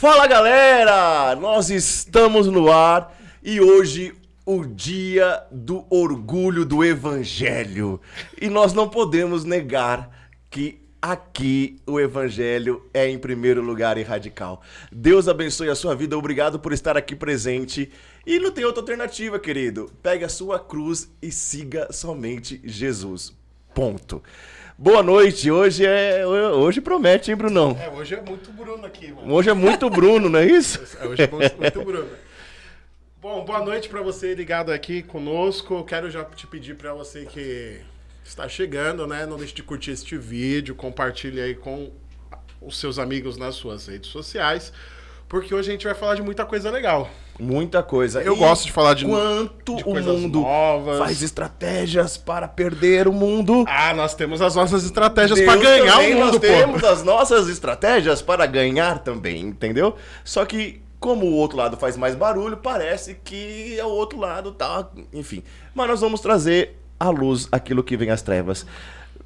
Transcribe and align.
Fala 0.00 0.26
galera! 0.26 1.36
Nós 1.36 1.68
estamos 1.68 2.46
no 2.46 2.72
ar 2.72 3.14
e 3.42 3.60
hoje 3.60 4.14
o 4.46 4.64
dia 4.64 5.42
do 5.52 5.84
orgulho 5.90 6.64
do 6.64 6.82
evangelho. 6.82 8.00
E 8.40 8.48
nós 8.48 8.72
não 8.72 8.88
podemos 8.88 9.44
negar 9.44 10.08
que 10.48 10.80
aqui 11.02 11.82
o 11.86 12.00
evangelho 12.00 12.88
é 12.94 13.10
em 13.10 13.18
primeiro 13.18 13.60
lugar 13.60 13.98
e 13.98 14.02
radical. 14.02 14.62
Deus 14.90 15.28
abençoe 15.28 15.68
a 15.68 15.74
sua 15.74 15.94
vida, 15.94 16.16
obrigado 16.16 16.58
por 16.58 16.72
estar 16.72 16.96
aqui 16.96 17.14
presente. 17.14 17.92
E 18.26 18.38
não 18.38 18.50
tem 18.50 18.64
outra 18.64 18.80
alternativa, 18.80 19.38
querido. 19.38 19.92
Pegue 20.02 20.24
a 20.24 20.30
sua 20.30 20.58
cruz 20.58 21.10
e 21.20 21.30
siga 21.30 21.92
somente 21.92 22.58
Jesus. 22.64 23.36
Ponto. 23.74 24.22
Boa 24.82 25.02
noite. 25.02 25.50
Hoje 25.50 25.84
é 25.84 26.26
hoje 26.26 26.80
promete, 26.80 27.30
hein, 27.30 27.36
Brunão? 27.36 27.76
É, 27.78 27.90
hoje 27.90 28.14
é 28.14 28.20
muito 28.22 28.50
Bruno 28.50 28.86
aqui, 28.86 29.12
mano. 29.12 29.30
Hoje 29.30 29.50
é 29.50 29.52
muito 29.52 29.90
Bruno, 29.90 30.30
não 30.30 30.38
é 30.38 30.46
isso? 30.46 30.80
É, 30.98 31.06
hoje 31.06 31.22
é 31.22 31.26
muito 31.26 31.84
Bruno. 31.84 32.08
Bom, 33.20 33.44
boa 33.44 33.62
noite 33.62 33.90
para 33.90 34.00
você 34.00 34.34
ligado 34.34 34.72
aqui 34.72 35.02
conosco. 35.02 35.84
Quero 35.84 36.10
já 36.10 36.24
te 36.24 36.46
pedir 36.46 36.76
para 36.76 36.94
você 36.94 37.26
que 37.26 37.82
está 38.24 38.48
chegando, 38.48 39.06
né, 39.06 39.26
não 39.26 39.36
deixe 39.36 39.52
de 39.52 39.62
curtir 39.62 39.90
este 39.90 40.16
vídeo, 40.16 40.74
compartilhe 40.74 41.42
aí 41.42 41.54
com 41.54 41.92
os 42.58 42.80
seus 42.80 42.98
amigos 42.98 43.36
nas 43.36 43.56
suas 43.56 43.86
redes 43.86 44.08
sociais, 44.08 44.72
porque 45.28 45.54
hoje 45.54 45.68
a 45.68 45.72
gente 45.72 45.84
vai 45.84 45.94
falar 45.94 46.14
de 46.14 46.22
muita 46.22 46.46
coisa 46.46 46.70
legal. 46.70 47.10
Muita 47.40 47.82
coisa. 47.82 48.22
Eu 48.22 48.34
e 48.34 48.38
gosto 48.38 48.66
de 48.66 48.72
falar 48.72 48.94
de 48.94 49.04
quanto 49.04 49.76
de 49.76 49.84
o 49.84 49.94
mundo 49.94 50.40
novas. 50.40 50.98
faz 50.98 51.22
estratégias 51.22 52.16
para 52.16 52.46
perder 52.46 53.08
o 53.08 53.12
mundo. 53.12 53.64
Ah, 53.66 53.94
nós 53.94 54.14
temos 54.14 54.40
as 54.42 54.54
nossas 54.54 54.84
estratégias 54.84 55.40
para 55.40 55.56
ganhar 55.56 55.98
o 55.98 56.02
mundo, 56.02 56.18
nós 56.18 56.30
pô. 56.32 56.40
temos 56.40 56.84
as 56.84 57.02
nossas 57.02 57.48
estratégias 57.48 58.22
para 58.22 58.46
ganhar 58.46 58.98
também, 58.98 59.40
entendeu? 59.40 59.96
Só 60.24 60.44
que 60.44 60.82
como 61.00 61.24
o 61.26 61.32
outro 61.32 61.56
lado 61.56 61.76
faz 61.78 61.96
mais 61.96 62.14
barulho, 62.14 62.58
parece 62.58 63.14
que 63.24 63.78
é 63.78 63.84
o 63.84 63.88
outro 63.88 64.18
lado 64.18 64.52
tá, 64.52 64.86
enfim. 65.12 65.42
Mas 65.74 65.88
nós 65.88 66.00
vamos 66.00 66.20
trazer 66.20 66.76
à 66.98 67.08
luz 67.08 67.48
aquilo 67.50 67.82
que 67.82 67.96
vem 67.96 68.10
às 68.10 68.20
trevas. 68.20 68.66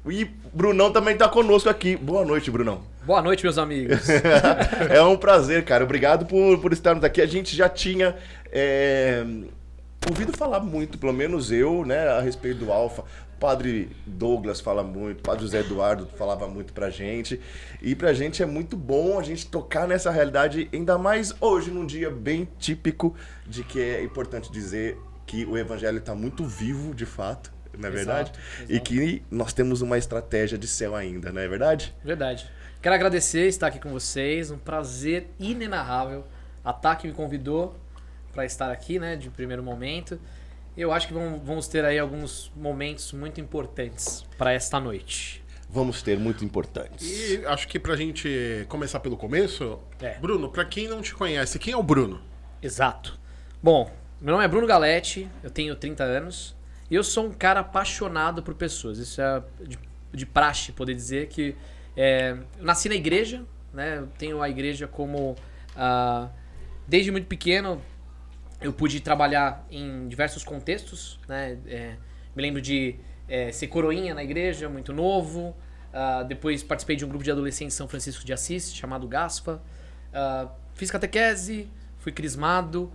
E 0.07 0.25
Brunão 0.53 0.91
também 0.91 1.13
está 1.13 1.27
conosco 1.27 1.69
aqui. 1.69 1.95
Boa 1.95 2.23
noite, 2.23 2.51
Brunão. 2.51 2.81
Boa 3.05 3.21
noite, 3.21 3.43
meus 3.43 3.57
amigos. 3.57 4.07
é 4.89 5.01
um 5.01 5.17
prazer, 5.17 5.65
cara. 5.65 5.83
Obrigado 5.83 6.25
por, 6.25 6.59
por 6.59 6.71
estarmos 6.71 7.03
aqui. 7.03 7.21
A 7.21 7.25
gente 7.25 7.55
já 7.55 7.67
tinha 7.67 8.15
é, 8.51 9.25
ouvido 10.07 10.35
falar 10.37 10.59
muito, 10.59 10.97
pelo 10.97 11.13
menos 11.13 11.51
eu, 11.51 11.85
né, 11.85 12.07
a 12.09 12.21
respeito 12.21 12.65
do 12.65 12.71
Alfa. 12.71 13.03
Padre 13.39 13.89
Douglas 14.05 14.61
fala 14.61 14.81
muito, 14.81 15.21
Padre 15.21 15.43
José 15.43 15.59
Eduardo 15.59 16.07
falava 16.17 16.47
muito 16.47 16.71
pra 16.71 16.89
gente. 16.89 17.39
E 17.81 17.93
pra 17.93 18.13
gente 18.13 18.41
é 18.41 18.45
muito 18.45 18.77
bom 18.77 19.19
a 19.19 19.23
gente 19.23 19.47
tocar 19.47 19.87
nessa 19.87 20.09
realidade, 20.09 20.69
ainda 20.73 20.97
mais 20.97 21.33
hoje, 21.41 21.69
num 21.69 21.85
dia 21.85 22.09
bem 22.09 22.47
típico 22.57 23.13
de 23.45 23.63
que 23.63 23.79
é 23.81 24.03
importante 24.03 24.51
dizer 24.51 24.97
que 25.25 25.45
o 25.45 25.57
evangelho 25.57 25.97
está 25.97 26.15
muito 26.15 26.45
vivo, 26.45 26.93
de 26.93 27.05
fato, 27.05 27.51
não 27.77 27.89
é 27.89 27.91
verdade? 27.91 28.31
Exato. 28.31 28.71
E 28.71 28.79
que 28.79 29.23
nós 29.29 29.53
temos 29.53 29.81
uma 29.81 29.97
estratégia 29.97 30.57
de 30.57 30.67
céu 30.67 30.95
ainda, 30.95 31.31
não 31.31 31.41
é 31.41 31.47
verdade? 31.47 31.93
Verdade. 32.03 32.49
Quero 32.81 32.93
agradecer 32.93 33.47
estar 33.47 33.67
aqui 33.67 33.79
com 33.79 33.89
vocês, 33.89 34.51
um 34.51 34.57
prazer 34.57 35.27
inenarrável. 35.39 36.23
A 36.63 36.71
TAC 36.71 37.05
me 37.05 37.13
convidou 37.13 37.75
para 38.31 38.45
estar 38.45 38.71
aqui, 38.71 38.99
né, 38.99 39.15
de 39.15 39.29
primeiro 39.29 39.63
momento. 39.63 40.19
Eu 40.77 40.91
acho 40.91 41.07
que 41.07 41.13
vamos 41.13 41.67
ter 41.67 41.85
aí 41.85 41.97
alguns 41.97 42.51
momentos 42.55 43.13
muito 43.13 43.39
importantes 43.39 44.25
para 44.37 44.51
esta 44.51 44.79
noite. 44.79 45.43
Vamos 45.69 46.01
ter 46.01 46.17
muito 46.19 46.45
importantes. 46.45 47.09
E 47.09 47.45
acho 47.45 47.67
que 47.67 47.79
para 47.79 47.93
a 47.93 47.97
gente 47.97 48.65
começar 48.69 48.99
pelo 48.99 49.17
começo, 49.17 49.79
é. 50.01 50.19
Bruno, 50.19 50.49
para 50.49 50.63
quem 50.63 50.87
não 50.87 51.01
te 51.01 51.13
conhece, 51.13 51.57
quem 51.57 51.73
é 51.73 51.77
o 51.77 51.83
Bruno? 51.83 52.21
Exato. 52.61 53.19
Bom, 53.63 53.91
meu 54.21 54.33
nome 54.33 54.45
é 54.45 54.47
Bruno 54.47 54.67
Galete, 54.67 55.29
eu 55.43 55.49
tenho 55.49 55.75
30 55.75 56.03
anos 56.03 56.54
eu 56.93 57.03
sou 57.03 57.27
um 57.27 57.31
cara 57.31 57.61
apaixonado 57.61 58.43
por 58.43 58.53
pessoas. 58.53 58.97
Isso 58.99 59.21
é 59.21 59.41
de, 59.61 59.79
de 60.13 60.25
praxe 60.25 60.71
poder 60.71 60.93
dizer 60.93 61.27
que 61.27 61.55
é, 61.95 62.37
eu 62.57 62.63
nasci 62.63 62.89
na 62.89 62.95
igreja, 62.95 63.43
né? 63.73 63.97
Eu 63.97 64.07
tenho 64.17 64.41
a 64.41 64.49
igreja 64.49 64.87
como. 64.87 65.31
Uh, 65.75 66.29
desde 66.87 67.11
muito 67.11 67.27
pequeno, 67.27 67.81
eu 68.61 68.71
pude 68.71 68.99
trabalhar 68.99 69.65
em 69.69 70.07
diversos 70.07 70.43
contextos, 70.43 71.19
né? 71.27 71.57
É, 71.67 71.95
me 72.35 72.41
lembro 72.41 72.61
de 72.61 72.95
é, 73.27 73.51
ser 73.51 73.67
coroinha 73.67 74.13
na 74.13 74.23
igreja, 74.23 74.69
muito 74.69 74.93
novo. 74.93 75.55
Uh, 75.91 76.25
depois 76.25 76.61
participei 76.61 76.95
de 76.95 77.05
um 77.05 77.07
grupo 77.07 77.23
de 77.23 77.31
adolescentes 77.31 77.73
em 77.73 77.77
São 77.77 77.87
Francisco 77.87 78.25
de 78.25 78.33
Assis, 78.33 78.73
chamado 78.73 79.07
GASPA. 79.07 79.61
Uh, 80.11 80.49
fiz 80.73 80.91
catequese, 80.91 81.69
fui 81.99 82.11
crismado. 82.11 82.91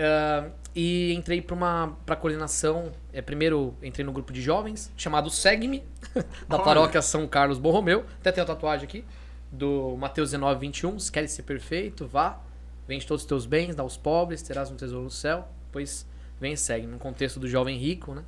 Uh, 0.00 0.50
e 0.74 1.12
entrei 1.12 1.42
para 1.42 1.54
uma 1.54 1.96
pra 2.06 2.16
coordenação. 2.16 2.90
É, 3.12 3.20
primeiro 3.20 3.74
entrei 3.82 4.04
no 4.04 4.12
grupo 4.12 4.32
de 4.32 4.40
jovens, 4.40 4.90
chamado 4.96 5.28
Segue-me, 5.28 5.84
da 6.48 6.56
Olha. 6.56 6.64
paróquia 6.64 7.02
São 7.02 7.26
Carlos 7.26 7.58
Borromeu. 7.58 8.06
Até 8.18 8.32
tem 8.32 8.42
a 8.42 8.46
tatuagem 8.46 8.86
aqui, 8.86 9.04
do 9.52 9.96
Mateus 9.98 10.30
19, 10.30 10.60
21. 10.60 10.98
Se 10.98 11.12
queres 11.12 11.32
ser 11.32 11.42
perfeito, 11.42 12.06
vá, 12.06 12.40
vende 12.88 13.06
todos 13.06 13.24
os 13.24 13.28
teus 13.28 13.44
bens, 13.44 13.74
dá 13.74 13.82
aos 13.82 13.98
pobres, 13.98 14.40
terás 14.40 14.70
um 14.70 14.76
tesouro 14.76 15.04
no 15.04 15.10
céu. 15.10 15.46
Pois 15.70 16.06
vem 16.40 16.54
e 16.54 16.56
segue, 16.56 16.86
no 16.86 16.98
contexto 16.98 17.38
do 17.38 17.46
jovem 17.46 17.76
rico, 17.76 18.14
né? 18.14 18.24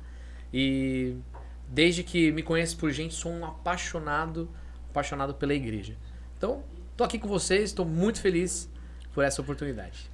E 0.53 1.15
desde 1.67 2.03
que 2.03 2.31
me 2.31 2.43
conheço 2.43 2.77
por 2.77 2.91
gente, 2.91 3.15
sou 3.15 3.31
um 3.31 3.43
apaixonado, 3.43 4.47
apaixonado 4.91 5.33
pela 5.33 5.55
igreja. 5.55 5.97
Então, 6.37 6.63
tô 6.95 7.03
aqui 7.03 7.17
com 7.17 7.27
vocês, 7.27 7.63
estou 7.63 7.85
muito 7.85 8.21
feliz 8.21 8.69
por 9.11 9.23
essa 9.23 9.41
oportunidade. 9.41 10.12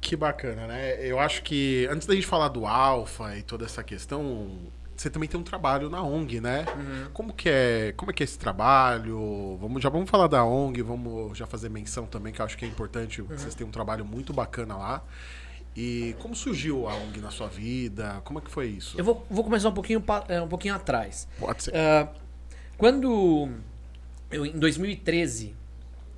Que 0.00 0.16
bacana, 0.16 0.66
né? 0.66 1.06
Eu 1.06 1.18
acho 1.18 1.42
que 1.42 1.86
antes 1.90 2.06
da 2.06 2.14
gente 2.14 2.26
falar 2.26 2.48
do 2.48 2.66
Alfa 2.66 3.36
e 3.36 3.42
toda 3.42 3.66
essa 3.66 3.84
questão, 3.84 4.58
você 4.96 5.10
também 5.10 5.28
tem 5.28 5.38
um 5.38 5.42
trabalho 5.42 5.90
na 5.90 6.02
ONG, 6.02 6.40
né? 6.40 6.64
Uhum. 6.74 7.10
Como 7.12 7.32
que 7.32 7.48
é, 7.48 7.92
como 7.96 8.10
é 8.10 8.14
que 8.14 8.22
é 8.22 8.24
esse 8.24 8.38
trabalho? 8.38 9.58
Vamos, 9.60 9.82
já 9.82 9.88
vamos 9.88 10.08
falar 10.08 10.26
da 10.26 10.44
ONG, 10.44 10.82
vamos 10.82 11.36
já 11.36 11.46
fazer 11.46 11.68
menção 11.68 12.06
também, 12.06 12.32
que 12.32 12.40
eu 12.40 12.44
acho 12.44 12.56
que 12.56 12.64
é 12.64 12.68
importante, 12.68 13.20
uhum. 13.20 13.28
vocês 13.28 13.54
têm 13.54 13.66
um 13.66 13.70
trabalho 13.70 14.04
muito 14.04 14.32
bacana 14.32 14.76
lá. 14.76 15.04
E 15.76 16.16
como 16.18 16.34
surgiu 16.34 16.88
a 16.88 16.94
ONG 16.94 17.20
na 17.20 17.30
sua 17.30 17.48
vida? 17.48 18.20
Como 18.24 18.38
é 18.38 18.42
que 18.42 18.50
foi 18.50 18.68
isso? 18.68 18.98
Eu 18.98 19.04
vou, 19.04 19.26
vou 19.30 19.44
começar 19.44 19.68
um 19.68 19.74
pouquinho, 19.74 20.02
é, 20.28 20.40
um 20.40 20.48
pouquinho 20.48 20.74
atrás. 20.74 21.28
Pode 21.38 21.64
ser. 21.64 21.72
Uh, 21.72 22.08
quando 22.76 23.50
eu, 24.30 24.46
em 24.46 24.58
2013, 24.58 25.54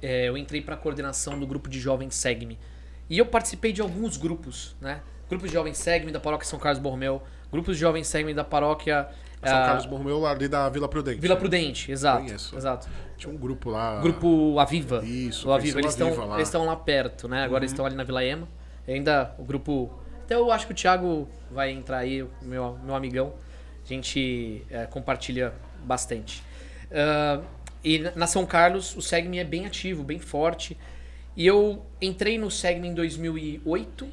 é, 0.01 0.29
eu 0.29 0.37
entrei 0.37 0.63
para 0.63 0.75
a 0.75 0.79
coordenação 0.79 1.39
do 1.39 1.47
grupo 1.47 1.69
de 1.69 1.79
jovens 1.79 2.15
Segme 2.15 2.59
e 3.13 3.19
eu 3.19 3.27
participei 3.27 3.75
de 3.75 3.83
alguns 3.83 4.17
grupos, 4.17 4.75
né? 4.81 5.03
Grupos 5.29 5.51
de 5.51 5.55
jovens 5.55 5.77
segment 5.77 6.13
da 6.13 6.19
paróquia 6.19 6.49
São 6.49 6.59
Carlos 6.59 6.81
Borromeu, 6.81 7.21
grupos 7.53 7.77
de 7.77 7.81
jovens 7.83 8.07
segment 8.07 8.33
da 8.33 8.43
paróquia 8.43 9.07
São 9.45 9.63
uh, 9.63 9.67
Carlos 9.67 9.85
Borromeu 9.85 10.25
ali 10.25 10.49
da 10.49 10.67
Vila 10.71 10.89
Prudente. 10.89 11.21
Vila 11.21 11.37
Prudente, 11.37 11.93
exato. 11.93 12.25
Conheço. 12.25 12.57
Exato. 12.57 12.89
Tinha 13.19 13.31
um 13.31 13.37
grupo 13.37 13.69
lá. 13.69 14.01
Grupo 14.01 14.59
Aviva. 14.59 15.05
Isso, 15.05 15.51
o 15.51 15.53
Aviva. 15.53 15.79
Eles 15.79 15.91
estão, 15.91 16.09
eles 16.37 16.49
estão 16.49 16.65
lá 16.65 16.75
perto, 16.75 17.29
né? 17.29 17.45
Agora 17.45 17.51
uhum. 17.51 17.59
eles 17.59 17.73
estão 17.73 17.85
ali 17.85 17.95
na 17.95 18.03
Vila 18.03 18.25
Ema. 18.25 18.49
E 18.89 18.93
ainda 18.95 19.35
o 19.39 19.45
grupo. 19.45 19.93
Até 20.25 20.35
eu 20.35 20.51
acho 20.51 20.67
que 20.67 20.73
o 20.73 20.75
Thiago 20.75 21.29
vai 21.51 21.71
entrar 21.71 21.99
aí, 21.99 22.27
meu, 22.41 22.79
meu 22.83 22.95
amigão. 22.95 23.35
A 23.85 23.89
gente 23.89 24.65
é, 24.71 24.87
compartilha 24.87 25.53
bastante. 25.85 26.43
Uh, 26.91 27.45
e 27.85 27.99
na 28.17 28.27
São 28.27 28.47
Carlos, 28.47 28.97
o 28.97 29.03
Segme 29.03 29.39
é 29.39 29.45
bem 29.45 29.67
ativo, 29.67 30.03
bem 30.03 30.19
forte. 30.19 30.79
E 31.37 31.47
eu 31.47 31.85
entrei 32.01 32.37
no 32.37 32.51
Segme 32.51 32.89
em 32.89 32.95
2008 32.95 34.09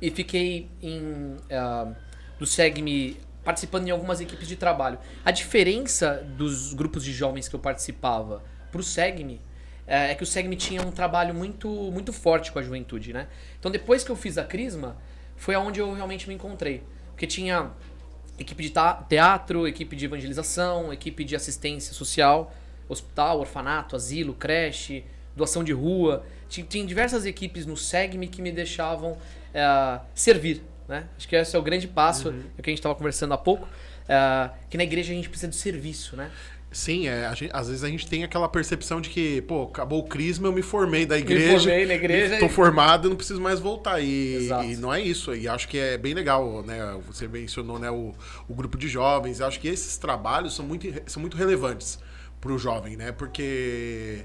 e 0.00 0.10
fiquei 0.10 0.68
em, 0.82 1.36
uh, 1.50 1.94
do 2.38 2.46
Segme 2.46 3.18
participando 3.44 3.86
em 3.86 3.90
algumas 3.90 4.20
equipes 4.20 4.48
de 4.48 4.56
trabalho. 4.56 4.98
A 5.24 5.30
diferença 5.30 6.26
dos 6.36 6.72
grupos 6.72 7.04
de 7.04 7.12
jovens 7.12 7.46
que 7.46 7.54
eu 7.54 7.60
participava 7.60 8.42
para 8.72 8.80
o 8.80 8.84
Segme 8.84 9.40
é, 9.86 10.12
é 10.12 10.14
que 10.14 10.22
o 10.22 10.26
Segme 10.26 10.56
tinha 10.56 10.82
um 10.82 10.90
trabalho 10.90 11.34
muito, 11.34 11.68
muito 11.68 12.12
forte 12.12 12.50
com 12.50 12.58
a 12.58 12.62
juventude, 12.62 13.12
né? 13.12 13.28
Então 13.58 13.70
depois 13.70 14.02
que 14.02 14.10
eu 14.10 14.16
fiz 14.16 14.38
a 14.38 14.44
Crisma, 14.44 14.96
foi 15.36 15.54
aonde 15.54 15.80
eu 15.80 15.92
realmente 15.92 16.26
me 16.26 16.34
encontrei. 16.34 16.82
Porque 17.10 17.26
tinha 17.26 17.70
equipe 18.38 18.62
de 18.62 18.72
teatro, 19.08 19.68
equipe 19.68 19.94
de 19.94 20.06
evangelização, 20.06 20.92
equipe 20.92 21.22
de 21.22 21.36
assistência 21.36 21.92
social, 21.92 22.52
hospital, 22.88 23.40
orfanato, 23.40 23.94
asilo, 23.94 24.34
creche, 24.34 25.04
doação 25.36 25.64
de 25.64 25.72
rua. 25.72 26.24
Tinha, 26.48 26.86
diversas 26.86 27.26
equipes 27.26 27.66
no 27.66 27.76
SEGME 27.76 28.28
que 28.28 28.40
me 28.40 28.52
deixavam 28.52 29.16
é, 29.52 30.00
servir. 30.14 30.62
Né? 30.88 31.06
Acho 31.16 31.28
que 31.28 31.36
esse 31.36 31.56
é 31.56 31.58
o 31.58 31.62
grande 31.62 31.88
passo, 31.88 32.28
uhum. 32.28 32.42
que 32.62 32.68
a 32.68 32.70
gente 32.70 32.78
estava 32.78 32.94
conversando 32.94 33.32
há 33.34 33.38
pouco, 33.38 33.66
é, 34.08 34.50
que 34.68 34.76
na 34.76 34.84
igreja 34.84 35.12
a 35.12 35.16
gente 35.16 35.28
precisa 35.28 35.48
do 35.48 35.54
serviço, 35.54 36.16
né? 36.16 36.30
Sim, 36.74 37.06
é, 37.06 37.32
gente, 37.36 37.50
às 37.54 37.68
vezes 37.68 37.84
a 37.84 37.88
gente 37.88 38.08
tem 38.08 38.24
aquela 38.24 38.48
percepção 38.48 39.00
de 39.00 39.08
que, 39.08 39.40
pô, 39.42 39.62
acabou 39.62 40.00
o 40.00 40.08
crisma, 40.08 40.48
eu 40.48 40.52
me 40.52 40.60
formei 40.60 41.06
da 41.06 41.16
igreja. 41.16 41.52
Me 41.52 41.58
formei 41.60 41.86
na 41.86 41.94
igreja. 41.94 42.38
Tô 42.40 42.46
e... 42.46 42.48
formado, 42.48 43.08
não 43.08 43.14
preciso 43.14 43.40
mais 43.40 43.60
voltar. 43.60 44.00
E, 44.00 44.48
e, 44.48 44.76
não 44.76 44.92
é 44.92 45.00
isso. 45.00 45.32
E 45.36 45.46
acho 45.46 45.68
que 45.68 45.78
é 45.78 45.96
bem 45.96 46.14
legal, 46.14 46.64
né? 46.64 46.98
Você 47.06 47.28
mencionou 47.28 47.78
né, 47.78 47.88
o, 47.92 48.12
o 48.48 48.54
grupo 48.54 48.76
de 48.76 48.88
jovens. 48.88 49.40
Acho 49.40 49.60
que 49.60 49.68
esses 49.68 49.96
trabalhos 49.96 50.56
são 50.56 50.66
muito, 50.66 50.92
são 51.06 51.20
muito 51.20 51.36
relevantes 51.36 51.96
para 52.40 52.52
o 52.52 52.58
jovem, 52.58 52.96
né? 52.96 53.12
Porque 53.12 54.24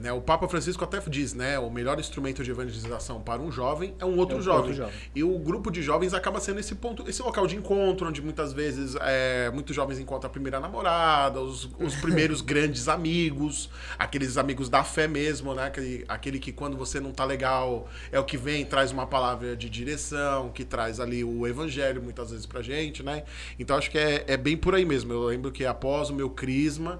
né, 0.00 0.12
o 0.12 0.20
Papa 0.20 0.48
Francisco 0.48 0.82
até 0.84 1.00
diz, 1.08 1.34
né, 1.34 1.58
o 1.58 1.70
melhor 1.70 1.98
instrumento 1.98 2.42
de 2.42 2.50
evangelização 2.50 3.20
para 3.20 3.40
um 3.40 3.50
jovem 3.50 3.94
é 3.98 4.04
um 4.04 4.16
outro, 4.16 4.36
É 4.36 4.38
um 4.38 4.42
jovem. 4.42 4.60
outro 4.60 4.74
jovem. 4.74 4.94
E 5.14 5.22
o 5.22 5.38
grupo 5.38 5.70
de 5.70 5.82
jovens 5.82 6.14
acaba 6.14 6.40
sendo 6.40 6.60
esse 6.60 6.74
ponto, 6.74 7.08
esse 7.08 7.22
local 7.22 7.46
de 7.46 7.56
encontro, 7.56 8.08
onde 8.08 8.20
muitas 8.22 8.52
vezes 8.52 8.96
é, 9.00 9.50
muitos 9.52 9.74
jovens 9.74 9.98
encontram 9.98 10.28
a 10.28 10.32
primeira 10.32 10.58
namorada, 10.60 11.40
os, 11.40 11.68
os 11.78 11.94
primeiros 11.96 12.40
grandes 12.42 12.88
amigos, 12.88 13.70
aqueles 13.98 14.36
amigos 14.36 14.68
da 14.68 14.82
fé 14.82 15.06
mesmo, 15.06 15.54
né? 15.54 15.66
Aquele, 15.66 16.04
aquele 16.08 16.38
que 16.38 16.52
quando 16.52 16.76
você 16.76 17.00
não 17.00 17.12
tá 17.12 17.24
legal 17.24 17.88
é 18.10 18.18
o 18.18 18.24
que 18.24 18.36
vem, 18.36 18.64
traz 18.64 18.90
uma 18.90 19.06
palavra 19.06 19.56
de 19.56 19.68
direção, 19.70 20.50
que 20.50 20.64
traz 20.64 21.00
ali 21.00 21.22
o 21.24 21.46
evangelho 21.46 22.02
muitas 22.02 22.30
vezes 22.30 22.46
pra 22.46 22.62
gente, 22.62 23.02
né? 23.02 23.24
Então 23.58 23.76
acho 23.76 23.90
que 23.90 23.98
é, 23.98 24.24
é 24.26 24.36
bem 24.36 24.56
por 24.56 24.74
aí 24.74 24.84
mesmo. 24.84 25.12
Eu 25.12 25.24
lembro 25.24 25.52
que 25.52 25.64
após 25.64 26.10
o 26.10 26.14
meu 26.14 26.30
crisma, 26.30 26.98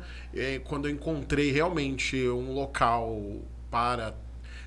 quando 0.65 0.89
eu 0.89 0.93
encontrei 0.93 1.51
realmente 1.51 2.29
um 2.29 2.53
local 2.53 3.43
para 3.71 4.15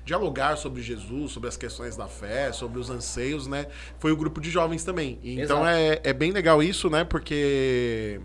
dialogar 0.04 0.56
sobre 0.56 0.80
Jesus, 0.80 1.32
sobre 1.32 1.48
as 1.48 1.56
questões 1.56 1.94
da 1.94 2.08
fé, 2.08 2.50
sobre 2.50 2.78
os 2.78 2.88
anseios, 2.88 3.46
né? 3.46 3.66
Foi 3.98 4.10
o 4.10 4.16
grupo 4.16 4.40
de 4.40 4.50
jovens 4.50 4.82
também. 4.82 5.18
Então 5.22 5.66
é, 5.66 6.00
é 6.02 6.12
bem 6.14 6.32
legal 6.32 6.62
isso, 6.62 6.88
né? 6.88 7.04
Porque 7.04 8.20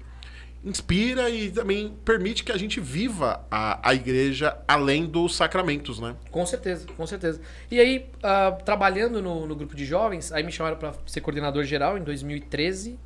inspira 0.64 1.30
e 1.30 1.52
também 1.52 1.94
permite 2.06 2.44
que 2.44 2.52
a 2.52 2.58
gente 2.58 2.80
viva 2.80 3.46
a, 3.52 3.90
a 3.90 3.94
igreja 3.94 4.58
além 4.66 5.06
dos 5.06 5.36
sacramentos, 5.36 6.00
né? 6.00 6.16
Com 6.32 6.46
certeza, 6.46 6.88
com 6.96 7.06
certeza. 7.06 7.42
E 7.70 7.80
aí, 7.80 8.10
ah, 8.24 8.58
trabalhando 8.64 9.22
no, 9.22 9.46
no 9.46 9.56
grupo 9.56 9.76
de 9.76 9.86
jovens, 9.86 10.32
aí 10.32 10.42
me 10.42 10.52
chamaram 10.52 10.78
para 10.78 10.94
ser 11.06 11.20
coordenador 11.20 11.66
geral 11.66 11.98
em 11.98 12.04
2013. 12.04 12.98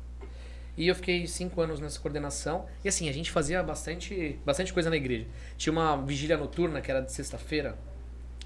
E 0.78 0.86
eu 0.86 0.94
fiquei 0.94 1.26
cinco 1.26 1.60
anos 1.60 1.80
nessa 1.80 1.98
coordenação. 1.98 2.66
E 2.84 2.88
assim, 2.88 3.08
a 3.08 3.12
gente 3.12 3.32
fazia 3.32 3.60
bastante, 3.64 4.38
bastante 4.46 4.72
coisa 4.72 4.88
na 4.88 4.96
igreja. 4.96 5.26
Tinha 5.56 5.72
uma 5.72 5.96
vigília 5.96 6.36
noturna, 6.36 6.80
que 6.80 6.88
era 6.88 7.00
de 7.00 7.10
sexta-feira, 7.10 7.76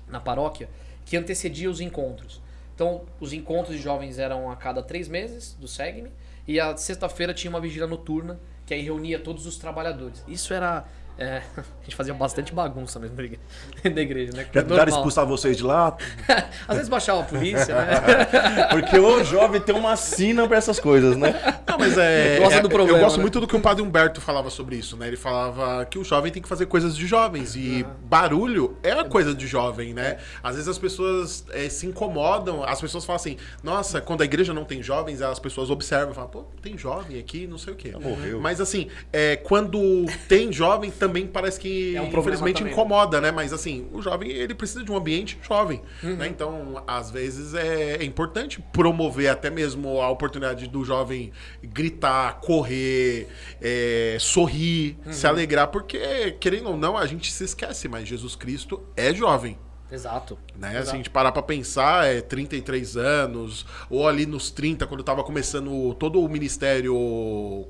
na 0.09 0.19
paróquia, 0.19 0.67
que 1.05 1.15
antecedia 1.15 1.71
os 1.71 1.79
encontros. 1.79 2.41
Então, 2.75 3.03
os 3.21 3.35
encontros 3.35 3.77
de 3.77 3.83
jovens 3.83 4.19
eram 4.19 4.51
a 4.51 4.57
cada 4.57 4.83
três 4.83 5.09
meses, 5.09 5.53
do 5.61 5.69
SEGME. 5.69 6.11
E 6.49 6.59
a 6.59 6.75
sexta-feira 6.75 7.35
tinha 7.35 7.51
uma 7.51 7.61
vigília 7.61 7.87
noturna, 7.87 8.41
que 8.65 8.73
aí 8.73 8.81
reunia 8.81 9.19
todos 9.19 9.45
os 9.45 9.59
trabalhadores. 9.59 10.25
Isso 10.27 10.55
era... 10.55 10.87
é, 11.19 11.43
a 11.57 11.85
gente 11.85 11.97
fazia 11.97 12.15
bastante 12.15 12.53
bagunça 12.55 12.99
mesmo 12.99 13.17
na 13.17 13.23
igreja- 13.23 13.41
da 13.95 14.01
igreja, 14.01 14.33
né? 14.33 14.47
Já 14.53 14.63
tentaram 14.63 14.93
expulsar 14.93 15.27
vocês 15.27 15.57
de 15.57 15.63
lá? 15.63 15.97
Às 16.67 16.77
vezes 16.77 16.89
baixava 16.89 17.21
a 17.21 17.25
polícia, 17.25 17.75
né? 17.75 18.67
Porque 18.71 18.99
o 18.99 19.25
jovem 19.25 19.61
tem 19.61 19.75
uma 19.75 19.97
sina 19.97 20.47
pra 20.47 20.57
essas 20.57 20.79
coisas, 20.81 21.17
né? 21.17 21.35
Não, 21.67 21.79
mas 21.79 21.97
é. 21.99 22.39
Gosta 22.39 22.59
é- 22.59 22.63
do 22.63 22.69
problema, 22.69 22.99
eu 22.99 23.03
gosto 23.05 23.17
né? 23.17 23.23
muito 23.23 23.41
do 23.41 23.47
que 23.47 23.57
o 23.57 23.61
padre 23.61 23.83
Humberto 23.83 24.21
falava 24.21 24.51
sobre 24.51 24.77
isso, 24.77 24.97
né? 24.97 25.09
Ele 25.09 25.17
falava 25.17 25.85
que 25.87 25.99
o 25.99 26.05
jovem 26.05 26.31
tem 26.33 26.43
que 26.43 26.49
fazer 26.49 26.67
coisas 26.67 26.97
de 26.97 27.07
jovens. 27.07 27.57
E 27.57 27.85
barulho 28.05 28.77
é 28.83 28.95
uma 28.95 29.05
coisa 29.05 29.35
de 29.35 29.47
jovem, 29.47 29.93
né? 29.95 30.19
Às 30.43 30.55
vezes 30.55 30.69
as 30.69 30.79
pessoas 30.79 31.45
eh, 31.51 31.69
se 31.69 31.87
incomodam, 31.87 32.63
as 32.65 32.81
pessoas 32.81 33.05
falam 33.05 33.17
assim, 33.17 33.37
nossa, 33.63 34.01
quando 34.01 34.23
a 34.23 34.25
igreja 34.25 34.53
não 34.53 34.65
tem 34.65 34.83
jovens, 34.83 35.21
as 35.23 35.39
pessoas 35.39 35.71
observam 35.71 36.13
e 36.13 36.15
falam, 36.15 36.31
pô, 36.31 36.45
tem 36.63 36.77
jovem 36.79 37.19
aqui, 37.19 37.47
não 37.47 37.59
sei 37.59 37.73
o 37.73 37.77
quê. 37.77 37.93
morreu. 38.01 38.41
Mas 38.41 38.61
assim, 38.61 38.89
é, 39.13 39.37
quando 39.37 40.07
tem 40.29 40.53
jovem, 40.53 40.91
também 41.03 41.27
parece 41.27 41.59
que 41.59 41.97
É 41.97 42.01
um 42.01 42.07
infelizmente 42.07 42.63
né? 42.63 42.71
incomoda, 42.71 43.21
né? 43.21 43.33
Mas 43.33 43.53
assim, 43.53 43.89
o 43.93 44.01
jovem 44.01 44.31
ele 44.31 44.55
precisa 44.55 44.85
de 44.85 44.93
um 44.93 44.97
ambiente 44.97 45.37
jovem, 45.43 45.83
Uhum. 46.01 46.15
né? 46.17 46.29
Então, 46.29 46.81
às 46.87 47.11
vezes 47.11 47.55
é, 47.55 47.97
é 47.97 48.05
importante 48.05 48.63
promover 48.73 49.29
até 49.29 49.51
mesmo 49.51 50.01
a 50.01 50.09
oportunidade 50.09 50.69
do 50.69 50.85
jovem 50.85 51.33
gritar, 51.63 52.39
correr, 52.41 53.27
é, 53.61 54.17
sorrir, 54.21 54.97
Uhum. 55.05 55.13
se 55.13 55.27
alegrar, 55.27 55.69
porque 55.69 56.37
querendo 56.39 56.69
ou 56.71 56.77
não, 56.77 56.97
a 56.97 57.05
gente 57.05 57.33
se 57.33 57.43
esquece, 57.43 57.89
mas 57.89 58.07
Jesus 58.07 58.37
Cristo 58.37 58.81
é 58.97 59.13
jovem. 59.13 59.59
Exato. 59.93 60.39
Né? 60.59 60.71
Se 60.71 60.77
Exato. 60.77 60.91
a 60.93 60.97
gente 60.97 61.11
parar 61.11 61.33
pra 61.33 61.43
pensar, 61.43 62.07
é 62.07 62.21
33 62.21 62.97
anos, 62.97 63.67
ou 63.91 64.09
ali 64.09 64.25
nos 64.27 64.51
30, 64.51 64.87
quando 64.87 65.03
tava 65.05 65.23
começando 65.23 65.95
todo 65.95 66.21
o 66.21 66.29
ministério 66.29 66.95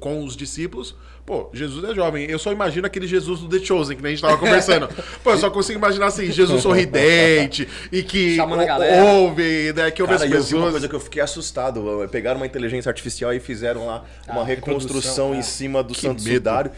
com 0.01 0.25
os 0.25 0.37
discípulos, 0.37 0.95
pô, 1.27 1.51
Jesus 1.53 1.83
é 1.91 1.95
jovem. 1.95 2.25
Eu 2.31 2.39
só 2.39 2.53
imagino 2.53 2.87
aquele 2.87 3.07
Jesus 3.07 3.41
do 3.41 3.49
The 3.49 3.65
Chosen, 3.65 3.97
que 3.97 4.07
a 4.07 4.11
gente 4.11 4.23
tava 4.23 4.37
conversando. 4.39 4.89
pô, 5.23 5.31
eu 5.33 5.39
só 5.39 5.51
consigo 5.51 5.79
imaginar 5.79 6.07
assim, 6.07 6.31
Jesus 6.31 6.63
sorridente, 6.63 7.69
e 7.91 8.03
que 8.03 8.37
ouve, 8.41 9.73
né, 9.73 9.91
que 9.91 10.03
ouve 10.03 10.15
Cara, 10.15 10.25
as 10.27 10.31
e 10.31 10.35
eu 10.35 10.43
vi 10.43 10.55
uma 10.55 10.63
pessoas. 10.67 10.71
coisa 10.73 10.89
que 10.89 10.95
eu 10.95 11.01
fiquei 11.01 11.23
assustado. 11.23 11.85
Pegaram 12.11 12.39
uma 12.39 12.47
inteligência 12.47 12.89
artificial 12.89 13.33
e 13.33 13.41
fizeram 13.41 13.87
lá 13.87 14.05
uma 14.29 14.43
Ah, 14.43 14.45
reconstrução 14.45 15.35
em 15.35 15.39
é. 15.39 15.43
cima 15.43 15.83
do 15.83 15.95
Que 15.95 16.01
Santo 16.03 16.23
medo. 16.23 16.35
Sudário. 16.37 16.71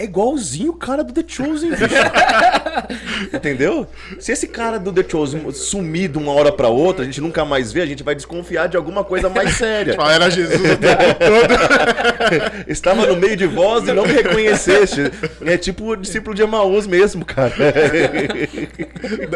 É 0.00 0.04
igualzinho 0.04 0.70
o 0.70 0.76
cara 0.76 1.04
do 1.04 1.12
The 1.12 1.22
Chosen, 1.26 1.72
bicho. 1.72 1.84
Entendeu? 3.36 3.86
Se 4.18 4.32
esse 4.32 4.48
cara 4.48 4.78
do 4.78 4.90
The 4.90 5.04
Chosen 5.06 5.52
sumir 5.52 6.08
de 6.08 6.16
uma 6.16 6.32
hora 6.32 6.50
pra 6.50 6.68
outra, 6.68 7.02
a 7.02 7.04
gente 7.04 7.20
nunca 7.20 7.44
mais 7.44 7.70
vê, 7.70 7.82
a 7.82 7.86
gente 7.86 8.02
vai 8.02 8.14
desconfiar 8.14 8.66
de 8.66 8.78
alguma 8.78 9.04
coisa 9.04 9.28
mais 9.28 9.58
séria. 9.58 9.92
Fala, 10.00 10.14
Era 10.14 10.30
Jesus 10.30 10.58
o 10.58 10.76
tempo 10.78 11.02
todo. 11.20 12.64
Estava 12.66 13.04
no 13.08 13.16
meio 13.16 13.36
de 13.36 13.46
voz 13.46 13.86
e 13.88 13.92
não 13.92 14.06
me 14.06 14.12
reconheceste. 14.14 15.12
É 15.44 15.58
tipo 15.58 15.90
o 15.90 15.96
discípulo 15.96 16.34
de 16.34 16.40
Emaús 16.40 16.86
mesmo, 16.86 17.22
cara. 17.22 17.52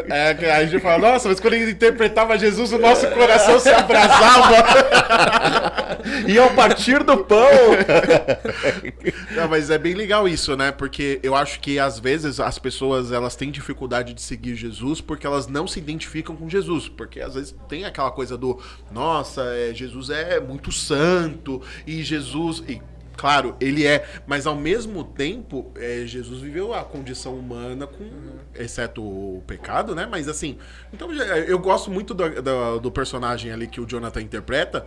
É, 0.09 0.33
que 0.33 0.47
a 0.47 0.65
gente 0.65 0.81
fala, 0.81 1.11
nossa, 1.11 1.29
mas 1.29 1.41
quando 1.41 1.53
ele 1.55 1.73
interpretava 1.73 2.39
Jesus, 2.39 2.73
o 2.73 2.79
nosso 2.79 3.07
coração 3.09 3.61
se 3.61 3.69
abrasava. 3.69 4.65
E 6.27 6.39
ao 6.39 6.49
partir 6.51 7.03
do 7.03 7.19
pão. 7.19 7.51
Não, 9.33 9.47
mas 9.49 9.69
é 9.69 9.77
bem 9.77 9.93
legal 9.93 10.27
isso, 10.27 10.54
né? 10.57 10.73
Porque 10.73 11.21
eu 11.23 11.35
acho 11.35 11.61
que 11.61 11.79
às 11.79 11.99
vezes 11.99 12.41
as 12.41 12.59
pessoas 12.59 13.13
elas 13.13 13.37
têm 13.37 13.51
dificuldade 13.51 14.15
de 14.15 14.23
seguir 14.23 14.55
Jesus 14.55 15.01
porque 15.01 15.27
elas 15.27 15.47
não 15.47 15.67
se 15.67 15.79
identificam 15.79 16.37
com 16.37 16.49
Jesus. 16.49 16.89
Porque 16.89 17.21
às 17.21 17.35
vezes 17.35 17.55
tem 17.69 17.85
aquela 17.85 18.11
coisa 18.11 18.37
do, 18.37 18.61
nossa, 18.91 19.43
é, 19.55 19.75
Jesus 19.75 20.11
é 20.11 20.41
muito 20.41 20.73
santo 20.73 21.63
e 21.87 22.03
Jesus. 22.03 22.63
E, 22.69 22.81
Claro, 23.17 23.57
ele 23.61 23.87
é, 23.87 24.05
mas 24.27 24.47
ao 24.47 24.57
mesmo 24.57 25.05
tempo, 25.05 25.71
é, 25.77 26.03
Jesus 26.05 26.41
viveu 26.41 26.75
a 26.75 26.83
condição 26.85 27.35
humana 27.35 27.87
com, 27.87 28.05
exceto 28.55 29.03
o 29.03 29.43
pecado, 29.47 29.95
né? 29.95 30.07
Mas 30.11 30.29
assim, 30.29 30.59
então 30.93 31.13
eu 31.13 31.59
gosto 31.59 31.91
muito 31.91 32.13
do, 32.13 32.29
do, 32.43 32.81
do 32.81 32.91
personagem 32.91 33.53
ali 33.53 33.67
que 33.67 33.81
o 33.81 33.87
Jonathan 33.87 34.21
interpreta, 34.21 34.85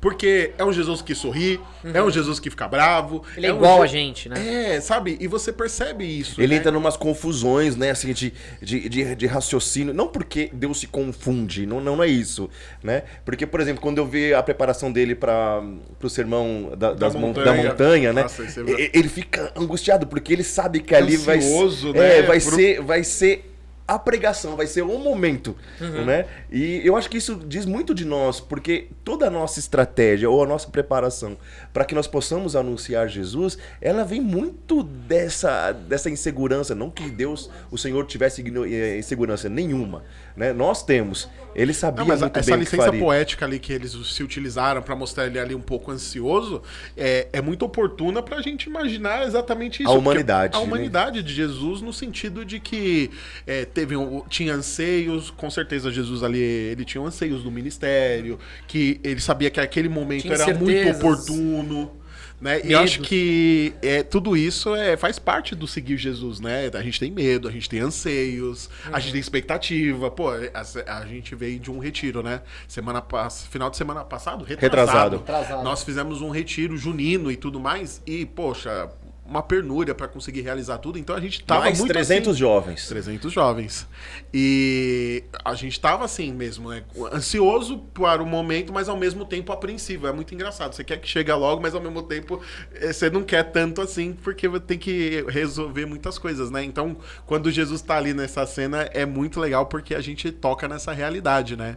porque 0.00 0.52
é 0.56 0.64
um 0.64 0.72
Jesus 0.72 1.02
que 1.02 1.14
sorri, 1.14 1.60
é 1.84 2.02
um 2.02 2.10
Jesus 2.10 2.38
que 2.40 2.48
fica 2.50 2.66
bravo. 2.68 3.22
Ele 3.36 3.46
é 3.46 3.52
um 3.52 3.56
igual 3.56 3.78
Je- 3.78 3.82
a 3.82 3.86
gente, 3.86 4.28
né? 4.28 4.74
É, 4.76 4.80
sabe? 4.80 5.16
E 5.20 5.26
você 5.26 5.52
percebe 5.52 6.04
isso. 6.04 6.40
Ele 6.40 6.54
né? 6.54 6.60
entra 6.60 6.70
numas 6.72 6.96
confusões, 6.96 7.76
né, 7.76 7.90
assim, 7.90 8.12
de, 8.12 8.32
de, 8.62 8.88
de, 8.88 9.14
de 9.14 9.26
raciocínio. 9.26 9.92
Não 9.92 10.08
porque 10.08 10.50
Deus 10.52 10.80
se 10.80 10.86
confunde, 10.86 11.66
não, 11.66 11.80
não 11.80 12.02
é 12.02 12.06
isso, 12.06 12.48
né? 12.82 13.02
Porque, 13.24 13.46
por 13.46 13.60
exemplo, 13.60 13.80
quando 13.82 13.98
eu 13.98 14.06
vi 14.06 14.32
a 14.32 14.42
preparação 14.42 14.90
dele 14.92 15.14
para 15.14 15.62
o 16.02 16.08
sermão 16.08 16.72
da, 16.76 16.92
das 16.92 17.14
mon- 17.14 17.32
da 17.32 17.40
montanha. 17.40 17.69
Montanha, 17.70 18.12
né? 18.12 18.22
Nossa, 18.22 18.42
é- 18.44 18.90
Ele 18.92 19.08
fica 19.08 19.52
angustiado, 19.56 20.06
porque 20.06 20.32
ele 20.32 20.44
sabe 20.44 20.80
que 20.80 20.94
ali 20.94 21.16
vai, 21.16 21.38
Ansioso, 21.38 21.92
ser- 21.92 21.98
né? 21.98 22.18
é, 22.18 22.22
vai, 22.22 22.40
Por- 22.40 22.52
ser, 22.54 22.80
vai 22.82 23.04
ser 23.04 23.49
a 23.90 23.98
pregação, 23.98 24.54
vai 24.54 24.68
ser 24.68 24.82
o 24.82 24.98
momento, 24.98 25.56
né? 25.80 26.26
E 26.48 26.80
eu 26.84 26.96
acho 26.96 27.10
que 27.10 27.18
isso 27.18 27.34
diz 27.44 27.66
muito 27.66 27.92
de 27.92 28.04
nós, 28.04 28.38
porque 28.38 28.86
toda 29.02 29.26
a 29.26 29.30
nossa 29.30 29.58
estratégia 29.58 30.30
ou 30.30 30.44
a 30.44 30.46
nossa 30.46 30.68
preparação 30.68 31.36
para 31.72 31.84
que 31.84 31.92
nós 31.92 32.06
possamos 32.06 32.54
anunciar 32.54 33.08
Jesus, 33.08 33.58
ela 33.80 34.04
vem 34.04 34.20
muito 34.20 34.84
dessa, 34.84 35.72
dessa 35.72 36.08
insegurança, 36.08 36.72
não 36.72 36.88
que 36.88 37.10
Deus, 37.10 37.50
o 37.68 37.76
Senhor 37.76 38.06
tivesse 38.06 38.44
eh, 38.70 38.96
insegurança 38.96 39.48
nenhuma, 39.48 40.04
né? 40.36 40.52
Nós 40.52 40.84
temos. 40.84 41.28
Ele 41.52 41.74
sabia 41.74 42.04
Não, 42.04 42.06
mas 42.06 42.20
muito 42.20 42.38
essa 42.38 42.50
bem 42.52 42.60
licença 42.60 42.84
faria. 42.84 43.00
poética 43.00 43.44
ali 43.44 43.58
que 43.58 43.72
eles 43.72 43.90
se 43.90 44.22
utilizaram 44.22 44.80
pra 44.82 44.94
mostrar 44.94 45.26
ele 45.26 45.38
ali 45.38 45.52
um 45.52 45.60
pouco 45.60 45.90
ansioso 45.90 46.62
é, 46.96 47.26
é 47.32 47.40
muito 47.40 47.64
oportuna 47.64 48.22
pra 48.22 48.40
gente 48.40 48.68
imaginar 48.68 49.26
exatamente 49.26 49.82
isso. 49.82 49.90
A 49.90 49.94
humanidade, 49.94 50.56
A 50.56 50.60
né? 50.60 50.64
humanidade 50.64 51.22
de 51.24 51.34
Jesus 51.34 51.82
no 51.82 51.92
sentido 51.92 52.44
de 52.44 52.60
que 52.60 53.10
é, 53.46 53.64
teve 53.80 53.96
um- 53.96 54.22
tinha 54.28 54.54
anseios, 54.54 55.30
com 55.30 55.48
certeza 55.50 55.90
Jesus 55.90 56.22
ali 56.22 56.38
ele 56.38 56.84
tinha 56.84 57.02
anseios 57.02 57.42
do 57.42 57.50
ministério, 57.50 58.38
que 58.66 59.00
ele 59.02 59.20
sabia 59.20 59.50
que 59.50 59.58
aquele 59.60 59.88
momento 59.88 60.22
Tinha 60.22 60.34
era 60.34 60.46
muito 60.54 60.70
incertezas. 60.70 61.02
oportuno. 61.02 61.96
Né? 62.40 62.62
E 62.64 62.74
acho 62.74 63.02
que 63.02 63.74
é, 63.82 64.02
tudo 64.02 64.34
isso 64.34 64.74
é, 64.74 64.96
faz 64.96 65.18
parte 65.18 65.54
do 65.54 65.66
seguir 65.66 65.98
Jesus, 65.98 66.40
né? 66.40 66.70
A 66.72 66.82
gente 66.82 66.98
tem 66.98 67.10
medo, 67.10 67.46
a 67.46 67.50
gente 67.50 67.68
tem 67.68 67.80
anseios, 67.80 68.70
a 68.90 68.98
gente 68.98 69.12
tem 69.12 69.20
expectativa. 69.20 70.10
Pô, 70.10 70.30
a, 70.30 70.98
a 71.00 71.04
gente 71.06 71.34
veio 71.34 71.60
de 71.60 71.70
um 71.70 71.78
retiro, 71.78 72.22
né? 72.22 72.40
Semana. 72.66 73.04
Final 73.50 73.68
de 73.68 73.76
semana 73.76 74.04
passado? 74.06 74.42
Retrasado. 74.42 75.18
Retrasado. 75.18 75.62
Nós 75.62 75.84
fizemos 75.84 76.22
um 76.22 76.30
retiro 76.30 76.78
junino 76.78 77.30
e 77.30 77.36
tudo 77.36 77.60
mais. 77.60 78.00
E, 78.06 78.24
poxa, 78.24 78.88
uma 79.30 79.44
pernúria 79.44 79.94
para 79.94 80.08
conseguir 80.08 80.40
realizar 80.40 80.78
tudo. 80.78 80.98
Então 80.98 81.14
a 81.14 81.20
gente 81.20 81.44
tava 81.44 81.60
Mais 81.60 81.78
muito 81.78 81.92
300 81.92 82.30
assim, 82.30 82.38
jovens. 82.38 82.88
300 82.88 83.32
jovens. 83.32 83.86
E 84.34 85.22
a 85.44 85.54
gente 85.54 85.80
tava 85.80 86.04
assim 86.04 86.32
mesmo, 86.32 86.68
né? 86.68 86.82
Ansioso 87.12 87.78
para 87.78 88.20
o 88.20 88.26
momento, 88.26 88.72
mas 88.72 88.88
ao 88.88 88.96
mesmo 88.96 89.24
tempo 89.24 89.52
apreensivo. 89.52 90.08
É 90.08 90.12
muito 90.12 90.34
engraçado. 90.34 90.74
Você 90.74 90.82
quer 90.82 90.98
que 90.98 91.06
chegue 91.06 91.32
logo, 91.32 91.62
mas 91.62 91.76
ao 91.76 91.80
mesmo 91.80 92.02
tempo 92.02 92.42
eh, 92.74 92.92
você 92.92 93.08
não 93.08 93.22
quer 93.22 93.44
tanto 93.44 93.80
assim, 93.80 94.14
porque 94.14 94.48
tem 94.58 94.76
que 94.76 95.24
resolver 95.28 95.86
muitas 95.86 96.18
coisas, 96.18 96.50
né? 96.50 96.64
Então, 96.64 96.96
quando 97.24 97.52
Jesus 97.52 97.80
tá 97.80 97.96
ali 97.96 98.12
nessa 98.12 98.44
cena, 98.46 98.90
é 98.92 99.06
muito 99.06 99.38
legal 99.38 99.66
porque 99.66 99.94
a 99.94 100.00
gente 100.00 100.32
toca 100.32 100.66
nessa 100.66 100.92
realidade, 100.92 101.54
né? 101.56 101.76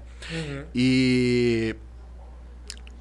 E. 0.73 1.75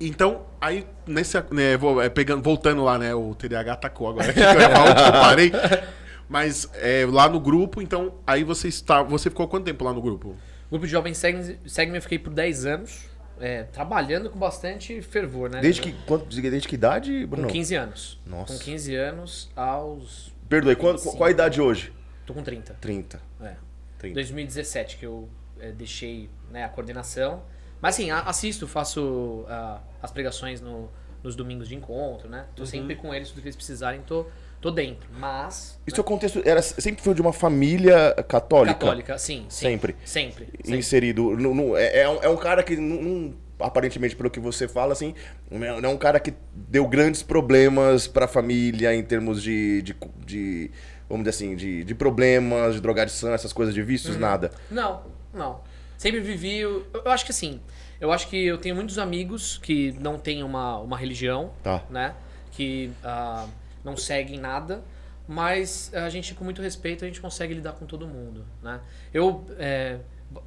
Então, 0.06 0.46
aí, 0.60 0.86
nesse. 1.06 1.36
Né, 1.50 1.76
vou, 1.76 2.02
é, 2.02 2.08
pegando, 2.08 2.42
voltando 2.42 2.82
lá, 2.82 2.98
né? 2.98 3.14
O 3.14 3.34
TDAH 3.34 3.72
atacou 3.72 4.08
agora. 4.08 4.32
que 4.32 4.40
eu 4.40 5.12
parei. 5.12 5.52
Mas 6.28 6.68
é, 6.74 7.06
lá 7.08 7.28
no 7.28 7.38
grupo, 7.38 7.82
então, 7.82 8.14
aí 8.26 8.42
você 8.42 8.68
está. 8.68 9.02
Você 9.02 9.30
ficou 9.30 9.46
quanto 9.46 9.64
tempo 9.64 9.84
lá 9.84 9.92
no 9.92 10.00
grupo? 10.00 10.30
O 10.66 10.70
grupo 10.70 10.86
de 10.86 10.92
jovens 10.92 11.18
segue, 11.18 11.58
segue 11.66 11.94
eu 11.94 12.00
fiquei 12.02 12.18
por 12.18 12.32
10 12.32 12.64
anos, 12.64 13.04
é, 13.38 13.64
trabalhando 13.64 14.30
com 14.30 14.38
bastante 14.38 15.02
fervor, 15.02 15.50
né? 15.50 15.60
Desde 15.60 15.82
que, 15.82 15.92
quanto, 16.06 16.24
desde 16.24 16.66
que 16.66 16.74
idade, 16.74 17.26
Bruno? 17.26 17.46
Com 17.46 17.52
15 17.52 17.74
anos. 17.74 18.20
Nossa. 18.24 18.54
Com 18.54 18.58
15 18.58 18.94
anos 18.94 19.50
aos. 19.54 20.32
Perdoe, 20.48 20.74
qual, 20.74 20.92
25. 20.94 21.16
qual 21.16 21.28
a 21.28 21.30
idade 21.30 21.60
hoje? 21.60 21.92
Tô 22.24 22.32
com 22.32 22.42
30. 22.42 22.74
30. 22.80 23.20
É. 23.42 23.54
30. 23.98 24.14
2017 24.14 24.96
que 24.96 25.06
eu 25.06 25.28
é, 25.60 25.70
deixei 25.70 26.30
né, 26.50 26.64
a 26.64 26.68
coordenação. 26.68 27.42
Mas 27.82 27.96
assim, 27.96 28.10
a- 28.12 28.20
assisto, 28.20 28.66
faço 28.68 29.44
ah, 29.48 29.80
as 30.00 30.10
pregações 30.12 30.60
no- 30.60 30.88
nos 31.22 31.34
domingos 31.36 31.68
de 31.68 31.74
encontro, 31.74 32.28
né? 32.28 32.46
Tô 32.56 32.64
sempre 32.64 32.94
com 32.96 33.12
eles, 33.12 33.28
tudo 33.28 33.42
que 33.42 33.48
eles 33.48 33.56
precisarem, 33.56 34.00
tô, 34.02 34.26
tô 34.60 34.70
dentro. 34.70 35.08
Mas. 35.18 35.78
E 35.86 35.92
seu 35.94 36.02
contexto 36.04 36.40
era, 36.44 36.62
sempre 36.62 37.02
foi 37.02 37.12
de 37.14 37.20
uma 37.20 37.32
família 37.32 38.14
católica? 38.28 38.74
Católica, 38.78 39.18
sim, 39.18 39.44
sim. 39.48 39.66
Sempre. 39.66 39.96
Sempre. 40.04 40.46
sempre. 40.62 40.78
Inserido. 40.78 41.36
No, 41.36 41.54
no- 41.54 41.76
é, 41.76 41.98
é 42.02 42.08
um, 42.08 42.22
é 42.22 42.36
cara 42.36 42.62
que, 42.62 42.76
não- 42.76 43.34
aparentemente, 43.60 44.16
pelo 44.16 44.30
que 44.30 44.40
você 44.40 44.66
fala, 44.66 44.92
assim, 44.92 45.14
não 45.50 45.64
é 45.64 45.68
é 45.80 45.88
um 45.88 45.96
cara 45.96 46.18
que 46.18 46.34
deu 46.54 46.86
grandes 46.88 47.22
problemas 47.22 48.06
pra 48.06 48.26
família 48.28 48.94
em 48.94 49.02
termos 49.02 49.42
de. 49.42 49.82
de, 49.82 49.96
de- 50.24 50.70
vamos 51.08 51.24
dizer 51.24 51.30
assim, 51.36 51.54
de, 51.56 51.84
de 51.84 51.94
problemas, 51.94 52.74
de 52.74 52.80
drogadição, 52.80 53.32
essas 53.32 53.52
coisas 53.52 53.74
de 53.74 53.82
vícios, 53.82 54.16
nada. 54.16 54.50
Não, 54.70 55.02
não. 55.32 55.60
Sempre 56.02 56.20
vivi. 56.20 56.58
Eu, 56.58 56.84
eu 56.92 57.12
acho 57.12 57.24
que 57.24 57.30
assim. 57.30 57.60
Eu 58.00 58.10
acho 58.10 58.26
que 58.28 58.44
eu 58.44 58.58
tenho 58.58 58.74
muitos 58.74 58.98
amigos 58.98 59.58
que 59.58 59.92
não 60.00 60.18
têm 60.18 60.42
uma, 60.42 60.78
uma 60.78 60.96
religião, 60.98 61.52
Tá. 61.62 61.84
né? 61.88 62.16
Que 62.50 62.90
ah, 63.04 63.46
não 63.84 63.96
seguem 63.96 64.36
nada. 64.40 64.82
Mas 65.28 65.94
a 65.94 66.08
gente, 66.08 66.34
com 66.34 66.42
muito 66.42 66.60
respeito, 66.60 67.04
a 67.04 67.06
gente 67.06 67.20
consegue 67.20 67.54
lidar 67.54 67.74
com 67.74 67.86
todo 67.86 68.04
mundo, 68.08 68.44
né? 68.60 68.80
Eu. 69.14 69.46
é, 69.56 70.00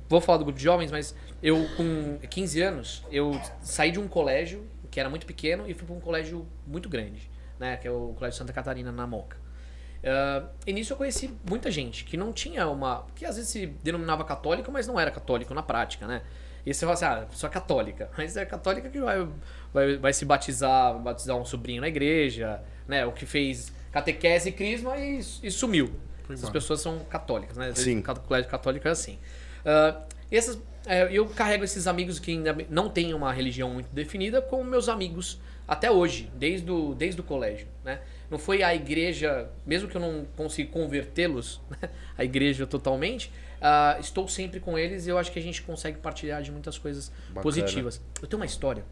vou 0.09 0.19
falar 0.19 0.39
do 0.39 0.43
grupo 0.43 0.57
de 0.57 0.63
jovens, 0.65 0.91
mas 0.91 1.15
eu, 1.41 1.65
com 1.77 2.17
15 2.29 2.61
anos, 2.61 3.03
eu 3.09 3.39
saí 3.61 3.91
de 3.91 3.99
um 3.99 4.09
colégio 4.09 4.67
que 4.91 4.99
era 4.99 5.09
muito 5.09 5.25
pequeno 5.25 5.63
e 5.69 5.73
fui 5.73 5.85
para 5.87 5.95
um 5.95 6.01
colégio 6.01 6.45
muito 6.67 6.89
grande, 6.89 7.31
né? 7.57 7.77
Que 7.77 7.87
é 7.87 7.91
o 7.91 8.13
Colégio 8.17 8.37
Santa 8.37 8.51
Catarina, 8.51 8.91
na 8.91 9.07
Moca. 9.07 9.37
Uh, 10.05 10.47
e 10.67 10.71
nisso 10.71 10.93
eu 10.93 10.97
conheci 10.97 11.33
muita 11.49 11.71
gente 11.71 12.03
que 12.03 12.15
não 12.15 12.31
tinha 12.31 12.67
uma. 12.67 13.07
que 13.15 13.25
às 13.25 13.37
vezes 13.37 13.49
se 13.49 13.65
denominava 13.65 14.23
católico, 14.23 14.71
mas 14.71 14.85
não 14.85 14.99
era 14.99 15.09
católico 15.09 15.51
na 15.53 15.63
prática, 15.63 16.05
né? 16.05 16.21
E 16.63 16.73
você 16.73 16.81
fala 16.85 16.93
assim, 16.93 17.05
ah, 17.05 17.27
sou 17.31 17.49
católica. 17.49 18.09
Mas 18.17 18.35
é 18.35 18.43
católica 18.43 18.89
que 18.89 18.99
vai, 18.99 19.27
vai, 19.71 19.97
vai 19.97 20.11
se 20.11 20.25
batizar, 20.25 20.97
batizar 20.97 21.37
um 21.37 21.45
sobrinho 21.45 21.79
na 21.79 21.87
igreja, 21.87 22.59
né? 22.87 23.05
O 23.05 23.11
que 23.11 23.23
fez 23.23 23.71
catequese 23.91 24.49
e 24.49 24.51
crisma 24.51 24.97
e, 24.97 25.19
e 25.43 25.51
sumiu. 25.51 25.87
Foi 26.23 26.33
Essas 26.33 26.39
embora. 26.39 26.53
pessoas 26.53 26.81
são 26.81 26.99
católicas, 27.05 27.55
né? 27.55 27.67
Às 27.67 27.75
vezes 27.75 27.83
Sim. 27.83 27.99
o 27.99 28.19
colégio 28.21 28.49
católico 28.49 28.87
é 28.87 28.91
assim. 28.91 29.19
Uh, 29.61 30.01
essas, 30.31 30.59
é, 30.87 31.07
eu 31.11 31.27
carrego 31.27 31.63
esses 31.63 31.85
amigos 31.85 32.17
que 32.17 32.31
ainda 32.31 32.55
não 32.69 32.89
têm 32.89 33.13
uma 33.13 33.31
religião 33.31 33.69
muito 33.69 33.89
definida 33.93 34.41
como 34.41 34.63
meus 34.63 34.89
amigos 34.89 35.39
até 35.67 35.89
hoje, 35.89 36.31
desde 36.35 36.69
o, 36.69 36.95
desde 36.95 37.21
o 37.21 37.23
colégio, 37.23 37.67
né? 37.83 38.01
Não 38.29 38.37
foi 38.37 38.63
a 38.63 38.73
igreja, 38.73 39.49
mesmo 39.65 39.87
que 39.87 39.95
eu 39.95 40.01
não 40.01 40.25
consiga 40.35 40.71
convertê-los, 40.71 41.61
a 42.17 42.23
igreja 42.23 42.65
totalmente, 42.65 43.31
ah, 43.61 43.97
estou 43.99 44.27
sempre 44.27 44.59
com 44.59 44.77
eles 44.77 45.07
e 45.07 45.09
eu 45.09 45.17
acho 45.17 45.31
que 45.31 45.39
a 45.39 45.41
gente 45.41 45.61
consegue 45.61 45.97
partilhar 45.97 46.41
de 46.41 46.51
muitas 46.51 46.77
coisas 46.77 47.09
Bacana. 47.27 47.41
positivas. 47.41 48.01
Eu 48.21 48.27
tenho 48.27 48.39
uma 48.39 48.45
história, 48.45 48.83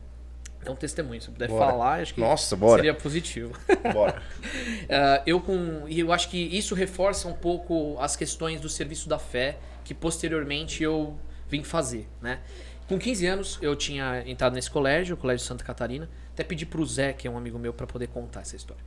é 0.66 0.72
um 0.72 0.76
testemunho, 0.76 1.22
se 1.22 1.28
eu 1.28 1.34
puder 1.34 1.50
Bora. 1.50 1.72
falar, 1.72 2.02
acho 2.02 2.14
que 2.14 2.22
Nossa, 2.22 2.56
bora. 2.56 2.82
seria 2.82 2.94
positivo. 2.94 3.54
Bora. 3.94 4.22
Ah, 4.90 5.22
eu 5.26 5.40
com 5.42 5.86
e 5.88 6.00
eu 6.00 6.12
acho 6.12 6.30
que 6.30 6.38
isso 6.38 6.74
reforça 6.76 7.28
um 7.28 7.34
pouco 7.34 7.98
as 8.00 8.16
questões 8.16 8.62
do 8.62 8.70
serviço 8.70 9.10
da 9.10 9.20
fé 9.20 9.58
que 9.84 9.94
posteriormente 9.94 10.82
eu 10.82 11.18
vim 11.50 11.64
fazer, 11.64 12.08
né? 12.22 12.40
Com 12.88 13.00
15 13.00 13.26
anos 13.26 13.60
eu 13.62 13.76
tinha 13.76 14.24
entrado 14.26 14.54
nesse 14.54 14.70
colégio, 14.70 15.16
o 15.16 15.18
Colégio 15.18 15.46
Santa 15.46 15.64
Catarina, 15.64 16.10
até 16.34 16.44
pedi 16.44 16.66
pro 16.66 16.86
Zé, 16.86 17.14
que 17.14 17.28
é 17.28 17.32
um 17.32 17.38
amigo 17.38 17.58
meu, 17.58 17.74
para 17.74 17.88
poder 17.88 18.08
contar 18.08 18.42
essa 18.42 18.56
história. 18.56 18.84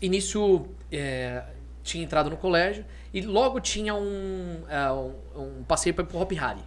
E 0.00 0.08
nisso 0.08 0.66
é, 0.92 1.42
tinha 1.82 2.04
entrado 2.04 2.30
no 2.30 2.36
colégio 2.36 2.84
e 3.12 3.20
logo 3.22 3.60
tinha 3.60 3.94
um, 3.94 4.62
ah, 4.68 4.94
um, 4.94 5.60
um 5.60 5.64
passeio 5.64 5.94
para 5.94 6.04
o 6.04 6.20
Hop 6.20 6.32
Hari. 6.38 6.60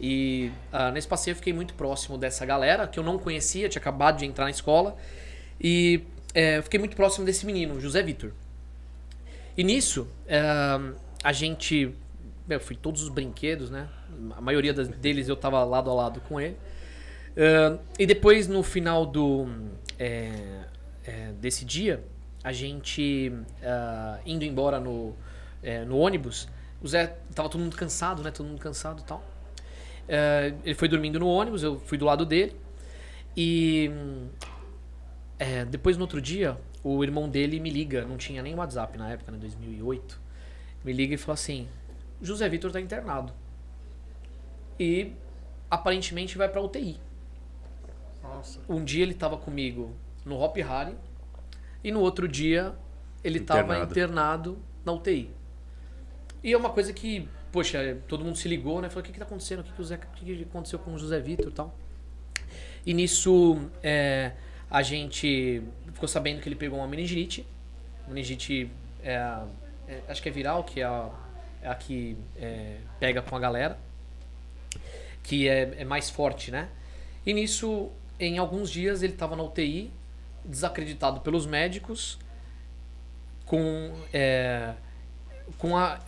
E 0.00 0.50
ah, 0.72 0.90
nesse 0.90 1.06
passeio 1.06 1.32
eu 1.32 1.36
fiquei 1.36 1.52
muito 1.52 1.74
próximo 1.74 2.16
dessa 2.16 2.46
galera 2.46 2.86
que 2.86 2.98
eu 2.98 3.04
não 3.04 3.18
conhecia, 3.18 3.68
tinha 3.68 3.80
acabado 3.80 4.18
de 4.18 4.24
entrar 4.24 4.44
na 4.44 4.50
escola. 4.50 4.96
E 5.60 6.02
é, 6.32 6.58
eu 6.58 6.62
fiquei 6.62 6.80
muito 6.80 6.96
próximo 6.96 7.26
desse 7.26 7.44
menino, 7.44 7.80
José 7.80 8.02
Vitor. 8.02 8.32
E 9.56 9.62
nisso, 9.62 10.08
a 11.22 11.32
gente. 11.32 11.94
Eu 12.48 12.60
fui 12.60 12.76
todos 12.76 13.02
os 13.02 13.08
brinquedos, 13.08 13.70
né? 13.70 13.88
A 14.36 14.40
maioria 14.40 14.74
das- 14.74 14.88
deles 14.88 15.28
eu 15.28 15.36
tava 15.36 15.62
lado 15.64 15.90
a 15.90 15.94
lado 15.94 16.20
com 16.20 16.40
ele. 16.40 16.56
É, 17.36 17.78
e 17.98 18.06
depois, 18.06 18.46
no 18.46 18.62
final 18.62 19.06
do, 19.06 19.46
é, 19.98 20.64
é, 21.04 21.32
desse 21.40 21.64
dia, 21.64 22.04
a 22.42 22.52
gente 22.52 23.32
ah, 23.62 24.18
indo 24.26 24.44
embora 24.44 24.78
no, 24.78 25.14
é, 25.62 25.84
no 25.84 25.96
ônibus, 25.98 26.48
o 26.82 26.86
Zé 26.88 27.16
tava 27.34 27.48
todo 27.48 27.60
mundo 27.62 27.76
cansado, 27.76 28.22
né? 28.22 28.30
Todo 28.30 28.46
mundo 28.46 28.60
cansado 28.60 29.00
e 29.02 29.04
tal. 29.04 29.24
É, 30.06 30.54
ele 30.64 30.74
foi 30.74 30.88
dormindo 30.88 31.18
no 31.18 31.28
ônibus, 31.28 31.62
eu 31.62 31.78
fui 31.80 31.96
do 31.98 32.04
lado 32.04 32.26
dele. 32.26 32.54
E 33.36 33.90
é, 35.38 35.64
depois, 35.64 35.96
no 35.96 36.02
outro 36.04 36.20
dia, 36.20 36.56
o 36.82 37.02
irmão 37.02 37.28
dele 37.28 37.58
me 37.58 37.70
liga, 37.70 38.04
não 38.04 38.16
tinha 38.16 38.42
nem 38.42 38.54
WhatsApp 38.54 38.96
na 38.96 39.10
época, 39.10 39.32
né, 39.32 39.38
2008. 39.38 40.20
Me 40.84 40.92
liga 40.92 41.14
e 41.14 41.16
fala 41.16 41.34
assim: 41.34 41.68
José 42.22 42.48
Vitor 42.48 42.70
tá 42.72 42.80
internado. 42.80 43.32
E 44.78 45.12
aparentemente 45.70 46.36
vai 46.36 46.48
pra 46.48 46.60
UTI. 46.60 46.98
Nossa. 48.22 48.60
Um 48.68 48.82
dia 48.84 49.02
ele 49.02 49.14
tava 49.14 49.36
comigo 49.36 49.94
no 50.24 50.40
Hop 50.40 50.56
Hari 50.58 50.94
e 51.82 51.92
no 51.92 52.00
outro 52.00 52.26
dia 52.26 52.74
ele 53.22 53.40
tava 53.40 53.74
Internado. 53.74 53.90
internado 53.92 54.58
na 54.84 54.92
UTI. 54.92 55.30
E 56.42 56.52
é 56.52 56.56
uma 56.56 56.70
coisa 56.70 56.92
que, 56.92 57.28
poxa, 57.52 57.98
todo 58.08 58.24
mundo 58.24 58.36
se 58.36 58.48
ligou, 58.48 58.80
né? 58.82 58.88
Falou: 58.88 59.02
o 59.02 59.04
que, 59.06 59.12
que 59.12 59.18
tá 59.18 59.24
acontecendo? 59.24 59.60
O 59.60 59.64
que, 59.64 59.72
que, 59.72 59.80
o 59.80 59.84
Zé- 59.84 59.96
o 59.96 60.14
que 60.16 60.36
que 60.36 60.42
aconteceu 60.42 60.78
com 60.78 60.92
o 60.94 60.98
José 60.98 61.20
Vitor 61.20 61.48
e 61.48 61.52
tal? 61.52 61.74
E 62.84 62.92
nisso 62.92 63.70
é, 63.82 64.32
a 64.70 64.82
gente 64.82 65.62
ficou 65.92 66.08
sabendo 66.08 66.40
que 66.42 66.48
ele 66.48 66.56
pegou 66.56 66.78
uma 66.78 66.86
meningite. 66.88 67.46
Meningite, 68.06 68.70
é, 69.02 69.14
é, 69.88 70.02
acho 70.08 70.22
que 70.22 70.28
é 70.28 70.32
viral, 70.32 70.64
que 70.64 70.80
é 70.80 70.84
a, 70.84 71.10
a 71.64 71.74
que 71.74 72.16
é, 72.36 72.78
pega 73.00 73.22
com 73.22 73.34
a 73.36 73.40
galera. 73.40 73.78
Que 75.22 75.48
é, 75.48 75.74
é 75.78 75.84
mais 75.84 76.10
forte, 76.10 76.50
né? 76.50 76.68
E 77.24 77.32
nisso, 77.32 77.90
em 78.20 78.38
alguns 78.38 78.70
dias, 78.70 79.02
ele 79.02 79.14
estava 79.14 79.34
na 79.34 79.42
UTI, 79.42 79.90
desacreditado 80.44 81.20
pelos 81.20 81.46
médicos, 81.46 82.18
com, 83.46 83.92
é, 84.12 84.74
com 85.58 85.76
a, 85.76 85.98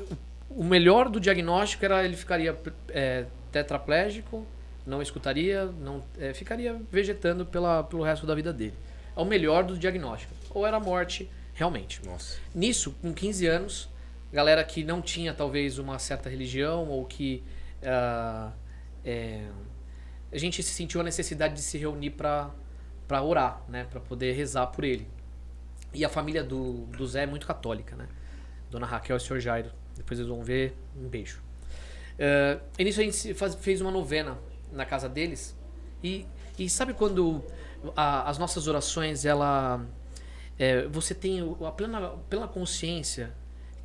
o 0.50 0.64
melhor 0.64 1.08
do 1.08 1.18
diagnóstico 1.18 1.84
era 1.84 2.04
ele 2.04 2.16
ficaria 2.16 2.56
é, 2.88 3.26
tetraplégico, 3.50 4.46
não 4.86 5.02
escutaria, 5.02 5.66
não 5.66 6.02
é, 6.18 6.32
ficaria 6.32 6.80
vegetando 6.90 7.44
pela, 7.44 7.82
pelo 7.82 8.02
resto 8.02 8.26
da 8.26 8.34
vida 8.34 8.52
dele. 8.52 8.74
É 9.16 9.20
o 9.20 9.24
melhor 9.24 9.64
do 9.64 9.78
diagnóstico. 9.78 10.32
Ou 10.50 10.66
era 10.66 10.78
morte, 10.78 11.30
realmente. 11.54 12.04
Nossa. 12.04 12.38
Nisso, 12.54 12.94
com 13.02 13.12
15 13.12 13.46
anos, 13.46 13.88
galera 14.36 14.62
que 14.62 14.84
não 14.84 15.00
tinha 15.00 15.32
talvez 15.32 15.78
uma 15.78 15.98
certa 15.98 16.28
religião 16.28 16.88
ou 16.88 17.04
que 17.06 17.42
ah, 17.82 18.52
é, 19.04 19.48
a 20.30 20.38
gente 20.38 20.62
se 20.62 20.72
sentiu 20.74 21.00
a 21.00 21.04
necessidade 21.04 21.54
de 21.54 21.62
se 21.62 21.78
reunir 21.78 22.10
para 22.10 22.50
para 23.08 23.22
orar, 23.22 23.62
né, 23.68 23.84
para 23.88 24.00
poder 24.00 24.32
rezar 24.32 24.66
por 24.66 24.82
ele. 24.84 25.06
E 25.94 26.04
a 26.04 26.08
família 26.08 26.42
do, 26.42 26.86
do 26.86 27.06
Zé 27.06 27.22
é 27.22 27.26
muito 27.26 27.46
católica, 27.46 27.94
né? 27.94 28.08
Dona 28.68 28.84
Raquel 28.84 29.14
e 29.16 29.18
o 29.18 29.20
Sr. 29.20 29.38
Jairo. 29.38 29.70
Depois 29.96 30.18
eles 30.18 30.28
vão 30.28 30.42
ver. 30.42 30.76
Um 30.96 31.08
beijo. 31.08 31.40
Ah, 32.18 32.58
e 32.76 32.82
nisso 32.84 33.00
a 33.00 33.04
gente 33.04 33.32
faz- 33.34 33.54
fez 33.54 33.80
uma 33.80 33.92
novena 33.92 34.36
na 34.72 34.84
casa 34.84 35.08
deles. 35.08 35.56
E, 36.02 36.26
e 36.58 36.68
sabe 36.68 36.92
quando 36.94 37.44
a- 37.96 38.28
as 38.28 38.38
nossas 38.38 38.66
orações 38.66 39.24
ela, 39.24 39.86
é, 40.58 40.82
você 40.88 41.14
tem 41.14 41.38
a 41.64 41.70
plena, 41.70 42.10
plena 42.28 42.48
consciência 42.48 43.32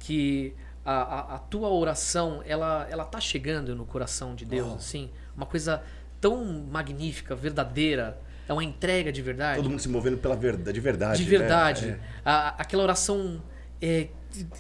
que 0.02 0.54
a, 0.84 0.92
a, 0.94 1.36
a 1.36 1.40
tua 1.40 1.70
oração 1.70 2.42
ela 2.46 2.88
ela 2.90 3.06
tá 3.06 3.20
chegando 3.20 3.76
no 3.76 3.86
coração 3.86 4.34
de 4.36 4.46
Deus, 4.46 4.68
Oh. 4.72 4.76
assim, 4.76 5.10
uma 5.38 5.46
coisa 5.46 5.82
tão 6.20 6.44
magnífica, 6.70 7.36
verdadeira, 7.36 8.20
é 8.48 8.54
uma 8.54 8.64
entrega 8.64 9.12
de 9.12 9.22
verdade 9.22 9.58
Todo 9.58 9.70
mundo 9.70 9.80
se 9.82 9.88
movendo 9.90 10.18
pela 10.18 10.36
verdade, 10.36 10.74
de 10.74 10.80
verdade. 10.82 11.24
de 11.24 11.32
né? 11.32 11.38
verdade. 11.38 11.90
É. 11.90 12.00
A- 12.26 12.56
aquela 12.62 12.84
oração 12.84 13.42
é, 13.82 14.08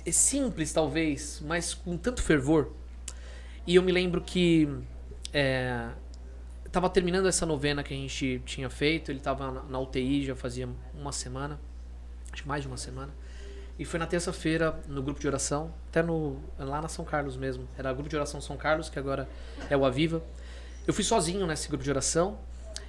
é 0.05 0.11
simples, 0.11 0.71
talvez, 0.71 1.41
mas 1.45 1.73
com 1.73 1.97
tanto 1.97 2.21
fervor. 2.21 2.71
E 3.65 3.75
eu 3.75 3.83
me 3.83 3.91
lembro 3.91 4.21
que 4.21 4.67
é, 5.33 5.87
tava 6.71 6.89
terminando 6.89 7.27
essa 7.27 7.45
novena 7.45 7.83
que 7.83 7.93
a 7.93 7.97
gente 7.97 8.41
tinha 8.45 8.69
feito. 8.69 9.11
Ele 9.11 9.19
tava 9.19 9.51
na, 9.51 9.63
na 9.63 9.79
UTI 9.79 10.25
já 10.25 10.35
fazia 10.35 10.67
uma 10.93 11.11
semana, 11.11 11.59
acho 12.31 12.41
que 12.43 12.47
mais 12.47 12.61
de 12.63 12.67
uma 12.67 12.77
semana. 12.77 13.11
E 13.79 13.85
foi 13.85 13.99
na 13.99 14.05
terça-feira 14.05 14.79
no 14.87 15.01
grupo 15.01 15.19
de 15.19 15.27
oração, 15.27 15.73
até 15.89 16.03
no 16.03 16.37
lá 16.59 16.81
na 16.81 16.87
São 16.87 17.03
Carlos 17.03 17.35
mesmo. 17.35 17.67
Era 17.77 17.91
o 17.91 17.95
grupo 17.95 18.09
de 18.09 18.15
oração 18.15 18.39
São 18.39 18.55
Carlos, 18.57 18.89
que 18.89 18.99
agora 18.99 19.27
é 19.69 19.75
o 19.75 19.83
Aviva. 19.85 20.23
Eu 20.85 20.93
fui 20.93 21.03
sozinho 21.03 21.45
nesse 21.47 21.67
grupo 21.67 21.83
de 21.83 21.89
oração 21.89 22.37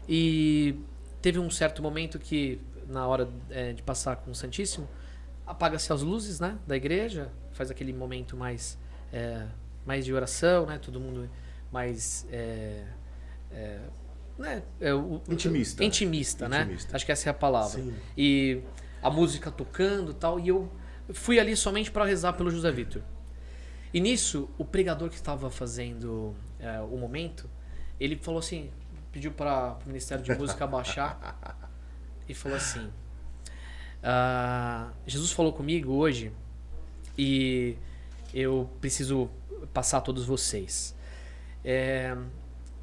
e 0.08 0.74
teve 1.20 1.38
um 1.38 1.50
certo 1.50 1.82
momento 1.82 2.18
que, 2.18 2.60
na 2.88 3.06
hora 3.06 3.28
é, 3.50 3.72
de 3.72 3.82
passar 3.82 4.16
com 4.16 4.30
o 4.32 4.34
Santíssimo, 4.34 4.88
apaga-se 5.46 5.92
as 5.92 6.02
luzes 6.02 6.40
né, 6.40 6.58
da 6.66 6.76
igreja, 6.76 7.30
faz 7.52 7.70
aquele 7.70 7.92
momento 7.92 8.36
mais, 8.36 8.78
é, 9.12 9.46
mais 9.86 10.04
de 10.04 10.12
oração, 10.12 10.66
né, 10.66 10.78
todo 10.78 10.98
mundo 11.00 11.28
mais. 11.70 12.26
É, 12.30 12.84
é, 13.50 13.78
né, 14.38 14.62
é, 14.80 14.92
o- 14.94 15.20
Intimista. 15.28 15.84
Intimista, 15.84 16.48
né? 16.48 16.62
Intimista. 16.62 16.96
Acho 16.96 17.06
que 17.06 17.12
essa 17.12 17.28
é 17.28 17.30
a 17.30 17.34
palavra. 17.34 17.80
Sim. 17.80 17.94
E 18.16 18.60
a 19.02 19.10
música 19.10 19.50
tocando 19.50 20.14
tal, 20.14 20.38
e 20.38 20.48
eu 20.48 20.70
fui 21.12 21.40
ali 21.40 21.56
somente 21.56 21.90
para 21.90 22.04
rezar 22.04 22.34
pelo 22.34 22.50
José 22.50 22.70
Vitor. 22.70 23.02
E 23.92 24.00
nisso, 24.00 24.48
o 24.56 24.64
pregador 24.64 25.10
que 25.10 25.16
estava 25.16 25.50
fazendo 25.50 26.34
é, 26.58 26.80
o 26.80 26.96
momento, 26.96 27.50
ele 28.00 28.16
falou 28.16 28.38
assim, 28.38 28.70
pediu 29.12 29.32
para 29.32 29.76
o 29.84 29.86
Ministério 29.86 30.24
de 30.24 30.34
Música 30.34 30.64
abaixar 30.64 31.36
e 32.26 32.32
falou 32.32 32.56
assim: 32.56 32.90
"Ah, 34.02 34.90
Jesus 35.06 35.32
falou 35.32 35.52
comigo 35.52 35.92
hoje 35.92 36.32
e 37.18 37.76
eu 38.32 38.70
preciso 38.80 39.28
passar 39.74 39.98
a 39.98 40.00
todos 40.00 40.24
vocês. 40.24 40.96
É, 41.64 42.16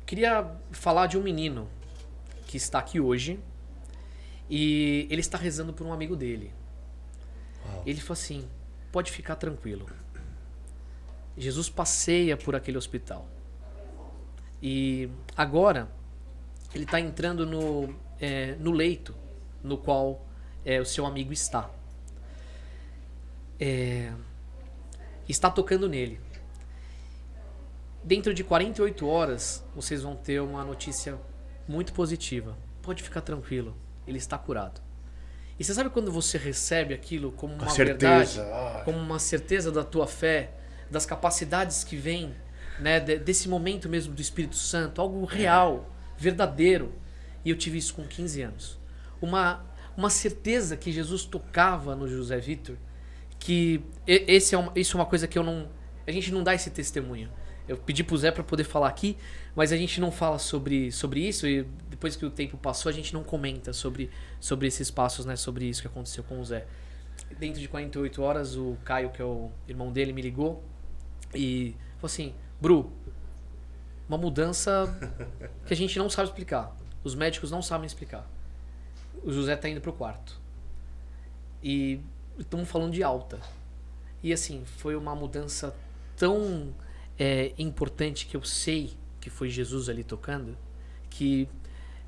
queria 0.05 0.55
falar 0.71 1.07
de 1.07 1.17
um 1.17 1.23
menino 1.23 1.67
que 2.45 2.57
está 2.57 2.79
aqui 2.79 2.99
hoje 2.99 3.39
e 4.49 5.07
ele 5.09 5.21
está 5.21 5.37
rezando 5.37 5.73
por 5.73 5.85
um 5.85 5.93
amigo 5.93 6.15
dele. 6.15 6.51
Ele 7.85 7.99
falou 7.99 8.13
assim: 8.13 8.47
pode 8.91 9.11
ficar 9.11 9.35
tranquilo. 9.35 9.85
Jesus 11.37 11.69
passeia 11.69 12.35
por 12.35 12.55
aquele 12.55 12.77
hospital. 12.77 13.27
E 14.61 15.09
agora 15.37 15.89
ele 16.73 16.83
está 16.83 16.99
entrando 16.99 17.45
no, 17.45 17.95
é, 18.19 18.55
no 18.55 18.71
leito 18.71 19.15
no 19.63 19.77
qual 19.77 20.25
é, 20.65 20.79
o 20.79 20.85
seu 20.85 21.05
amigo 21.05 21.31
está. 21.31 21.69
É, 23.59 24.11
está 25.27 25.49
tocando 25.49 25.87
nele. 25.87 26.19
Dentro 28.03 28.33
de 28.33 28.43
48 28.43 29.07
horas, 29.07 29.63
vocês 29.75 30.01
vão 30.01 30.15
ter 30.15 30.41
uma 30.41 30.63
notícia 30.63 31.19
muito 31.67 31.93
positiva. 31.93 32.57
Pode 32.81 33.03
ficar 33.03 33.21
tranquilo, 33.21 33.75
ele 34.11 34.17
está 34.17 34.37
curado. 34.37 34.81
E 35.59 35.63
você 35.63 35.73
sabe 35.73 35.89
quando 35.89 36.11
você 36.11 36.37
recebe 36.37 36.93
aquilo 36.93 37.31
como 37.33 37.55
Com 37.57 37.63
uma 37.63 37.71
certeza. 37.71 38.41
verdade, 38.43 38.53
Ah. 38.53 38.81
como 38.85 38.97
uma 38.97 39.19
certeza 39.19 39.71
da 39.71 39.83
tua 39.83 40.07
fé, 40.07 40.51
das 40.89 41.05
capacidades 41.05 41.83
que 41.83 41.95
vêm, 41.97 42.33
né, 42.79 42.99
de- 42.99 43.17
desse 43.19 43.49
momento 43.49 43.89
mesmo 43.89 44.13
do 44.13 44.21
Espírito 44.21 44.55
Santo, 44.55 45.01
algo 45.01 45.25
real, 45.25 45.93
verdadeiro. 46.17 46.93
E 47.43 47.49
eu 47.49 47.57
tive 47.57 47.77
isso 47.77 47.93
com 47.93 48.03
15 48.03 48.41
anos. 48.41 48.79
Uma 49.21 49.67
uma 49.97 50.09
certeza 50.09 50.77
que 50.77 50.93
Jesus 50.93 51.25
tocava 51.25 51.93
no 51.93 52.07
José 52.07 52.37
Vitor, 52.39 52.77
que 53.37 53.81
esse 54.07 54.55
é 54.55 54.57
uma, 54.57 54.71
isso 54.73 54.95
é 54.95 54.99
uma 55.01 55.05
coisa 55.05 55.27
que 55.27 55.37
eu 55.37 55.43
não 55.43 55.67
a 56.07 56.11
gente 56.11 56.31
não 56.31 56.41
dá 56.41 56.55
esse 56.55 56.69
testemunho. 56.69 57.29
Eu 57.67 57.75
pedi 57.77 58.01
pro 58.03 58.17
Zé 58.17 58.31
para 58.31 58.43
poder 58.43 58.63
falar 58.63 58.87
aqui, 58.87 59.17
mas 59.55 59.73
a 59.73 59.77
gente 59.77 59.99
não 59.99 60.09
fala 60.11 60.39
sobre, 60.39 60.89
sobre 60.91 61.19
isso 61.27 61.45
e 61.45 61.67
depois 61.99 62.15
que 62.15 62.25
o 62.25 62.31
tempo 62.31 62.57
passou 62.57 62.89
a 62.89 62.93
gente 62.93 63.13
não 63.13 63.25
comenta 63.25 63.73
sobre, 63.73 64.09
sobre 64.39 64.67
esses 64.67 64.89
passos, 64.89 65.25
né, 65.25 65.35
sobre 65.35 65.65
isso 65.65 65.81
que 65.81 65.87
aconteceu 65.87 66.23
com 66.23 66.39
o 66.39 66.45
Zé. 66.45 66.65
Dentro 67.37 67.59
de 67.59 67.67
48 67.67 68.21
horas 68.23 68.55
o 68.55 68.77
Caio, 68.85 69.09
que 69.09 69.21
é 69.21 69.25
o 69.25 69.51
irmão 69.67 69.91
dele, 69.91 70.13
me 70.13 70.21
ligou 70.21 70.63
e 71.35 71.75
falou 71.97 72.05
assim: 72.05 72.33
"Bru, 72.59 72.89
uma 74.07 74.17
mudança 74.17 74.87
que 75.67 75.73
a 75.73 75.75
gente 75.75 75.99
não 75.99 76.09
sabe 76.09 76.29
explicar. 76.29 76.73
Os 77.03 77.15
médicos 77.15 77.51
não 77.51 77.61
sabem 77.61 77.85
explicar. 77.85 78.25
O 79.21 79.29
José 79.29 79.57
tá 79.57 79.67
indo 79.67 79.81
pro 79.81 79.91
quarto. 79.91 80.39
E 81.61 81.99
estamos 82.37 82.69
falando 82.69 82.93
de 82.93 83.03
alta. 83.03 83.41
E 84.23 84.31
assim, 84.31 84.63
foi 84.63 84.95
uma 84.95 85.13
mudança 85.13 85.75
tão 86.15 86.73
é, 87.17 87.51
importante 87.57 88.25
que 88.25 88.37
eu 88.37 88.43
sei 88.43 88.97
que 89.19 89.29
foi 89.29 89.49
Jesus 89.49 89.89
ali 89.89 90.05
tocando, 90.05 90.57
que 91.09 91.49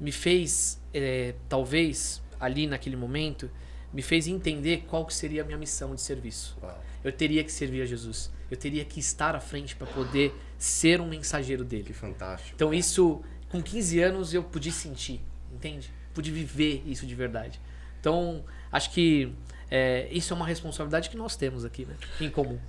me 0.02 0.12
fez, 0.12 0.82
é, 0.92 1.36
talvez, 1.48 2.22
ali 2.40 2.66
naquele 2.66 2.96
momento, 2.96 3.50
me 3.94 4.02
fez 4.02 4.28
entender 4.28 4.86
qual 4.88 5.06
que 5.06 5.14
seria 5.14 5.44
a 5.44 5.46
minha 5.46 5.58
missão 5.58 5.94
de 5.94 6.02
serviço. 6.02 6.58
Uau. 6.62 6.84
Eu 7.04 7.12
teria 7.12 7.44
que 7.44 7.52
servir 7.52 7.84
a 7.84 7.86
Jesus. 7.86 8.32
Eu 8.50 8.58
teria 8.58 8.84
que 8.84 9.00
estar 9.00 9.36
à 9.36 9.40
frente 9.40 9.76
para 9.76 9.86
poder 9.88 10.34
ser 10.58 11.00
um 11.00 11.08
mensageiro 11.08 11.64
dele. 11.64 11.84
Que 11.84 11.94
fantástico. 11.94 12.54
Então 12.56 12.74
isso, 12.74 13.22
com 13.50 13.62
15 13.62 14.00
anos, 14.02 14.34
eu 14.34 14.44
pude 14.44 14.72
sentir, 14.72 15.22
entende? 15.54 15.92
Pude 16.14 16.32
viver 16.32 16.84
isso 16.86 17.06
de 17.06 17.14
verdade. 17.14 17.62
Então, 18.00 18.44
acho 18.72 18.92
que 18.92 19.32
é, 19.70 20.08
isso 20.12 20.34
é 20.34 20.36
uma 20.36 20.48
responsabilidade 20.48 21.10
que 21.10 21.16
nós 21.16 21.36
temos 21.36 21.64
aqui, 21.64 21.86
né? 21.86 21.96
Em 22.20 22.30
comum. 22.30 22.60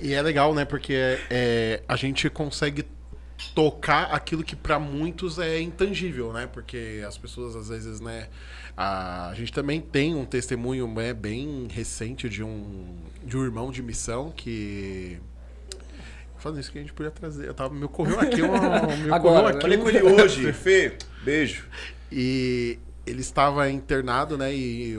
E 0.00 0.14
é 0.14 0.22
legal, 0.22 0.54
né? 0.54 0.64
Porque 0.64 1.18
é, 1.28 1.82
a 1.86 1.96
gente 1.96 2.30
consegue 2.30 2.84
tocar 3.54 4.04
aquilo 4.12 4.42
que 4.42 4.56
para 4.56 4.78
muitos 4.78 5.38
é 5.38 5.60
intangível, 5.60 6.32
né? 6.32 6.46
Porque 6.46 7.02
as 7.06 7.16
pessoas 7.16 7.54
às 7.54 7.68
vezes, 7.68 8.00
né? 8.00 8.28
A, 8.76 9.28
a 9.30 9.34
gente 9.34 9.52
também 9.52 9.80
tem 9.80 10.14
um 10.14 10.24
testemunho 10.24 10.86
né, 10.88 11.12
bem 11.12 11.68
recente 11.70 12.28
de 12.28 12.42
um 12.42 12.96
de 13.24 13.36
um 13.36 13.44
irmão 13.44 13.70
de 13.70 13.82
missão 13.82 14.32
que 14.34 15.18
falando 16.38 16.60
isso 16.60 16.70
que 16.70 16.78
a 16.78 16.80
gente 16.80 16.92
podia 16.92 17.10
trazer, 17.10 17.48
eu 17.48 17.54
tava 17.54 17.74
me 17.74 17.84
ocorreu 17.84 18.20
aqui 18.20 18.42
um, 18.42 18.52
me 18.52 19.10
Agora, 19.12 19.18
ocorreu 19.18 19.46
aqui 19.48 19.60
Falei 19.60 19.78
com 19.78 19.88
ele 19.88 20.02
hoje, 20.02 20.52
Fê. 20.54 20.96
Beijo. 21.24 21.66
E 22.10 22.78
ele 23.18 23.22
estava 23.22 23.68
internado, 23.68 24.38
né? 24.38 24.54
E, 24.54 24.94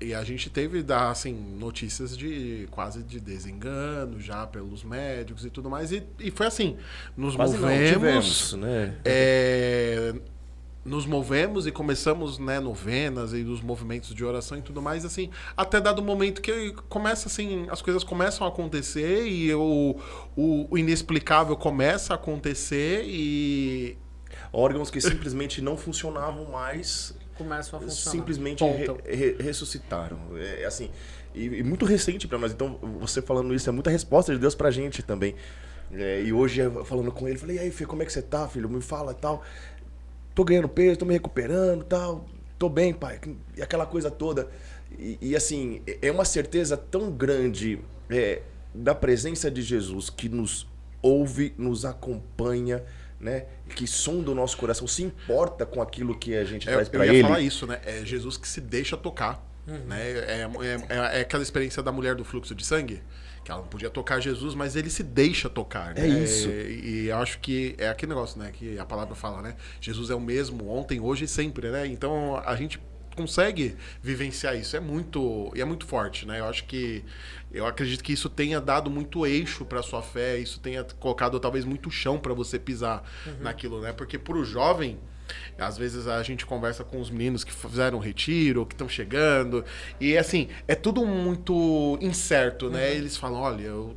e- 0.00 0.06
e 0.06 0.14
a 0.14 0.24
gente 0.24 0.48
teve 0.48 0.82
assim, 1.10 1.34
notícias 1.58 2.16
de 2.16 2.66
quase 2.70 3.02
de 3.02 3.20
desengano 3.20 4.18
já 4.18 4.46
pelos 4.46 4.82
médicos 4.82 5.44
e 5.44 5.50
tudo 5.50 5.68
mais. 5.68 5.92
E, 5.92 6.02
e 6.18 6.30
foi 6.30 6.46
assim, 6.46 6.78
nos 7.14 7.36
Quase 7.36 7.58
movemos. 7.58 7.90
tivemos, 7.90 8.52
né? 8.54 8.96
é, 9.04 10.14
nos 10.82 11.04
movemos 11.04 11.66
e 11.66 11.70
começamos, 11.70 12.38
né, 12.38 12.58
novenas 12.58 13.34
e 13.34 13.42
os 13.42 13.60
movimentos 13.60 14.14
de 14.14 14.24
oração 14.24 14.56
e 14.56 14.62
tudo 14.62 14.80
mais, 14.80 15.04
assim, 15.04 15.28
até 15.54 15.78
dado 15.78 16.02
momento 16.02 16.40
que 16.40 16.72
começa, 16.88 17.28
assim, 17.28 17.66
as 17.70 17.82
coisas 17.82 18.02
começam 18.02 18.46
a 18.46 18.48
acontecer 18.48 19.26
e 19.28 19.52
o, 19.54 19.96
o, 20.34 20.66
o 20.70 20.78
inexplicável 20.78 21.54
começa 21.58 22.14
a 22.14 22.16
acontecer 22.16 23.04
e, 23.06 23.98
Órgãos 24.52 24.90
que 24.90 25.00
simplesmente 25.00 25.60
não 25.62 25.76
funcionavam 25.76 26.46
mais, 26.50 27.14
Começam 27.44 27.78
a 27.78 27.82
funcionar. 27.82 28.16
simplesmente 28.18 28.64
re- 28.64 28.86
re- 29.16 29.36
ressuscitaram. 29.40 30.18
É 30.36 30.64
assim, 30.64 30.90
e, 31.34 31.44
e 31.46 31.62
muito 31.62 31.84
recente 31.84 32.26
pra 32.28 32.38
nós. 32.38 32.52
Então, 32.52 32.78
você 33.00 33.20
falando 33.22 33.54
isso 33.54 33.68
é 33.68 33.72
muita 33.72 33.90
resposta 33.90 34.32
de 34.32 34.38
Deus 34.38 34.54
pra 34.54 34.70
gente 34.70 35.02
também. 35.02 35.34
É, 35.92 36.22
e 36.22 36.32
hoje, 36.32 36.60
falando 36.84 37.10
com 37.10 37.26
ele, 37.28 37.36
falei, 37.38 37.56
e 37.56 37.58
aí, 37.58 37.70
Fê, 37.70 37.84
como 37.84 38.02
é 38.02 38.06
que 38.06 38.12
você 38.12 38.22
tá, 38.22 38.46
filho? 38.48 38.68
Me 38.68 38.80
fala 38.80 39.12
tal. 39.14 39.42
Tô 40.34 40.44
ganhando 40.44 40.68
peso, 40.68 40.98
tô 40.98 41.04
me 41.04 41.12
recuperando 41.14 41.82
tal. 41.84 42.26
Tô 42.58 42.68
bem, 42.68 42.92
pai. 42.94 43.18
E 43.56 43.62
aquela 43.62 43.86
coisa 43.86 44.10
toda. 44.10 44.48
E, 44.98 45.18
e, 45.20 45.36
assim, 45.36 45.82
é 46.02 46.10
uma 46.10 46.24
certeza 46.24 46.76
tão 46.76 47.10
grande 47.10 47.80
é, 48.08 48.42
da 48.74 48.94
presença 48.94 49.50
de 49.50 49.62
Jesus 49.62 50.10
que 50.10 50.28
nos 50.28 50.66
ouve, 51.02 51.54
nos 51.56 51.84
acompanha, 51.84 52.82
né? 53.20 53.44
Que 53.76 53.86
sonda 53.86 54.30
o 54.30 54.34
nosso 54.34 54.56
coração, 54.56 54.86
se 54.88 55.02
importa 55.02 55.66
com 55.66 55.82
aquilo 55.82 56.18
que 56.18 56.34
a 56.34 56.44
gente 56.44 56.68
É, 56.68 56.72
traz 56.72 56.88
eu 56.88 56.92
pra 56.92 57.06
ia 57.06 57.12
ele. 57.12 57.22
falar 57.22 57.40
isso, 57.40 57.66
né? 57.66 57.80
É 57.84 58.04
Jesus 58.04 58.36
que 58.36 58.48
se 58.48 58.60
deixa 58.60 58.96
tocar. 58.96 59.46
Né? 59.66 60.00
É, 60.00 60.48
é- 60.88 61.18
é 61.18 61.20
aquela 61.20 61.42
experiência 61.42 61.82
da 61.82 61.92
mulher 61.92 62.14
do 62.16 62.24
fluxo 62.24 62.54
de 62.54 62.64
sangue, 62.66 63.02
que 63.44 63.50
ela 63.52 63.60
não 63.60 63.68
podia 63.68 63.88
tocar 63.90 64.18
Jesus, 64.18 64.54
mas 64.54 64.74
ele 64.74 64.90
se 64.90 65.02
deixa 65.02 65.48
tocar. 65.48 65.94
Né? 65.94 66.06
É 66.06 66.08
isso. 66.08 66.48
E, 66.48 67.04
e 67.04 67.08
eu 67.08 67.16
acho 67.18 67.38
que 67.38 67.74
é 67.78 67.88
aquele 67.88 68.10
negócio, 68.10 68.38
né? 68.40 68.50
Que 68.52 68.78
a 68.78 68.84
palavra 68.84 69.14
fala, 69.14 69.40
né? 69.42 69.54
Jesus 69.80 70.10
é 70.10 70.14
o 70.14 70.20
mesmo 70.20 70.68
ontem, 70.70 70.98
hoje 70.98 71.26
e 71.26 71.28
sempre, 71.28 71.68
né? 71.70 71.86
Então 71.86 72.36
a 72.44 72.56
gente 72.56 72.80
consegue 73.14 73.76
vivenciar 74.02 74.56
isso. 74.56 74.76
É 74.76 74.80
muito, 74.80 75.52
e 75.54 75.60
é 75.60 75.64
muito 75.64 75.86
forte, 75.86 76.26
né? 76.26 76.40
Eu 76.40 76.46
acho 76.46 76.64
que 76.64 77.04
eu 77.52 77.66
acredito 77.66 78.02
que 78.02 78.12
isso 78.12 78.28
tenha 78.28 78.60
dado 78.60 78.90
muito 78.90 79.26
eixo 79.26 79.64
para 79.64 79.82
sua 79.82 80.02
fé, 80.02 80.38
isso 80.38 80.60
tenha 80.60 80.84
colocado 80.84 81.38
talvez 81.40 81.64
muito 81.64 81.90
chão 81.90 82.18
para 82.18 82.32
você 82.32 82.58
pisar 82.58 83.02
uhum. 83.26 83.34
naquilo, 83.40 83.80
né? 83.80 83.92
Porque 83.92 84.18
para 84.18 84.36
o 84.36 84.44
jovem, 84.44 84.98
às 85.58 85.76
vezes 85.76 86.06
a 86.06 86.22
gente 86.22 86.46
conversa 86.46 86.84
com 86.84 87.00
os 87.00 87.10
meninos 87.10 87.44
que 87.44 87.52
fizeram 87.52 87.98
um 87.98 88.00
retiro, 88.00 88.64
que 88.64 88.74
estão 88.74 88.88
chegando, 88.88 89.64
e 90.00 90.16
assim, 90.16 90.48
é 90.68 90.74
tudo 90.74 91.04
muito 91.04 91.98
incerto, 92.00 92.70
né? 92.70 92.90
Uhum. 92.90 92.96
Eles 92.96 93.16
falam, 93.16 93.40
olha, 93.40 93.62
eu 93.62 93.96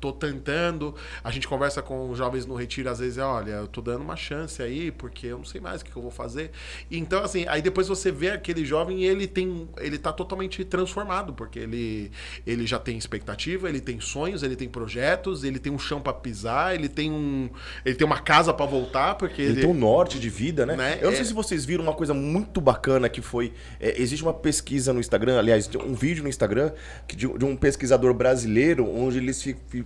tô 0.00 0.12
tentando. 0.12 0.94
A 1.22 1.30
gente 1.30 1.48
conversa 1.48 1.82
com 1.82 2.10
os 2.10 2.18
jovens 2.18 2.46
no 2.46 2.54
retiro, 2.54 2.90
às 2.90 2.98
vezes 2.98 3.18
é, 3.18 3.24
olha, 3.24 3.52
eu 3.52 3.66
tô 3.66 3.80
dando 3.80 4.02
uma 4.02 4.16
chance 4.16 4.62
aí, 4.62 4.90
porque 4.90 5.28
eu 5.28 5.38
não 5.38 5.44
sei 5.44 5.60
mais 5.60 5.80
o 5.80 5.84
que 5.84 5.94
eu 5.94 6.02
vou 6.02 6.10
fazer. 6.10 6.50
Então, 6.90 7.22
assim, 7.22 7.46
aí 7.48 7.62
depois 7.62 7.88
você 7.88 8.12
vê 8.12 8.30
aquele 8.30 8.64
jovem 8.64 9.02
e 9.02 9.04
ele 9.04 9.26
tem. 9.26 9.68
Ele 9.78 9.98
tá 9.98 10.12
totalmente 10.12 10.64
transformado, 10.64 11.32
porque 11.32 11.58
ele, 11.58 12.10
ele 12.46 12.66
já 12.66 12.78
tem 12.78 12.96
expectativa, 12.96 13.68
ele 13.68 13.80
tem 13.80 14.00
sonhos, 14.00 14.42
ele 14.42 14.56
tem 14.56 14.68
projetos, 14.68 15.44
ele 15.44 15.58
tem 15.58 15.72
um 15.72 15.78
chão 15.78 16.00
para 16.00 16.12
pisar, 16.12 16.74
ele 16.74 16.88
tem 16.88 17.10
um. 17.10 17.48
Ele 17.84 17.94
tem 17.94 18.06
uma 18.06 18.18
casa 18.18 18.52
para 18.52 18.66
voltar, 18.66 19.14
porque. 19.14 19.42
Ele, 19.42 19.52
ele, 19.52 19.60
tem 19.62 19.70
um 19.70 19.74
norte 19.74 20.18
de 20.18 20.28
vida, 20.28 20.66
né? 20.66 20.76
né? 20.76 20.98
Eu 21.00 21.06
não 21.06 21.12
é... 21.12 21.16
sei 21.16 21.24
se 21.24 21.32
vocês 21.32 21.64
viram 21.64 21.82
uma 21.82 21.94
coisa 21.94 22.12
muito 22.12 22.60
bacana 22.60 23.08
que 23.08 23.22
foi. 23.22 23.52
É, 23.80 24.00
existe 24.00 24.22
uma 24.22 24.34
pesquisa 24.34 24.92
no 24.92 25.00
Instagram, 25.00 25.38
aliás, 25.38 25.68
um 25.74 25.94
vídeo 25.94 26.22
no 26.22 26.28
Instagram 26.28 26.72
de, 27.08 27.26
de 27.26 27.44
um 27.44 27.56
pesquisador 27.56 28.12
brasileiro, 28.12 28.88
onde 28.88 29.18
eles 29.18 29.36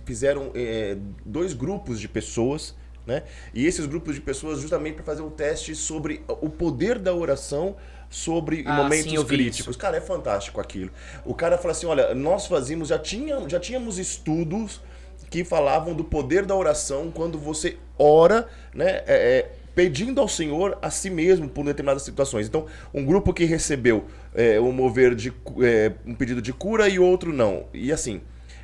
fizeram 0.05 0.51
é, 0.53 0.97
dois 1.25 1.53
grupos 1.53 1.99
de 1.99 2.07
pessoas, 2.07 2.75
né? 3.05 3.23
E 3.53 3.65
esses 3.65 3.85
grupos 3.85 4.15
de 4.15 4.21
pessoas 4.21 4.59
justamente 4.59 4.95
para 4.95 5.03
fazer 5.03 5.21
um 5.21 5.29
teste 5.29 5.75
sobre 5.75 6.23
o 6.27 6.49
poder 6.49 6.99
da 6.99 7.13
oração 7.13 7.75
sobre 8.09 8.63
ah, 8.67 8.83
momentos 8.83 9.11
sim, 9.11 9.25
críticos. 9.25 9.75
Cara, 9.77 9.97
é 9.97 10.01
fantástico 10.01 10.59
aquilo. 10.59 10.91
O 11.25 11.33
cara 11.33 11.57
fala 11.57 11.71
assim, 11.71 11.85
olha, 11.85 12.13
nós 12.13 12.45
fazíamos, 12.45 12.89
já, 12.89 12.99
tinha, 12.99 13.47
já 13.47 13.59
tínhamos 13.59 13.97
estudos 13.97 14.81
que 15.29 15.45
falavam 15.45 15.93
do 15.93 16.03
poder 16.03 16.45
da 16.45 16.53
oração 16.53 17.09
quando 17.09 17.39
você 17.39 17.77
ora, 17.97 18.47
né? 18.75 19.01
É, 19.05 19.05
é, 19.07 19.51
pedindo 19.73 20.19
ao 20.19 20.27
Senhor 20.27 20.77
a 20.81 20.89
si 20.91 21.09
mesmo 21.09 21.47
por 21.47 21.63
determinadas 21.63 22.03
situações. 22.03 22.47
Então, 22.47 22.65
um 22.93 23.05
grupo 23.05 23.33
que 23.33 23.45
recebeu 23.45 24.05
é, 24.35 24.59
um 24.59 24.73
mover 24.73 25.15
de 25.15 25.33
é, 25.63 25.93
um 26.05 26.13
pedido 26.13 26.41
de 26.41 26.51
cura 26.51 26.89
e 26.89 26.99
outro 26.99 27.31
não. 27.31 27.65
E 27.73 27.93
assim, 27.93 28.21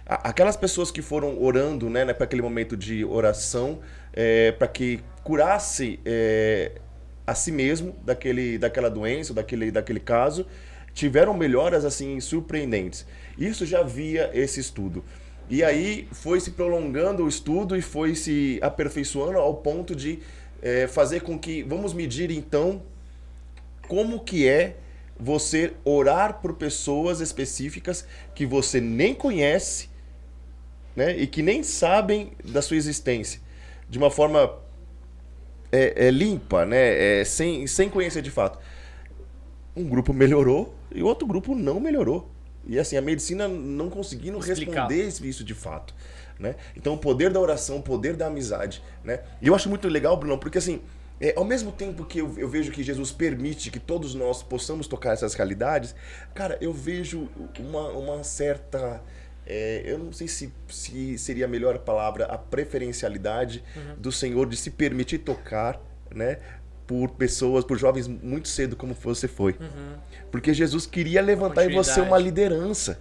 aquelas 0.08 0.56
pessoas 0.56 0.89
que 0.89 1.02
foram 1.02 1.41
orando, 1.41 1.89
né, 1.89 2.06
né 2.06 2.13
para 2.13 2.24
aquele 2.24 2.41
momento 2.41 2.78
de 2.78 3.04
oração, 3.04 3.80
é, 4.13 4.54
para 4.54 4.67
que 4.67 5.02
curasse 5.24 6.00
é, 6.06 6.72
a 7.26 7.36
si 7.36 7.52
mesmo 7.52 7.93
daquele, 8.06 8.58
daquela 8.58 8.89
doença, 8.89 9.34
daquele, 9.34 9.70
daquele 9.70 10.00
caso, 10.00 10.46
tiveram 10.93 11.34
melhoras 11.34 11.84
assim 11.84 12.20
surpreendentes. 12.22 13.06
Isso 13.38 13.65
já 13.65 13.84
via 13.84 14.32
esse 14.34 14.62
estudo. 14.62 15.04
E 15.50 15.63
aí 15.63 16.08
foi 16.12 16.39
se 16.39 16.52
prolongando 16.52 17.24
o 17.24 17.28
estudo 17.28 17.76
e 17.76 17.82
foi 17.82 18.15
se 18.15 18.60
aperfeiçoando 18.62 19.38
ao 19.38 19.56
ponto 19.56 19.93
de 19.93 20.20
é, 20.62 20.88
fazer 20.88 21.22
com 21.22 21.38
que 21.38 21.63
vamos 21.63 21.93
medir 21.93 22.32
então 22.32 22.82
como 23.88 24.22
que 24.22 24.48
é 24.48 24.76
você 25.20 25.74
orar 25.84 26.41
por 26.41 26.54
pessoas 26.54 27.22
específicas 27.22 28.06
que 28.36 28.46
você 28.46 28.82
nem 28.82 29.13
conhece 29.13 29.89
né? 30.98 31.16
e 31.16 31.28
que 31.28 31.44
nem 31.44 31.62
sabem 31.62 32.32
da 32.44 32.62
sua 32.62 32.76
existência 32.76 33.40
de 33.88 34.00
uma 34.00 34.10
forma 34.10 34.52
é, 35.72 36.08
é 36.08 36.12
limpa, 36.12 36.66
né? 36.66 37.20
É, 37.20 37.24
sem, 37.24 37.68
sem 37.68 37.90
conhecer 37.90 38.22
de 38.22 38.32
fato. 38.32 38.60
Um 39.76 39.88
grupo 39.88 40.12
melhorou 40.12 40.74
e 40.94 41.04
outro 41.04 41.28
grupo 41.28 41.54
não 41.54 41.80
melhorou. 41.80 42.30
E 42.66 42.80
assim, 42.80 42.98
a 42.98 43.02
medicina 43.02 43.48
não 43.48 43.90
conseguindo 43.90 44.40
Explicar. 44.40 44.90
responder 44.90 45.08
isso 45.08 45.44
de 45.44 45.54
fato. 45.54 45.94
Né? 46.40 46.56
Então, 46.76 46.94
o 46.94 46.98
poder 46.98 47.32
da 47.32 47.40
oração, 47.40 47.78
o 47.78 47.82
poder 47.82 48.16
da 48.16 48.28
amizade. 48.28 48.84
Né? 49.04 49.22
E 49.42 49.48
eu 49.48 49.56
acho 49.56 49.70
muito 49.70 49.88
legal, 49.88 50.18
Bruno, 50.18 50.38
porque 50.38 50.58
assim, 50.58 50.82
é, 51.20 51.34
ao 51.36 51.46
mesmo 51.46 51.72
tempo 51.72 52.06
que 52.06 52.20
eu, 52.20 52.34
eu, 52.38 52.50
vejo 52.50 52.72
que 52.72 52.84
Jesus 52.84 53.12
permite 53.12 53.72
que 53.72 53.80
todos 53.80 54.14
nós 54.14 54.44
possamos 54.44 54.88
tocar 54.88 55.14
essas 55.14 55.34
realidades, 55.34 55.96
cara, 56.34 56.58
eu 56.60 56.74
vejo 56.74 57.30
uma, 57.60 57.90
uma 57.90 58.24
certa 58.24 59.02
é, 59.50 59.82
eu 59.86 59.98
não 59.98 60.12
sei 60.12 60.28
se, 60.28 60.54
se 60.68 61.18
seria 61.18 61.46
a 61.46 61.48
melhor 61.48 61.80
palavra 61.80 62.26
a 62.26 62.38
preferencialidade 62.38 63.64
uhum. 63.76 63.96
do 63.98 64.12
Senhor 64.12 64.48
de 64.48 64.58
se 64.58 64.72
permitir 64.72 65.20
tocar, 65.20 65.80
né? 66.14 66.40
Por 66.86 67.12
pessoas, 67.12 67.64
por 67.64 67.78
jovens 67.78 68.08
muito 68.08 68.48
cedo, 68.50 68.76
como 68.76 68.94
você 68.94 69.28
foi. 69.28 69.54
Uhum. 69.54 69.96
Porque 70.30 70.54
Jesus 70.54 70.86
queria 70.86 71.22
levantar 71.22 71.66
em 71.66 71.74
você 71.74 72.02
uma 72.02 72.18
liderança. 72.18 73.00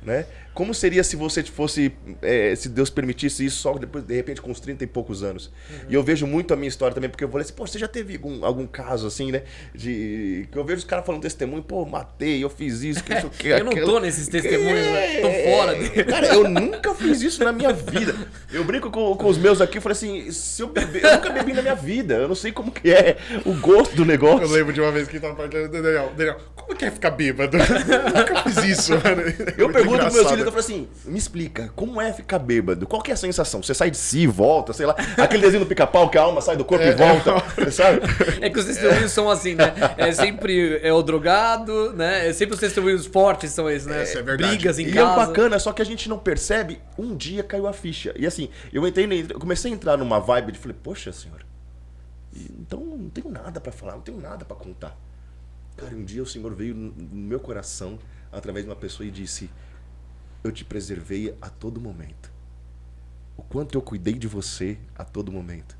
Né? 0.00 0.26
Como 0.58 0.74
seria 0.74 1.04
se 1.04 1.14
você 1.14 1.44
fosse, 1.44 1.92
é, 2.20 2.52
se 2.56 2.68
Deus 2.68 2.90
permitisse 2.90 3.44
isso 3.44 3.58
só 3.58 3.74
depois, 3.74 4.02
de 4.02 4.12
repente, 4.12 4.42
com 4.42 4.50
uns 4.50 4.58
30 4.58 4.82
e 4.82 4.86
poucos 4.88 5.22
anos? 5.22 5.52
Uhum. 5.70 5.76
E 5.90 5.94
eu 5.94 6.02
vejo 6.02 6.26
muito 6.26 6.52
a 6.52 6.56
minha 6.56 6.68
história 6.68 6.92
também, 6.92 7.08
porque 7.08 7.22
eu 7.22 7.28
falei 7.28 7.44
assim, 7.44 7.52
pô, 7.52 7.64
você 7.64 7.78
já 7.78 7.86
teve 7.86 8.14
algum, 8.14 8.44
algum 8.44 8.66
caso 8.66 9.06
assim, 9.06 9.30
né? 9.30 9.44
De, 9.72 10.48
que 10.50 10.58
eu 10.58 10.64
vejo 10.64 10.78
os 10.78 10.84
caras 10.84 11.06
falando 11.06 11.22
testemunho, 11.22 11.62
pô, 11.62 11.86
matei, 11.86 12.42
eu 12.42 12.50
fiz 12.50 12.82
isso, 12.82 13.04
que 13.04 13.14
isso, 13.14 13.30
que 13.38 13.46
Eu 13.46 13.62
não 13.62 13.70
tô 13.72 14.00
nesses 14.00 14.26
testemunhos, 14.26 14.84
é, 14.84 15.20
Tô 15.20 15.30
fora 15.48 15.74
dele. 15.76 16.02
Cara, 16.10 16.26
eu 16.34 16.48
nunca 16.48 16.92
fiz 16.92 17.22
isso 17.22 17.44
na 17.44 17.52
minha 17.52 17.72
vida. 17.72 18.16
Eu 18.52 18.64
brinco 18.64 18.90
com, 18.90 19.14
com 19.14 19.28
os 19.28 19.38
meus 19.38 19.60
aqui, 19.60 19.78
eu 19.78 19.82
falei 19.82 19.94
assim, 19.94 20.32
se 20.32 20.60
eu 20.60 20.66
beber, 20.66 21.04
eu 21.04 21.12
nunca 21.12 21.30
bebi 21.30 21.52
na 21.52 21.62
minha 21.62 21.76
vida, 21.76 22.14
eu 22.14 22.26
não 22.26 22.34
sei 22.34 22.50
como 22.50 22.72
que 22.72 22.90
é 22.90 23.16
o 23.44 23.54
gosto 23.54 23.94
do 23.94 24.04
negócio. 24.04 24.42
Eu 24.42 24.50
lembro 24.50 24.72
de 24.72 24.80
uma 24.80 24.90
vez 24.90 25.06
que 25.06 25.20
tava 25.20 25.36
falando, 25.36 25.68
Daniel, 25.68 26.12
Daniel, 26.16 26.36
como 26.56 26.76
que 26.76 26.84
é 26.84 26.90
ficar 26.90 27.12
bêbado? 27.12 27.56
eu 27.56 27.62
nunca 28.18 28.42
fiz 28.42 28.56
isso, 28.64 28.92
mano. 28.94 29.22
eu 29.56 29.70
pergunto 29.70 29.98
pros 30.00 30.14
meus 30.14 30.30
filhos, 30.30 30.47
eu 30.48 30.52
falo 30.52 30.60
assim, 30.60 30.88
me 31.04 31.18
explica, 31.18 31.70
como 31.74 32.00
é 32.00 32.12
ficar 32.12 32.38
bêbado? 32.38 32.86
Qual 32.86 33.00
que 33.02 33.10
é 33.10 33.14
a 33.14 33.16
sensação? 33.16 33.62
Você 33.62 33.74
sai 33.74 33.90
de 33.90 33.96
si 33.96 34.20
e 34.20 34.26
volta, 34.26 34.72
sei 34.72 34.86
lá. 34.86 34.96
Aquele 35.16 35.42
desenho 35.42 35.64
do 35.64 35.68
pica-pau 35.68 36.10
que 36.10 36.18
a 36.18 36.22
alma 36.22 36.40
sai 36.40 36.56
do 36.56 36.64
corpo 36.64 36.84
é, 36.84 36.90
e 36.90 36.94
volta, 36.94 37.32
é, 37.56 37.70
sabe? 37.70 38.00
É 38.40 38.50
que 38.50 38.58
os 38.58 38.64
testemunhos 38.64 39.12
são 39.12 39.30
assim, 39.30 39.54
né? 39.54 39.74
É 39.96 40.12
sempre 40.12 40.80
é 40.82 40.92
o 40.92 41.02
drogado, 41.02 41.92
né? 41.92 42.28
É 42.28 42.32
sempre 42.32 42.54
os 42.54 42.60
testemunhos 42.60 43.06
fortes 43.06 43.52
são 43.52 43.68
esses, 43.68 43.86
né? 43.86 44.04
É, 44.04 44.12
é 44.12 44.22
verdade. 44.22 44.56
Brigas 44.56 44.78
em 44.78 44.86
e 44.86 44.92
casa. 44.92 45.10
E 45.10 45.12
é 45.12 45.26
bacana, 45.26 45.58
só 45.58 45.72
que 45.72 45.82
a 45.82 45.86
gente 45.86 46.08
não 46.08 46.18
percebe, 46.18 46.80
um 46.98 47.16
dia 47.16 47.42
caiu 47.42 47.66
a 47.66 47.72
ficha. 47.72 48.14
E 48.16 48.26
assim, 48.26 48.48
eu 48.72 48.86
entrei, 48.86 49.26
eu 49.28 49.38
comecei 49.38 49.70
a 49.70 49.74
entrar 49.74 49.96
numa 49.96 50.18
vibe 50.18 50.52
de 50.52 50.58
falei, 50.58 50.76
poxa 50.82 51.12
senhora, 51.12 51.46
então 52.34 52.80
não 52.80 53.08
tenho 53.08 53.30
nada 53.30 53.60
para 53.60 53.72
falar, 53.72 53.92
não 53.92 54.02
tenho 54.02 54.20
nada 54.20 54.44
para 54.44 54.56
contar. 54.56 54.96
Cara, 55.76 55.94
um 55.94 56.04
dia 56.04 56.22
o 56.22 56.26
Senhor 56.26 56.52
veio 56.54 56.74
no 56.74 56.92
meu 56.96 57.38
coração 57.38 57.98
através 58.32 58.64
de 58.64 58.70
uma 58.70 58.76
pessoa 58.76 59.06
e 59.06 59.10
disse: 59.10 59.48
eu 60.42 60.52
te 60.52 60.64
preservei 60.64 61.34
a 61.40 61.48
todo 61.48 61.80
momento. 61.80 62.30
O 63.36 63.42
quanto 63.42 63.76
eu 63.76 63.82
cuidei 63.82 64.14
de 64.14 64.26
você 64.26 64.78
a 64.96 65.04
todo 65.04 65.30
momento. 65.30 65.76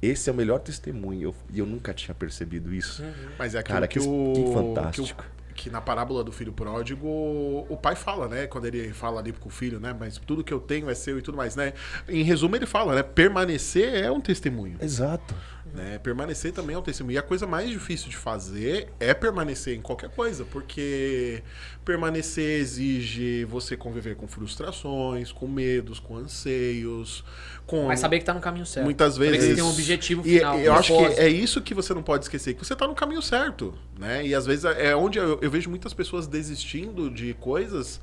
Esse 0.00 0.28
é 0.28 0.32
o 0.32 0.36
melhor 0.36 0.58
testemunho. 0.58 1.20
E 1.20 1.22
eu, 1.22 1.34
eu, 1.54 1.66
nunca 1.66 1.94
tinha 1.94 2.14
percebido 2.14 2.72
isso. 2.74 3.02
Uhum. 3.02 3.12
Mas 3.38 3.54
é 3.54 3.62
Cara, 3.62 3.86
que, 3.86 3.98
o, 3.98 4.32
que 4.34 4.52
fantástico. 4.52 5.22
Que, 5.22 5.52
o, 5.52 5.54
que, 5.54 5.70
na 5.70 5.80
parábola 5.80 6.22
do 6.22 6.30
filho 6.32 6.52
pródigo, 6.52 7.06
o 7.08 7.78
pai 7.80 7.96
fala, 7.96 8.28
né? 8.28 8.46
Quando 8.46 8.66
ele 8.66 8.92
fala 8.92 9.20
ali 9.20 9.32
com 9.32 9.48
o 9.48 9.52
filho, 9.52 9.80
né? 9.80 9.96
Mas 9.98 10.18
tudo 10.18 10.44
que 10.44 10.52
eu 10.52 10.60
tenho 10.60 10.90
é 10.90 10.94
seu 10.94 11.18
e 11.18 11.22
tudo 11.22 11.36
mais, 11.36 11.56
né? 11.56 11.72
Em 12.08 12.22
resumo, 12.22 12.56
ele 12.56 12.66
fala, 12.66 12.94
né? 12.94 13.02
Permanecer 13.02 13.94
é 13.94 14.10
um 14.10 14.20
testemunho. 14.20 14.76
Exato. 14.80 15.34
Né? 15.76 15.98
Permanecer 15.98 16.52
também 16.52 16.74
é 16.74 16.78
um 16.78 16.82
testemunho. 16.82 17.16
E 17.16 17.18
a 17.18 17.22
coisa 17.22 17.46
mais 17.46 17.68
difícil 17.68 18.08
de 18.08 18.16
fazer 18.16 18.88
é 18.98 19.12
permanecer 19.12 19.76
em 19.76 19.82
qualquer 19.82 20.08
coisa, 20.08 20.42
porque 20.46 21.42
permanecer 21.84 22.60
exige 22.60 23.44
você 23.44 23.76
conviver 23.76 24.16
com 24.16 24.26
frustrações, 24.26 25.30
com 25.30 25.46
medos, 25.46 26.00
com 26.00 26.16
anseios, 26.16 27.22
com. 27.66 27.88
Mas 27.88 28.00
saber 28.00 28.16
que 28.16 28.22
está 28.22 28.32
no 28.32 28.40
caminho 28.40 28.64
certo. 28.64 28.86
Muitas 28.86 29.18
vezes. 29.18 29.36
Saber 29.36 29.48
que 29.50 29.54
tem 29.54 29.64
um 29.64 29.68
objetivo 29.68 30.22
final. 30.22 30.58
E 30.58 30.64
eu 30.64 30.72
acho 30.72 30.96
que 30.96 31.04
é 31.20 31.28
isso 31.28 31.60
que 31.60 31.74
você 31.74 31.92
não 31.92 32.02
pode 32.02 32.24
esquecer, 32.24 32.54
que 32.54 32.64
você 32.64 32.72
está 32.72 32.88
no 32.88 32.94
caminho 32.94 33.20
certo. 33.20 33.74
Né? 33.98 34.26
E 34.26 34.34
às 34.34 34.46
vezes 34.46 34.64
é 34.64 34.96
onde 34.96 35.18
eu, 35.18 35.38
eu 35.42 35.50
vejo 35.50 35.68
muitas 35.68 35.92
pessoas 35.92 36.26
desistindo 36.26 37.10
de 37.10 37.34
coisas 37.34 38.00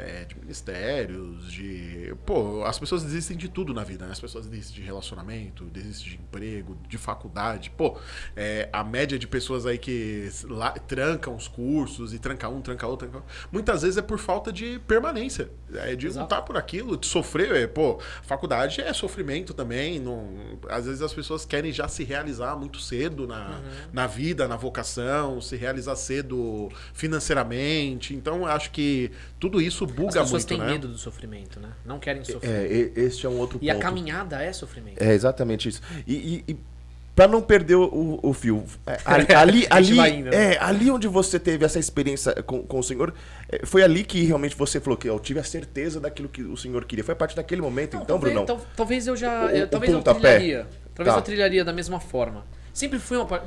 é, 0.00 0.24
de 0.24 0.38
ministérios, 0.38 1.50
de. 1.50 2.14
Pô, 2.24 2.64
as 2.64 2.78
pessoas 2.78 3.02
desistem 3.02 3.36
de 3.36 3.48
tudo 3.48 3.74
na 3.74 3.84
vida, 3.84 4.06
né? 4.06 4.12
As 4.12 4.20
pessoas 4.20 4.46
desistem 4.46 4.80
de 4.80 4.82
relacionamento, 4.82 5.64
desistem 5.64 6.10
de 6.10 6.14
emprego, 6.16 6.76
de 6.88 6.98
faculdade. 6.98 7.70
Pô, 7.70 7.98
é, 8.34 8.68
a 8.72 8.82
média 8.82 9.18
de 9.18 9.26
pessoas 9.26 9.66
aí 9.66 9.78
que 9.78 10.28
lá, 10.44 10.70
trancam 10.70 11.34
os 11.34 11.48
cursos 11.48 12.14
e 12.14 12.18
tranca 12.18 12.48
um, 12.48 12.60
tranca 12.60 12.86
outro, 12.86 13.08
tranca 13.08 13.24
outro, 13.24 13.48
muitas 13.52 13.82
vezes 13.82 13.98
é 13.98 14.02
por 14.02 14.18
falta 14.18 14.52
de 14.52 14.78
permanência. 14.86 15.50
É 15.74 15.94
de 15.94 16.08
Exato. 16.08 16.24
lutar 16.24 16.44
por 16.44 16.56
aquilo, 16.56 16.96
de 16.96 17.06
sofrer. 17.06 17.52
É, 17.52 17.66
pô, 17.66 18.00
faculdade 18.22 18.80
é 18.80 18.92
sofrimento 18.92 19.54
também. 19.54 20.00
Não, 20.00 20.58
às 20.68 20.86
vezes 20.86 21.02
as 21.02 21.12
pessoas 21.12 21.44
querem 21.44 21.72
já 21.72 21.86
se 21.86 22.02
realizar 22.02 22.56
muito 22.56 22.80
cedo 22.80 23.26
na, 23.26 23.50
uhum. 23.50 23.62
na 23.92 24.06
vida, 24.06 24.48
na 24.48 24.56
vocação, 24.56 25.40
se 25.40 25.56
realizar 25.56 25.94
cedo 25.96 26.68
financeiramente. 26.92 28.14
Então, 28.14 28.46
acho 28.46 28.70
que 28.70 29.12
tudo 29.38 29.60
isso 29.60 29.86
buga 29.90 30.02
muito, 30.04 30.18
As 30.18 30.24
pessoas 30.24 30.44
têm 30.44 30.58
né? 30.58 30.66
medo 30.66 30.88
do 30.88 30.96
sofrimento, 30.98 31.60
né? 31.60 31.68
Não 31.84 31.98
querem 31.98 32.24
sofrer. 32.24 32.50
É, 32.96 33.00
este 33.00 33.26
é 33.26 33.28
um 33.28 33.38
outro 33.38 33.56
e 33.56 33.60
ponto. 33.60 33.64
E 33.66 33.70
a 33.70 33.78
caminhada 33.78 34.42
é 34.42 34.52
sofrimento. 34.52 35.02
É 35.02 35.12
exatamente 35.12 35.68
isso. 35.68 35.82
E, 36.06 36.14
e, 36.46 36.52
e 36.52 36.56
Pra 37.12 37.26
não 37.28 37.42
perder 37.42 37.74
o, 37.74 38.18
o 38.22 38.32
fio. 38.32 38.64
é, 38.86 38.96
Ali, 39.34 39.66
ali, 39.68 40.00
A 40.00 40.08
indo, 40.08 40.30
né? 40.30 40.54
é, 40.54 40.58
ali 40.58 40.90
onde 40.90 41.06
você 41.06 41.38
teve 41.38 41.66
essa 41.66 41.78
experiência 41.78 42.32
com, 42.44 42.62
com 42.62 42.78
o 42.78 42.82
senhor, 42.82 43.12
é, 43.50 43.66
foi 43.66 43.82
ali 43.82 44.04
que 44.04 44.22
realmente 44.24 44.56
você 44.56 44.80
falou 44.80 44.96
que 44.96 45.08
eu 45.10 45.18
tive 45.20 45.38
a 45.38 45.44
certeza 45.44 46.00
daquilo 46.00 46.28
que 46.30 46.40
o 46.42 46.56
senhor 46.56 46.82
queria. 46.86 47.04
Foi 47.04 47.12
a 47.12 47.16
partir 47.16 47.36
daquele 47.36 47.60
momento, 47.60 47.96
então, 47.96 48.06
talvez, 48.06 48.32
Brunão? 48.32 48.46
tal- 48.46 48.66
talvez 48.74 49.06
eu 49.06 49.16
já. 49.16 49.44
O- 49.46 49.48
eu- 49.50 49.68
talvez 49.68 49.92
eu 49.92 50.00
trilharia. 50.02 50.66
Talvez 50.94 51.14
Tá. 51.14 51.20
eu 51.20 51.24
trilharia 51.24 51.64
da 51.64 51.72
mesma 51.74 52.00
forma. 52.00 52.46
Sempre 52.72 52.98
fui 52.98 53.18
um, 53.18 53.22
apa- 53.22 53.44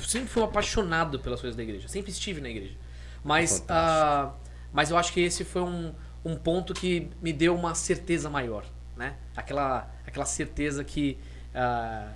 sempre 0.00 0.28
fui 0.28 0.42
um 0.42 0.46
apaixonado 0.46 1.18
pelas 1.20 1.40
coisas 1.40 1.56
da 1.56 1.62
igreja. 1.62 1.88
Sempre 1.88 2.10
estive 2.10 2.42
na 2.42 2.50
igreja. 2.50 2.74
Mas, 3.22 3.64
ah, 3.70 4.32
mas 4.74 4.90
eu 4.90 4.98
acho 4.98 5.10
que 5.14 5.20
esse 5.20 5.42
foi 5.44 5.62
um, 5.62 5.94
um 6.22 6.36
ponto 6.36 6.74
que 6.74 7.08
me 7.22 7.32
deu 7.32 7.54
uma 7.54 7.74
certeza 7.74 8.28
maior. 8.28 8.66
Né? 8.96 9.16
Aquela, 9.34 9.90
aquela 10.06 10.26
certeza 10.26 10.84
que, 10.84 11.16
ah, 11.54 12.12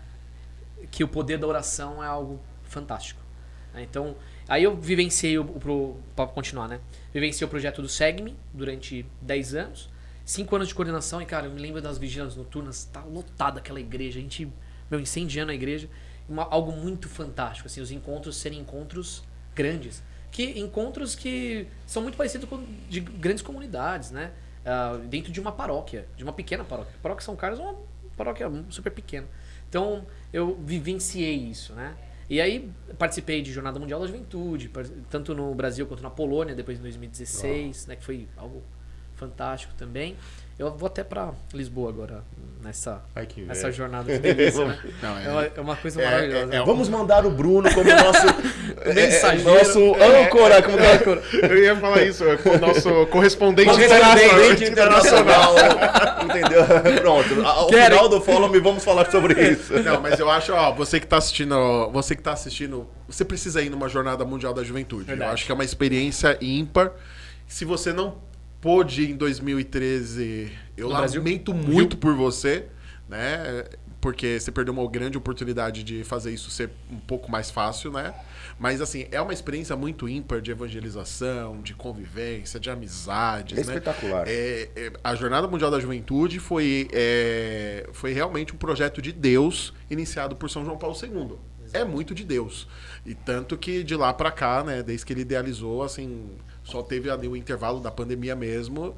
que 0.91 1.03
o 1.03 1.09
poder 1.09 1.39
da 1.39 1.47
oração 1.47 2.05
é 2.05 2.07
algo 2.07 2.39
fantástico. 2.65 3.21
né? 3.73 3.83
Então, 3.83 4.15
aí 4.47 4.63
eu 4.65 4.77
vivenciei 4.77 5.39
o, 5.39 5.43
o 5.43 5.59
pro, 5.61 5.97
pra 6.15 6.27
continuar, 6.27 6.69
né? 6.69 6.81
Vivenciei 7.15 7.47
o 7.47 7.49
projeto 7.49 7.81
do 7.81 7.89
SEGME 7.89 8.37
durante 8.53 9.07
10 9.23 9.55
anos. 9.55 9.89
Cinco 10.25 10.55
anos 10.57 10.69
de 10.69 10.75
coordenação 10.75 11.23
e, 11.23 11.27
cara, 11.27 11.47
eu 11.47 11.53
me 11.53 11.61
lembro 11.61 11.81
das 11.81 11.97
vigílias 11.97 12.37
noturnas, 12.37 12.85
tá 12.85 13.01
lotada 13.03 13.61
aquela 13.61 13.81
igreja, 13.81 14.19
a 14.19 14.23
gente, 14.23 14.47
meu, 14.91 15.01
incendiando 15.01 15.51
a 15.51 15.55
igreja. 15.55 15.89
Uma- 16.29 16.47
algo 16.51 16.71
muito 16.71 17.09
fantástico, 17.09 17.67
assim, 17.67 17.81
os 17.81 17.91
encontros 17.91 18.37
serem 18.37 18.59
encontros 18.61 19.25
grandes. 19.55 20.03
Que 20.31 20.59
encontros 20.61 21.15
que 21.15 21.67
são 21.87 22.03
muito 22.03 22.17
parecidos 22.17 22.49
com 22.49 22.65
de 22.89 23.01
grandes 23.01 23.43
comunidades, 23.43 24.11
né? 24.11 24.33
Ah, 24.65 25.01
dentro 25.03 25.33
de 25.33 25.41
uma 25.41 25.51
paróquia, 25.51 26.07
de 26.17 26.23
uma 26.23 26.33
pequena 26.33 26.63
paróquia. 26.63 26.95
A 26.99 27.03
paróquia 27.03 27.25
São 27.25 27.35
Carlos 27.35 27.59
é 27.59 27.63
uma 27.63 27.77
paróquia 28.17 28.51
super 28.69 28.91
pequena. 28.93 29.27
Então, 29.69 30.07
eu 30.33 30.57
vivenciei 30.57 31.37
isso, 31.37 31.73
né? 31.73 31.97
E 32.29 32.41
aí, 32.41 32.71
participei 32.99 33.41
de 33.41 33.51
Jornada 33.51 33.79
Mundial 33.79 34.01
da 34.01 34.07
Juventude, 34.07 34.71
tanto 35.09 35.35
no 35.35 35.55
Brasil 35.55 35.87
quanto 35.87 36.03
na 36.03 36.11
Polônia, 36.11 36.55
depois 36.55 36.79
em 36.79 36.83
2016, 36.83 37.87
né? 37.87 37.97
Que 37.97 38.05
foi 38.05 38.29
algo 38.37 38.63
fantástico 39.15 39.73
também. 39.75 40.17
Eu 40.59 40.73
vou 40.77 40.89
até 40.89 41.05
pra 41.05 41.31
Lisboa 41.55 41.89
agora, 41.91 42.25
nessa, 42.61 43.01
Ai, 43.15 43.27
que 43.27 43.43
nessa 43.43 43.71
jornada 43.71 44.11
de 44.13 44.19
delícia, 44.19 44.65
né? 44.65 44.77
Não, 45.01 45.17
é- 45.17 45.25
É 45.25 45.29
uma, 45.31 45.45
é 45.45 45.61
uma 45.61 45.77
coisa 45.77 46.03
é- 46.03 46.05
maravilhosa. 46.05 46.55
é- 46.57 46.63
Vamos 46.65 46.89
mandar 46.89 47.25
o 47.25 47.31
Bruno 47.31 47.73
como 47.73 47.89
nosso, 47.89 48.27
é, 48.83 48.91
é, 48.91 48.93
Mensageiro. 48.95 49.45
nosso 49.55 49.95
âncora, 49.95 50.61
como 50.61 50.77
que 50.77 50.83
é? 51.47 51.49
Eu 51.53 51.63
ia 51.63 51.77
falar 51.77 52.03
isso, 52.03 52.25
é 52.25 52.35
o 52.35 52.59
nosso 52.59 53.07
correspondente 53.07 53.71
Correspondente 53.71 54.65
internacional. 54.65 55.55
internacional. 55.55 56.25
Entendeu? 56.25 56.65
Pronto. 57.03 57.41
Ao 57.47 57.67
Quero- 57.69 57.95
final 57.95 58.09
do 58.09 58.21
follow 58.21 58.49
me 58.51 58.59
vamos 58.59 58.83
falar 58.83 59.09
sobre 59.13 59.41
isso. 59.53 59.73
Não, 59.81 60.01
mas 60.01 60.19
eu 60.19 60.29
acho, 60.29 60.53
ó, 60.53 60.73
você 60.73 60.99
que 60.99 61.07
tá 61.07 61.19
assistindo, 61.19 61.89
você 61.93 62.17
que 62.17 62.23
tá 62.23 62.33
assistindo, 62.33 62.85
você 63.07 63.25
precisa 63.25 63.63
ir 63.63 63.71
numa 63.71 63.89
jornada 63.89 64.25
mundial 64.25 64.53
da 64.53 64.65
juventude. 64.65 65.05
Verdade. 65.05 65.31
Eu 65.31 65.35
acho 65.35 65.47
que 65.47 65.53
é 65.53 65.55
uma 65.55 65.65
experiência 65.65 66.37
ímpar. 66.41 66.91
Se 67.47 67.65
você 67.65 67.93
não 67.93 68.27
pôde 68.61 69.11
em 69.11 69.17
2013, 69.17 70.53
eu 70.77 70.89
No 70.89 70.97
Brasil? 70.97 71.21
lamento 71.21 71.55
muito 71.55 71.97
por 71.97 72.15
você, 72.15 72.67
né? 73.09 73.65
Porque 74.01 74.39
você 74.39 74.53
perdeu 74.53 74.73
uma 74.73 74.89
grande 74.89 75.19
oportunidade 75.19 75.83
de 75.83 76.05
fazer 76.05 76.31
isso 76.33 76.51
ser 76.51 76.71
um 76.91 76.99
pouco 76.99 77.29
mais 77.31 77.51
fácil, 77.51 77.91
né? 77.91 78.15
Mas 78.57 78.81
assim, 78.81 79.07
é 79.11 79.21
uma 79.21 79.33
experiência 79.33 79.75
muito 79.77 80.09
ímpar 80.09 80.41
de 80.41 80.53
evangelização, 80.53 81.61
de 81.63 81.75
convivência, 81.75 82.61
de 82.61 82.71
amizades, 82.71 83.55
É 83.59 83.65
né? 83.65 83.75
espetacular. 83.75 84.25
É, 84.29 84.69
é, 84.77 84.93
a 85.03 85.15
Jornada 85.17 85.49
Mundial 85.49 85.71
da 85.71 85.81
Juventude 85.81 86.39
foi, 86.39 86.89
é, 86.93 87.89
foi 87.93 88.13
realmente 88.13 88.55
um 88.55 88.57
projeto 88.57 89.03
de 89.03 89.11
Deus 89.13 89.73
iniciado 89.91 90.37
por 90.37 90.49
São 90.49 90.65
João 90.65 90.79
Paulo 90.79 90.97
II. 91.01 91.37
É 91.73 91.85
muito 91.85 92.15
de 92.15 92.25
Deus. 92.25 92.69
E 93.05 93.15
tanto 93.15 93.57
que 93.59 93.83
de 93.83 93.95
lá 93.97 94.15
pra 94.15 94.31
cá, 94.31 94.63
né, 94.65 94.83
desde 94.83 95.05
que 95.05 95.13
ele 95.13 95.21
idealizou, 95.23 95.83
assim, 95.83 96.31
só 96.69 96.83
teve 96.83 97.11
ali 97.11 97.27
o 97.27 97.35
intervalo 97.35 97.81
da 97.81 97.91
pandemia 97.91 98.37
mesmo. 98.37 98.95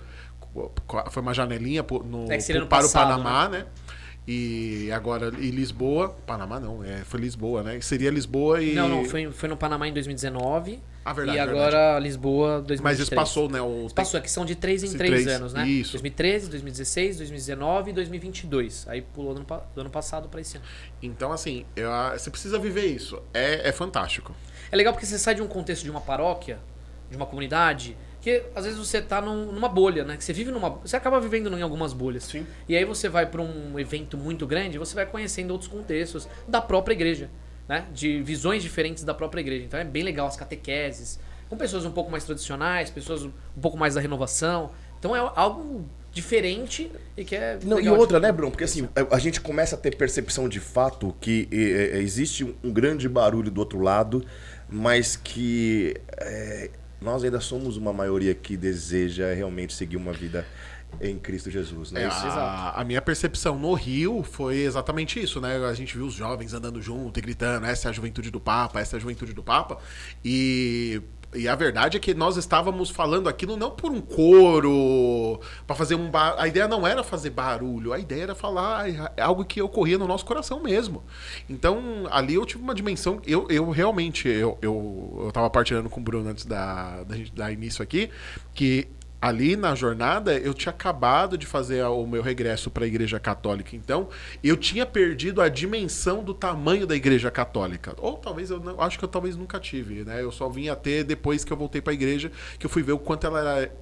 Foi 1.10 1.22
uma 1.22 1.32
janelinha 1.32 1.84
no, 2.04 2.30
É 2.30 2.38
para 2.38 2.66
passado, 2.66 3.12
o 3.12 3.22
Panamá, 3.22 3.48
né? 3.48 3.66
E 4.26 4.90
agora 4.92 5.28
em 5.38 5.50
Lisboa, 5.50 6.10
Panamá 6.26 6.60
não, 6.60 6.84
é, 6.84 6.98
foi 7.04 7.20
Lisboa, 7.20 7.62
né? 7.62 7.80
Seria 7.80 8.10
Lisboa 8.10 8.62
e 8.62 8.74
Não, 8.74 8.88
não, 8.88 9.04
foi, 9.04 9.30
foi 9.32 9.48
no 9.48 9.56
Panamá 9.56 9.88
em 9.88 9.92
2019. 9.92 10.80
Ah, 11.02 11.12
verdade, 11.14 11.38
e 11.38 11.40
agora 11.40 11.98
Lisboa 11.98 12.60
2023. 12.60 12.82
Mas 12.82 13.00
isso 13.00 13.14
passou, 13.14 13.48
né? 13.48 13.60
O 13.60 13.88
passou, 13.94 14.20
que 14.20 14.30
são 14.30 14.44
de 14.44 14.54
3 14.54 14.84
em 14.84 14.88
Sim, 14.88 14.98
3 14.98 15.22
três, 15.24 15.36
anos, 15.36 15.54
né? 15.54 15.66
isso. 15.66 15.92
2013, 15.92 16.50
2016, 16.50 17.16
2019 17.16 17.90
e 17.90 17.94
2022. 17.94 18.86
Aí 18.88 19.00
pulou 19.00 19.32
do 19.34 19.38
ano, 19.40 19.62
do 19.74 19.80
ano 19.80 19.90
passado 19.90 20.28
pra 20.28 20.40
esse 20.40 20.58
ano. 20.58 20.66
Então, 21.02 21.32
assim, 21.32 21.64
eu- 21.74 21.90
você 22.12 22.30
precisa 22.30 22.58
viver 22.58 22.86
isso. 22.86 23.20
É, 23.32 23.68
é 23.68 23.72
fantástico. 23.72 24.34
É 24.70 24.76
legal 24.76 24.92
porque 24.92 25.06
você 25.06 25.18
sai 25.18 25.34
de 25.34 25.42
um 25.42 25.48
contexto 25.48 25.82
de 25.82 25.90
uma 25.90 26.00
paróquia, 26.00 26.58
de 27.10 27.16
uma 27.16 27.26
comunidade, 27.26 27.96
que 28.20 28.42
às 28.54 28.64
vezes 28.64 28.78
você 28.78 29.00
tá 29.00 29.20
num- 29.20 29.50
numa 29.52 29.68
bolha, 29.68 30.04
né? 30.04 30.16
Que 30.16 30.22
você 30.24 30.32
vive 30.32 30.50
numa. 30.50 30.70
Você 30.70 30.94
acaba 30.96 31.18
vivendo 31.20 31.48
em 31.58 31.62
algumas 31.62 31.92
bolhas. 31.92 32.24
Sim. 32.24 32.46
E 32.68 32.76
aí 32.76 32.84
você 32.84 33.08
vai 33.08 33.26
para 33.26 33.40
um 33.42 33.78
evento 33.78 34.16
muito 34.16 34.46
grande, 34.46 34.78
você 34.78 34.94
vai 34.94 35.06
conhecendo 35.06 35.50
outros 35.52 35.68
contextos 35.70 36.28
da 36.46 36.60
própria 36.60 36.92
igreja, 36.94 37.30
né? 37.68 37.86
De 37.92 38.22
visões 38.22 38.62
diferentes 38.62 39.04
da 39.04 39.14
própria 39.14 39.40
igreja. 39.40 39.64
Então 39.64 39.80
é 39.80 39.84
bem 39.84 40.02
legal 40.02 40.26
as 40.26 40.36
catequeses, 40.36 41.18
com 41.48 41.56
pessoas 41.56 41.84
um 41.84 41.90
pouco 41.90 42.10
mais 42.10 42.24
tradicionais, 42.24 42.90
pessoas 42.90 43.22
um 43.24 43.32
pouco 43.60 43.76
mais 43.76 43.94
da 43.94 44.00
renovação. 44.00 44.70
Então 44.98 45.16
é 45.16 45.32
algo 45.34 45.84
diferente 46.12 46.90
e 47.16 47.24
que 47.24 47.34
é 47.36 47.58
Não, 47.64 47.78
e 47.78 47.80
legal 47.80 47.94
de- 47.94 48.00
outra, 48.00 48.20
né, 48.20 48.30
Bruno? 48.30 48.50
Porque 48.50 48.64
assim, 48.64 48.86
a- 48.94 49.14
gente 49.18 49.40
começa 49.40 49.76
a 49.76 49.78
ter 49.78 49.96
percepção 49.96 50.48
de 50.48 50.60
fato 50.60 51.14
que 51.20 51.48
existe 51.50 52.44
um, 52.62 52.70
grande 52.70 53.08
barulho 53.08 53.50
do 53.50 53.58
outro 53.60 53.80
lado, 53.80 54.22
mas 54.68 55.16
que 55.16 55.94
eh, 56.18 56.70
nós 57.00 57.24
ainda 57.24 57.40
somos 57.40 57.76
uma 57.76 57.92
maioria 57.92 58.34
que 58.34 58.56
deseja 58.56 59.32
realmente 59.32 59.72
seguir 59.72 59.96
uma 59.96 60.12
vida 60.12 60.46
em 61.00 61.16
Cristo 61.18 61.50
Jesus, 61.50 61.92
né? 61.92 62.02
É, 62.04 62.08
Isso- 62.08 62.26
a, 62.26 62.80
a 62.80 62.84
minha 62.84 63.00
percepção 63.00 63.56
no 63.58 63.72
Rio 63.74 64.22
foi 64.24 64.58
exatamente 64.58 65.20
isso, 65.22 65.40
né? 65.40 65.56
A 65.64 65.72
gente 65.72 65.96
viu 65.96 66.06
os 66.06 66.14
jovens 66.14 66.52
andando 66.52 66.82
junto 66.82 67.16
e 67.16 67.22
gritando: 67.22 67.64
essa 67.66 67.88
é 67.88 67.90
a 67.90 67.92
juventude 67.92 68.30
do 68.30 68.40
Papa, 68.40 68.80
essa 68.80 68.96
é 68.96 68.98
a 68.98 69.00
juventude 69.00 69.32
do 69.32 69.42
Papa. 69.42 69.78
E, 70.24 71.00
e 71.32 71.46
a 71.46 71.54
verdade 71.54 71.96
é 71.96 72.00
que 72.00 72.12
nós 72.12 72.36
estávamos 72.36 72.90
falando 72.90 73.28
aquilo 73.28 73.56
não 73.56 73.70
por 73.70 73.90
um 73.90 74.00
coro, 74.00 75.40
para 75.66 75.76
fazer 75.76 75.94
um 75.94 76.10
bar... 76.10 76.34
A 76.38 76.48
ideia 76.48 76.66
não 76.66 76.86
era 76.86 77.04
fazer 77.04 77.30
barulho, 77.30 77.92
a 77.92 77.98
ideia 77.98 78.24
era 78.24 78.34
falar 78.34 78.88
é 79.16 79.22
algo 79.22 79.44
que 79.44 79.62
ocorria 79.62 79.96
no 79.96 80.06
nosso 80.06 80.24
coração 80.24 80.60
mesmo. 80.60 81.04
Então, 81.48 82.06
ali 82.10 82.34
eu 82.34 82.44
tive 82.44 82.62
uma 82.62 82.74
dimensão. 82.74 83.20
Eu, 83.24 83.46
eu 83.48 83.70
realmente, 83.70 84.28
eu, 84.28 84.58
eu, 84.60 85.22
eu 85.24 85.32
tava 85.32 85.48
partilhando 85.48 85.88
com 85.88 86.00
o 86.00 86.02
Bruno 86.02 86.28
antes 86.28 86.44
da, 86.44 87.04
da 87.04 87.16
gente 87.16 87.32
dar 87.32 87.52
início 87.52 87.82
aqui, 87.82 88.10
que 88.52 88.88
ali 89.20 89.56
na 89.56 89.74
jornada 89.74 90.38
eu 90.38 90.54
tinha 90.54 90.70
acabado 90.70 91.36
de 91.36 91.46
fazer 91.46 91.84
o 91.84 92.06
meu 92.06 92.22
regresso 92.22 92.70
para 92.70 92.84
a 92.84 92.88
igreja 92.88 93.20
católica 93.20 93.76
então 93.76 94.08
eu 94.42 94.56
tinha 94.56 94.86
perdido 94.86 95.42
a 95.42 95.48
dimensão 95.48 96.22
do 96.24 96.32
tamanho 96.32 96.86
da 96.86 96.96
igreja 96.96 97.30
católica. 97.30 97.94
Ou 97.98 98.16
talvez 98.16 98.50
eu 98.50 98.60
não, 98.60 98.80
acho 98.80 98.98
que 98.98 99.04
eu 99.04 99.08
talvez 99.08 99.36
nunca 99.36 99.58
tive 99.58 100.04
né? 100.04 100.22
Eu 100.22 100.32
só 100.32 100.48
vim 100.48 100.68
a 100.68 100.76
ter 100.76 101.04
depois 101.04 101.44
que 101.44 101.52
eu 101.52 101.56
voltei 101.56 101.80
para 101.80 101.92
a 101.92 101.94
igreja 101.94 102.30
que 102.58 102.66
eu 102.66 102.70
fui 102.70 102.82
ver 102.82 102.92
o 102.92 102.98
quanto 102.98 103.26
ela 103.26 103.40
era 103.40 103.72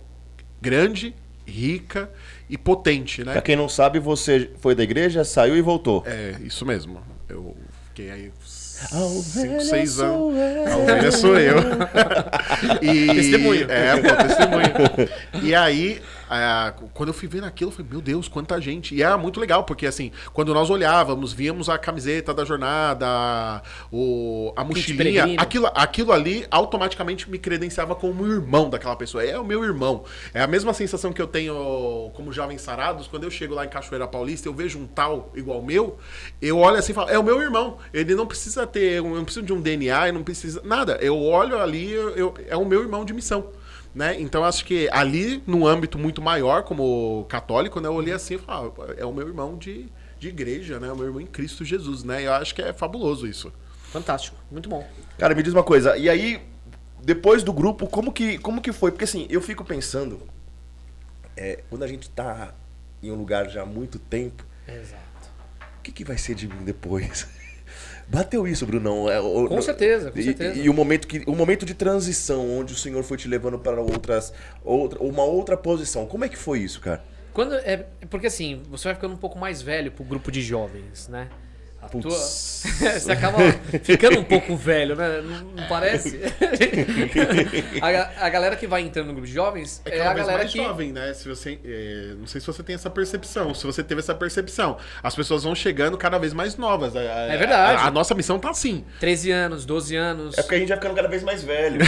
grande 0.60 1.14
rica 1.46 2.10
e 2.48 2.58
potente 2.58 3.24
né? 3.24 3.32
Pra 3.32 3.42
quem 3.42 3.56
não 3.56 3.68
sabe, 3.68 3.98
você 3.98 4.50
foi 4.58 4.74
da 4.74 4.82
igreja, 4.82 5.24
saiu 5.24 5.56
e 5.56 5.62
voltou. 5.62 6.02
é 6.06 6.36
isso 6.42 6.66
mesmo. 6.66 7.00
Eu 7.28 7.56
fiquei 7.88 8.10
aí 8.10 8.32
A 8.92 8.98
ovelha 8.98 9.60
cinco, 9.60 9.60
seis 9.62 9.90
sou 9.92 10.30
anos. 10.30 10.38
eu. 10.38 10.72
A 10.72 10.76
ovelha 10.76 11.12
sou 11.12 11.38
eu. 11.38 11.56
e, 12.82 13.06
Testemunho. 13.14 13.66
É, 13.70 13.96
pô, 13.96 14.22
testemunho. 14.22 15.08
E 15.42 15.54
aí, 15.54 16.00
ah, 16.30 16.74
quando 16.94 17.08
eu 17.08 17.14
fui 17.14 17.28
vendo 17.28 17.44
aquilo, 17.44 17.70
eu 17.70 17.74
falei, 17.76 17.90
meu 17.90 18.00
Deus, 18.00 18.28
quanta 18.28 18.60
gente. 18.60 18.94
E 18.94 19.02
era 19.02 19.16
muito 19.18 19.40
legal, 19.40 19.64
porque 19.64 19.86
assim, 19.86 20.10
quando 20.32 20.52
nós 20.54 20.70
olhávamos, 20.70 21.32
víamos 21.32 21.68
a 21.68 21.78
camiseta 21.78 22.32
da 22.34 22.44
jornada, 22.44 23.62
o, 23.90 24.52
a 24.56 24.64
mochilinha, 24.64 25.24
aquilo, 25.38 25.70
aquilo 25.74 26.12
ali 26.12 26.46
automaticamente 26.50 27.30
me 27.30 27.38
credenciava 27.38 27.94
como 27.94 28.26
irmão 28.26 28.68
daquela 28.70 28.96
pessoa. 28.96 29.24
É 29.24 29.38
o 29.38 29.44
meu 29.44 29.64
irmão. 29.64 30.04
É 30.34 30.40
a 30.42 30.46
mesma 30.46 30.72
sensação 30.72 31.12
que 31.12 31.20
eu 31.22 31.26
tenho 31.26 32.10
como 32.14 32.32
jovens 32.32 32.60
sarados, 32.60 33.06
quando 33.06 33.24
eu 33.24 33.30
chego 33.30 33.54
lá 33.54 33.64
em 33.64 33.68
Cachoeira 33.68 34.06
Paulista, 34.06 34.48
eu 34.48 34.54
vejo 34.54 34.78
um 34.78 34.86
tal 34.86 35.32
igual 35.34 35.60
o 35.60 35.64
meu, 35.64 35.98
eu 36.40 36.58
olho 36.58 36.76
assim 36.76 36.92
e 36.92 36.94
falo, 36.94 37.10
é 37.10 37.18
o 37.18 37.22
meu 37.24 37.40
irmão. 37.40 37.78
Ele 37.92 38.14
não 38.14 38.26
precisa 38.26 38.66
ter, 38.66 38.94
eu 38.94 39.04
não 39.04 39.24
preciso 39.24 39.44
de 39.46 39.52
um 39.52 39.60
DNA, 39.60 40.12
não 40.12 40.22
precisa 40.22 40.60
nada. 40.64 40.98
Eu 41.00 41.18
olho 41.20 41.58
ali, 41.58 41.90
eu, 41.92 42.10
eu- 42.10 42.34
é 42.48 42.56
o 42.56 42.64
meu 42.64 42.82
irmão 42.82 43.04
de 43.04 43.12
missão. 43.12 43.46
Né? 43.98 44.14
Então 44.20 44.44
acho 44.44 44.64
que 44.64 44.88
ali, 44.92 45.42
num 45.44 45.66
âmbito 45.66 45.98
muito 45.98 46.22
maior, 46.22 46.62
como 46.62 47.26
católico, 47.28 47.80
né, 47.80 47.88
eu 47.88 47.94
olhei 47.94 48.14
assim 48.14 48.36
e 48.36 48.38
falei, 48.38 48.70
ah, 48.78 48.94
é 48.96 49.04
o 49.04 49.12
meu 49.12 49.26
irmão 49.26 49.58
de, 49.58 49.88
de 50.20 50.28
igreja, 50.28 50.78
né? 50.78 50.92
O 50.92 50.94
meu 50.94 51.06
irmão 51.06 51.20
em 51.20 51.26
Cristo 51.26 51.64
Jesus, 51.64 52.04
né? 52.04 52.24
Eu 52.24 52.32
acho 52.32 52.54
que 52.54 52.62
é 52.62 52.72
fabuloso 52.72 53.26
isso. 53.26 53.52
Fantástico, 53.90 54.36
muito 54.52 54.68
bom. 54.68 54.88
Cara, 55.18 55.34
me 55.34 55.42
diz 55.42 55.52
uma 55.52 55.64
coisa, 55.64 55.96
e 55.96 56.08
aí, 56.08 56.40
depois 57.02 57.42
do 57.42 57.52
grupo, 57.52 57.88
como 57.88 58.12
que, 58.12 58.38
como 58.38 58.62
que 58.62 58.70
foi? 58.70 58.92
Porque 58.92 59.02
assim, 59.02 59.26
eu 59.28 59.42
fico 59.42 59.64
pensando, 59.64 60.22
é, 61.36 61.64
quando 61.68 61.82
a 61.82 61.88
gente 61.88 62.08
tá 62.08 62.54
em 63.02 63.10
um 63.10 63.16
lugar 63.16 63.50
já 63.50 63.62
há 63.62 63.66
muito 63.66 63.98
tempo, 63.98 64.46
Exato. 64.68 65.28
o 65.76 65.82
que, 65.82 65.90
que 65.90 66.04
vai 66.04 66.16
ser 66.16 66.36
de 66.36 66.46
mim 66.46 66.64
depois? 66.64 67.26
Bateu 68.08 68.46
isso, 68.48 68.64
Brunão. 68.66 69.08
É, 69.10 69.20
o- 69.20 69.46
Com 69.48 69.56
no- 69.56 69.62
certeza, 69.62 70.10
com 70.10 70.18
e, 70.18 70.22
certeza. 70.22 70.58
E 70.58 70.68
o 70.70 70.74
momento, 70.74 71.06
que, 71.06 71.22
o 71.26 71.34
momento 71.34 71.66
de 71.66 71.74
transição, 71.74 72.58
onde 72.58 72.72
o 72.72 72.76
senhor 72.76 73.02
foi 73.02 73.16
te 73.18 73.28
levando 73.28 73.58
para 73.58 73.80
outras, 73.80 74.32
outra, 74.64 74.98
uma 75.02 75.24
outra 75.24 75.56
posição. 75.56 76.06
Como 76.06 76.24
é 76.24 76.28
que 76.28 76.36
foi 76.36 76.60
isso, 76.60 76.80
cara? 76.80 77.04
Quando 77.34 77.54
é, 77.54 77.86
é 78.00 78.06
porque 78.08 78.26
assim, 78.26 78.62
você 78.70 78.84
vai 78.84 78.94
ficando 78.94 79.12
um 79.14 79.18
pouco 79.18 79.38
mais 79.38 79.60
velho 79.60 79.92
pro 79.92 80.04
grupo 80.04 80.32
de 80.32 80.40
jovens, 80.40 81.06
né? 81.08 81.28
Tua- 81.90 82.10
você 82.18 83.12
acaba 83.12 83.38
ficando 83.82 84.18
um 84.20 84.24
pouco 84.24 84.56
velho, 84.56 84.94
né? 84.96 85.20
Não, 85.22 85.66
parece? 85.68 86.18
a, 87.80 88.26
a 88.26 88.28
galera 88.28 88.56
que 88.56 88.66
vai 88.66 88.82
entrando 88.82 89.06
no 89.06 89.12
grupo 89.12 89.26
de 89.26 89.32
jovens 89.32 89.80
É 89.84 89.90
é, 89.96 89.98
cada 89.98 90.10
a 90.10 90.14
vez 90.14 90.26
galera 90.26 90.42
mais 90.44 90.52
que 90.52 90.58
jovem, 90.58 90.92
né? 90.92 91.14
Se 91.14 91.28
você, 91.28 91.58
é, 91.64 92.14
não 92.18 92.26
sei 92.26 92.40
se 92.40 92.46
você 92.46 92.62
tem 92.62 92.74
essa 92.74 92.90
percepção. 92.90 93.54
Se 93.54 93.64
você 93.64 93.82
teve 93.82 94.00
essa 94.00 94.14
percepção, 94.14 94.76
as 95.02 95.14
pessoas 95.14 95.44
vão 95.44 95.54
chegando 95.54 95.96
cada 95.96 96.18
vez 96.18 96.32
mais 96.32 96.56
novas. 96.56 96.94
A- 96.96 97.00
a- 97.00 97.04
É 97.32 97.36
verdade. 97.36 97.82
A, 97.82 97.86
a 97.86 97.90
nossa 97.90 98.14
missão 98.14 98.38
tá 98.38 98.50
assim. 98.50 98.84
13 99.00 99.30
anos, 99.30 99.64
12 99.64 99.96
anos. 99.96 100.36
É 100.36 100.42
porque 100.42 100.56
a 100.56 100.58
gente 100.58 100.68
vai 100.68 100.76
ficando 100.78 100.94
cada 100.94 101.08
vez 101.08 101.22
mais 101.22 101.42
velho. 101.42 101.80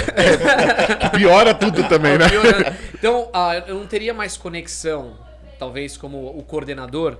Piora 1.16 1.54
tudo 1.54 1.86
também, 1.88 2.16
né? 2.18 2.28
piorando. 2.28 2.76
Então, 2.94 3.28
ah, 3.32 3.56
eu 3.66 3.74
não 3.74 3.86
teria 3.86 4.14
mais 4.14 4.36
conexão, 4.36 5.16
talvez 5.58 5.96
como 5.96 6.26
o 6.38 6.42
coordenador, 6.42 7.18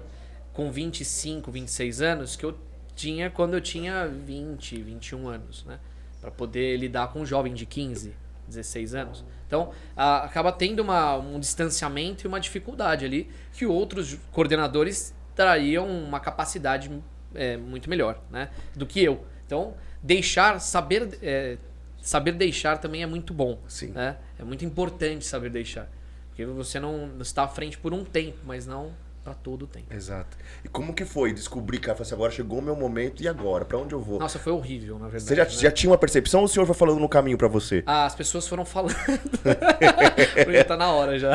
com 0.53 0.71
25, 0.71 1.51
26 1.51 2.03
anos, 2.03 2.37
que 2.37 2.45
eu 2.45 2.55
tinha 3.01 3.31
quando 3.31 3.55
eu 3.55 3.61
tinha 3.61 4.07
20, 4.07 4.83
21 4.83 5.29
anos, 5.29 5.65
né? 5.65 5.79
Pra 6.21 6.31
poder 6.31 6.77
lidar 6.77 7.09
com 7.09 7.21
um 7.21 7.27
jovem 7.27 7.55
de 7.55 7.65
15, 7.65 8.15
16 8.47 8.95
anos. 8.95 9.25
Então, 9.47 9.73
ah, 9.97 10.25
acaba 10.25 10.53
tendo 10.53 10.81
uma, 10.81 11.17
um 11.17 11.41
distanciamento 11.41 12.27
e 12.27 12.29
uma 12.29 12.39
dificuldade 12.39 13.05
ali 13.05 13.31
que 13.53 13.65
outros 13.65 14.19
coordenadores 14.31 15.15
trariam 15.35 15.89
uma 15.89 16.21
capacidade 16.21 16.91
é, 17.35 17.57
muito 17.57 17.89
melhor, 17.89 18.21
né? 18.31 18.51
Do 18.75 18.87
que 18.87 19.03
eu. 19.03 19.25
Então, 19.47 19.75
deixar, 20.03 20.61
saber, 20.61 21.19
é, 21.23 21.57
saber 22.03 22.33
deixar 22.33 22.79
também 22.79 23.03
é 23.03 23.07
muito 23.07 23.33
bom. 23.33 23.59
Sim. 23.67 23.89
né? 23.89 24.19
É 24.39 24.45
muito 24.45 24.65
importante 24.65 25.25
saber 25.25 25.51
deixar. 25.51 25.89
Porque 26.29 26.45
você 26.45 26.79
não 26.79 27.11
está 27.21 27.45
à 27.45 27.49
frente 27.49 27.79
por 27.79 27.95
um 27.95 28.05
tempo, 28.05 28.39
mas 28.45 28.67
não 28.67 28.93
para 29.23 29.35
todo 29.35 29.63
o 29.63 29.67
tempo. 29.67 29.93
Exato. 29.93 30.37
E 30.65 30.69
como 30.69 30.95
que 30.95 31.05
foi 31.05 31.33
descobrir, 31.33 31.79
cara? 31.79 32.01
Assim, 32.01 32.15
agora 32.15 32.31
chegou 32.33 32.59
o 32.59 32.63
meu 32.63 32.75
momento, 32.75 33.23
e 33.23 33.29
agora? 33.29 33.65
Pra 33.65 33.77
onde 33.79 33.95
eu 33.95 34.01
vou? 34.01 34.19
Nossa, 34.19 34.39
foi 34.39 34.53
horrível, 34.53 34.99
na 34.99 35.09
verdade. 35.09 35.25
Você 35.25 35.37
já, 35.37 35.45
né? 35.45 35.51
já 35.51 35.71
tinha 35.71 35.91
uma 35.91 35.99
percepção 35.99 36.41
ou 36.41 36.47
o 36.47 36.49
senhor 36.49 36.65
foi 36.67 36.75
falando 36.75 36.99
no 36.99 37.09
caminho 37.09 37.37
pra 37.37 37.49
você? 37.49 37.83
Ah, 37.87 38.07
As 38.07 38.15
pessoas 38.15 38.49
foram 38.49 38.65
falando. 38.65 38.95
porque 40.45 40.65
tá 40.65 40.77
na 40.77 40.91
hora 40.93 41.19
já. 41.19 41.35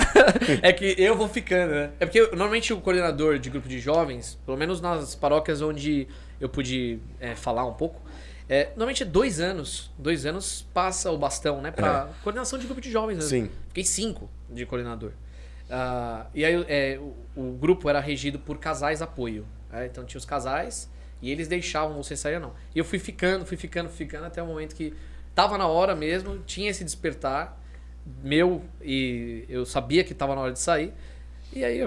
É 0.61 0.73
que 0.73 0.95
eu 0.97 1.15
vou 1.15 1.27
ficando, 1.27 1.73
né? 1.73 1.91
É 1.99 2.05
porque 2.05 2.21
normalmente 2.21 2.73
o 2.73 2.81
coordenador 2.81 3.39
de 3.39 3.49
grupo 3.49 3.67
de 3.67 3.79
jovens, 3.79 4.39
pelo 4.45 4.57
menos 4.57 4.81
nas 4.81 5.15
paróquias 5.15 5.61
onde 5.61 6.07
eu 6.39 6.49
pude 6.49 6.99
é, 7.19 7.35
falar 7.35 7.65
um 7.65 7.73
pouco, 7.73 8.01
é, 8.47 8.67
normalmente 8.69 9.03
é 9.03 9.05
dois 9.05 9.39
anos. 9.39 9.91
Dois 9.97 10.25
anos 10.25 10.67
passa 10.73 11.11
o 11.11 11.17
bastão, 11.17 11.61
né? 11.61 11.71
Pra 11.71 12.09
coordenação 12.23 12.59
de 12.59 12.65
grupo 12.65 12.81
de 12.81 12.91
jovens. 12.91 13.17
né? 13.17 13.21
Sim. 13.23 13.49
Fiquei 13.69 13.83
cinco 13.83 14.29
de 14.49 14.65
coordenador. 14.65 15.11
Ah, 15.69 16.27
e 16.33 16.45
aí 16.45 16.65
é, 16.67 16.99
o, 16.99 17.15
o 17.35 17.51
grupo 17.53 17.89
era 17.89 17.99
regido 17.99 18.37
por 18.39 18.57
casais 18.59 19.01
apoio. 19.01 19.45
né? 19.71 19.85
Então 19.87 20.03
tinha 20.05 20.19
os 20.19 20.25
casais 20.25 20.89
e 21.21 21.31
eles 21.31 21.47
deixavam 21.47 21.95
você 22.01 22.15
sair 22.15 22.35
ou 22.35 22.41
não. 22.41 22.53
E 22.73 22.79
eu 22.79 22.85
fui 22.85 22.99
ficando, 22.99 23.45
fui 23.45 23.57
ficando, 23.57 23.89
ficando 23.89 24.25
até 24.25 24.41
o 24.43 24.45
momento 24.47 24.75
que 24.75 24.93
tava 25.33 25.57
na 25.57 25.67
hora 25.67 25.95
mesmo, 25.95 26.39
tinha 26.45 26.69
esse 26.69 26.83
despertar 26.83 27.59
meu 28.23 28.63
e 28.81 29.45
eu 29.49 29.65
sabia 29.65 30.03
que 30.03 30.13
tava 30.13 30.35
na 30.35 30.41
hora 30.41 30.51
de 30.53 30.59
sair. 30.59 30.93
E 31.53 31.63
aí 31.63 31.79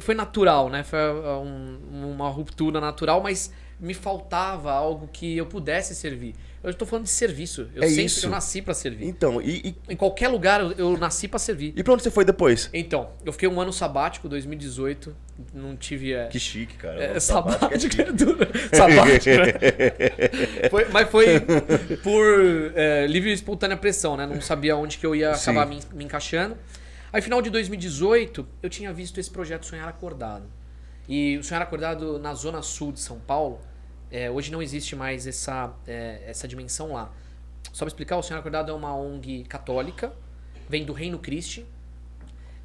foi 0.00 0.14
natural, 0.14 0.68
né? 0.68 0.82
Foi 0.84 0.98
uh, 0.98 1.40
um- 1.40 2.12
uma 2.14 2.28
ruptura 2.28 2.80
natural, 2.80 3.22
mas 3.22 3.52
me 3.78 3.92
faltava 3.92 4.72
algo 4.72 5.08
que 5.12 5.36
eu 5.36 5.46
pudesse 5.46 5.94
servir. 5.94 6.34
Eu 6.66 6.72
estou 6.72 6.86
falando 6.86 7.04
de 7.04 7.10
serviço. 7.10 7.68
Eu 7.74 7.84
É 7.84 7.88
sempre 7.88 8.04
isso. 8.06 8.26
eu 8.26 8.30
nasci 8.30 8.60
para 8.60 8.74
servir. 8.74 9.06
Então, 9.06 9.40
e, 9.40 9.68
e, 9.88 9.92
Em 9.92 9.96
qualquer 9.96 10.26
lugar 10.28 10.60
eu, 10.60 10.72
eu 10.72 10.96
nasci 10.98 11.28
para 11.28 11.38
servir. 11.38 11.72
e 11.76 11.82
pra 11.84 11.92
onde 11.94 12.02
você 12.02 12.10
foi 12.10 12.24
depois? 12.24 12.68
Então, 12.74 13.10
eu 13.24 13.32
fiquei 13.32 13.48
um 13.48 13.60
ano 13.60 13.72
sabático, 13.72 14.28
2018, 14.28 15.14
não 15.54 15.76
tive. 15.76 16.12
É, 16.12 16.26
Que 16.26 16.40
chique, 16.40 16.74
cara. 16.74 17.00
é, 17.02 17.20
sabático, 17.20 17.72
é 17.72 17.78
chique. 17.78 18.00
é 18.02 18.10
duro. 18.12 18.38
sabático, 18.72 19.30
né? 19.30 20.68
Foi- 20.68 20.86
mas 20.90 21.08
foi 21.08 21.40
por 22.02 22.72
é, 22.74 23.06
livre 23.06 23.30
e 23.30 23.32
espontânea 23.32 23.76
pressão, 23.76 24.16
né? 24.16 24.26
Não 24.26 24.40
sabia 24.40 24.76
onde 24.76 24.98
que 24.98 25.06
eu 25.06 25.14
ia 25.14 25.34
Sim. 25.34 25.50
acabar 25.52 25.66
me, 25.66 25.78
me 25.94 26.04
encaixando. 26.04 26.56
Aí, 27.12 27.22
final 27.22 27.40
de 27.40 27.48
2018, 27.50 28.46
eu 28.62 28.68
tinha 28.68 28.92
visto 28.92 29.18
esse 29.18 29.30
projeto 29.30 29.64
Sonhar 29.66 29.88
Acordado. 29.88 30.44
E 31.08 31.38
o 31.38 31.44
Sonhar 31.44 31.62
Acordado 31.62 32.18
na 32.18 32.34
zona 32.34 32.60
sul 32.62 32.90
de 32.90 32.98
São 32.98 33.18
Paulo, 33.20 33.60
é, 34.10 34.30
hoje 34.30 34.50
não 34.52 34.62
existe 34.62 34.94
mais 34.96 35.26
essa, 35.26 35.72
é, 35.86 36.22
essa 36.26 36.46
dimensão 36.46 36.92
lá. 36.92 37.12
Só 37.72 37.84
para 37.84 37.88
explicar, 37.88 38.16
o 38.16 38.22
Sonhar 38.22 38.40
Acordado 38.40 38.70
é 38.70 38.74
uma 38.74 38.94
ONG 38.96 39.44
católica, 39.44 40.12
vem 40.68 40.84
do 40.84 40.92
Reino 40.92 41.18
Christi, 41.18 41.66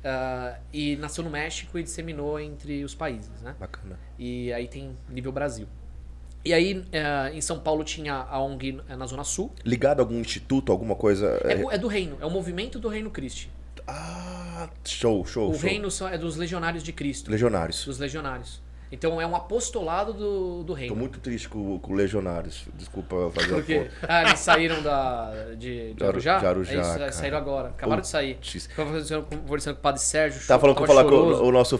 ah, 0.04 0.58
e 0.74 0.96
nasceu 0.98 1.24
no 1.24 1.30
México 1.30 1.78
e 1.78 1.84
disseminou 1.84 2.40
entre 2.40 2.84
os 2.84 2.96
países, 2.96 3.42
né? 3.42 3.56
Bacana. 3.60 4.00
E 4.18 4.52
aí 4.54 4.68
tem 4.68 4.96
nível 5.10 5.32
Brasil. 5.32 5.68
E 6.44 6.54
aí, 6.54 6.84
eh, 6.92 7.32
em 7.36 7.42
São 7.42 7.60
Paulo 7.60 7.84
tinha 7.84 8.16
a 8.16 8.42
ONG 8.42 8.82
na 8.98 9.06
Zona 9.06 9.24
Sul. 9.24 9.52
Ligado 9.64 10.00
a 10.00 10.02
algum 10.02 10.20
instituto, 10.20 10.72
alguma 10.72 10.96
coisa? 10.96 11.40
É, 11.44 11.54
é- 11.54 11.76
é 11.76 11.78
do 11.78 11.88
reino, 11.88 12.18
é 12.20 12.26
o 12.26 12.32
movimento 12.32 12.80
do 12.80 12.88
Reino 12.90 13.12
Cristo. 13.12 13.48
Ah, 13.88 14.68
show, 14.84 15.24
show, 15.24 15.52
O 15.52 15.54
show. 15.54 15.62
reino 15.70 15.88
é 16.12 16.18
dos 16.18 16.38
legionários 16.38 16.82
de 16.84 16.92
Cristo. 16.92 17.30
Legionários. 17.30 17.86
Dos 17.86 18.00
legionários. 18.00 18.60
Então 18.92 19.22
é 19.22 19.26
um 19.26 19.36
apostolado 19.36 20.12
do, 20.14 20.64
do 20.64 20.74
reino. 20.74 20.94
Tô 20.94 21.00
muito 21.00 21.20
triste 21.20 21.48
com, 21.48 21.80
com 21.80 21.94
legionários. 21.94 22.66
Desculpa 22.76 23.32
fazer 23.34 23.48
Porque 23.54 23.74
a 23.76 23.84
foto. 23.84 23.92
ah, 24.10 24.22
eles 24.24 24.40
saíram 24.40 24.82
da, 24.84 25.32
de, 25.58 25.90
de 25.90 25.94
De 25.94 26.04
Aru- 26.04 26.12
Arujá? 26.14 26.38
de 26.40 26.46
Arujá, 26.46 26.74
É 26.74 26.82
isso, 26.82 26.98
cara. 26.98 27.12
saíram 27.14 27.38
agora. 27.38 27.70
Acabaram 27.70 28.02
de 28.02 28.08
sair. 28.08 28.36
Putz. 28.36 28.68
Tava 28.76 28.90
conversando, 28.90 29.26
com- 29.26 29.38
conversando 29.38 29.74
com 29.76 29.80
o 29.80 29.84
padre 29.84 30.02
Sérgio. 30.02 30.42
Tá 30.46 30.60
falando 30.60 30.76
que 30.76 30.84
eu 30.84 30.88
falar 30.88 31.06
com 31.06 31.16
o, 31.16 31.44
o 31.48 31.52
nosso 31.52 31.80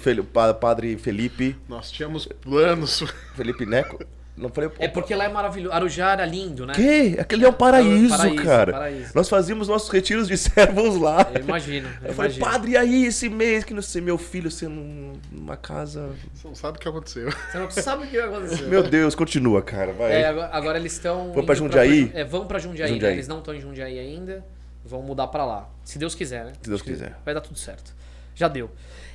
padre 0.60 0.98
Felipe. 0.98 1.58
Nós 1.68 1.92
tínhamos 1.92 2.26
planos. 2.28 3.04
Felipe 3.36 3.66
Neco. 3.66 4.00
Não 4.42 4.50
falei. 4.50 4.72
É 4.80 4.88
porque 4.88 5.14
lá 5.14 5.26
é 5.26 5.30
maravilhoso. 5.30 5.74
Arujá 5.74 6.12
era 6.14 6.26
lindo, 6.26 6.66
né? 6.66 6.74
Que? 6.74 7.16
Aquele 7.20 7.46
é 7.46 7.50
um 7.50 7.54
paraíso, 7.54 8.18
Paraíso, 8.18 8.44
cara. 8.44 8.72
paraíso. 8.74 9.12
Nós 9.14 9.30
fazíamos 9.30 9.68
nossos 9.68 9.88
retiros 9.90 10.28
de 10.28 10.36
servos 10.40 10.98
lá. 10.98 11.30
Eu 11.34 11.42
imagino. 11.42 11.88
Eu, 12.02 12.08
Eu 12.10 12.14
falei, 12.14 12.32
imagino. 12.32 12.46
padre, 12.52 12.72
e 12.72 12.78
aí 12.78 13.06
esse 13.06 13.30
mês 13.30 13.64
que 13.64 13.74
não 13.74 13.82
sei, 13.82 14.02
meu 14.02 14.18
filho 14.18 14.50
sendo 14.50 14.76
num- 14.76 15.14
numa 15.32 15.56
casa. 15.56 16.10
Você 16.34 16.48
não 16.48 16.56
sabe 16.56 16.78
o 16.78 16.82
que 16.82 16.88
aconteceu. 16.90 17.30
Você 17.32 17.58
não 17.60 17.70
sabe 17.70 18.06
o 18.06 18.08
que 18.08 18.18
vai 18.18 18.28
acontecer. 18.28 18.64
Meu 18.68 18.84
Deus, 18.84 19.14
continua, 19.16 19.62
cara. 19.62 19.94
Vai. 19.94 20.12
É, 20.12 20.28
agora, 20.28 20.50
agora 20.52 20.80
eles 20.80 20.94
estão. 20.94 21.32
Vão 21.34 21.46
pra 21.46 21.54
Jundiaí? 21.56 22.12
é, 22.14 22.24
vão 22.24 22.48
pra 22.48 22.58
Jundiaí, 22.58 22.90
né? 22.90 22.94
Jundiaí. 22.96 23.14
Eles 23.14 23.28
não 23.28 23.38
estão 23.40 23.54
em 23.54 23.62
Jundiaí 23.62 24.00
ainda. 24.00 24.44
Vão 24.84 25.04
mudar 25.04 25.28
pra 25.28 25.46
lá. 25.46 25.70
Se 25.84 26.00
Deus 26.00 26.16
quiser, 26.16 26.46
né? 26.46 26.54
Se 26.60 26.68
Deus 26.68 26.82
quiser. 26.82 27.16
Vai 27.24 27.36
dar 27.36 27.42
tudo 27.42 27.60
certo. 27.60 27.94
Já 28.34 28.48
deu. 28.48 28.72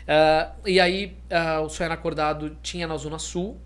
Ah, 0.07 0.53
e 0.65 0.79
aí, 0.79 1.17
ah, 1.29 1.61
o 1.63 1.69
Sonhar 1.69 1.91
Acordado 1.91 2.57
tinha 2.63 2.87
na 2.87 2.97
Zona 2.97 3.19
Sul. 3.19 3.59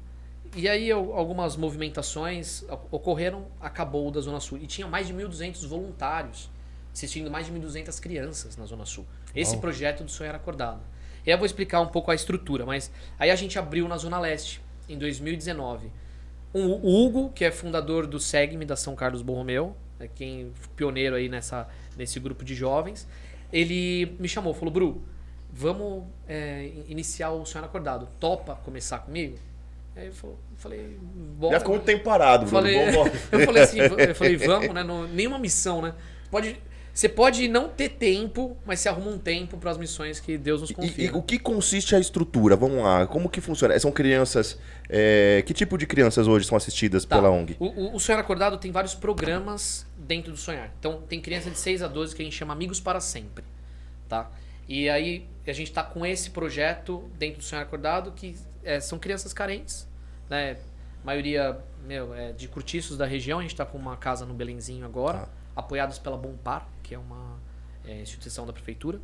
E 0.57 0.69
aí, 0.69 0.91
al- 0.91 1.13
algumas 1.15 1.57
movimentações 1.57 2.65
ocorreram, 2.91 3.47
acabou 3.61 4.09
o 4.09 4.11
da 4.11 4.21
Zona 4.21 4.41
Sul. 4.41 4.59
E 4.59 4.67
tinha 4.67 4.87
mais 4.87 5.07
de 5.07 5.15
1.200 5.15 5.67
voluntários 5.67 6.51
assistindo 6.93 7.31
mais 7.31 7.47
de 7.47 7.53
1.200 7.53 8.01
crianças 8.01 8.57
na 8.57 8.65
Zona 8.67 8.85
Sul. 8.85 9.07
Esse 9.35 9.57
projeto 9.61 10.03
do 10.03 10.11
Sonhar 10.11 10.35
Acordado. 10.35 10.81
E 11.25 11.31
aí 11.31 11.35
eu 11.35 11.39
vou 11.39 11.47
explicar 11.47 11.81
um 11.81 11.87
pouco 11.87 12.11
a 12.11 12.15
estrutura, 12.17 12.67
mas 12.67 12.91
aí 13.19 13.31
a 13.31 13.37
gente 13.37 13.57
abriu 13.59 13.87
na 13.87 13.97
Zona 13.97 14.19
Leste, 14.19 14.61
em 14.89 14.99
2019. 14.99 15.89
Um- 16.53 16.67
o 16.73 17.05
Hugo, 17.07 17.31
que 17.31 17.45
é 17.45 17.51
fundador 17.53 18.09
do 18.09 18.19
SEGME 18.19 18.65
da 18.65 18.75
São 18.75 18.97
Carlos 18.97 19.23
Borromeu, 19.23 19.77
é 20.01 20.09
quem 20.09 20.53
pioneiro 20.75 21.15
aí 21.15 21.29
nessa, 21.29 21.69
nesse 21.97 22.19
grupo 22.19 22.45
de 22.45 22.57
jovens, 22.57 23.07
ele 23.53 24.17
me 24.19 24.29
chamou, 24.29 24.53
falou, 24.53 24.73
Bru, 24.75 25.03
vamos 25.53 26.05
é, 26.27 26.65
in- 26.67 26.85
iniciar 26.89 27.31
o 27.31 27.45
Sonhar 27.47 27.65
Acordado. 27.65 28.09
Topa 28.19 28.57
começar 28.65 28.99
comigo? 28.99 29.39
Aí 30.01 30.07
eu 30.07 30.13
falei, 30.57 30.97
bora. 31.39 31.53
Já 31.55 31.59
ficou 31.61 31.75
muito 31.75 31.85
tempo 31.85 32.05
parado, 32.05 32.47
Bruno. 32.47 32.63
Falei, 32.63 32.77
eu 33.33 33.47
falei 33.47 33.63
assim, 33.63 33.79
eu 33.81 34.15
falei, 34.15 34.37
vamos, 34.37 34.73
né? 34.75 34.83
não- 34.83 35.07
nenhuma 35.07 35.39
missão, 35.39 35.83
né? 35.83 35.95
Pode, 36.31 36.57
você 36.95 37.07
pode 37.09 37.47
não 37.49 37.69
ter 37.69 37.91
tempo, 37.91 38.57
mas 38.65 38.81
você 38.81 38.89
arruma 38.89 39.11
um 39.11 39.19
tempo 39.19 39.59
para 39.59 39.71
as 39.71 39.77
missões 39.77 40.19
que 40.19 40.39
Deus 40.39 40.63
nos 40.63 40.71
E, 40.71 40.75
confia. 40.75 41.07
e 41.07 41.11
o 41.11 41.23
que 41.23 41.39
consiste 41.39 41.95
a 41.95 41.99
estrutura? 42.01 42.57
Vamos 42.57 42.83
lá, 42.83 43.07
como 43.07 43.29
que 43.29 43.41
funciona? 43.43 43.79
São 43.79 43.93
crianças. 43.93 44.59
é, 44.89 45.43
que 45.47 45.53
tipo 45.53 45.77
de 45.77 45.87
crianças 45.87 46.27
hoje 46.27 46.47
são 46.47 46.57
assistidas 46.57 47.05
Tá. 47.05 47.17
pela 47.17 47.29
ONG? 47.31 47.57
O, 47.61 47.67
o, 47.67 47.97
o 47.97 48.01
Sonhar 48.01 48.21
Acordado 48.21 48.57
tem 48.59 48.73
vários 48.73 48.95
programas 48.95 49.87
dentro 49.99 50.33
do 50.33 50.39
Sonhar. 50.39 50.73
Então, 50.79 51.03
tem 51.09 51.21
criança 51.21 51.51
de 51.51 51.59
6 51.59 51.83
a 51.83 51.89
12 51.89 52.17
que 52.17 52.23
a 52.23 52.25
gente 52.25 52.37
chama 52.37 52.53
Amigos 52.55 52.81
para 52.81 53.01
Sempre. 53.01 53.45
Tá? 54.09 54.31
E 54.69 54.89
aí, 54.89 55.27
a 55.47 55.53
gente 55.53 55.69
está 55.69 55.83
com 55.83 56.07
esse 56.07 56.31
projeto 56.31 57.05
dentro 57.19 57.39
do 57.39 57.45
Sonhar 57.45 57.65
Acordado, 57.65 58.13
que 58.13 58.37
é, 58.65 58.79
são 58.81 58.99
crianças 58.99 59.33
carentes. 59.33 59.87
Né? 60.31 60.57
maioria 61.05 61.59
meu, 61.85 62.15
é 62.15 62.33
de 62.33 62.49
curtiços 62.49 62.97
da 62.97 63.05
região. 63.05 63.39
A 63.39 63.43
gente 63.43 63.53
está 63.53 63.67
com 63.67 63.77
uma 63.77 63.97
casa 63.97 64.25
no 64.25 64.35
Belenzinho 64.35 64.85
agora, 64.85 65.19
Tá. 65.21 65.29
apoiados 65.57 65.99
pela 65.99 66.17
Bompar, 66.17 66.69
que 66.83 66.95
é 66.95 66.99
uma 66.99 67.39
é, 67.85 68.01
instituição 68.01 68.47
da 68.47 68.53
prefeitura. 68.53 69.01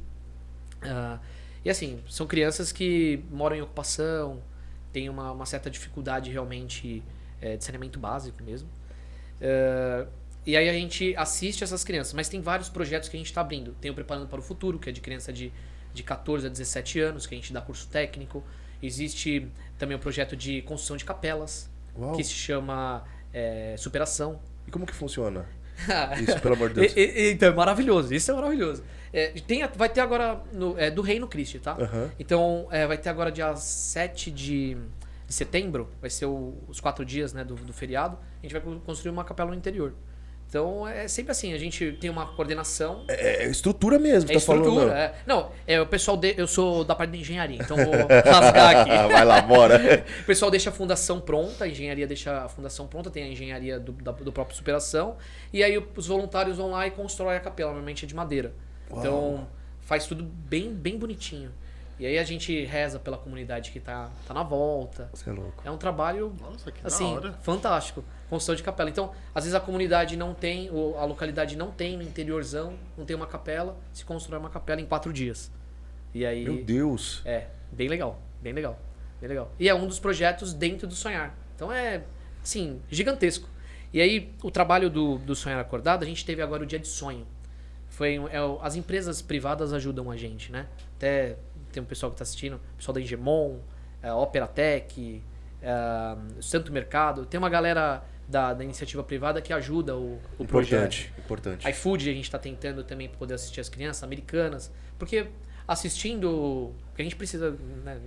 Ah, 0.83 1.19
e 1.65 1.71
assim, 1.71 2.01
são 2.09 2.27
crianças 2.27 2.71
que 2.71 3.25
moram 3.31 3.57
em 3.57 3.63
ocupação, 3.63 4.41
têm 4.93 5.09
uma, 5.09 5.33
uma 5.33 5.47
certa 5.47 5.69
dificuldade 5.69 6.31
realmente 6.31 7.03
é, 7.41 7.57
de 7.57 7.65
saneamento 7.65 7.99
básico 7.99 8.43
mesmo. 8.43 8.69
É, 9.41 10.07
e 10.47 10.57
aí 10.57 10.69
a 10.69 10.73
gente 10.73 11.15
assiste 11.17 11.65
essas 11.65 11.83
crianças. 11.83 12.13
Mas 12.13 12.29
tem 12.29 12.41
vários 12.41 12.69
projetos 12.69 13.09
que 13.09 13.17
a 13.17 13.19
gente 13.19 13.27
está 13.27 13.41
abrindo. 13.41 13.75
Tem 13.81 13.91
o 13.91 13.95
Preparando 13.95 14.29
para 14.29 14.39
o 14.39 14.43
Futuro, 14.43 14.79
que 14.79 14.89
é 14.89 14.93
de 14.93 15.01
criança 15.01 15.33
de, 15.33 15.53
de 15.93 16.03
14 16.05 16.47
a 16.47 16.51
17 16.51 17.01
anos, 17.01 17.27
que 17.27 17.35
a 17.35 17.39
gente 17.39 17.53
dá 17.53 17.61
curso 17.61 17.89
técnico. 17.89 18.45
Existe 18.87 19.49
também 19.79 19.97
o 19.97 20.01
projeto 20.01 20.37
de 20.37 20.63
construção 20.63 20.97
de 20.97 21.05
capelas, 21.05 21.69
Uau. 21.99 22.13
que 22.17 22.25
se 22.25 22.33
chama 22.33 23.05
é, 23.33 23.75
Superação. 23.79 24.41
E 24.67 24.71
como 24.71 24.87
que 24.87 24.95
funciona? 24.95 25.47
Isso, 26.23 26.41
pelo 26.41 26.55
amor 26.55 26.69
de 26.71 26.75
Deus. 26.81 26.97
E- 26.97 27.01
e- 27.01 27.33
então, 27.33 27.49
é 27.51 27.55
maravilhoso. 27.55 28.15
Isso 28.15 28.31
é 28.31 28.35
maravilhoso. 28.35 28.83
É, 29.13 29.29
tem, 29.47 29.67
vai 29.77 29.89
ter 29.89 30.01
agora 30.01 30.41
no, 30.53 30.79
é, 30.79 30.91
do 30.91 31.03
Reino 31.03 31.29
Christi, 31.29 31.59
tá? 31.59 31.73
Aham. 31.79 32.11
Então, 32.19 32.67
é, 32.71 32.87
vai 32.87 32.97
ter 32.99 33.09
agora 33.09 33.31
dia 33.31 33.55
7 33.55 34.31
de, 34.31 34.75
de 35.27 35.35
setembro, 35.35 35.89
vai 36.01 36.11
ser 36.11 36.27
o- 36.27 36.55
os 36.69 36.81
quatro 36.81 37.05
dias 37.05 37.33
né, 37.33 37.45
do, 37.45 37.55
do 37.55 37.73
feriado. 37.73 38.19
A 38.39 38.43
gente 38.47 38.53
vai 38.53 38.61
co- 38.61 38.81
construir 38.81 39.11
uma 39.13 39.25
capela 39.25 39.51
no 39.51 39.57
interior. 39.57 39.95
Então, 40.49 40.87
é 40.87 41.09
sempre 41.09 41.33
assim, 41.33 41.53
a 41.53 41.59
gente 41.59 41.93
tem 42.01 42.09
uma 42.09 42.25
coordenação. 42.27 43.05
É, 43.09 43.45
é 43.45 43.49
estrutura 43.51 43.99
mesmo, 43.99 44.31
É 44.31 44.35
tá 44.35 44.39
estrutura, 44.39 44.71
falando. 44.71 44.93
é. 44.93 45.15
Não, 45.27 45.51
é 45.67 45.81
o 45.81 45.87
pessoal 45.87 46.17
de, 46.17 46.35
eu 46.39 46.47
sou 46.47 46.85
da 46.85 46.95
parte 46.95 47.11
de 47.11 47.19
engenharia, 47.19 47.59
então 47.61 47.77
vou 47.77 47.93
rasgar 48.25 48.77
aqui. 48.77 48.91
Vai 49.13 49.25
lá, 49.25 49.41
bora. 49.43 50.05
O 50.23 50.25
pessoal 50.25 50.51
deixa 50.51 50.71
a 50.71 50.73
fundação 50.73 51.21
pronta, 51.21 51.65
a 51.65 51.69
engenharia 51.69 52.07
deixa 52.07 52.45
a 52.45 52.49
fundação 52.49 52.87
pronta, 52.87 53.11
tem 53.11 53.25
a 53.25 53.29
engenharia 53.29 53.79
do, 53.81 53.93
da- 53.93 54.13
do 54.13 54.33
próprio 54.33 54.57
superação, 54.57 55.17
e 55.53 55.63
aí 55.65 55.83
os 55.97 56.07
voluntários 56.07 56.57
vão 56.57 56.71
lá 56.71 56.87
e 56.87 56.91
constroem 56.93 57.37
a 57.37 57.41
capela, 57.41 57.71
normalmente 57.71 58.05
é 58.05 58.09
de 58.09 58.15
madeira. 58.15 58.53
Então 58.91 59.49
faz 59.81 60.07
tudo 60.07 60.23
bem, 60.25 60.73
bem 60.73 60.97
bonitinho. 60.97 61.51
E 61.99 62.05
aí 62.05 62.19
a 62.19 62.25
gente 62.25 62.65
reza 62.65 62.99
pela 62.99 63.17
comunidade 63.17 63.71
que 63.71 63.81
tá, 63.81 64.11
tá 64.27 64.35
na 64.35 64.43
volta. 64.43 65.09
Você 65.15 65.31
é 65.31 65.33
louco. 65.33 65.63
É 65.65 65.71
um 65.71 65.79
trabalho 65.79 66.35
Nossa, 66.41 66.71
que 66.71 66.87
assim, 66.87 67.19
fantástico. 67.43 68.05
Construção 68.29 68.55
de 68.55 68.63
capela. 68.63 68.91
Então, 68.91 69.13
às 69.35 69.45
vezes 69.45 69.55
a 69.55 69.61
comunidade 69.61 70.17
não 70.17 70.35
tem, 70.35 70.71
ou 70.71 70.99
a 70.99 71.05
localidade 71.07 71.57
não 71.57 71.71
tem 71.71 71.97
no 71.97 72.03
interiorzão, 72.03 72.75
não 72.99 73.07
tem 73.07 73.17
uma 73.17 73.27
capela, 73.27 73.77
se 73.95 74.05
constrói 74.05 74.39
uma 74.39 74.51
capela 74.51 74.81
em 74.81 74.85
quatro 74.85 75.13
dias. 75.13 75.51
E 76.13 76.27
aí. 76.27 76.45
Meu 76.45 76.63
Deus. 76.63 77.23
É, 77.25 77.47
bem 77.73 77.89
legal, 77.89 78.21
bem 78.43 78.53
legal, 78.53 78.79
bem 79.21 79.29
legal. 79.29 79.51
E 79.59 79.69
é 79.69 79.75
um 79.75 79.87
dos 79.87 79.99
projetos 79.99 80.53
dentro 80.53 80.87
do 80.87 80.95
Sonhar. 80.95 81.35
Então 81.55 81.73
é, 81.73 82.03
sim, 82.43 82.83
gigantesco. 82.91 83.49
E 83.93 84.01
aí, 84.03 84.35
o 84.43 84.51
trabalho 84.51 84.91
do, 84.91 85.17
do 85.19 85.35
Sonhar 85.35 85.59
Acordado, 85.61 86.03
a 86.03 86.07
gente 86.07 86.27
teve 86.27 86.43
agora 86.43 86.63
o 86.63 86.67
dia 86.67 86.79
de 86.79 86.89
sonho. 86.89 87.27
Foi, 87.89 88.19
um- 88.19 88.29
é, 88.29 88.37
as 88.61 88.75
empresas 88.77 89.23
privadas 89.23 89.73
ajudam 89.73 90.11
a 90.11 90.17
gente, 90.17 90.53
né? 90.53 90.67
Até 90.97 91.37
tem 91.77 91.83
um 91.83 91.87
pessoal 91.87 92.11
que 92.11 92.15
está 92.15 92.23
assistindo, 92.23 92.57
o 92.57 92.77
pessoal 92.79 92.95
da 92.95 93.01
Ingemon, 93.01 93.59
é, 94.03 94.11
Operatec, 94.13 95.23
é, 95.63 96.43
Santo 96.43 96.73
Mercado. 96.73 97.27
Tem 97.27 97.39
uma 97.39 97.51
galera 97.51 98.03
da, 98.27 98.55
da 98.55 98.65
iniciativa 98.65 99.05
privada 99.05 99.43
que 99.43 99.53
ajuda 99.53 99.95
o, 99.95 100.19
o 100.39 100.47
projeto. 100.47 100.83
Importante, 100.85 101.13
importante. 101.19 101.69
iFood 101.69 102.09
a 102.09 102.13
gente 102.15 102.25
está 102.25 102.39
tentando 102.39 102.83
também 102.83 103.09
para 103.09 103.19
poder 103.19 103.35
assistir 103.35 103.61
as 103.61 103.69
crianças 103.69 104.03
americanas. 104.03 104.73
Porque 104.99 105.27
assistindo. 105.69 106.73
Porque 106.89 107.03
a 107.03 107.05
gente 107.05 107.17
precisa. 107.17 107.51
Né, 107.85 108.01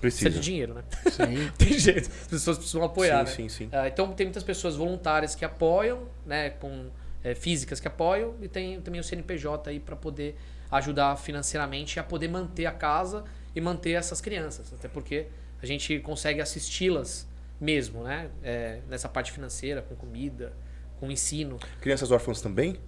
Precisa. 0.00 0.30
de 0.30 0.40
dinheiro, 0.40 0.72
né? 0.72 0.84
Sim. 1.10 1.50
Tem 1.58 1.78
jeito. 1.78 2.08
As 2.08 2.26
pessoas 2.26 2.56
precisam 2.56 2.82
apoiar. 2.82 3.26
Sim, 3.26 3.42
né? 3.42 3.48
sim, 3.50 3.64
sim. 3.64 3.68
Ah, 3.70 3.86
então 3.86 4.10
tem 4.12 4.26
muitas 4.26 4.42
pessoas 4.42 4.76
voluntárias 4.76 5.34
que 5.34 5.44
apoiam, 5.44 6.04
né? 6.24 6.50
Com 6.50 6.88
eh, 7.22 7.34
físicas 7.34 7.80
que 7.80 7.86
apoiam, 7.86 8.34
e 8.40 8.48
tem 8.48 8.80
também 8.80 8.98
o 8.98 9.04
CNPJ 9.04 9.68
aí 9.68 9.78
para 9.78 9.94
poder 9.94 10.36
ajudar 10.70 11.16
financeiramente 11.16 11.98
a 11.98 12.04
poder 12.04 12.28
manter 12.28 12.66
a 12.66 12.72
casa 12.72 13.24
e 13.54 13.60
manter 13.60 13.92
essas 13.92 14.20
crianças. 14.20 14.72
Até 14.72 14.88
porque 14.88 15.26
a 15.62 15.66
gente 15.66 15.98
consegue 16.00 16.40
assisti-las 16.40 17.28
mesmo, 17.60 18.04
né? 18.04 18.30
Eh, 18.42 18.80
nessa 18.88 19.08
parte 19.08 19.32
financeira, 19.32 19.82
com 19.82 19.94
comida, 19.94 20.52
com 20.98 21.10
ensino. 21.10 21.58
Crianças 21.80 22.10
órfãs 22.10 22.40
também? 22.40 22.78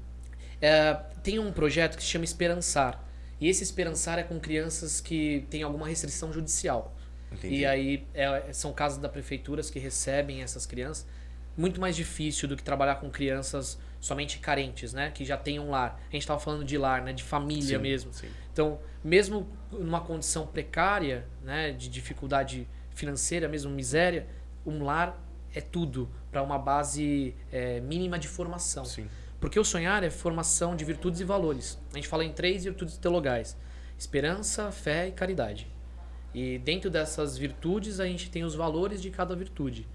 É, 0.60 0.94
tem 1.24 1.38
um 1.38 1.52
projeto 1.52 1.96
que 1.96 2.02
se 2.02 2.08
chama 2.08 2.24
Esperançar. 2.24 3.02
E 3.40 3.48
esse 3.48 3.64
Esperançar 3.64 4.18
é 4.18 4.22
com 4.22 4.38
crianças 4.38 5.00
que 5.00 5.44
têm 5.50 5.62
alguma 5.64 5.88
restrição 5.88 6.32
judicial. 6.32 6.94
Entendi. 7.32 7.56
E 7.56 7.66
aí 7.66 8.06
é, 8.14 8.52
são 8.52 8.72
casas 8.72 8.98
da 8.98 9.08
prefeituras 9.08 9.70
que 9.70 9.78
recebem 9.78 10.42
essas 10.42 10.64
crianças. 10.64 11.06
Muito 11.56 11.80
mais 11.80 11.96
difícil 11.96 12.48
do 12.48 12.56
que 12.56 12.62
trabalhar 12.62 12.96
com 12.96 13.10
crianças 13.10 13.78
somente 14.02 14.40
carentes, 14.40 14.92
né? 14.92 15.12
Que 15.12 15.24
já 15.24 15.36
têm 15.36 15.60
um 15.60 15.70
lar. 15.70 15.98
A 16.08 16.12
gente 16.12 16.22
estava 16.22 16.40
falando 16.40 16.64
de 16.64 16.76
lar, 16.76 17.00
né? 17.02 17.12
De 17.12 17.22
família 17.22 17.78
Sim, 17.78 17.82
mesmo. 17.82 18.12
sim. 18.12 18.28
Então, 18.52 18.80
mesmo 19.02 19.48
numa 19.70 20.00
condição 20.00 20.44
precária, 20.44 21.24
né? 21.40 21.70
De 21.70 21.88
dificuldade 21.88 22.68
financeira, 22.90 23.48
mesmo 23.48 23.70
miséria, 23.70 24.26
um 24.66 24.82
lar 24.82 25.18
é 25.54 25.60
tudo 25.60 26.10
para 26.32 26.42
uma 26.42 26.58
base 26.58 27.34
é, 27.52 27.80
mínima 27.80 28.18
de 28.18 28.26
formação. 28.26 28.84
Sim. 28.84 29.08
Porque 29.40 29.58
o 29.58 29.64
sonhar 29.64 30.02
é 30.02 30.10
formação 30.10 30.74
de 30.74 30.84
virtudes 30.84 31.20
e 31.20 31.24
valores. 31.24 31.78
A 31.92 31.96
gente 31.96 32.08
fala 32.08 32.24
em 32.24 32.32
três 32.32 32.64
virtudes 32.64 32.98
teologais: 32.98 33.56
esperança, 33.96 34.72
fé 34.72 35.08
e 35.08 35.12
caridade. 35.12 35.68
E 36.34 36.58
dentro 36.58 36.90
dessas 36.90 37.38
virtudes 37.38 38.00
a 38.00 38.06
gente 38.06 38.28
tem 38.30 38.42
os 38.42 38.56
valores 38.56 39.00
de 39.00 39.10
cada 39.10 39.36
virtude. 39.36 39.86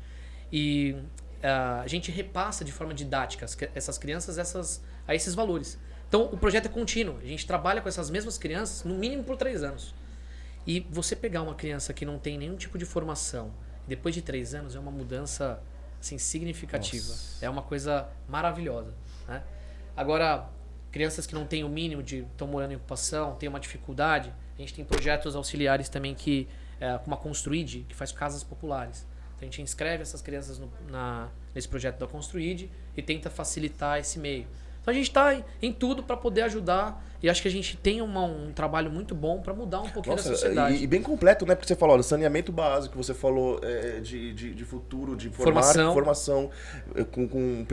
E 0.51 0.95
a 1.43 1.87
gente 1.87 2.11
repassa 2.11 2.65
de 2.65 2.71
forma 2.71 2.93
didática 2.93 3.45
essas 3.75 3.97
crianças 3.97 4.37
essas, 4.37 4.83
a 5.07 5.13
esses 5.13 5.35
valores. 5.35 5.77
Então 6.07 6.23
o 6.31 6.37
projeto 6.37 6.65
é 6.65 6.69
contínuo. 6.69 7.17
A 7.21 7.25
gente 7.25 7.45
trabalha 7.45 7.81
com 7.81 7.89
essas 7.89 8.09
mesmas 8.09 8.37
crianças 8.37 8.83
no 8.83 8.95
mínimo 8.95 9.23
por 9.23 9.37
três 9.37 9.63
anos. 9.63 9.93
E 10.65 10.85
você 10.89 11.15
pegar 11.15 11.41
uma 11.41 11.55
criança 11.55 11.93
que 11.93 12.05
não 12.05 12.19
tem 12.19 12.37
nenhum 12.37 12.57
tipo 12.57 12.77
de 12.77 12.85
formação, 12.85 13.53
depois 13.87 14.13
de 14.13 14.21
três 14.21 14.53
anos, 14.53 14.75
é 14.75 14.79
uma 14.79 14.91
mudança 14.91 15.61
assim, 15.99 16.17
significativa. 16.17 17.07
Nossa. 17.07 17.45
É 17.45 17.49
uma 17.49 17.61
coisa 17.61 18.09
maravilhosa. 18.27 18.93
Né? 19.27 19.41
Agora, 19.95 20.49
crianças 20.91 21.25
que 21.25 21.33
não 21.33 21.45
têm 21.45 21.63
o 21.63 21.69
mínimo 21.69 22.03
de 22.03 22.19
estão 22.19 22.47
morando 22.47 22.73
em 22.73 22.75
ocupação, 22.75 23.35
têm 23.35 23.47
uma 23.47 23.59
dificuldade, 23.59 24.33
a 24.57 24.61
gente 24.61 24.73
tem 24.73 24.83
projetos 24.83 25.35
auxiliares 25.35 25.87
também 25.87 26.13
que, 26.13 26.47
é, 26.79 26.97
como 26.97 27.15
a 27.15 27.17
Construid, 27.17 27.85
que 27.87 27.95
faz 27.95 28.11
casas 28.11 28.43
populares. 28.43 29.05
Então 29.37 29.47
a 29.47 29.51
gente 29.51 29.61
inscreve 29.61 30.01
essas 30.01 30.21
crianças 30.21 30.57
no- 30.59 30.69
na, 30.89 31.29
nesse 31.55 31.67
projeto 31.69 31.97
da 31.99 32.07
Construid 32.07 32.69
e 32.95 33.01
tenta 33.01 33.29
facilitar 33.29 33.99
esse 33.99 34.17
meio. 34.19 34.45
Então 34.81 34.91
a 34.91 34.95
gente 34.95 35.07
está 35.09 35.33
em, 35.35 35.43
em 35.61 35.71
tudo 35.71 36.01
para 36.01 36.17
poder 36.17 36.41
ajudar 36.43 37.05
e 37.21 37.29
acho 37.29 37.41
que 37.41 37.47
a 37.47 37.51
gente 37.51 37.75
tem 37.77 38.01
uma- 38.01 38.23
um 38.23 38.51
trabalho 38.51 38.89
muito 38.89 39.13
bom 39.13 39.39
para 39.41 39.53
mudar 39.53 39.81
um 39.81 39.89
pouquinho 39.89 40.15
da 40.15 40.21
Nossa, 40.23 40.35
sociedade. 40.35 40.77
e, 40.77 40.83
e 40.83 40.87
bem 40.87 41.01
completo, 41.03 41.45
né? 41.45 41.53
Porque 41.55 41.67
você 41.67 41.75
falou, 41.75 41.93
olha, 41.95 42.03
saneamento 42.03 42.51
básico, 42.51 42.95
você 42.97 43.13
falou 43.13 43.59
é, 43.63 43.99
de, 43.99 44.33
de, 44.33 44.53
de 44.55 44.65
futuro, 44.65 45.15
de 45.15 45.29
formar, 45.29 45.61
Formação. 45.61 45.93
formação 45.93 46.51
é, 46.95 47.03
com, 47.03 47.27
com 47.27 47.65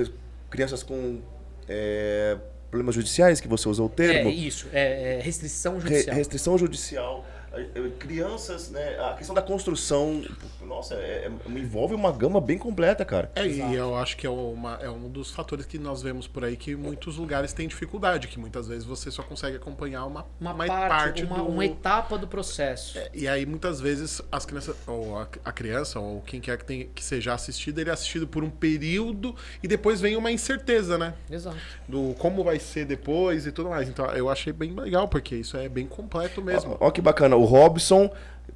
crianças 0.50 0.82
com 0.82 1.20
é, 1.68 2.36
problemas 2.70 2.94
judiciais, 2.94 3.40
que 3.40 3.48
você 3.48 3.68
usou 3.68 3.86
o 3.86 3.90
termo. 3.90 4.28
É 4.28 4.32
isso, 4.32 4.66
é, 4.72 5.14
é 5.14 5.20
restrição 5.20 5.74
Re- 5.74 5.80
judicial. 5.80 6.16
restrição 6.16 6.58
judicial. 6.58 7.24
É, 7.56 7.68
é, 7.74 7.90
Crianças, 7.98 8.70
né? 8.70 8.98
A 8.98 9.14
questão 9.14 9.34
da 9.34 9.42
construção, 9.42 10.22
nossa, 10.66 10.94
é- 10.94 11.26
é- 11.28 11.50
envolve 11.50 11.94
uma 11.94 12.12
gama 12.12 12.40
bem 12.40 12.58
completa, 12.58 13.04
cara. 13.04 13.30
É, 13.34 13.46
Exato. 13.46 13.72
e 13.72 13.76
eu 13.76 13.96
acho 13.96 14.16
que 14.16 14.26
é, 14.26 14.30
uma, 14.30 14.78
é 14.80 14.88
um 14.90 15.08
dos 15.08 15.30
fatores 15.30 15.66
que 15.66 15.78
nós 15.78 16.02
vemos 16.02 16.26
por 16.26 16.44
aí 16.44 16.56
que 16.56 16.74
muitos 16.76 17.16
lugares 17.16 17.52
têm 17.52 17.68
dificuldade, 17.68 18.28
que 18.28 18.38
muitas 18.38 18.66
vezes 18.68 18.84
você 18.84 19.10
só 19.10 19.22
consegue 19.22 19.56
acompanhar 19.56 20.04
uma, 20.06 20.26
Uma, 20.40 20.52
uma 20.52 20.66
parte, 20.66 21.24
uma, 21.24 21.36
do... 21.38 21.46
uma 21.46 21.64
etapa 21.64 22.18
do 22.18 22.26
processo. 22.26 22.98
E 23.12 23.26
aí 23.28 23.46
muitas 23.46 23.80
vezes 23.80 24.20
as 24.30 24.44
crianças, 24.44 24.76
ou 24.86 25.18
a, 25.18 25.28
a 25.44 25.52
criança, 25.52 25.98
ou 26.00 26.20
quem 26.22 26.40
quer 26.40 26.58
que, 26.58 26.64
tem, 26.64 26.88
que 26.94 27.02
seja 27.04 27.32
assistido, 27.34 27.78
ele 27.78 27.90
é 27.90 27.92
assistido 27.92 28.26
por 28.26 28.42
um 28.44 28.50
período 28.50 29.34
e 29.62 29.68
depois 29.68 30.00
vem 30.00 30.16
uma 30.16 30.30
incerteza, 30.30 30.98
né? 30.98 31.14
Exato. 31.30 31.56
Do 31.88 32.14
como 32.18 32.42
vai 32.44 32.58
ser 32.58 32.84
depois 32.84 33.46
e 33.46 33.52
tudo 33.52 33.68
mais. 33.70 33.88
Então 33.88 34.06
eu 34.12 34.28
achei 34.28 34.52
bem 34.52 34.72
legal, 34.74 35.08
porque 35.08 35.36
isso 35.36 35.56
é 35.56 35.68
bem 35.68 35.86
completo 35.86 36.42
mesmo. 36.42 36.76
Ó, 36.80 36.88
ó 36.88 36.90
que 36.90 37.00
bacana, 37.00 37.36
o 37.44 37.46
Robson, 37.46 38.10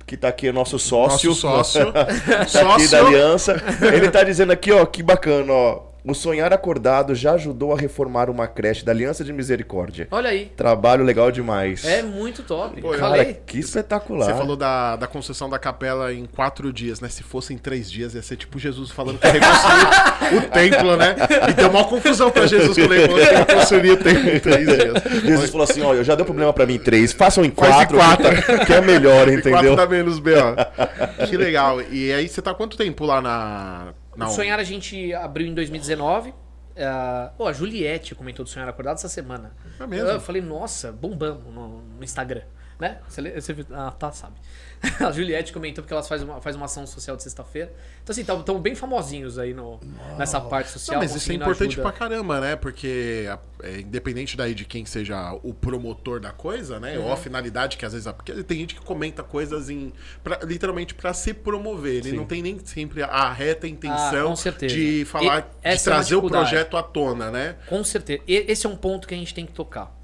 que 0.07 0.17
tá 0.17 0.29
aqui, 0.29 0.49
é 0.49 0.53
nosso 0.53 0.79
sócio. 0.79 1.29
Nosso 1.29 1.41
sócio. 1.41 1.93
aqui 2.41 2.51
sócio. 2.51 2.91
da 2.91 2.99
aliança. 3.07 3.63
Ele 3.93 4.11
tá 4.11 4.25
dizendo 4.25 4.53
aqui, 4.53 4.73
ó, 4.73 4.85
que 4.87 5.03
bacana, 5.03 5.53
ó. 5.53 5.88
O 6.05 6.15
Sonhar 6.15 6.53
Acordado 6.53 7.15
já 7.15 7.33
ajudou 7.33 7.73
a 7.75 7.77
reformar 7.77 8.31
uma 8.31 8.47
creche 8.47 8.85
da 8.85 8.93
Aliança 8.93 9.23
de 9.25 9.33
Misericórdia. 9.33 10.09
Olha 10.11 10.31
aí. 10.31 10.47
Trabalho 10.57 11.05
legal 11.05 11.31
demais. 11.31 11.85
É 11.85 12.03
muito 12.03 12.43
top. 12.43 12.81
Pô, 12.81 12.95
eu- 12.95 12.99
Cara, 12.99 13.17
Falei. 13.19 13.41
que 13.45 13.59
espetacular. 13.59 14.27
Você 14.27 14.35
falou 14.35 14.57
da, 14.57 14.97
da 14.97 15.07
construção 15.07 15.51
da 15.51 15.59
capela 15.59 16.13
em 16.13 16.25
quatro 16.25 16.73
dias, 16.73 17.01
né? 17.01 17.09
Se 17.09 17.23
fosse 17.23 17.53
em 17.53 17.59
três 17.59 17.91
dias, 17.91 18.15
ia 18.15 18.23
ser 18.23 18.37
tipo 18.37 18.59
Jesus 18.59 18.91
falando 18.91 19.19
que 19.19 19.27
reconstruiu 19.27 20.39
o 20.39 20.43
templo, 20.51 20.97
né? 20.97 21.17
E 21.51 21.53
deu 21.53 21.69
uma 21.69 21.85
confusão 21.85 22.31
pra 22.31 22.47
Jesus 22.47 22.77
quando 22.79 22.95
ele 22.95 23.07
falou 23.09 23.27
que 23.27 23.35
reconstruiu 23.35 23.95
o 23.95 23.97
templo 23.97 24.31
em 24.31 24.41
três 24.41 24.67
dias. 24.67 25.23
Jesus 25.25 25.51
falou 25.51 25.65
assim, 25.65 25.81
eu 25.83 26.05
já 26.05 26.15
deu 26.15 26.25
problema 26.25 26.53
pra 26.53 26.65
mim 26.65 26.75
em 26.75 26.79
três, 26.79 27.13
façam 27.13 27.45
em 27.45 27.51
Faz 27.51 27.71
em 27.71 27.75
quatro, 27.75 27.97
quatro. 27.99 28.29
Que, 28.65 28.67
tá- 28.67 28.75
é 28.77 28.81
melhor, 28.81 29.29
entendeu? 29.29 29.53
quatro 29.53 29.77
dá 29.77 29.87
menos 29.87 30.19
B, 30.19 30.33
ó. 30.37 31.27
Que 31.27 31.37
legal. 31.37 31.83
E 31.83 32.13
aí, 32.13 32.29
você 32.29 32.41
tá 32.41 32.55
quanto 32.55 32.77
tempo 32.77 33.05
lá 33.05 33.21
na... 33.21 33.89
na 34.19 34.27
O? 34.27 34.31
Sonhar 34.31 34.59
a 34.59 34.65
gente 34.65 35.15
abriu 35.15 35.47
em 35.47 35.55
2019. 35.55 36.35
Ah, 36.77 37.33
pô, 37.37 37.47
a 37.47 37.53
Juliette 37.53 38.15
comentou 38.15 38.45
do 38.45 38.51
Sonhar 38.51 38.69
Acordado 38.69 38.97
essa 38.97 39.09
semana. 39.09 39.53
É 39.79 39.87
mesmo? 39.87 40.09
Eu 40.09 40.21
falei, 40.21 40.43
nossa, 40.43 40.91
bombamos 40.91 41.55
no, 41.55 41.83
no 41.83 42.05
Instagram. 42.05 42.43
Né? 42.79 42.99
Você, 43.09 43.41
você, 43.41 43.67
ah, 43.73 43.93
tá, 43.93 44.13
sabe. 44.13 44.35
A 45.05 45.11
Juliette 45.11 45.53
comentou 45.53 45.83
porque 45.83 45.93
elas 45.93 46.07
fazem 46.07 46.27
uma, 46.27 46.41
faz 46.41 46.55
uma 46.55 46.67
ação 46.67 46.87
social 46.87 47.17
de 47.17 47.23
sexta-feira. 47.23 47.73
Então, 48.03 48.13
assim, 48.13 48.21
estão 48.21 48.61
bem 48.61 48.75
famosinhos 48.75 49.39
aí 49.39 49.53
no, 49.53 49.81
nessa 50.17 50.41
parte 50.41 50.71
social. 50.71 50.97
Não, 50.97 51.03
mas 51.03 51.15
isso 51.17 51.31
é 51.33 51.35
importante 51.35 51.73
ajuda. 51.73 51.83
pra 51.83 51.93
caramba, 51.93 52.41
né? 52.41 52.55
Porque 52.55 53.29
é, 53.63 53.81
independente 53.81 54.37
daí 54.37 54.55
de 54.55 54.65
quem 54.65 54.85
seja 54.87 55.33
o 55.43 55.53
promotor 55.53 56.21
da 56.21 56.31
coisa, 56.31 56.79
né? 56.79 56.97
Uhum. 56.97 57.07
Ou 57.07 57.13
a 57.13 57.17
finalidade 57.17 57.77
que 57.77 57.85
às 57.85 57.93
vezes... 57.93 58.11
Porque 58.13 58.33
tem 58.45 58.59
gente 58.61 58.75
que 58.77 58.81
comenta 58.81 59.23
coisas 59.25 59.69
em... 59.69 59.93
pra- 60.23 60.39
literalmente 60.45 60.95
pra 60.95 61.13
se 61.13 61.35
promover. 61.35 61.97
Ele 62.07 62.13
não 62.17 62.25
tem 62.27 62.41
nem 62.41 62.59
sempre 62.65 63.03
a 63.03 63.33
reta 63.33 63.67
intenção 63.67 64.35
Ah, 64.35 64.67
de 64.67 65.05
falar, 65.07 65.39
E 65.39 65.41
de 65.43 65.47
é 65.63 65.77
trazer 65.77 66.15
o 66.15 66.21
dificuldade. 66.21 66.51
projeto 66.51 66.77
à 66.77 66.83
tona, 66.83 67.31
né? 67.31 67.57
Com 67.69 67.83
certeza. 67.83 68.23
E 68.29 68.37
esse 68.49 68.65
é 68.67 68.69
um 68.71 68.77
ponto 68.77 69.09
que 69.09 69.15
a 69.15 69.19
gente 69.19 69.35
tem 69.35 69.45
que 69.45 69.53
tocar. 69.53 69.97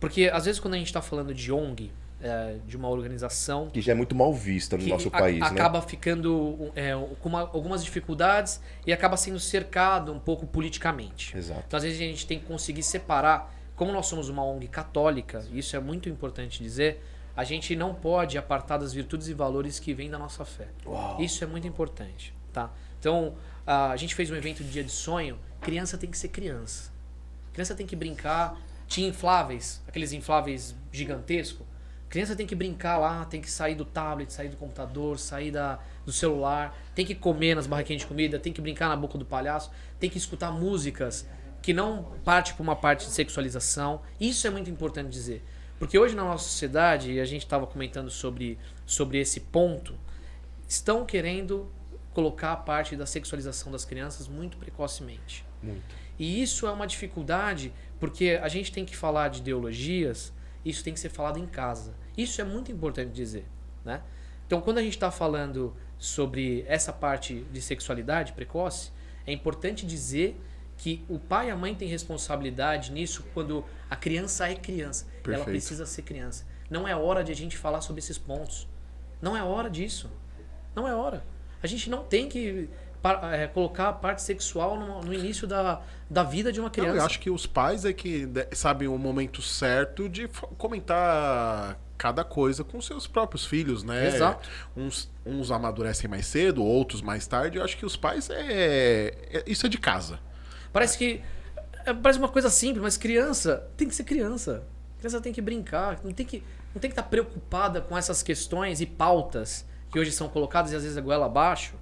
Porque, 0.00 0.30
às 0.32 0.46
vezes, 0.46 0.58
quando 0.58 0.74
a 0.74 0.78
gente 0.78 0.86
está 0.88 1.00
falando 1.02 1.32
de 1.34 1.52
ONG, 1.52 1.92
é, 2.22 2.56
de 2.66 2.76
uma 2.76 2.88
organização 2.88 3.68
Que 3.70 3.80
já 3.80 3.92
é 3.92 3.94
muito 3.94 4.14
mal 4.14 4.32
vista 4.32 4.76
no 4.76 4.86
nosso 4.86 5.08
a- 5.08 5.10
país, 5.10 5.40
né? 5.40 5.46
acaba 5.46 5.82
ficando 5.82 6.70
é, 6.76 6.92
com 7.20 7.28
uma- 7.28 7.40
algumas 7.40 7.82
dificuldades 7.84 8.60
e 8.86 8.92
acaba 8.92 9.16
sendo 9.16 9.40
cercado 9.40 10.12
um 10.12 10.18
pouco 10.20 10.46
politicamente. 10.46 11.36
Exato. 11.36 11.64
Então, 11.66 11.76
às 11.76 11.82
vezes, 11.82 11.98
a 12.00 12.04
gente 12.04 12.26
tem 12.26 12.38
que 12.38 12.46
conseguir 12.46 12.82
separar. 12.82 13.52
Como 13.74 13.90
nós 13.92 14.06
somos 14.06 14.28
uma 14.28 14.44
ONG 14.44 14.68
católica, 14.68 15.44
e 15.50 15.58
isso 15.58 15.74
é 15.74 15.80
muito 15.80 16.08
importante 16.08 16.62
dizer, 16.62 17.02
a 17.36 17.42
gente 17.42 17.74
não 17.74 17.94
pode 17.94 18.36
apartar 18.38 18.76
das 18.78 18.92
virtudes 18.92 19.26
e 19.28 19.34
valores 19.34 19.78
que 19.80 19.92
vêm 19.94 20.08
da 20.10 20.18
nossa 20.18 20.44
fé. 20.44 20.68
Uau. 20.86 21.20
Isso 21.20 21.42
é 21.42 21.46
muito 21.46 21.66
importante, 21.66 22.32
tá? 22.52 22.70
Então, 23.00 23.34
a 23.66 23.96
gente 23.96 24.14
fez 24.14 24.30
um 24.30 24.36
evento 24.36 24.62
de 24.62 24.70
dia 24.70 24.84
de 24.84 24.92
sonho, 24.92 25.38
criança 25.60 25.96
tem 25.98 26.10
que 26.10 26.18
ser 26.18 26.28
criança. 26.28 26.92
Criança 27.52 27.74
tem 27.74 27.86
que 27.86 27.96
brincar. 27.96 28.56
Tinha 28.86 29.08
infláveis, 29.08 29.82
aqueles 29.88 30.12
infláveis 30.12 30.74
gigantescos. 30.92 31.66
Criança 32.12 32.36
tem 32.36 32.46
que 32.46 32.54
brincar 32.54 32.98
lá, 32.98 33.24
tem 33.24 33.40
que 33.40 33.50
sair 33.50 33.74
do 33.74 33.86
tablet, 33.86 34.30
sair 34.30 34.50
do 34.50 34.56
computador, 34.58 35.18
sair 35.18 35.50
da, 35.50 35.78
do 36.04 36.12
celular, 36.12 36.78
tem 36.94 37.06
que 37.06 37.14
comer 37.14 37.54
nas 37.54 37.66
barraquinhas 37.66 38.02
de 38.02 38.06
comida, 38.06 38.38
tem 38.38 38.52
que 38.52 38.60
brincar 38.60 38.90
na 38.90 38.96
boca 38.96 39.16
do 39.16 39.24
palhaço, 39.24 39.70
tem 39.98 40.10
que 40.10 40.18
escutar 40.18 40.52
músicas 40.52 41.26
que 41.62 41.72
não 41.72 42.12
parte 42.22 42.52
para 42.52 42.62
uma 42.62 42.76
parte 42.76 43.06
de 43.06 43.12
sexualização. 43.12 44.02
Isso 44.20 44.46
é 44.46 44.50
muito 44.50 44.68
importante 44.68 45.08
dizer. 45.08 45.42
Porque 45.78 45.98
hoje 45.98 46.14
na 46.14 46.22
nossa 46.22 46.44
sociedade, 46.44 47.12
e 47.12 47.18
a 47.18 47.24
gente 47.24 47.44
estava 47.44 47.66
comentando 47.66 48.10
sobre, 48.10 48.58
sobre 48.84 49.18
esse 49.18 49.40
ponto, 49.40 49.94
estão 50.68 51.06
querendo 51.06 51.72
colocar 52.12 52.52
a 52.52 52.56
parte 52.56 52.94
da 52.94 53.06
sexualização 53.06 53.72
das 53.72 53.86
crianças 53.86 54.28
muito 54.28 54.58
precocemente. 54.58 55.46
Muito. 55.62 55.80
E 56.18 56.42
isso 56.42 56.66
é 56.66 56.70
uma 56.70 56.86
dificuldade, 56.86 57.72
porque 57.98 58.38
a 58.42 58.48
gente 58.48 58.70
tem 58.70 58.84
que 58.84 58.94
falar 58.94 59.28
de 59.28 59.38
ideologias, 59.38 60.30
isso 60.62 60.84
tem 60.84 60.92
que 60.92 61.00
ser 61.00 61.08
falado 61.08 61.38
em 61.38 61.46
casa. 61.46 62.01
Isso 62.16 62.40
é 62.40 62.44
muito 62.44 62.70
importante 62.70 63.10
dizer, 63.10 63.46
né? 63.84 64.02
Então, 64.46 64.60
quando 64.60 64.78
a 64.78 64.82
gente 64.82 64.94
está 64.94 65.10
falando 65.10 65.74
sobre 65.98 66.64
essa 66.66 66.92
parte 66.92 67.46
de 67.52 67.62
sexualidade 67.62 68.32
precoce, 68.32 68.90
é 69.26 69.32
importante 69.32 69.86
dizer 69.86 70.38
que 70.76 71.04
o 71.08 71.18
pai 71.18 71.48
e 71.48 71.50
a 71.50 71.56
mãe 71.56 71.74
têm 71.74 71.88
responsabilidade 71.88 72.92
nisso 72.92 73.24
quando 73.32 73.64
a 73.88 73.96
criança 73.96 74.48
é 74.48 74.54
criança. 74.54 75.06
Ela 75.06 75.22
Perfeito. 75.22 75.44
precisa 75.46 75.86
ser 75.86 76.02
criança. 76.02 76.44
Não 76.68 76.86
é 76.88 76.96
hora 76.96 77.22
de 77.22 77.30
a 77.30 77.34
gente 77.34 77.56
falar 77.56 77.80
sobre 77.80 78.00
esses 78.00 78.18
pontos. 78.18 78.68
Não 79.20 79.36
é 79.36 79.42
hora 79.42 79.70
disso. 79.70 80.10
Não 80.74 80.88
é 80.88 80.94
hora. 80.94 81.24
A 81.62 81.66
gente 81.66 81.88
não 81.88 82.02
tem 82.02 82.28
que 82.28 82.68
é, 83.32 83.46
colocar 83.46 83.88
a 83.90 83.92
parte 83.92 84.22
sexual 84.22 84.78
no, 84.78 85.00
no 85.02 85.14
início 85.14 85.46
da, 85.46 85.82
da 86.10 86.22
vida 86.24 86.52
de 86.52 86.60
uma 86.60 86.66
Não, 86.66 86.72
criança. 86.72 86.96
eu 86.96 87.04
acho 87.04 87.20
que 87.20 87.30
os 87.30 87.46
pais 87.46 87.84
é 87.84 87.92
que 87.92 88.28
sabem 88.52 88.88
o 88.88 88.98
momento 88.98 89.40
certo 89.40 90.08
de 90.08 90.28
comentar 90.58 91.78
cada 92.02 92.24
coisa 92.24 92.64
com 92.64 92.80
seus 92.80 93.06
próprios 93.06 93.46
filhos, 93.46 93.84
né? 93.84 94.08
Exato. 94.08 94.48
Uns, 94.76 95.08
uns 95.24 95.52
amadurecem 95.52 96.10
mais 96.10 96.26
cedo, 96.26 96.64
outros 96.64 97.00
mais 97.00 97.28
tarde. 97.28 97.58
Eu 97.58 97.64
acho 97.64 97.76
que 97.76 97.86
os 97.86 97.96
pais 97.96 98.28
é, 98.28 99.14
é- 99.30 99.44
isso 99.46 99.64
é 99.66 99.68
de 99.68 99.78
casa. 99.78 100.18
Parece 100.72 100.98
que. 100.98 101.20
é, 101.86 101.94
parece 101.94 102.18
uma 102.18 102.28
coisa 102.28 102.50
simples, 102.50 102.82
mas 102.82 102.96
criança 102.96 103.68
tem 103.76 103.86
que 103.86 103.94
ser 103.94 104.02
criança. 104.02 104.64
Criança 104.98 105.20
tem 105.20 105.32
que 105.32 105.40
brincar, 105.40 106.00
não 106.02 106.12
tem 106.12 106.26
que 106.26 106.42
não 106.74 106.80
tem 106.80 106.90
que 106.90 106.98
estar 106.98 107.04
preocupada 107.04 107.80
com 107.80 107.96
essas 107.96 108.20
questões 108.20 108.80
e 108.80 108.86
pautas 108.86 109.64
que 109.92 109.96
hoje 109.96 110.10
são 110.10 110.28
colocadas 110.28 110.72
e 110.72 110.76
às 110.76 110.82
vezes 110.82 110.98
a 110.98 111.00
goela 111.00 111.26
abaixo. 111.26 111.76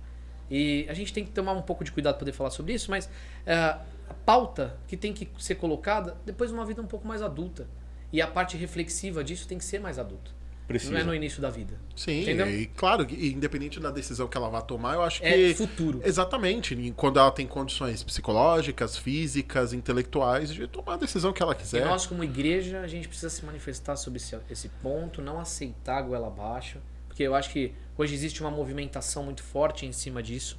E 0.51 0.85
a 0.91 0.93
gente 0.93 1.15
tem 1.15 1.25
que 1.25 1.31
tomar 1.31 1.53
um 1.53 1.63
pouco 1.63 1.83
de 1.83 1.91
cuidado 1.93 2.17
para 2.17 2.19
poder 2.21 2.33
falar 2.33 2.51
sobre 2.51 2.75
isso, 2.75 2.91
mas 2.91 3.09
é, 3.47 3.55
a 3.55 4.15
pauta 4.27 4.77
que 4.87 4.99
tem 4.99 5.15
que 5.15 5.31
ser 5.39 5.55
colocada 5.55 6.15
depois 6.27 6.51
de 6.51 6.57
uma 6.57 6.67
vida 6.67 6.83
um 6.83 6.87
pouco 6.87 7.09
mais 7.09 7.23
adulta. 7.23 7.67
E 8.13 8.21
a 8.21 8.27
parte 8.27 8.57
reflexiva 8.57 9.23
disso 9.23 9.47
tem 9.47 9.59
que 9.59 9.65
ser 9.65 9.79
mais 9.81 9.99
adulta. 9.99 10.31
Precisa. 10.67 10.93
Não 10.93 11.01
é 11.01 11.03
no 11.05 11.13
início 11.13 11.43
da 11.43 11.51
vida. 11.51 11.75
Sim, 11.97 12.23
Entendeu? 12.23 12.49
e 12.49 12.67
claro, 12.67 13.05
independente 13.11 13.81
da 13.81 13.91
decisão 13.91 14.29
que 14.29 14.37
ela 14.37 14.49
vá 14.49 14.61
tomar, 14.61 14.95
eu 14.95 15.03
acho 15.03 15.21
É 15.25 15.33
que. 15.33 15.55
futuro. 15.55 16.01
Exatamente. 16.05 16.75
e 16.75 16.93
Quando 16.93 17.19
ela 17.19 17.31
tem 17.33 17.45
condições 17.45 18.05
psicológicas, 18.05 18.97
físicas, 18.97 19.73
intelectuais, 19.73 20.55
de 20.55 20.69
tomar 20.69 20.95
a 20.95 20.97
decisão 20.97 21.33
que 21.33 21.43
ela 21.43 21.53
E 21.53 21.57
quiser. 21.57 21.85
nós, 21.85 22.07
como 22.07 22.23
igreja, 22.23 22.81
a 22.83 22.87
gente 22.87 23.09
precisa 23.09 23.29
se 23.31 23.45
manifestar 23.45 23.97
sobre 23.97 24.19
esse, 24.19 24.37
esse 24.49 24.69
ponto, 24.81 25.21
não 25.21 25.41
aceitar 25.41 25.99
a 25.99 26.03
goela 26.03 26.29
abaixo, 26.29 26.79
porque 27.09 27.25
eu 27.25 27.35
acho 27.35 27.51
que 27.51 27.73
hoje 27.99 28.15
existe 28.15 28.41
uma 28.41 28.51
movimentação 28.51 29.25
muito 29.25 29.43
forte 29.43 29.85
em 29.87 29.93
cima 29.93 30.23
disso, 30.23 30.57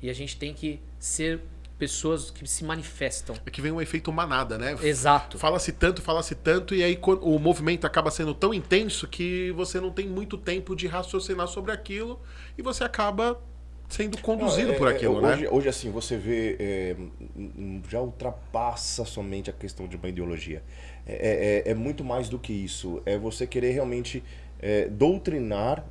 e 0.00 0.08
a 0.08 0.12
gente 0.12 0.36
tem 0.36 0.54
que 0.54 0.80
ser 1.00 1.40
pessoas 1.78 2.30
que 2.30 2.46
se 2.46 2.64
manifestam. 2.64 3.36
É 3.46 3.50
que 3.50 3.60
vem 3.62 3.70
um 3.70 3.80
efeito 3.80 4.12
manada, 4.12 4.58
né? 4.58 4.76
Exato. 4.82 5.38
Fala-se 5.38 5.72
tanto, 5.72 6.02
fala-se 6.02 6.34
tanto, 6.34 6.74
e 6.74 6.82
aí 6.82 6.98
o 7.22 7.38
movimento 7.38 7.86
acaba 7.86 8.10
sendo 8.10 8.34
tão 8.34 8.52
intenso 8.52 9.06
que 9.06 9.52
você 9.52 9.80
não 9.80 9.90
tem 9.92 10.06
muito 10.08 10.36
tempo 10.36 10.74
de 10.74 10.86
raciocinar 10.86 11.46
sobre 11.46 11.70
aquilo 11.72 12.20
e 12.56 12.62
você 12.62 12.82
acaba 12.82 13.40
sendo 13.88 14.18
conduzido 14.18 14.68
Não, 14.68 14.74
é- 14.74 14.78
por 14.78 14.88
é- 14.88 14.94
aquilo, 14.94 15.16
hoje, 15.24 15.42
né? 15.44 15.48
Hoje, 15.50 15.68
assim, 15.68 15.90
você 15.90 16.16
vê. 16.18 16.56
é, 16.58 16.96
já 17.88 18.00
ultrapassa 18.00 19.04
somente 19.04 19.48
a 19.48 19.52
questão 19.52 19.86
de 19.86 19.96
uma 19.96 20.08
ideologia. 20.08 20.62
É, 21.06 21.62
é- 21.66 21.70
é 21.70 21.74
muito 21.74 22.04
mais 22.04 22.28
do 22.28 22.38
que 22.38 22.52
isso. 22.52 23.00
É 23.06 23.16
você 23.16 23.46
querer 23.46 23.70
realmente 23.70 24.22
é, 24.60 24.88
doutrinar 24.88 25.84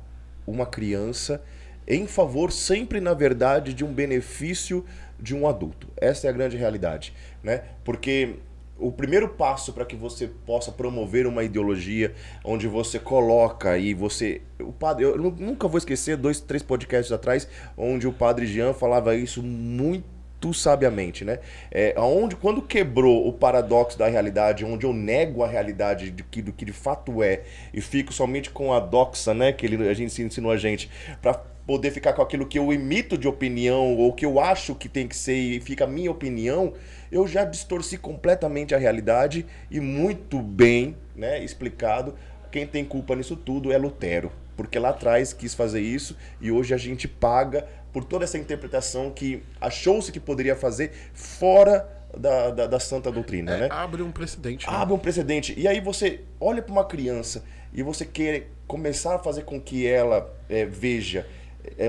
uma 0.46 0.66
criança 0.66 1.42
em 1.86 2.06
favor, 2.06 2.52
sempre, 2.52 3.00
na 3.00 3.14
verdade, 3.14 3.72
de 3.72 3.82
um 3.82 3.92
benefício 3.94 4.84
de 5.20 5.34
um 5.34 5.48
adulto. 5.48 5.88
Essa 5.96 6.26
é 6.26 6.30
a 6.30 6.32
grande 6.32 6.56
realidade. 6.56 7.12
Né? 7.42 7.62
Porque 7.84 8.36
o 8.78 8.92
primeiro 8.92 9.28
passo 9.30 9.72
para 9.72 9.84
que 9.84 9.96
você 9.96 10.28
possa 10.46 10.70
promover 10.70 11.26
uma 11.26 11.42
ideologia 11.42 12.14
onde 12.44 12.68
você 12.68 12.98
coloca 12.98 13.76
e 13.76 13.92
você 13.92 14.40
o 14.60 14.72
padre 14.72 15.04
eu 15.04 15.18
nu- 15.18 15.34
nunca 15.36 15.66
vou 15.66 15.78
esquecer 15.78 16.16
dois 16.16 16.40
três 16.40 16.62
podcasts 16.62 17.10
atrás 17.10 17.48
onde 17.76 18.06
o 18.06 18.12
padre 18.12 18.46
Jean 18.46 18.72
falava 18.72 19.16
isso 19.16 19.42
muito 19.42 20.54
sabiamente 20.54 21.24
né 21.24 21.40
é, 21.72 21.92
aonde 21.96 22.36
quando 22.36 22.62
quebrou 22.62 23.26
o 23.26 23.32
paradoxo 23.32 23.98
da 23.98 24.06
realidade 24.06 24.64
onde 24.64 24.86
eu 24.86 24.92
nego 24.92 25.42
a 25.42 25.48
realidade 25.48 26.12
do 26.12 26.22
que, 26.22 26.40
do 26.40 26.52
que 26.52 26.64
de 26.64 26.72
fato 26.72 27.20
é 27.20 27.42
e 27.74 27.80
fico 27.80 28.12
somente 28.12 28.48
com 28.48 28.72
a 28.72 28.78
doxa 28.78 29.34
né 29.34 29.52
que 29.52 29.66
ele, 29.66 29.88
a 29.88 29.94
gente 29.94 30.22
ensinou 30.22 30.52
a 30.52 30.56
gente 30.56 30.88
para 31.20 31.42
poder 31.68 31.90
ficar 31.90 32.14
com 32.14 32.22
aquilo 32.22 32.46
que 32.46 32.58
eu 32.58 32.72
imito 32.72 33.18
de 33.18 33.28
opinião 33.28 33.94
ou 33.98 34.10
que 34.14 34.24
eu 34.24 34.40
acho 34.40 34.74
que 34.74 34.88
tem 34.88 35.06
que 35.06 35.14
ser 35.14 35.36
e 35.36 35.60
fica 35.60 35.84
a 35.84 35.86
minha 35.86 36.10
opinião, 36.10 36.72
eu 37.12 37.26
já 37.28 37.44
distorci 37.44 37.98
completamente 37.98 38.74
a 38.74 38.78
realidade 38.78 39.44
e 39.70 39.78
muito 39.78 40.40
bem, 40.40 40.96
né, 41.14 41.44
explicado. 41.44 42.14
Quem 42.50 42.66
tem 42.66 42.86
culpa 42.86 43.14
nisso 43.14 43.36
tudo 43.36 43.70
é 43.70 43.76
Lutero, 43.76 44.32
porque 44.56 44.78
lá 44.78 44.88
atrás 44.88 45.34
quis 45.34 45.52
fazer 45.52 45.82
isso 45.82 46.16
e 46.40 46.50
hoje 46.50 46.72
a 46.72 46.78
gente 46.78 47.06
paga 47.06 47.66
por 47.92 48.02
toda 48.02 48.24
essa 48.24 48.38
interpretação 48.38 49.10
que 49.10 49.42
achou-se 49.60 50.10
que 50.10 50.18
poderia 50.18 50.56
fazer 50.56 50.92
fora 51.12 51.86
da, 52.16 52.50
da, 52.50 52.66
da 52.66 52.80
santa 52.80 53.12
doutrina, 53.12 53.52
É, 53.54 53.60
né? 53.60 53.68
abre 53.70 54.00
um 54.02 54.10
precedente. 54.10 54.66
né? 54.66 54.72
abre 54.74 54.94
um 54.94 54.98
precedente. 54.98 55.52
E 55.54 55.68
aí 55.68 55.80
você 55.82 56.20
olha 56.40 56.62
para 56.62 56.72
uma 56.72 56.84
criança 56.86 57.44
e 57.74 57.82
você 57.82 58.06
quer 58.06 58.48
começar 58.66 59.16
a 59.16 59.18
fazer 59.18 59.42
com 59.44 59.60
que 59.60 59.86
ela 59.86 60.34
é, 60.48 60.64
veja, 60.64 61.26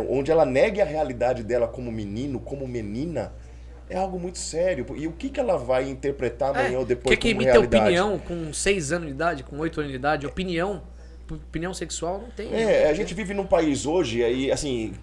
onde 0.09 0.32
ela 0.32 0.45
negue 0.45 0.82
a 0.82 0.86
realidade 0.86 1.43
dela 1.43 1.67
como 1.67 1.91
menino, 1.91 2.39
como 2.39 2.67
menina, 2.67 3.34
é 3.89 3.97
algo 3.97 4.19
muito 4.19 4.38
sério. 4.38 4.86
E 4.95 5.07
o 5.07 5.11
que, 5.11 5.30
que 5.30 5.39
ela 5.39 5.57
vai 5.57 5.89
interpretar 5.89 6.51
amanhã 6.51 6.80
ou 6.80 6.86
depois 6.86 7.13
É, 7.13 7.15
Quer 7.15 7.21
que 7.21 7.30
como 7.30 7.41
imita 7.41 7.53
realidade? 7.53 7.84
opinião 7.84 8.19
com 8.19 8.53
6 8.53 8.91
anos 8.91 9.07
de 9.07 9.13
idade, 9.13 9.43
com 9.43 9.57
8 9.57 9.80
anos 9.80 9.91
de 9.91 9.97
idade? 9.97 10.27
Opinião, 10.27 10.84
opinião 11.30 11.73
sexual 11.73 12.19
não 12.21 12.30
tem. 12.30 12.53
É, 12.53 12.89
a 12.89 12.93
gente 12.93 13.13
vive 13.13 13.34
num 13.34 13.45
país 13.45 13.86
hoje, 13.86 14.23
aí, 14.23 14.51
assim, 14.51 14.93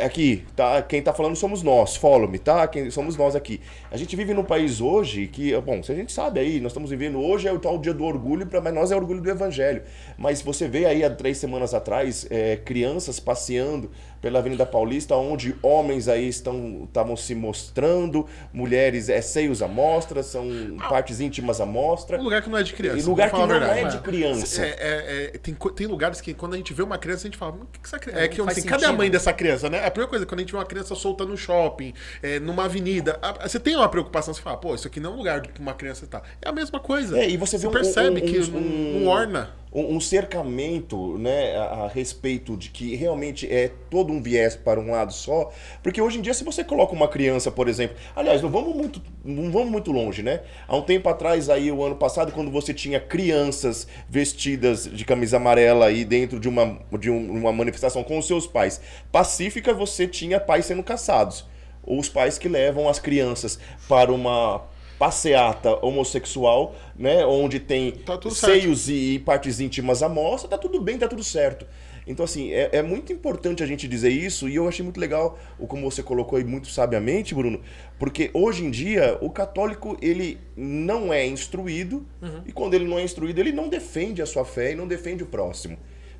Aqui, 0.00 0.42
tá? 0.56 0.80
Quem 0.80 1.02
tá 1.02 1.12
falando 1.12 1.36
somos 1.36 1.62
nós, 1.62 1.96
follow 1.96 2.26
me, 2.26 2.38
tá? 2.38 2.66
Quem, 2.66 2.90
somos 2.90 3.14
nós 3.14 3.36
aqui. 3.36 3.60
A 3.90 3.96
gente 3.98 4.16
vive 4.16 4.32
num 4.32 4.42
país 4.42 4.80
hoje 4.80 5.26
que, 5.26 5.54
bom, 5.60 5.82
se 5.82 5.92
a 5.92 5.94
gente 5.94 6.10
sabe 6.10 6.40
aí, 6.40 6.60
nós 6.60 6.72
estamos 6.72 6.88
vivendo 6.88 7.20
hoje 7.20 7.46
é 7.46 7.52
o 7.52 7.58
tal 7.58 7.76
dia 7.76 7.92
do 7.92 8.02
orgulho, 8.02 8.46
pra, 8.46 8.58
mas 8.62 8.72
nós 8.72 8.90
é 8.90 8.96
orgulho 8.96 9.20
do 9.20 9.28
evangelho. 9.28 9.82
Mas 10.16 10.40
você 10.40 10.66
vê 10.66 10.86
aí 10.86 11.04
há 11.04 11.10
três 11.10 11.36
semanas 11.36 11.74
atrás 11.74 12.26
é, 12.30 12.56
crianças 12.56 13.20
passeando 13.20 13.90
pela 14.22 14.38
Avenida 14.38 14.64
Paulista, 14.64 15.16
onde 15.16 15.54
homens 15.60 16.06
aí 16.08 16.28
estão 16.28 16.84
estavam 16.84 17.16
se 17.16 17.34
mostrando, 17.34 18.24
mulheres 18.52 19.08
é 19.08 19.20
seios 19.20 19.60
à 19.60 19.66
mostra, 19.68 20.22
são 20.22 20.46
partes 20.88 21.20
íntimas 21.20 21.60
à 21.60 21.66
mostra. 21.66 22.18
Um 22.18 22.22
lugar 22.22 22.40
que 22.40 22.48
não 22.48 22.56
é 22.56 22.62
de 22.62 22.72
criança. 22.72 22.98
E 22.98 23.02
lugar 23.02 23.30
que 23.30 23.36
não 23.36 23.44
é 23.44 23.58
verdade. 23.58 23.96
de 23.96 24.02
criança. 24.02 24.64
É, 24.64 24.68
é, 24.68 25.30
é, 25.34 25.38
tem, 25.38 25.54
tem 25.74 25.86
lugares 25.88 26.20
que 26.20 26.32
quando 26.32 26.54
a 26.54 26.56
gente 26.56 26.72
vê 26.72 26.82
uma 26.84 26.96
criança, 26.96 27.22
a 27.22 27.28
gente 27.30 27.36
fala, 27.36 27.52
"Mas 27.52 27.62
o 27.62 27.66
que, 27.66 27.80
que 27.80 27.86
essa 27.86 27.98
criança. 27.98 28.20
É, 28.20 28.24
É, 28.24 28.28
que 28.28 28.40
assim, 28.40 28.62
cadê 28.62 28.84
a 28.84 28.92
mãe 28.92 29.10
dessa 29.10 29.32
criança, 29.32 29.68
né? 29.68 29.84
A 29.84 29.90
primeira 29.90 30.08
coisa, 30.08 30.24
quando 30.24 30.38
a 30.38 30.42
gente 30.42 30.52
vê 30.52 30.56
uma 30.58 30.64
criança 30.64 30.94
solta 30.94 31.24
no 31.24 31.36
shopping, 31.36 31.92
é, 32.22 32.38
numa 32.38 32.64
avenida, 32.66 33.18
a- 33.20 33.48
você 33.48 33.58
tem 33.58 33.74
uma 33.74 33.88
preocupação, 33.88 34.32
você 34.32 34.40
fala, 34.40 34.56
pô, 34.56 34.72
isso 34.74 34.86
aqui 34.86 35.00
não 35.00 35.10
é 35.10 35.14
um 35.14 35.16
lugar 35.16 35.40
que 35.42 35.60
uma 35.60 35.74
criança 35.74 36.06
tá. 36.06 36.22
É 36.40 36.48
a 36.48 36.52
mesma 36.52 36.78
coisa. 36.78 37.18
É, 37.18 37.28
e 37.28 37.36
você 37.36 37.58
vê 37.58 37.66
um- 37.66 37.72
percebe 37.72 38.20
um- 38.22 38.24
que 38.24 38.38
um- 38.38 38.56
um- 38.56 39.00
não 39.00 39.06
orna. 39.08 39.50
Um, 39.72 40.00
cercamento 40.00 41.16
né, 41.18 41.56
a, 41.56 41.62
a 41.84 41.88
respeito 41.88 42.56
de 42.56 42.68
que 42.70 42.94
realmente 42.94 43.46
é 43.50 43.70
todo 43.90 44.12
um 44.12 44.22
viés 44.22 44.54
para 44.54 44.78
um 44.78 44.90
lado 44.90 45.12
só. 45.12 45.50
Porque 45.82 46.00
hoje 46.00 46.18
em 46.18 46.22
dia, 46.22 46.34
se 46.34 46.44
você 46.44 46.62
coloca 46.62 46.92
uma 46.92 47.08
criança, 47.08 47.50
por 47.50 47.68
exemplo. 47.68 47.96
Aliás, 48.14 48.42
não 48.42 48.50
vamos 48.50 48.74
muito, 48.74 49.02
não 49.24 49.50
vamos 49.50 49.70
muito 49.70 49.90
longe, 49.90 50.22
né? 50.22 50.40
Há 50.68 50.76
um 50.76 50.82
tempo 50.82 51.08
atrás, 51.08 51.48
aí, 51.48 51.70
o 51.72 51.82
ano 51.82 51.96
passado, 51.96 52.32
quando 52.32 52.50
você 52.50 52.74
tinha 52.74 53.00
crianças 53.00 53.86
vestidas 54.08 54.84
de 54.84 55.04
camisa 55.04 55.36
amarela 55.38 55.86
aí 55.86 56.04
dentro 56.04 56.38
de 56.38 56.48
uma, 56.48 56.78
de 56.98 57.10
um- 57.10 57.30
uma 57.32 57.52
manifestação 57.52 58.02
com 58.04 58.18
os 58.18 58.26
seus 58.26 58.46
pais 58.46 58.80
pacífica, 59.10 59.72
você 59.72 60.06
tinha 60.06 60.38
pais 60.40 60.66
sendo 60.66 60.82
caçados. 60.82 61.46
Ou 61.84 61.98
os 61.98 62.08
pais 62.08 62.38
que 62.38 62.48
levam 62.48 62.88
as 62.88 62.98
crianças 62.98 63.58
para 63.88 64.12
uma 64.12 64.62
passeata 65.02 65.84
homossexual, 65.84 66.76
né, 66.96 67.26
onde 67.26 67.58
tem 67.58 67.90
Tá 67.90 68.16
seios 68.30 68.88
e 68.88 69.18
partes 69.18 69.58
íntimas 69.58 70.00
à 70.00 70.08
mostra, 70.08 70.48
tá 70.50 70.56
tudo 70.56 70.80
bem, 70.80 70.96
tá 70.96 71.08
tudo 71.08 71.24
certo. 71.24 71.66
Então, 72.06 72.24
assim, 72.24 72.52
é, 72.52 72.70
é 72.74 72.82
muito 72.82 73.12
importante 73.12 73.64
a 73.64 73.66
gente 73.66 73.88
dizer 73.88 74.10
isso, 74.10 74.48
e 74.48 74.54
eu 74.54 74.68
achei 74.68 74.84
muito 74.84 75.00
legal 75.00 75.36
o 75.58 75.66
como 75.66 75.90
você 75.90 76.04
colocou 76.04 76.38
aí 76.38 76.44
muito 76.44 76.68
sabiamente, 76.68 77.34
Bruno, 77.34 77.60
porque 77.98 78.30
hoje 78.32 78.64
em 78.64 78.70
dia 78.70 79.18
o 79.20 79.28
católico 79.28 79.96
ele 80.00 80.38
não 80.56 81.12
é 81.12 81.26
instruído, 81.26 82.06
e 82.46 82.52
quando 82.52 82.74
ele 82.74 82.86
não 82.86 82.96
é 82.96 83.02
instruído, 83.02 83.40
ele 83.40 83.50
não 83.50 83.68
defende 83.68 84.22
a 84.22 84.26
sua 84.26 84.44
fé 84.44 84.70
e 84.70 84.76
não 84.76 84.86
defende 84.86 85.24
o 85.24 85.26
próximo. 85.26 85.76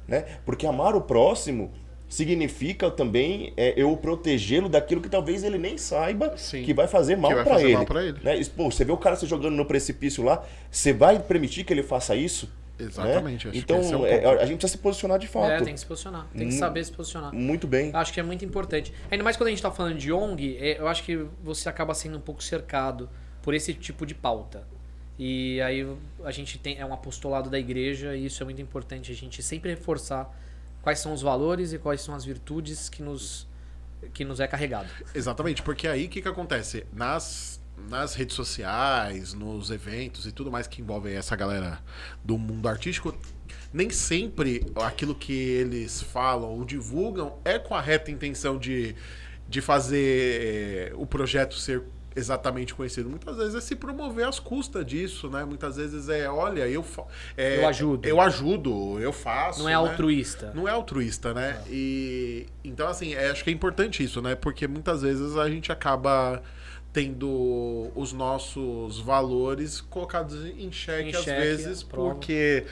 Né? 0.08 0.24
Porque 0.44 0.66
amar 0.66 0.96
o 0.96 1.02
próximo 1.02 1.70
significa 2.12 2.90
também 2.90 3.54
é, 3.56 3.72
eu 3.74 3.96
protegê-lo 3.96 4.68
daquilo 4.68 5.00
que 5.00 5.08
talvez 5.08 5.42
ele 5.42 5.56
nem 5.56 5.78
saiba 5.78 6.36
Sim. 6.36 6.62
que 6.62 6.74
vai 6.74 6.86
fazer 6.86 7.16
mal 7.16 7.32
vai 7.32 7.42
para 7.42 7.54
fazer 7.54 7.64
ele. 7.64 7.74
mal 7.74 7.86
pra 7.86 8.04
ele. 8.04 8.18
Né? 8.22 8.38
Pô, 8.54 8.70
você 8.70 8.84
vê 8.84 8.92
o 8.92 8.98
cara 8.98 9.16
se 9.16 9.24
jogando 9.24 9.56
no 9.56 9.64
precipício 9.64 10.22
lá, 10.22 10.44
você 10.70 10.92
vai 10.92 11.18
permitir 11.18 11.64
que 11.64 11.72
ele 11.72 11.82
faça 11.82 12.14
isso? 12.14 12.52
Exatamente, 12.78 13.46
Né? 13.46 13.50
acho 13.50 13.52
que 13.52 13.58
Então, 13.58 13.80
esse 13.80 13.94
é 13.94 13.96
o 13.96 14.04
é, 14.04 14.26
a 14.26 14.44
gente 14.44 14.58
precisa 14.58 14.72
se 14.72 14.78
posicionar 14.78 15.18
de 15.18 15.26
fato. 15.26 15.52
É, 15.52 15.62
tem 15.62 15.72
que 15.72 15.80
se 15.80 15.86
posicionar. 15.86 16.26
Tem 16.36 16.48
que 16.48 16.54
saber 16.54 16.84
se 16.84 16.92
posicionar. 16.92 17.34
Muito 17.34 17.66
bem. 17.66 17.90
Acho 17.94 18.12
que 18.12 18.20
é 18.20 18.22
muito 18.22 18.44
importante. 18.44 18.92
Ainda 19.10 19.24
mais 19.24 19.38
quando 19.38 19.46
a 19.46 19.50
gente 19.50 19.62
tá 19.62 19.70
falando 19.70 19.96
de 19.96 20.12
ONG, 20.12 20.58
é, 20.60 20.78
eu 20.78 20.88
acho 20.88 21.02
que 21.04 21.24
você 21.42 21.70
acaba 21.70 21.94
sendo 21.94 22.18
um 22.18 22.20
pouco 22.20 22.42
cercado 22.42 23.08
por 23.40 23.54
esse 23.54 23.72
tipo 23.72 24.04
de 24.04 24.14
pauta. 24.14 24.66
E 25.18 25.62
aí 25.62 25.86
a 26.24 26.30
gente 26.30 26.58
tem 26.58 26.78
é 26.78 26.84
um 26.84 26.92
apostolado 26.92 27.48
da 27.48 27.58
igreja 27.58 28.14
e 28.14 28.26
isso 28.26 28.42
é 28.42 28.44
muito 28.44 28.60
importante 28.60 29.10
a 29.10 29.14
gente 29.14 29.42
sempre 29.42 29.70
reforçar 29.70 30.30
quais 30.82 30.98
são 30.98 31.12
os 31.14 31.22
valores 31.22 31.72
e 31.72 31.78
quais 31.78 32.02
são 32.02 32.14
as 32.14 32.24
virtudes 32.24 32.88
que 32.88 33.02
nos 33.02 33.50
que 34.12 34.24
nos 34.24 34.40
é 34.40 34.48
carregado. 34.48 34.88
Exatamente, 35.14 35.62
porque 35.62 35.86
aí 35.86 36.06
o 36.06 36.08
que, 36.08 36.20
que 36.20 36.26
acontece? 36.26 36.84
Nas, 36.92 37.60
nas 37.88 38.14
redes 38.14 38.34
sociais, 38.34 39.32
nos 39.32 39.70
eventos 39.70 40.26
e 40.26 40.32
tudo 40.32 40.50
mais 40.50 40.66
que 40.66 40.82
envolve 40.82 41.12
essa 41.12 41.36
galera 41.36 41.78
do 42.24 42.36
mundo 42.36 42.68
artístico, 42.68 43.16
nem 43.72 43.90
sempre 43.90 44.66
aquilo 44.74 45.14
que 45.14 45.32
eles 45.32 46.02
falam 46.02 46.50
ou 46.50 46.64
divulgam 46.64 47.38
é 47.44 47.60
com 47.60 47.76
a 47.76 47.80
reta 47.80 48.10
intenção 48.10 48.58
de, 48.58 48.96
de 49.48 49.60
fazer 49.60 50.90
eh, 50.90 50.92
o 50.96 51.06
projeto 51.06 51.54
ser 51.54 51.84
exatamente 52.14 52.74
conhecido. 52.74 53.08
Muitas 53.08 53.36
vezes 53.36 53.54
é 53.54 53.60
se 53.60 53.76
promover 53.76 54.26
às 54.26 54.38
custas 54.38 54.84
disso, 54.84 55.28
né? 55.30 55.44
Muitas 55.44 55.76
vezes 55.76 56.08
é, 56.08 56.28
olha, 56.28 56.68
eu 56.68 56.84
é, 57.36 57.58
Eu 57.58 57.68
ajudo. 57.68 58.08
Eu 58.08 58.20
ajudo, 58.20 58.98
eu 59.00 59.12
faço. 59.12 59.60
Não 59.60 59.68
é 59.68 59.72
né? 59.72 59.76
altruísta. 59.76 60.52
Não 60.54 60.68
é 60.68 60.70
altruísta, 60.70 61.32
né? 61.32 61.62
E 61.68 62.46
então 62.64 62.88
assim, 62.88 63.14
é, 63.14 63.30
acho 63.30 63.42
que 63.44 63.50
é 63.50 63.52
importante 63.52 64.02
isso, 64.02 64.20
né? 64.20 64.34
Porque 64.34 64.66
muitas 64.66 65.02
vezes 65.02 65.36
a 65.36 65.48
gente 65.48 65.70
acaba 65.72 66.42
tendo 66.92 67.90
os 67.94 68.12
nossos 68.12 68.98
valores 69.00 69.80
colocados 69.80 70.44
em 70.44 70.70
xeque, 70.70 71.10
Em 71.10 71.16
às 71.16 71.24
xeque, 71.24 71.40
vezes 71.40 71.82
à 71.82 71.86
prova. 71.86 72.10
porque 72.14 72.66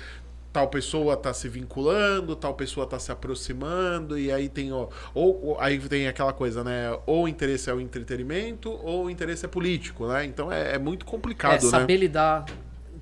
tal 0.52 0.68
pessoa 0.68 1.16
tá 1.16 1.32
se 1.32 1.48
vinculando, 1.48 2.34
tal 2.36 2.54
pessoa 2.54 2.86
tá 2.86 2.98
se 2.98 3.12
aproximando 3.12 4.18
e 4.18 4.32
aí 4.32 4.48
tem 4.48 4.72
ó, 4.72 4.88
ou, 5.14 5.44
ou- 5.46 5.60
aí 5.60 5.78
tem 5.78 6.08
aquela 6.08 6.32
coisa, 6.32 6.64
né? 6.64 6.90
Ou 7.06 7.24
o 7.24 7.28
interesse 7.28 7.70
é 7.70 7.74
o 7.74 7.80
entretenimento 7.80 8.70
ou 8.70 9.04
o 9.06 9.10
interesse 9.10 9.44
é 9.44 9.48
político, 9.48 10.06
né? 10.08 10.24
Então 10.24 10.52
é, 10.52 10.74
é 10.74 10.78
muito 10.78 11.06
É, 11.44 11.58
complicado, 11.58 11.70
né? 11.72 11.78
saber 11.80 11.96
lidar, 11.96 12.44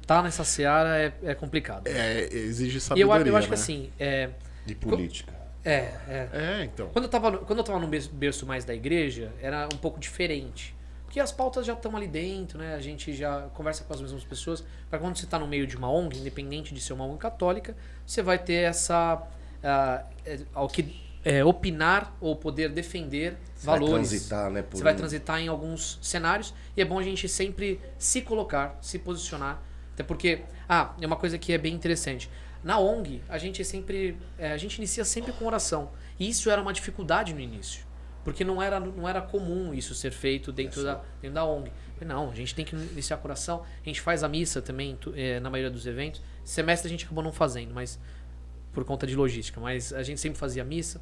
tá 0.06 0.22
nessa 0.22 0.44
seara 0.44 0.96
é, 0.98 1.12
é 1.22 1.34
complicado. 1.34 1.84
É, 1.84 2.28
exige 2.32 2.80
e 2.94 3.00
eu, 3.00 3.08
sabedoria, 3.10 3.24
eu 3.24 3.36
acho 3.36 3.48
que 3.48 3.54
né? 3.54 3.60
assim, 3.60 3.90
é, 3.98 4.30
De 4.64 4.74
política. 4.74 5.32
é, 5.64 5.76
é, 6.08 6.28
É, 6.32 6.64
então. 6.64 6.88
Quando 6.92 7.04
eu 7.04 7.10
tava, 7.10 7.30
no- 7.30 7.38
quando 7.40 7.58
eu 7.60 7.64
tava 7.64 7.78
no 7.78 7.88
berço 7.88 8.46
mais 8.46 8.64
da 8.64 8.74
igreja, 8.74 9.32
era 9.40 9.66
um 9.72 9.76
pouco 9.78 10.00
diferente. 10.00 10.74
Porque 11.08 11.20
as 11.20 11.32
pautas 11.32 11.64
já 11.64 11.72
estão 11.72 11.96
ali 11.96 12.06
dentro, 12.06 12.58
né? 12.58 12.74
A 12.74 12.80
gente 12.82 13.14
já 13.14 13.48
conversa 13.54 13.82
com 13.82 13.94
as 13.94 14.00
mesmas 14.02 14.24
pessoas. 14.24 14.62
Para 14.90 14.98
quando 14.98 15.16
você 15.16 15.24
está 15.24 15.38
no 15.38 15.48
meio 15.48 15.66
de 15.66 15.74
uma 15.74 15.90
ONG, 15.90 16.18
independente 16.18 16.74
de 16.74 16.80
ser 16.82 16.92
uma 16.92 17.06
ONG 17.06 17.16
católica, 17.16 17.74
você 18.06 18.20
vai 18.20 18.38
ter 18.38 18.64
essa. 18.68 19.26
é, 19.62 20.04
ao 20.52 20.68
que 20.68 20.94
é, 21.24 21.42
opinar 21.42 22.14
ou 22.20 22.36
poder 22.36 22.68
defender 22.68 23.38
Você 23.54 23.66
vai 23.66 23.78
valores. 23.80 24.08
transitar, 24.10 24.50
né, 24.50 24.60
por 24.62 24.76
Você 24.76 24.84
vai 24.84 24.92
um- 24.92 24.96
transitar 24.96 25.40
em 25.40 25.48
alguns 25.48 25.98
cenários 26.02 26.52
e 26.76 26.82
é 26.82 26.84
bom 26.84 26.98
a 26.98 27.02
gente 27.02 27.26
sempre 27.26 27.80
se 27.98 28.20
colocar, 28.20 28.78
se 28.82 28.98
posicionar. 28.98 29.60
Até 29.94 30.02
porque, 30.04 30.42
ah, 30.68 30.94
é 31.00 31.06
uma 31.06 31.16
coisa 31.16 31.38
que 31.38 31.54
é 31.54 31.58
bem 31.58 31.74
interessante. 31.74 32.30
Na 32.62 32.78
ONG, 32.78 33.22
a 33.30 33.38
gente 33.38 33.64
sempre, 33.64 34.16
é, 34.38 34.52
a 34.52 34.58
gente 34.58 34.76
inicia 34.76 35.04
sempre 35.06 35.32
com 35.32 35.46
oração. 35.46 35.90
E 36.20 36.28
isso 36.28 36.50
era 36.50 36.60
uma 36.60 36.72
dificuldade 36.72 37.32
no 37.32 37.40
início. 37.40 37.87
Porque 38.28 38.44
não 38.44 38.62
era, 38.62 38.78
não 38.78 39.08
era 39.08 39.22
comum 39.22 39.72
isso 39.72 39.94
ser 39.94 40.10
feito 40.10 40.52
dentro, 40.52 40.82
da, 40.82 41.00
dentro 41.20 41.34
da 41.34 41.44
ONG. 41.44 41.72
Não, 42.04 42.30
a 42.30 42.34
gente 42.34 42.54
tem 42.54 42.64
que 42.64 42.76
iniciar 42.76 43.16
com 43.16 43.26
oração. 43.26 43.64
A 43.82 43.88
gente 43.88 44.00
faz 44.00 44.22
a 44.22 44.28
missa 44.28 44.60
também 44.60 44.98
é, 45.14 45.40
na 45.40 45.48
maioria 45.48 45.70
dos 45.70 45.86
eventos. 45.86 46.20
Semestre 46.44 46.88
a 46.88 46.90
gente 46.90 47.04
acabou 47.06 47.24
não 47.24 47.32
fazendo, 47.32 47.72
mas 47.72 47.98
por 48.72 48.84
conta 48.84 49.06
de 49.06 49.16
logística. 49.16 49.58
Mas 49.60 49.92
a 49.92 50.02
gente 50.02 50.20
sempre 50.20 50.38
fazia 50.38 50.62
missa. 50.62 51.00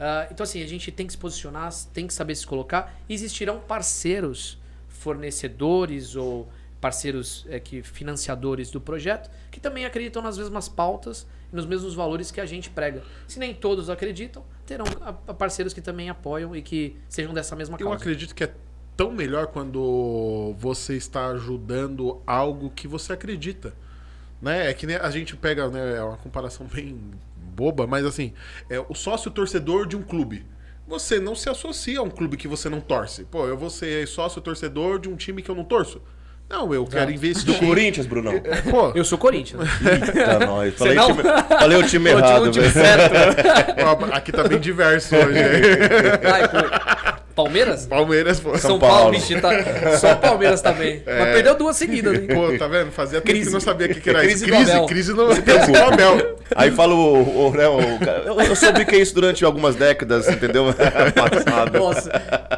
Ah, 0.00 0.26
então, 0.30 0.42
assim, 0.42 0.62
a 0.62 0.66
gente 0.66 0.90
tem 0.90 1.06
que 1.06 1.12
se 1.12 1.18
posicionar, 1.18 1.70
tem 1.92 2.06
que 2.06 2.14
saber 2.14 2.34
se 2.34 2.46
colocar. 2.46 2.98
Existirão 3.08 3.60
parceiros, 3.60 4.58
fornecedores 4.88 6.16
ou 6.16 6.48
parceiros 6.80 7.46
é, 7.48 7.60
que 7.60 7.82
financiadores 7.82 8.68
do 8.68 8.80
projeto 8.80 9.30
que 9.52 9.60
também 9.60 9.84
acreditam 9.84 10.20
nas 10.20 10.36
mesmas 10.36 10.68
pautas 10.68 11.24
nos 11.52 11.66
mesmos 11.66 11.94
valores 11.94 12.30
que 12.30 12.40
a 12.40 12.46
gente 12.46 12.70
prega. 12.70 13.02
Se 13.28 13.38
nem 13.38 13.54
todos 13.54 13.90
acreditam, 13.90 14.42
terão 14.66 14.86
a- 15.02 15.14
a 15.28 15.34
parceiros 15.34 15.72
que 15.74 15.80
também 15.80 16.08
apoiam 16.08 16.56
e 16.56 16.62
que 16.62 16.96
sejam 17.08 17.34
dessa 17.34 17.54
mesma 17.54 17.76
Eu 17.78 17.86
causa. 17.86 17.96
acredito 18.00 18.34
que 18.34 18.42
é 18.44 18.54
tão 18.96 19.12
melhor 19.12 19.48
quando 19.48 20.54
você 20.58 20.96
está 20.96 21.26
ajudando 21.28 22.20
algo 22.26 22.70
que 22.70 22.88
você 22.88 23.12
acredita. 23.12 23.74
Né? 24.40 24.70
É 24.70 24.74
que 24.74 24.86
a 24.86 25.10
gente 25.10 25.36
pega, 25.36 25.68
né, 25.68 25.96
é 25.98 26.02
uma 26.02 26.16
comparação 26.16 26.66
bem 26.66 26.98
boba, 27.36 27.86
mas 27.86 28.04
assim, 28.04 28.32
é 28.68 28.80
o 28.80 28.94
sócio 28.94 29.30
torcedor 29.30 29.86
de 29.86 29.96
um 29.96 30.02
clube. 30.02 30.44
Você 30.88 31.20
não 31.20 31.34
se 31.34 31.48
associa 31.48 32.00
a 32.00 32.02
um 32.02 32.10
clube 32.10 32.36
que 32.36 32.48
você 32.48 32.68
não 32.68 32.80
torce. 32.80 33.24
Pô, 33.24 33.46
eu 33.46 33.56
vou 33.56 33.70
ser 33.70 34.06
sócio 34.08 34.40
torcedor 34.42 34.98
de 34.98 35.08
um 35.08 35.16
time 35.16 35.40
que 35.42 35.50
eu 35.50 35.54
não 35.54 35.64
torço. 35.64 36.02
Não, 36.52 36.72
eu 36.74 36.84
quero 36.84 37.06
Do 37.06 37.12
investir. 37.12 37.58
Corinthians, 37.58 38.06
Brunão. 38.06 38.34
É, 38.44 38.56
Pô, 38.70 38.92
Eu 38.94 39.04
sou 39.06 39.16
Corinthians. 39.16 39.62
Eita, 39.80 40.46
nós. 40.46 40.74
Falei, 40.74 40.94
não? 40.94 41.08
o 41.10 41.14
time, 41.14 41.22
falei 41.48 41.78
o 41.78 41.82
time 41.88 42.10
errado, 42.10 42.52
velho. 42.52 42.70
certo. 42.70 43.14
ó, 43.86 44.14
aqui 44.14 44.30
tá 44.30 44.44
bem 44.46 44.60
diverso 44.60 45.16
hoje. 45.16 45.38
hein? 45.38 45.44
Ai, 46.30 46.48
pô. 46.48 47.11
Palmeiras? 47.34 47.86
Palmeiras, 47.86 48.40
pô. 48.40 48.56
São, 48.58 48.78
Paulo. 48.78 48.96
Paulo, 48.96 49.10
bicho, 49.12 49.40
tá... 49.40 49.98
só 49.98 50.14
Palmeiras 50.16 50.60
também. 50.60 51.02
Mas 51.06 51.34
perdeu 51.34 51.56
duas 51.56 51.76
seguidas, 51.76 52.14
hein? 52.14 52.26
Pô, 52.26 52.56
tá 52.58 52.66
vendo? 52.66 52.90
Fazia 52.90 53.20
tempo 53.20 53.32
Crise. 53.32 53.46
que 53.46 53.52
não 53.52 53.60
sabia 53.60 53.86
o 53.86 53.90
que, 53.90 54.00
que 54.00 54.10
era 54.10 54.20
Crise 54.20 54.44
isso. 54.44 54.46
do 54.46 54.86
Crise, 54.86 54.86
crise 54.86 55.12
no, 55.14 55.28
crise 55.42 55.76
Abel. 55.76 56.36
Aí 56.54 56.70
fala 56.70 56.94
o, 56.94 57.48
o, 57.48 57.50
né, 57.52 57.66
o 57.66 57.98
cara, 57.98 58.22
eu, 58.26 58.40
eu 58.40 58.56
soube 58.56 58.84
que 58.84 58.94
é 58.94 58.98
isso 58.98 59.14
durante 59.14 59.44
algumas 59.44 59.74
décadas, 59.74 60.28
entendeu? 60.28 60.66
Passado. 60.74 61.78
Nossa, 61.78 62.10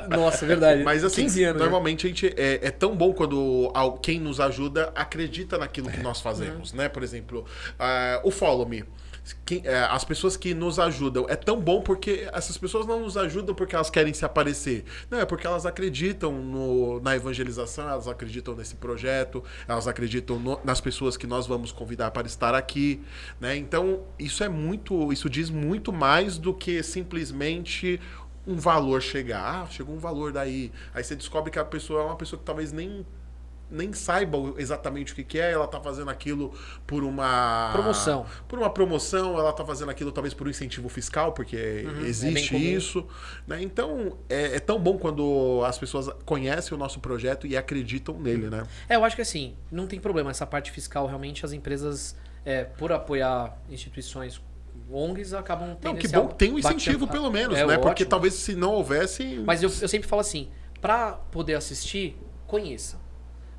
Nossa, 0.08 0.46
verdade. 0.46 0.82
Mas 0.82 1.04
assim, 1.04 1.22
15 1.22 1.44
anos. 1.44 1.56
né? 1.58 1.64
normalmente 1.64 2.06
a 2.06 2.08
gente 2.08 2.34
é, 2.36 2.60
é 2.62 2.70
tão 2.70 2.94
bom 2.96 3.12
quando 3.12 3.72
quem 4.02 4.18
nos 4.20 4.40
ajuda 4.40 4.92
acredita 4.94 5.58
naquilo 5.58 5.90
que 5.90 6.00
nós 6.00 6.20
fazemos, 6.20 6.72
né? 6.72 6.88
Por 6.88 7.02
exemplo, 7.02 7.44
ah, 7.78 8.20
o 8.24 8.30
Follow 8.30 8.66
Me. 8.66 8.84
Quem- 9.46 9.62
é, 9.64 9.78
as 9.84 10.04
pessoas 10.04 10.36
que 10.36 10.52
nos 10.52 10.78
ajudam 10.78 11.24
é 11.28 11.34
tão 11.36 11.58
bom 11.58 11.80
porque 11.80 12.28
essas 12.32 12.58
pessoas 12.58 12.86
não 12.86 13.00
nos 13.00 13.16
ajudam 13.16 13.54
porque 13.54 13.74
elas 13.74 13.88
querem 13.88 14.12
se 14.12 14.22
aparecer. 14.24 14.84
Não, 15.10 15.18
é 15.18 15.24
porque 15.24 15.46
elas 15.46 15.64
acreditam 15.64 16.32
no- 16.32 17.00
na 17.00 17.16
evangelização, 17.16 17.88
elas 17.88 18.06
acreditam 18.06 18.54
nesse 18.54 18.74
projeto, 18.74 19.42
elas 19.66 19.88
acreditam 19.88 20.38
no- 20.38 20.60
nas 20.62 20.78
pessoas 20.80 21.16
que 21.16 21.26
nós 21.26 21.46
vamos 21.46 21.72
convidar 21.72 22.10
para 22.10 22.26
estar 22.26 22.54
aqui, 22.54 23.02
né? 23.40 23.56
Então, 23.56 24.02
isso 24.18 24.44
é 24.44 24.48
muito, 24.48 25.10
isso 25.10 25.30
diz 25.30 25.48
muito 25.48 25.90
mais 25.92 26.36
do 26.36 26.52
que 26.52 26.82
simplesmente 26.82 27.98
um 28.46 28.56
valor 28.56 29.00
chegar. 29.00 29.62
Ah, 29.64 29.66
chegou 29.70 29.94
um 29.94 29.98
valor 29.98 30.32
daí. 30.32 30.70
Aí 30.92 31.02
você 31.02 31.16
descobre 31.16 31.50
que 31.50 31.58
a 31.58 31.64
pessoa 31.64 32.02
é 32.02 32.04
uma 32.04 32.16
pessoa 32.16 32.38
que 32.38 32.44
talvez 32.44 32.72
nem 32.72 33.06
nem 33.74 33.92
saiba 33.92 34.38
exatamente 34.56 35.12
o 35.12 35.16
que, 35.16 35.24
que 35.24 35.38
é, 35.38 35.52
ela 35.52 35.66
tá 35.66 35.80
fazendo 35.80 36.10
aquilo 36.10 36.52
por 36.86 37.02
uma 37.02 37.70
Promoção. 37.72 38.26
Por 38.48 38.58
uma 38.58 38.70
promoção, 38.70 39.38
ela 39.38 39.52
tá 39.52 39.64
fazendo 39.64 39.90
aquilo 39.90 40.12
talvez 40.12 40.32
por 40.32 40.46
um 40.46 40.50
incentivo 40.50 40.88
fiscal, 40.88 41.32
porque 41.32 41.56
é 41.56 42.06
existe 42.06 42.50
comum. 42.50 42.62
isso. 42.62 43.06
Né? 43.46 43.62
Então, 43.62 44.16
é, 44.28 44.56
é 44.56 44.60
tão 44.60 44.78
bom 44.78 44.96
quando 44.96 45.62
as 45.66 45.78
pessoas 45.78 46.08
conhecem 46.24 46.74
o 46.74 46.78
nosso 46.78 47.00
projeto 47.00 47.46
e 47.46 47.56
acreditam 47.56 48.18
nele, 48.18 48.48
né? 48.48 48.64
É, 48.88 48.96
eu 48.96 49.04
acho 49.04 49.16
que 49.16 49.22
assim, 49.22 49.54
não 49.70 49.86
tem 49.86 49.98
problema. 49.98 50.30
Essa 50.30 50.46
parte 50.46 50.70
fiscal, 50.70 51.06
realmente, 51.06 51.44
as 51.44 51.52
empresas, 51.52 52.16
é, 52.44 52.64
por 52.64 52.92
apoiar 52.92 53.58
instituições 53.68 54.40
ONGs, 54.90 55.34
acabam 55.34 55.76
tendo 55.80 55.94
Não, 55.94 55.98
que 55.98 56.08
bom 56.08 56.28
que 56.28 56.34
tem 56.34 56.52
um 56.52 56.58
incentivo, 56.58 57.06
pelo 57.06 57.30
menos, 57.30 57.56
É, 57.56 57.66
né? 57.66 57.76
Porque 57.76 58.02
ótimo. 58.02 58.10
talvez 58.10 58.34
se 58.34 58.54
não 58.54 58.72
houvesse. 58.72 59.42
Mas 59.44 59.62
eu, 59.62 59.68
eu 59.80 59.88
sempre 59.88 60.08
falo 60.08 60.20
assim, 60.20 60.48
pra 60.80 61.12
poder 61.12 61.54
assistir, 61.54 62.18
conheça. 62.46 63.03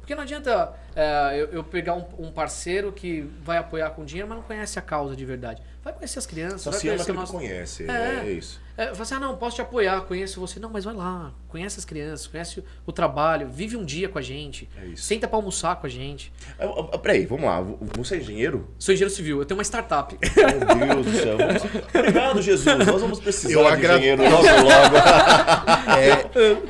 Porque 0.05 0.13
não 0.13 0.21
adianta 0.21 0.71
é, 0.95 1.31
eu, 1.35 1.47
eu 1.47 1.63
pegar 1.63 1.95
um, 1.95 2.05
um 2.19 2.31
parceiro 2.31 2.91
que 2.91 3.21
vai 3.41 3.57
apoiar 3.57 3.89
com 3.89 4.05
dinheiro, 4.05 4.29
mas 4.29 4.37
não 4.37 4.43
conhece 4.43 4.77
a 4.77 4.81
causa 4.83 5.15
de 5.15 5.25
verdade. 5.25 5.63
Vai 5.85 5.93
conhecer 5.93 6.17
as 6.17 6.25
crianças, 6.25 6.61
Só 6.61 6.71
vai 6.71 6.79
se 6.79 6.87
ama 6.89 6.95
conhecer 6.97 7.11
aquilo 7.11 7.19
nosso... 7.21 7.33
conhece. 7.33 7.85
É. 7.87 8.23
É, 8.25 8.31
isso. 8.31 8.59
É, 8.77 8.87
fala 8.87 9.01
assim, 9.03 9.13
ah, 9.15 9.19
não, 9.19 9.37
posso 9.37 9.55
te 9.55 9.61
apoiar, 9.61 10.01
conheço 10.01 10.37
você. 10.39 10.59
Não, 10.59 10.69
mas 10.69 10.83
vai 10.83 10.93
lá, 10.93 11.31
conhece 11.47 11.79
as 11.79 11.85
crianças, 11.85 12.27
conhece 12.27 12.59
o, 12.59 12.63
o 12.87 12.91
trabalho, 12.91 13.47
vive 13.49 13.77
um 13.77 13.85
dia 13.85 14.09
com 14.09 14.17
a 14.19 14.21
gente, 14.21 14.67
É 14.81 14.87
isso. 14.87 15.03
senta 15.03 15.27
pra 15.29 15.37
almoçar 15.37 15.75
com 15.77 15.85
a 15.87 15.89
gente. 15.89 16.33
Ah, 16.59 16.65
ah, 16.91 16.97
Peraí, 16.97 17.25
vamos 17.25 17.45
lá. 17.45 17.61
Você 17.97 18.15
é 18.15 18.17
engenheiro? 18.17 18.67
Sou 18.79 18.93
engenheiro 18.93 19.13
civil, 19.15 19.39
eu 19.39 19.45
tenho 19.45 19.57
uma 19.57 19.63
startup. 19.63 20.17
Meu 20.75 21.03
Deus 21.03 21.05
do 21.05 21.17
céu. 21.19 21.37
Vamos- 21.37 21.63
Obrigado, 21.93 22.41
Jesus. 22.41 22.77
Nós 22.85 23.01
vamos 23.01 23.19
precisar 23.21 23.53
Eu 23.53 23.61
de 23.63 23.67
agra- 23.67 23.93
engenheiro 23.97 24.23
logo, 24.23 24.43
logo. 24.43 24.95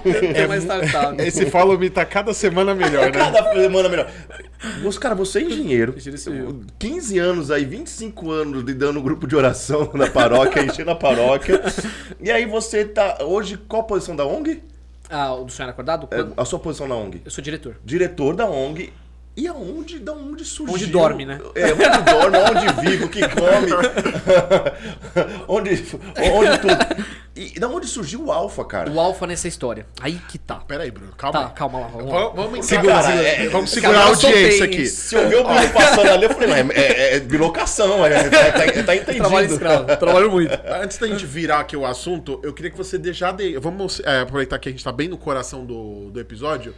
eu 0.06 0.34
tenho 0.34 0.46
uma 0.46 0.58
startup. 0.58 1.22
Esse 1.24 1.50
Follow 1.50 1.80
Me 1.80 1.90
tá 1.90 2.06
cada 2.06 2.34
semana 2.34 2.76
melhor, 2.76 3.06
né? 3.06 3.12
Cada 3.12 3.52
semana 3.54 3.90
melhor. 3.90 4.12
Cara, 5.00 5.16
você 5.16 5.40
é 5.40 5.44
engenheiro. 5.44 5.94
Engenheiro 5.96 6.18
civil. 6.22 6.62
15 6.78 7.18
anos 7.20 7.52
aí, 7.52 7.66
25 7.66 8.30
anos 8.32 8.64
lidando 8.64 9.02
grupo 9.06 9.28
de 9.28 9.36
oração 9.36 9.92
na 9.94 10.10
paróquia, 10.10 10.66
enchendo 10.66 10.90
a 10.90 10.96
paróquia. 10.96 11.62
E 12.20 12.32
aí 12.32 12.46
você 12.48 12.84
tá. 12.84 13.20
Hoje, 13.22 13.58
qual 13.58 13.84
a 13.84 13.86
posição 13.86 14.16
da 14.16 14.26
ONG? 14.26 14.64
Ah, 15.08 15.36
o 15.36 15.46
do 15.46 15.52
Sonhar 15.52 15.70
Acordado? 15.70 16.08
É, 16.10 16.26
a 16.36 16.44
sua 16.44 16.58
posição 16.58 16.88
na 16.88 16.96
ONG? 16.96 17.22
Eu 17.24 17.30
sou 17.30 17.44
diretor. 17.44 17.78
Diretor 17.86 18.36
da 18.36 18.48
ONG. 18.48 18.92
E 19.38 19.48
aonde, 19.50 20.00
da 20.00 20.14
onde 20.14 20.46
surgiu? 20.46 20.74
Onde 20.76 20.86
dorme, 20.88 21.26
né? 21.26 21.40
É, 21.56 21.66
onde 21.74 22.12
dorme, 22.12 22.38
onde 22.38 22.90
vive, 22.90 23.04
o 23.04 23.10
que 23.10 23.20
come. 23.28 23.72
onde, 25.48 25.72
onde 26.32 26.58
tudo. 26.60 27.06
E 27.36 27.60
da 27.60 27.68
onde 27.68 27.86
surgiu 27.86 28.24
o 28.24 28.32
Alfa, 28.32 28.64
cara? 28.64 28.90
O 28.90 28.98
alfa 28.98 29.28
nessa 29.28 29.46
história. 29.46 29.86
Aí 30.00 30.14
que 30.30 30.38
tá. 30.38 30.56
Pera 30.56 30.84
aí, 30.84 30.92
Bruno, 30.92 31.12
calma 31.18 31.44
Tá, 31.44 31.50
calma 31.50 31.80
lá, 31.82 31.88
vamos 31.88 32.10
lá. 32.14 32.20
Vamos, 32.20 32.36
vamos 32.36 32.66
Segura, 32.66 32.94
encarar- 32.94 33.18
é, 33.26 33.50
vamos 33.50 33.52
cara, 33.52 33.82
segurar 33.82 34.00
a 34.00 34.06
audiência 34.08 34.66
aqui. 34.66 34.86
Se 34.86 35.16
eu 35.16 35.28
ver 35.28 35.36
o 35.40 35.44
Bruno 35.44 35.70
passando 35.74 36.10
ali, 36.12 36.24
eu 36.24 36.30
falei, 36.30 36.48
não, 36.48 36.56
é, 36.56 36.78
é, 36.78 37.16
é 37.18 37.20
bilocação, 37.20 38.06
é, 38.06 38.30
tá, 38.30 38.52
tá, 38.54 38.84
tá 38.84 38.96
entendido. 38.96 39.18
Trabalho 39.18 39.48
escravo, 39.52 39.86
trabalho 40.00 40.32
muito. 40.32 40.58
Antes 40.82 40.98
da 40.98 41.08
gente 41.08 41.26
virar 41.26 41.60
aqui 41.60 41.76
o 41.76 41.86
assunto, 41.86 42.40
eu 42.42 42.54
queria 42.54 42.72
que 42.72 42.78
você 42.78 42.98
de- 42.98 43.12
já 43.12 43.34
dê. 43.34 43.60
Vamos 43.60 44.00
é, 44.06 44.22
aproveitar 44.22 44.58
que 44.58 44.70
a 44.70 44.72
gente 44.72 44.82
tá 44.84 44.94
bem 44.94 45.10
no 45.10 45.18
coração 45.18 45.66
do, 45.66 46.10
do 46.12 46.20
episódio. 46.22 46.74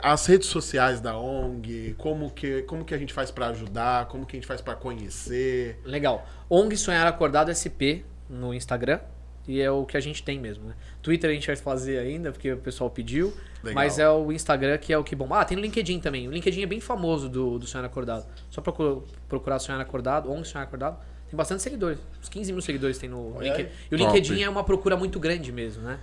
As 0.00 0.26
redes 0.26 0.48
sociais 0.48 1.00
da 1.00 1.18
ONG, 1.18 1.94
como 1.98 2.30
que, 2.30 2.62
como 2.62 2.84
que 2.84 2.94
a 2.94 2.98
gente 2.98 3.12
faz 3.12 3.30
pra 3.30 3.48
ajudar, 3.48 4.06
como 4.06 4.24
que 4.24 4.36
a 4.36 4.38
gente 4.38 4.46
faz 4.46 4.60
pra 4.60 4.74
conhecer. 4.74 5.80
Legal. 5.84 6.26
ONG 6.48 6.76
Sonhar 6.76 7.06
Acordado 7.06 7.52
SP 7.52 8.06
no 8.28 8.54
Instagram. 8.54 9.00
E 9.46 9.60
é 9.60 9.68
o 9.70 9.84
que 9.84 9.96
a 9.96 10.00
gente 10.00 10.22
tem 10.22 10.38
mesmo, 10.38 10.68
né? 10.68 10.74
Twitter 11.02 11.28
a 11.28 11.32
gente 11.32 11.48
vai 11.48 11.56
fazer 11.56 11.98
ainda, 11.98 12.30
porque 12.30 12.52
o 12.52 12.58
pessoal 12.58 12.88
pediu. 12.88 13.34
Legal. 13.62 13.74
Mas 13.74 13.98
é 13.98 14.08
o 14.08 14.30
Instagram 14.30 14.78
que 14.78 14.92
é 14.92 14.98
o 14.98 15.02
que 15.02 15.16
bom. 15.16 15.34
Ah, 15.34 15.44
tem 15.44 15.56
no 15.56 15.62
LinkedIn 15.62 15.98
também. 15.98 16.28
O 16.28 16.30
LinkedIn 16.30 16.62
é 16.62 16.66
bem 16.66 16.80
famoso 16.80 17.28
do, 17.28 17.58
do 17.58 17.66
Sonhar 17.66 17.84
Acordado. 17.84 18.24
Só 18.48 18.60
procurar, 18.60 19.00
procurar 19.28 19.58
Sonhar 19.58 19.80
Acordado, 19.80 20.30
ONG 20.30 20.46
Sonhar 20.46 20.64
Acordado. 20.64 20.98
Tem 21.28 21.36
bastante 21.36 21.60
seguidores. 21.62 21.98
Uns 22.20 22.28
15 22.28 22.52
mil 22.52 22.62
seguidores 22.62 22.98
tem 22.98 23.08
no. 23.08 23.40
LinkedIn. 23.40 23.68
E 23.90 23.94
o 23.94 23.98
Top. 23.98 24.12
LinkedIn 24.12 24.42
é 24.42 24.48
uma 24.48 24.62
procura 24.62 24.96
muito 24.96 25.18
grande 25.18 25.50
mesmo, 25.50 25.82
né? 25.82 25.98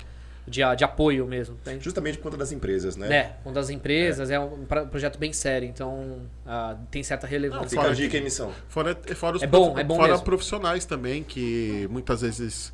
De, 0.50 0.62
de 0.76 0.84
apoio 0.84 1.28
mesmo. 1.28 1.56
Tem- 1.64 1.80
Justamente 1.80 2.18
por 2.18 2.24
conta 2.24 2.38
das 2.38 2.52
empresas, 2.52 2.96
né? 2.96 3.16
É, 3.16 3.36
uma 3.46 3.54
das 3.54 3.70
empresas, 3.70 4.30
é, 4.32 4.40
um 4.40 4.66
pra- 4.66 4.86
projeto 4.86 5.20
bem 5.20 5.32
sério, 5.32 5.68
então 5.68 6.22
ah, 6.46 6.76
tem 6.90 7.04
certa 7.04 7.28
relevância. 7.28 7.70
Fica 7.70 7.88
a 7.92 7.94
dica 7.94 8.18
emissão. 8.18 8.52
Fora, 8.68 8.98
fora 9.16 9.38
os 9.38 9.44
É 9.44 9.48
bom, 9.48 9.78
é 9.78 9.84
bom 9.84 9.96
fora 9.98 10.10
mesmo. 10.14 10.26
profissionais 10.26 10.86
também, 10.86 11.24
que 11.24 11.88
muitas 11.92 12.22
vezes 12.22 12.74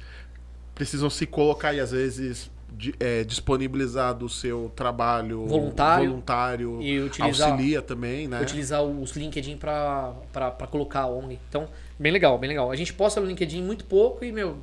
precisam 0.74 1.10
se 1.10 1.26
colocar 1.26 1.74
e 1.74 1.80
às 1.80 1.92
vezes 1.92 2.50
di- 2.72 2.94
é, 3.00 3.24
disponibilizar 3.24 4.14
do 4.14 4.28
seu 4.30 4.72
trabalho 4.76 5.46
Voluntário. 5.46 6.10
voluntário 6.10 6.82
E 6.82 7.00
utilizar- 7.00 7.50
auxilia 7.52 7.82
também, 7.82 8.28
né? 8.28 8.42
utilizar 8.42 8.84
os 8.84 9.12
LinkedIn 9.16 9.58
pra 9.58 10.14
colocar 10.72 11.02
a 11.02 11.08
ONG. 11.08 11.40
Então, 11.50 11.68
bem 12.00 12.12
legal, 12.12 12.38
bem 12.38 12.50
legal. 12.50 12.72
A 12.72 12.76
gente 12.76 12.94
posta 12.94 13.20
no 13.22 13.28
LinkedIn 13.28 13.62
muito 13.62 13.86
pouco 13.86 14.24
e, 14.26 14.32
meu, 14.32 14.58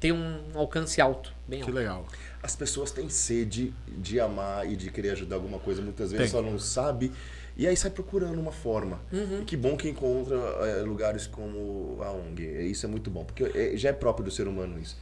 tem 0.00 0.12
um 0.12 0.38
alcance 0.54 1.00
alto, 1.00 1.32
bem 1.48 1.60
Que 1.60 1.66
alto. 1.66 1.74
legal. 1.74 2.06
As 2.44 2.54
pessoas 2.54 2.90
têm 2.90 3.08
sede 3.08 3.72
de 3.88 4.20
amar 4.20 4.70
e 4.70 4.76
de 4.76 4.90
querer 4.90 5.12
ajudar 5.12 5.36
alguma 5.36 5.58
coisa, 5.58 5.80
muitas 5.80 6.12
vezes 6.12 6.30
Tem. 6.30 6.40
só 6.42 6.46
não 6.46 6.58
sabe. 6.58 7.10
E 7.56 7.66
aí 7.66 7.74
sai 7.74 7.90
procurando 7.90 8.38
uma 8.38 8.52
forma. 8.52 9.00
Uhum. 9.10 9.40
E 9.40 9.44
que 9.46 9.56
bom 9.56 9.78
que 9.78 9.88
encontra 9.88 10.36
é, 10.36 10.82
lugares 10.82 11.26
como 11.26 11.96
a 12.02 12.10
ONG. 12.12 12.46
É, 12.46 12.62
Isso 12.64 12.84
é 12.84 12.88
muito 12.88 13.10
bom, 13.10 13.24
porque 13.24 13.44
é- 13.44 13.74
já 13.78 13.88
é 13.88 13.92
próprio 13.94 14.26
do 14.26 14.30
ser 14.30 14.46
humano 14.46 14.78
isso. 14.78 14.94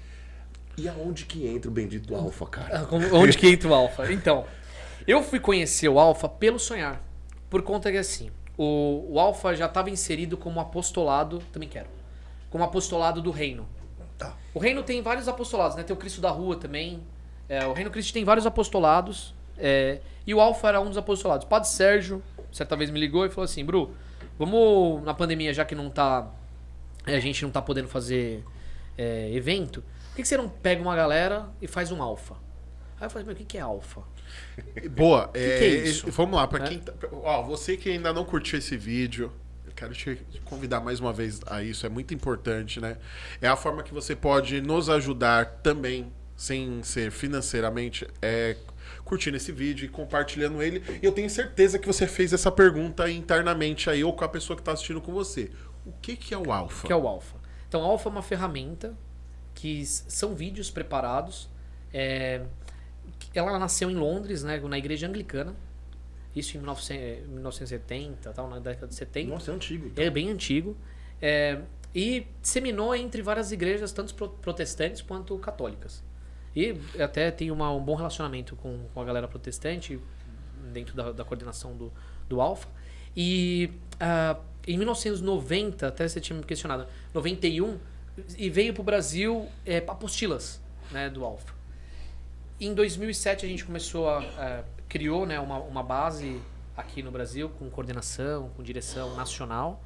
E 0.78 0.88
aonde 0.88 1.24
que 1.26 1.44
entra 1.44 1.68
o 1.68 1.74
bendito 1.74 2.14
alfa, 2.14 2.46
cara? 2.46 2.78
Ah, 2.88 2.88
Onde 3.12 3.36
que 3.36 3.48
entra 3.48 3.68
o 3.68 3.74
Alfa? 3.74 4.12
Então, 4.12 4.46
eu 5.04 5.20
fui 5.20 5.40
conhecer 5.40 5.88
o 5.88 5.98
Alfa 5.98 6.28
pelo 6.28 6.60
sonhar. 6.60 7.02
Por 7.50 7.62
conta 7.62 7.90
que, 7.90 7.98
assim, 7.98 8.30
o, 8.56 9.14
o 9.14 9.18
Alfa 9.18 9.52
já 9.56 9.66
estava 9.66 9.90
inserido 9.90 10.36
como 10.36 10.60
apostolado, 10.60 11.40
também 11.52 11.68
quero, 11.68 11.88
como 12.50 12.62
apostolado 12.62 13.20
do 13.20 13.32
reino. 13.32 13.68
Tá. 14.16 14.36
O 14.54 14.60
reino 14.60 14.84
tem 14.84 15.02
vários 15.02 15.26
apostolados, 15.26 15.76
né? 15.76 15.82
Tem 15.82 15.92
o 15.94 15.98
Cristo 15.98 16.20
da 16.20 16.30
Rua 16.30 16.54
também. 16.56 17.02
É, 17.54 17.66
o 17.66 17.72
reino 17.74 17.90
Cristo 17.90 18.12
tem 18.14 18.24
vários 18.24 18.46
apostolados. 18.46 19.34
é, 19.58 20.00
e 20.26 20.32
o 20.32 20.40
Alfa 20.40 20.68
era 20.68 20.80
um 20.80 20.86
dos 20.88 20.96
apostolados. 20.96 21.44
O 21.44 21.48
Padre 21.48 21.68
Sérgio, 21.68 22.22
certa 22.52 22.74
vez 22.76 22.88
me 22.90 22.98
ligou 22.98 23.26
e 23.26 23.28
falou 23.28 23.44
assim, 23.44 23.64
Bru, 23.64 23.92
vamos 24.38 25.02
na 25.04 25.12
pandemia, 25.12 25.52
já 25.52 25.64
que 25.64 25.74
não 25.74 25.90
tá. 25.90 26.30
é, 27.06 27.16
A 27.16 27.20
gente 27.20 27.42
não 27.42 27.50
tá 27.50 27.60
podendo 27.60 27.88
fazer 27.88 28.42
é, 28.96 29.30
evento, 29.34 29.82
por 30.10 30.16
que, 30.16 30.22
que 30.22 30.28
você 30.28 30.36
não 30.36 30.48
pega 30.48 30.80
uma 30.80 30.94
galera 30.96 31.48
e 31.60 31.66
faz 31.66 31.90
um 31.92 32.02
alfa? 32.02 32.34
Aí 33.00 33.06
eu 33.06 33.10
falei, 33.10 33.26
meu, 33.26 33.34
o 33.34 33.36
que, 33.36 33.44
que 33.44 33.58
é 33.58 33.60
alfa? 33.60 34.00
Boa. 34.96 35.28
é, 35.34 35.58
que 35.58 35.64
é 35.64 35.68
isso? 35.88 36.10
Vamos 36.12 36.36
lá, 36.36 36.46
para 36.46 36.64
É. 36.64 36.68
quem. 36.68 36.78
tá- 36.78 36.92
ó, 37.12 37.42
você 37.42 37.76
que 37.76 37.90
ainda 37.90 38.12
não 38.12 38.24
curtiu 38.24 38.58
esse 38.58 38.76
vídeo, 38.76 39.30
eu 39.66 39.72
quero 39.74 39.92
te 39.92 40.16
convidar 40.44 40.80
mais 40.80 41.00
uma 41.00 41.12
vez 41.12 41.40
a 41.46 41.62
isso, 41.62 41.84
é 41.84 41.88
muito 41.88 42.14
importante, 42.14 42.80
né? 42.80 42.96
É 43.40 43.48
a 43.48 43.56
forma 43.56 43.82
que 43.82 43.92
você 43.92 44.14
pode 44.16 44.60
nos 44.60 44.88
ajudar 44.88 45.46
também, 45.62 46.12
sem 46.36 46.82
ser 46.82 47.10
financeiramente, 47.10 48.06
é 48.20 48.56
curtindo 49.04 49.36
esse 49.36 49.52
vídeo 49.52 49.84
e 49.84 49.88
compartilhando 49.88 50.62
ele. 50.62 50.82
E 51.02 51.06
eu 51.06 51.12
tenho 51.12 51.28
certeza 51.30 51.78
que 51.78 51.86
você 51.86 52.06
fez 52.06 52.32
essa 52.32 52.50
pergunta 52.50 53.10
internamente 53.10 53.88
aí, 53.90 54.02
ou 54.02 54.12
com 54.12 54.24
a 54.24 54.28
pessoa 54.28 54.56
que 54.56 54.62
está 54.62 54.72
assistindo 54.72 55.00
com 55.00 55.12
você. 55.12 55.50
O 55.86 55.92
que, 56.00 56.16
que 56.16 56.32
é 56.34 56.38
o 56.38 56.52
Alpha? 56.52 56.84
O 56.84 56.86
que 56.86 56.92
é 56.92 56.96
o 56.96 57.06
alfa? 57.08 57.36
Então, 57.68 57.80
o 57.80 57.84
alfa 57.84 58.08
é 58.08 58.12
uma 58.12 58.22
ferramenta 58.22 58.94
que 59.54 59.84
são 59.86 60.34
vídeos 60.34 60.70
preparados. 60.70 61.48
é, 61.92 62.42
ela 63.34 63.58
nasceu 63.58 63.90
em 63.90 63.94
Londres, 63.94 64.42
né, 64.42 64.58
na 64.60 64.78
igreja 64.78 65.06
anglicana. 65.08 65.54
Isso 66.34 66.56
em 66.56 66.60
1900 66.60 67.28
1970, 67.28 68.32
tal, 68.32 68.48
na 68.48 68.58
década 68.58 68.86
de 68.88 68.94
70. 68.94 69.28
Nossa, 69.30 69.50
é 69.50 69.54
antigo. 69.54 69.86
então. 69.86 70.04
É 70.04 70.10
bem 70.10 70.30
antigo. 70.30 70.76
É, 71.20 71.60
e 71.94 72.26
disseminou 72.40 72.94
entre 72.94 73.20
várias 73.22 73.52
igrejas, 73.52 73.92
tanto 73.92 74.14
pro- 74.14 74.28
protestantes 74.30 75.02
quanto 75.02 75.36
católicas. 75.38 76.02
E 76.54 76.76
até 77.00 77.30
tem 77.30 77.50
uma- 77.50 77.72
um 77.72 77.80
bom 77.82 77.94
relacionamento 77.94 78.54
com, 78.56 78.78
com 78.92 79.00
a 79.00 79.04
galera 79.04 79.26
protestante, 79.26 79.98
dentro 80.72 80.94
da, 80.94 81.12
da 81.12 81.24
coordenação 81.24 81.74
do, 81.76 81.92
do 82.28 82.40
Alfa. 82.40 82.68
E 83.16 83.70
ah, 84.00 84.36
em 84.66 84.76
1990, 84.78 85.86
até 85.88 86.06
você 86.06 86.20
tinha 86.20 86.38
me 86.38 86.44
questionado, 86.44 86.86
91, 87.14 87.78
e 88.36 88.48
veio 88.50 88.72
para 88.74 88.80
o 88.80 88.84
Brasil 88.84 89.48
é, 89.64 89.78
apostilas 89.78 90.60
né, 90.90 91.08
do 91.08 91.24
Alfa. 91.24 91.54
em 92.60 92.74
2007 92.74 93.46
a 93.46 93.48
gente 93.48 93.64
começou 93.64 94.08
a, 94.08 94.18
a 94.20 94.64
criou 94.88 95.24
né, 95.24 95.40
uma, 95.40 95.58
uma 95.58 95.82
base 95.82 96.40
aqui 96.76 97.02
no 97.02 97.10
Brasil 97.10 97.48
com 97.48 97.68
coordenação, 97.70 98.50
com 98.50 98.62
direção 98.62 99.16
nacional. 99.16 99.82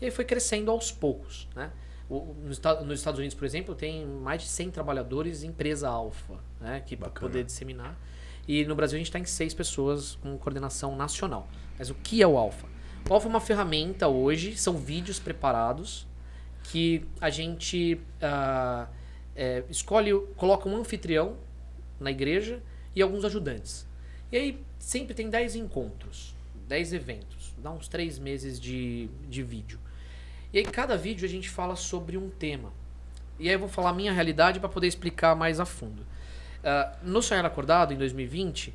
E 0.00 0.04
aí 0.04 0.10
foi 0.10 0.24
crescendo 0.24 0.70
aos 0.70 0.92
poucos, 0.92 1.48
né? 1.54 1.70
O- 2.10 2.34
nos, 2.44 2.60
nos 2.84 2.98
Estados 2.98 3.18
Unidos, 3.18 3.34
por 3.36 3.44
exemplo, 3.44 3.74
tem 3.74 4.04
mais 4.04 4.42
de 4.42 4.48
100 4.48 4.72
trabalhadores 4.72 5.42
em 5.44 5.48
empresa 5.48 5.88
alfa, 5.88 6.34
né? 6.60 6.80
Que 6.84 6.96
para 6.96 7.08
poder 7.08 7.44
disseminar. 7.44 7.96
E 8.48 8.64
no 8.64 8.74
Brasil 8.74 8.96
a 8.96 8.98
gente 8.98 9.06
está 9.06 9.18
em 9.18 9.24
seis 9.24 9.54
pessoas 9.54 10.16
com 10.16 10.36
coordenação 10.36 10.96
nacional. 10.96 11.48
Mas 11.78 11.88
o 11.88 11.94
que 11.94 12.20
é 12.20 12.26
o 12.26 12.36
alfa? 12.36 12.66
O 13.08 13.14
alfa 13.14 13.28
é 13.28 13.30
uma 13.30 13.40
ferramenta 13.40 14.08
hoje, 14.08 14.56
são 14.56 14.76
vídeos 14.76 15.18
preparados 15.20 16.06
que 16.64 17.06
a 17.20 17.30
gente 17.30 18.00
ah, 18.20 18.88
é, 19.36 19.64
escolhe, 19.70 20.12
coloca 20.36 20.68
um 20.68 20.76
anfitrião 20.76 21.36
na 21.98 22.10
igreja 22.10 22.60
e 22.94 23.00
alguns 23.00 23.24
ajudantes. 23.24 23.86
E 24.32 24.36
aí 24.36 24.64
sempre 24.78 25.14
tem 25.14 25.30
10 25.30 25.54
encontros, 25.56 26.34
10 26.68 26.92
eventos, 26.92 27.54
dá 27.58 27.70
uns 27.70 27.88
3 27.88 28.18
meses 28.18 28.60
de, 28.60 29.08
de 29.28 29.42
vídeo. 29.42 29.78
E 30.52 30.58
aí 30.58 30.64
cada 30.64 30.96
vídeo 30.96 31.24
a 31.26 31.28
gente 31.28 31.48
fala 31.48 31.76
sobre 31.76 32.16
um 32.16 32.28
tema. 32.28 32.72
E 33.38 33.48
aí 33.48 33.54
eu 33.54 33.58
vou 33.58 33.68
falar 33.68 33.90
a 33.90 33.94
minha 33.94 34.12
realidade 34.12 34.60
para 34.60 34.68
poder 34.68 34.86
explicar 34.86 35.34
mais 35.34 35.60
a 35.60 35.64
fundo. 35.64 36.04
Ah, 36.64 36.92
no 37.02 37.22
Sonhar 37.22 37.44
Acordado, 37.44 37.94
em 37.94 37.96
2020, 37.96 38.74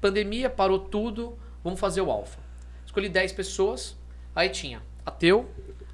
pandemia, 0.00 0.50
parou 0.50 0.78
tudo, 0.78 1.38
vamos 1.62 1.78
fazer 1.78 2.00
o 2.00 2.10
alfa. 2.10 2.40
Escolhi 2.84 3.08
10 3.08 3.32
pessoas, 3.32 3.96
aí 4.34 4.48
tinha 4.48 4.82
ateu, 5.04 5.48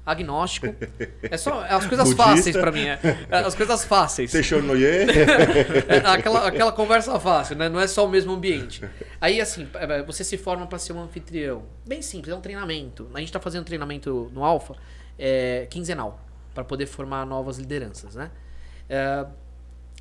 agnóstico. 0.05 0.73
É 1.21 1.37
só 1.37 1.61
as 1.61 1.85
coisas 1.85 2.09
Budista. 2.09 2.23
fáceis 2.23 2.57
para 2.57 2.71
mim, 2.71 2.87
é, 2.87 2.99
é 3.29 3.37
as 3.37 3.53
coisas 3.53 3.85
fáceis. 3.85 4.31
Techornoye. 4.31 5.05
É 5.87 5.97
aquela, 6.07 6.47
aquela 6.47 6.71
conversa 6.71 7.19
fácil, 7.19 7.55
né? 7.55 7.69
Não 7.69 7.79
é 7.79 7.87
só 7.87 8.05
o 8.05 8.09
mesmo 8.09 8.33
ambiente. 8.33 8.83
Aí, 9.21 9.39
assim, 9.39 9.67
é, 9.75 10.01
você 10.03 10.23
se 10.23 10.37
forma 10.37 10.65
para 10.65 10.79
ser 10.79 10.93
um 10.93 11.01
anfitrião. 11.01 11.63
Bem 11.85 12.01
simples, 12.01 12.33
é 12.33 12.35
um 12.35 12.41
treinamento. 12.41 13.09
A 13.13 13.19
gente 13.19 13.31
tá 13.31 13.39
fazendo 13.39 13.65
treinamento 13.65 14.31
no 14.33 14.43
Alfa 14.43 14.75
é, 15.19 15.67
quinzenal, 15.69 16.19
para 16.55 16.63
poder 16.63 16.87
formar 16.87 17.25
novas 17.25 17.59
lideranças, 17.59 18.15
né? 18.15 18.31
É, 18.89 19.25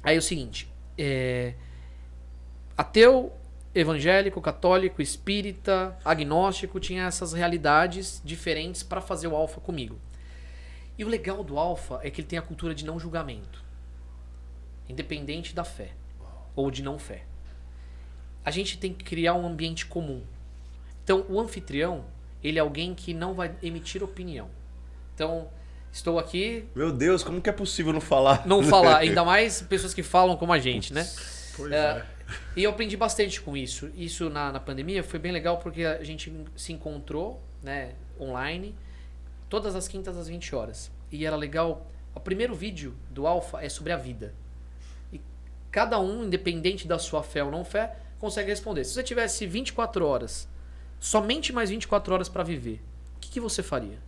aí 0.03 0.16
é 0.16 0.19
o 0.19 0.23
seguinte, 0.23 0.73
é, 0.97 1.55
ateu, 2.77 3.33
evangélico, 3.75 4.41
católico, 4.41 5.03
espírita, 5.03 5.99
agnóstico, 6.05 6.81
tinha 6.81 7.05
essas 7.05 7.35
realidades 7.35 8.23
diferentes 8.25 8.83
para 8.83 9.01
fazer 9.01 9.29
o 9.29 9.37
Alfa 9.37 9.61
comigo. 9.61 9.99
E 10.97 11.05
o 11.05 11.09
legal 11.09 11.45
do 11.45 11.59
Alfa 11.59 12.01
é 12.03 12.11
que 12.11 12.23
ele 12.23 12.29
tem 12.29 12.39
a 12.39 12.43
cultura 12.43 12.75
de 12.75 12.85
não 12.85 12.99
julgamento 12.99 13.69
independente 14.89 15.55
da 15.55 15.64
fé 15.64 15.91
ou 16.57 16.71
de 16.71 16.83
não 16.83 16.99
fé. 16.99 17.25
A 18.45 18.51
gente 18.51 18.79
tem 18.79 18.93
que 18.93 19.05
criar 19.05 19.35
um 19.35 19.47
ambiente 19.47 19.87
comum. 19.87 20.25
Então, 21.05 21.25
o 21.29 21.39
anfitrião, 21.39 22.05
ele 22.43 22.59
é 22.59 22.62
alguém 22.62 22.95
que 22.95 23.12
não 23.12 23.35
vai 23.35 23.55
emitir 23.62 24.03
opinião. 24.03 24.49
Então, 25.19 25.49
estou 25.91 26.16
aqui, 26.16 26.64
Meu 26.77 26.93
Deus, 26.93 27.25
como 27.25 27.43
que 27.43 27.51
é 27.51 27.53
possível 27.53 27.93
não 27.93 28.01
falar? 28.01 28.47
não 28.47 28.62
falar, 28.62 28.99
ainda 29.03 29.25
mais 29.25 29.61
pessoas 29.61 29.93
que 29.93 30.01
falam 30.01 30.37
como 30.37 30.53
a 30.53 30.61
gente, 30.61 30.95
né? 30.95 31.05
Pois 31.57 31.73
É, 31.73 31.77
é. 31.77 32.07
E 32.55 32.62
eu 32.62 32.71
aprendi 32.71 32.97
bastante 32.97 33.41
com 33.41 33.57
isso. 33.57 33.91
Isso 33.97 34.31
na, 34.31 34.53
na 34.53 34.61
pandemia 34.61 35.03
foi 35.03 35.19
bem 35.19 35.33
legal 35.33 35.59
porque 35.59 35.83
a 35.85 36.05
gente 36.05 36.33
se 36.55 36.73
encontrou, 36.73 37.43
né, 37.61 37.95
online, 38.21 38.77
todas 39.49 39.75
as 39.75 39.89
quintas 39.89 40.16
às 40.16 40.29
20 40.29 40.55
horas. 40.55 40.89
E 41.11 41.27
era 41.27 41.35
legal. 41.35 41.91
O 42.14 42.21
primeiro 42.21 42.55
vídeo 42.55 42.95
do 43.11 43.27
Alpha 43.27 43.61
é 43.61 43.69
sobre 43.69 43.93
a 43.93 43.97
vida. 43.97 44.33
E 45.12 45.21
cada 45.69 45.99
um, 45.99 46.23
independente 46.27 46.87
da 46.87 46.97
sua 46.97 47.25
fé 47.25 47.43
ou 47.43 47.51
não 47.51 47.64
fé, 47.64 47.97
consegue 48.21 48.51
responder. 48.51 48.85
Se 48.85 48.95
você 48.95 49.03
tivesse 49.03 49.49
24 49.49 50.07
horas, 50.07 50.49
somente 51.01 51.53
mais 51.53 51.71
24 51.71 52.14
horas 52.14 52.29
para 52.29 52.45
viver, 52.45 52.81
o 53.16 53.21
que, 53.21 53.31
que 53.31 53.41
você 53.41 53.64
faria? 53.64 54.07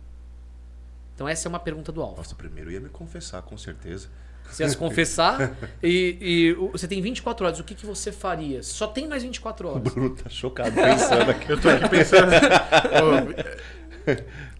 Então 1.15 1.27
essa 1.27 1.47
é 1.47 1.49
uma 1.49 1.59
pergunta 1.59 1.91
do 1.91 2.01
Alpha. 2.01 2.17
Nossa, 2.17 2.35
primeiro 2.35 2.69
eu 2.69 2.73
ia 2.75 2.79
me 2.79 2.89
confessar, 2.89 3.41
com 3.41 3.57
certeza. 3.57 4.07
Você 4.49 4.63
ia 4.63 4.69
se 4.69 4.75
confessar 4.77 5.55
e, 5.81 6.17
e 6.19 6.51
o- 6.53 6.71
você 6.71 6.87
tem 6.87 7.01
24 7.01 7.45
horas. 7.45 7.59
O 7.59 7.63
que, 7.63 7.73
que 7.75 7.85
você 7.85 8.11
faria? 8.11 8.61
Só 8.63 8.87
tem 8.87 9.07
mais 9.07 9.23
24 9.23 9.67
O 9.67 9.71
horas. 9.71 9.83
Bruno 9.93 10.15
tá 10.15 10.29
chocado 10.29 10.71
pensando 10.73 11.31
aqui. 11.31 11.49
Eu 11.51 11.61
tô 11.61 11.69
aqui 11.69 11.87
pensando. 11.89 12.31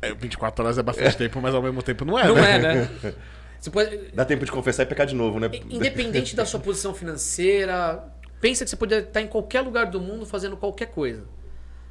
É, 0.02 0.14
24 0.14 0.64
horas 0.64 0.78
é 0.78 0.84
bastante 0.84 1.18
tempo, 1.18 1.42
mas 1.42 1.54
ao 1.56 1.62
mesmo 1.62 1.82
tempo 1.82 2.06
não 2.06 2.18
é, 2.18 2.28
Não 2.28 2.36
né? 2.36 2.56
é, 2.56 2.60
né? 2.60 2.90
Você 3.60 3.70
pode, 3.70 3.96
Dá 4.14 4.26
tempo 4.26 4.44
de 4.44 4.52
confessar 4.52 4.84
e 4.84 4.86
pecar 4.88 5.06
de 5.06 5.14
novo, 5.14 5.40
né? 5.40 5.48
independente 5.70 6.36
da 6.36 6.46
sua 6.46 6.60
posição 6.60 6.96
financeira, 6.96 8.04
pensa 8.40 8.64
que 8.64 8.70
você 8.72 8.76
poderia 8.76 9.04
estar 9.08 9.22
em 9.22 9.28
qualquer 9.28 9.62
lugar 9.62 9.86
do 9.86 10.02
mundo 10.02 10.26
fazendo 10.26 10.58
qualquer 10.58 10.88
coisa. 10.88 11.26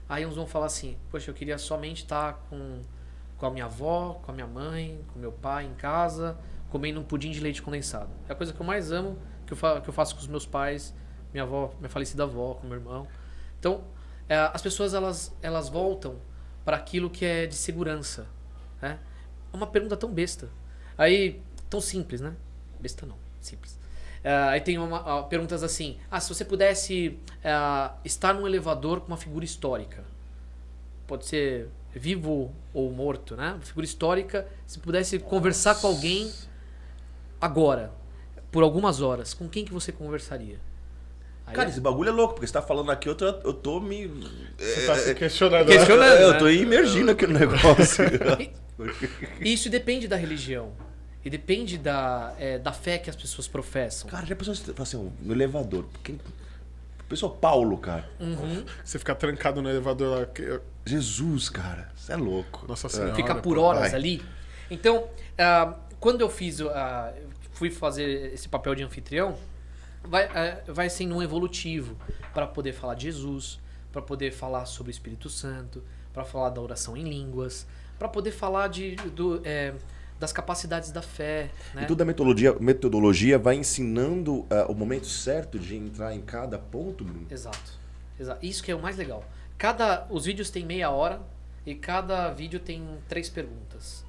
Aí 0.09 0.27
uns 0.27 0.35
vão 0.35 0.49
falar 0.49 0.67
assim: 0.67 0.97
Poxa, 1.13 1.31
eu 1.31 1.35
queria 1.35 1.57
somente 1.59 1.99
estar 2.03 2.45
com, 2.51 2.81
com 3.41 3.47
a 3.47 3.51
minha 3.51 3.64
avó, 3.64 4.20
com 4.22 4.30
a 4.30 4.34
minha 4.34 4.47
mãe, 4.47 5.01
com 5.09 5.18
meu 5.18 5.32
pai 5.32 5.64
em 5.64 5.72
casa, 5.72 6.36
comendo 6.68 7.01
um 7.01 7.03
pudim 7.03 7.30
de 7.30 7.41
leite 7.41 7.62
condensado. 7.62 8.11
É 8.28 8.32
a 8.32 8.34
coisa 8.34 8.53
que 8.53 8.61
eu 8.61 8.66
mais 8.66 8.93
amo, 8.93 9.18
que 9.47 9.55
eu, 9.55 9.57
fa 9.57 9.80
que 9.80 9.88
eu 9.88 9.95
faço 9.95 10.14
com 10.14 10.20
os 10.20 10.26
meus 10.26 10.45
pais, 10.45 10.95
minha 11.32 11.45
avó, 11.45 11.72
minha 11.78 11.88
falecida 11.88 12.24
avó, 12.24 12.53
com 12.55 12.66
meu 12.66 12.76
irmão. 12.76 13.09
Então, 13.59 13.82
é, 14.28 14.36
as 14.36 14.61
pessoas 14.61 14.93
elas, 14.93 15.34
elas 15.41 15.70
voltam 15.70 16.16
para 16.66 16.76
aquilo 16.76 17.09
que 17.09 17.24
é 17.24 17.47
de 17.47 17.55
segurança. 17.55 18.26
Né? 18.80 18.99
É 19.51 19.57
uma 19.57 19.66
pergunta 19.66 19.97
tão 19.97 20.12
besta. 20.12 20.51
Aí, 20.99 21.41
tão 21.70 21.80
simples, 21.80 22.20
né? 22.20 22.36
Besta 22.78 23.07
não, 23.07 23.16
simples. 23.41 23.78
É, 24.22 24.34
aí 24.34 24.61
tem 24.61 24.76
uma, 24.76 25.22
perguntas 25.24 25.62
assim: 25.62 25.99
ah, 26.11 26.20
se 26.20 26.28
você 26.28 26.45
pudesse 26.45 27.18
é, 27.43 27.91
estar 28.05 28.34
num 28.34 28.47
elevador 28.47 29.01
com 29.01 29.07
uma 29.07 29.16
figura 29.16 29.47
histórica, 29.47 30.05
pode 31.07 31.24
ser 31.24 31.70
vivo 31.95 32.53
ou 32.72 32.91
morto, 32.93 33.36
né? 33.36 33.53
Uma 33.53 33.61
figura 33.61 33.84
histórica, 33.84 34.47
se 34.66 34.78
pudesse 34.78 35.18
conversar 35.18 35.74
com 35.76 35.86
alguém 35.86 36.30
agora, 37.41 37.93
por 38.51 38.62
algumas 38.62 39.01
horas, 39.01 39.34
com 39.34 39.49
quem 39.49 39.64
que 39.64 39.72
você 39.72 39.93
conversaria? 39.93 40.59
Aí 41.47 41.55
Cara, 41.55 41.68
é- 41.68 41.70
esse 41.70 41.80
bagulho 41.80 42.09
é 42.09 42.12
louco, 42.12 42.34
porque 42.34 42.47
você 42.47 42.53
tá 42.53 42.62
falando 42.62 42.91
aqui, 42.91 43.09
eu 43.09 43.14
tô, 43.14 43.26
eu 43.26 43.53
tô 43.53 43.80
me. 43.80 44.07
Você 44.57 44.86
tá 44.86 44.97
se 44.97 45.14
questionando. 45.14 45.68
né? 45.68 45.76
Questionando. 45.76 46.12
É, 46.16 46.24
eu 46.24 46.32
né? 46.32 46.38
tô 46.38 46.49
imergindo 46.49 47.11
aqui 47.11 47.26
no 47.26 47.38
negócio. 47.38 48.05
E 49.41 49.53
isso 49.53 49.68
depende 49.68 50.07
da 50.07 50.16
religião. 50.16 50.72
E 51.24 51.28
depende 51.28 51.76
da, 51.76 52.34
é, 52.38 52.59
da 52.59 52.72
fé 52.72 52.97
que 52.99 53.11
as 53.11 53.16
pessoas 53.16 53.47
professam. 53.47 54.09
cara, 54.09 54.24
já 54.24 54.34
pensou 54.34 54.55
assim, 54.78 55.12
no 55.20 55.34
elevador? 55.34 55.84
Quem... 56.03 56.18
Pessoa 57.11 57.35
Paulo, 57.35 57.77
cara. 57.77 58.09
Você 58.85 58.97
fica 58.97 59.17
trancado 59.17 59.61
no 59.61 59.69
elevador 59.69 60.21
lá. 60.21 60.27
que- 60.27 60.61
Jesus, 60.87 61.49
cara. 61.49 61.91
Você 61.97 62.13
é 62.13 62.17
louco. 62.17 62.65
Nossa 62.69 62.89
Senhora. 62.89 63.17
Fica 63.17 63.35
por 63.35 63.59
horas 63.59 63.91
vai. 63.91 63.95
ali. 63.95 64.23
Então, 64.71 65.09
ah, 65.37 65.77
quando 65.99 66.21
eu 66.21 66.31
fiz, 66.31 66.61
ah, 66.61 67.13
fui 67.51 67.69
fazer 67.69 68.33
esse 68.33 68.49
papel 68.49 68.77
de 68.77 68.85
anfitrião, 68.85 69.37
vai, 70.05 70.27
ah, 70.27 70.63
vai 70.69 70.89
sendo 70.89 71.17
um 71.17 71.23
evolutivo 71.23 71.97
para 72.33 72.47
poder 72.47 72.73
falar 72.73 72.95
de 72.95 73.03
Jesus, 73.03 73.59
para 73.91 74.01
poder 74.01 74.31
falar 74.31 74.65
sobre 74.67 74.91
o 74.91 74.93
Espírito 74.93 75.29
Santo, 75.29 75.83
para 76.13 76.25
falar 76.25 76.51
da 76.51 76.61
oração 76.61 76.97
em 76.97 77.03
línguas, 77.03 77.67
para 77.99 78.09
poder 78.09 78.31
falar 78.31 78.69
de, 78.69 78.95
do, 78.95 79.41
é, 79.45 79.75
das 80.21 80.33
capacidades 80.33 80.93
da 80.93 81.01
fé. 81.01 81.51
Né? 81.75 81.85
E 81.85 81.87
toda 81.87 82.05
a 82.05 82.07
metodologia, 82.07 82.55
metodologia 82.61 83.39
vai 83.39 83.57
ensinando 83.57 84.47
ah, 84.51 84.66
o 84.68 84.75
momento 84.75 85.07
certo 85.07 85.59
de 85.59 85.75
entrar 85.75 86.14
em 86.14 86.21
cada 86.21 86.59
ponto. 86.59 87.07
Exato. 87.31 87.81
Exato. 88.18 88.45
Isso 88.45 88.62
que 88.62 88.71
é 88.71 88.75
o 88.75 88.83
mais 88.83 88.99
legal. 88.99 89.25
Cada, 89.57 90.07
os 90.11 90.27
vídeos 90.27 90.51
têm 90.51 90.64
meia 90.64 90.91
hora 90.91 91.23
e 91.64 91.75
cada 91.75 92.31
vídeo 92.31 92.61
tem 92.61 92.87
três 93.09 93.31
perguntas. 93.31 94.05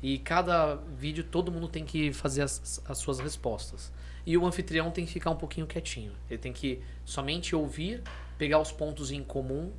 E 0.00 0.20
cada 0.20 0.76
vídeo 0.96 1.24
todo 1.24 1.50
mundo 1.50 1.66
tem 1.66 1.84
que 1.84 2.12
fazer 2.12 2.42
as, 2.42 2.80
as 2.88 2.98
suas 2.98 3.18
respostas. 3.18 3.92
E 4.24 4.38
o 4.38 4.46
anfitrião 4.46 4.92
tem 4.92 5.04
que 5.04 5.12
ficar 5.12 5.30
um 5.30 5.36
pouquinho 5.36 5.66
quietinho. 5.66 6.12
Ele 6.30 6.38
tem 6.38 6.52
que 6.52 6.80
somente 7.04 7.56
ouvir, 7.56 8.00
pegar 8.36 8.60
os 8.60 8.70
pontos 8.70 9.10
em 9.10 9.24
comum 9.24 9.72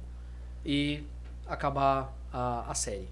e 0.65 1.03
acabar 1.47 2.13
a, 2.33 2.69
a 2.69 2.73
série. 2.73 3.07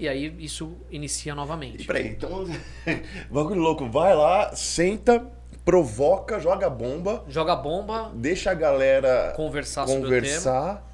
E 0.00 0.08
aí 0.08 0.34
isso 0.38 0.78
inicia 0.90 1.34
novamente. 1.34 1.82
E 1.82 1.86
peraí, 1.86 2.08
então. 2.08 2.46
bagulho 3.30 3.60
louco. 3.60 3.86
Vai 3.90 4.14
lá, 4.14 4.56
senta, 4.56 5.26
provoca, 5.62 6.40
joga 6.40 6.70
bomba, 6.70 7.22
Joga 7.28 7.54
bomba, 7.54 8.10
deixa 8.14 8.50
a 8.50 8.54
galera 8.54 9.34
conversar, 9.36 9.86
sobre 9.86 9.98
o 9.98 10.08
tema. 10.08 10.20
conversar 10.22 10.90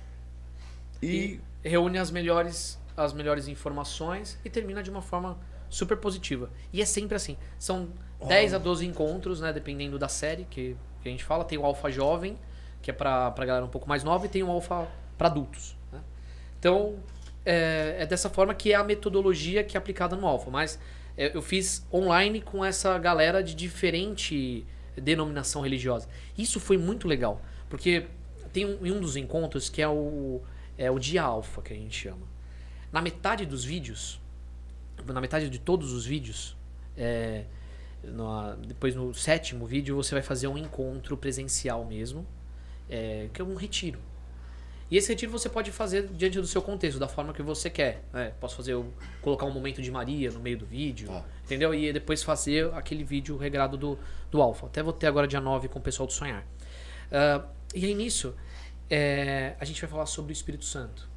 e. 1.01 1.41
e 1.63 1.69
reúne 1.69 1.99
as 1.99 2.11
melhores, 2.11 2.81
as 2.97 3.13
melhores 3.13 3.47
informações 3.47 4.39
e 4.45 4.51
termina 4.51 4.83
de 4.83 4.91
uma 4.91 5.03
forma 5.03 5.39
super 5.71 5.97
positiva. 5.99 6.51
E 6.73 6.83
é 6.83 6.85
sempre 6.85 7.15
assim. 7.15 7.37
São 7.61 7.89
10 8.27 8.55
a 8.55 8.59
12 8.59 8.85
encontros, 8.87 9.41
né? 9.41 9.53
Dependendo 9.53 10.01
da 10.01 10.09
série 10.09 10.47
que, 10.51 10.77
que 11.01 11.09
a 11.09 11.13
gente 11.13 11.23
fala. 11.23 11.45
Tem 11.45 11.57
o 11.59 11.65
Alfa 11.65 11.91
Jovem, 11.93 12.37
que 12.83 12.91
é 12.91 12.95
pra, 12.95 13.31
pra 13.31 13.45
galera 13.47 13.65
um 13.65 13.69
pouco 13.69 13.89
mais 13.89 14.03
nova, 14.03 14.27
e 14.27 14.29
tem 14.29 14.43
o 14.43 14.51
Alfa 14.51 14.89
para 15.17 15.29
adultos. 15.29 15.77
né? 15.93 16.01
Então, 16.59 16.97
é, 17.47 17.97
é 18.01 18.07
dessa 18.07 18.29
forma 18.29 18.53
que 18.55 18.73
é 18.73 18.75
a 18.75 18.85
metodologia 18.85 19.65
que 19.65 19.77
é 19.77 19.79
aplicada 19.79 20.17
no 20.17 20.27
Alfa. 20.27 20.51
Mas 20.51 20.79
é, 21.17 21.35
eu 21.35 21.41
fiz 21.41 21.87
online 21.93 22.43
com 22.43 22.65
essa 22.65 22.99
galera 22.99 23.43
de 23.43 23.55
diferente 23.55 24.67
denominação 24.97 25.63
religiosa. 25.63 26.09
Isso 26.37 26.59
foi 26.59 26.77
muito 26.77 27.07
legal, 27.07 27.41
porque 27.69 28.07
tem 28.53 28.67
um, 28.67 28.79
um 28.83 29.01
dos 29.01 29.17
encontros 29.17 29.69
que 29.69 29.81
é 29.81 29.89
o, 29.89 30.43
é 30.77 30.91
o 30.91 30.99
dia 30.99 31.23
alfa, 31.23 31.63
que 31.63 31.73
a 31.73 31.77
gente 31.77 31.97
chama. 31.97 32.27
Na 32.93 33.01
metade 33.01 33.47
dos 33.47 33.65
vídeos, 33.65 34.21
na 35.07 35.21
metade 35.21 35.49
de 35.49 35.59
todos 35.59 35.93
os 35.93 36.07
vídeos, 36.07 36.57
é, 36.97 37.45
no, 38.03 38.57
depois 38.57 38.95
no 38.95 39.13
sétimo 39.13 39.67
vídeo 39.67 39.97
você 39.97 40.15
vai 40.15 40.23
fazer 40.23 40.49
um 40.49 40.57
encontro 40.57 41.17
presencial 41.17 41.85
mesmo, 41.85 42.27
é, 42.89 43.29
que 43.33 43.41
é 43.41 43.45
um 43.45 43.55
retiro. 43.55 43.99
E 44.91 44.97
esse 44.97 45.09
retiro 45.09 45.33
você 45.33 45.49
pode 45.49 45.73
fazer 45.73 46.07
diante 46.09 46.41
do 46.41 46.47
seu 46.47 46.63
contexto, 46.63 46.99
da 46.99 47.09
forma 47.09 47.33
que 47.33 47.43
você 47.43 47.69
quer. 47.69 48.05
Né? 48.13 48.33
Posso 48.41 48.55
fazer, 48.57 48.77
colocar 49.21 49.45
um 49.45 49.51
momento 49.51 49.83
de 49.83 49.91
Maria 49.91 50.31
no 50.31 50.39
meio 50.39 50.57
do 50.59 50.65
vídeo, 50.67 51.11
Ah. 51.11 51.25
entendeu? 51.45 51.75
E 51.75 51.93
depois 51.93 52.23
fazer 52.23 52.73
aquele 52.73 53.03
vídeo 53.03 53.37
regrado 53.37 53.77
do, 53.77 53.99
do 54.31 54.41
Alfa. 54.41 54.67
Até 54.67 54.83
vou 54.83 54.93
ter 54.93 55.09
agora 55.09 55.27
dia 55.27 55.41
9 55.41 55.69
com 55.69 55.79
o 55.81 55.83
pessoal 55.83 56.07
do 56.07 56.13
Sonhar. 56.13 56.47
Ah, 57.11 57.45
e 57.75 57.85
aí 57.85 57.95
nisso, 57.95 58.35
é, 58.89 59.57
a 59.59 59.65
gente 59.65 59.81
vai 59.81 59.91
falar 59.91 60.07
sobre 60.07 60.31
o 60.31 60.35
Espírito 60.35 60.65
Santo. 60.65 61.09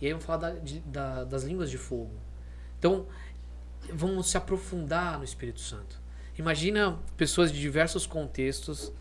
E 0.00 0.06
aí 0.06 0.12
vamos 0.12 0.24
falar 0.24 0.38
da- 0.38 0.58
de- 0.58 0.80
da- 0.80 1.24
das 1.24 1.42
línguas 1.44 1.70
de 1.70 1.76
fogo. 1.76 2.12
Então, 2.78 3.06
vamos 3.92 4.30
se 4.30 4.36
aprofundar 4.38 5.18
no 5.18 5.24
Espírito 5.24 5.60
Santo. 5.60 6.00
Imagina 6.38 6.98
pessoas 7.16 7.52
de 7.52 7.60
diversos 7.60 8.06
contextos, 8.06 8.92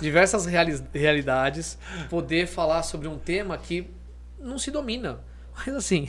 diversas 0.00 0.44
reali- 0.46 0.82
realidades, 0.92 1.78
poder 2.10 2.46
falar 2.46 2.82
sobre 2.82 3.08
um 3.08 3.18
tema 3.18 3.56
que 3.56 3.88
não 4.38 4.58
se 4.58 4.70
domina. 4.70 5.20
Mas 5.54 5.74
assim, 5.74 6.08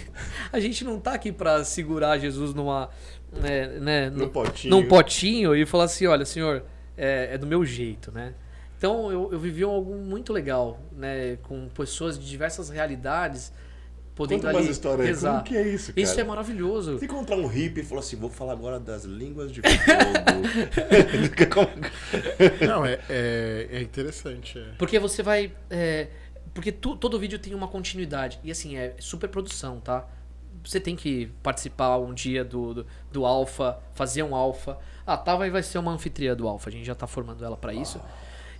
a 0.52 0.60
gente 0.60 0.84
não 0.84 1.00
tá 1.00 1.14
aqui 1.14 1.32
para 1.32 1.64
segurar 1.64 2.18
Jesus 2.18 2.54
numa, 2.54 2.90
né, 3.32 3.68
né, 3.80 4.10
No 4.10 4.30
potinho. 4.30 4.76
num 4.76 4.88
potinho 4.88 5.56
e 5.56 5.66
falar 5.66 5.86
assim, 5.86 6.06
olha, 6.08 6.26
senhor, 6.26 6.64
é, 6.98 7.30
é 7.34 7.38
do 7.38 7.46
meu 7.48 7.66
jeito, 7.66 8.12
né? 8.12 8.34
Então 8.78 9.10
eu, 9.12 9.30
eu 9.32 9.40
vivi 9.40 9.64
algo 9.64 9.96
muito 9.96 10.34
legal, 10.34 10.80
né, 10.92 11.38
com 11.44 11.70
pessoas 11.70 12.20
de 12.20 12.28
diversas 12.30 12.70
realidades, 12.70 13.54
podendo 14.16 14.42
Conta 14.44 14.58
ali 14.58 14.70
histórias 14.70 15.02
aí. 15.02 15.08
rezar. 15.08 15.32
Como 15.32 15.44
que 15.44 15.58
é 15.58 15.68
isso, 15.68 15.94
cara? 15.94 16.02
Isso 16.02 16.20
é 16.20 16.24
maravilhoso. 16.24 17.00
Se 17.00 17.06
encontrar 17.06 17.36
um 17.38 17.48
hippie 17.48 17.82
e 17.82 17.84
falar 17.84 18.02
assim, 18.02 18.16
vou 18.16 18.30
falar 18.30 18.54
agora 18.54 18.80
das 18.80 19.04
línguas 19.06 19.52
de 19.52 19.62
fogo. 19.66 21.44
Não, 22.68 22.86
é, 22.86 23.00
é, 23.10 23.68
é 23.72 23.82
interessante. 23.82 24.58
é. 24.60 24.66
Porque 24.78 25.00
você 25.00 25.24
vai. 25.24 25.52
é, 25.70 26.08
porque 26.54 26.72
tu- 26.72 26.96
todo 26.96 27.18
vídeo 27.20 27.40
tem 27.40 27.54
uma 27.54 27.68
continuidade. 27.68 28.40
E 28.44 28.52
assim, 28.52 28.78
é 28.78 28.96
super 29.00 29.28
produção, 29.30 29.80
tá? 29.80 30.08
Você 30.64 30.80
tem 30.80 30.96
que 30.96 31.32
participar 31.42 31.98
um 31.98 32.14
dia 32.14 32.44
do, 32.46 32.74
do, 32.74 32.86
do 33.12 33.26
Alpha, 33.26 33.80
fazer 33.94 34.24
um 34.24 34.36
Alpha. 34.36 34.78
A 35.06 35.18
Tava 35.18 35.50
vai 35.50 35.64
ser 35.64 35.78
uma 35.80 35.92
anfitriã 35.92 36.36
do 36.36 36.48
Alpha, 36.48 36.70
a 36.70 36.72
gente 36.72 36.86
já 36.86 36.96
tá 36.96 37.06
formando 37.08 37.44
ela 37.44 37.58
para 37.58 37.74
isso. 37.74 38.00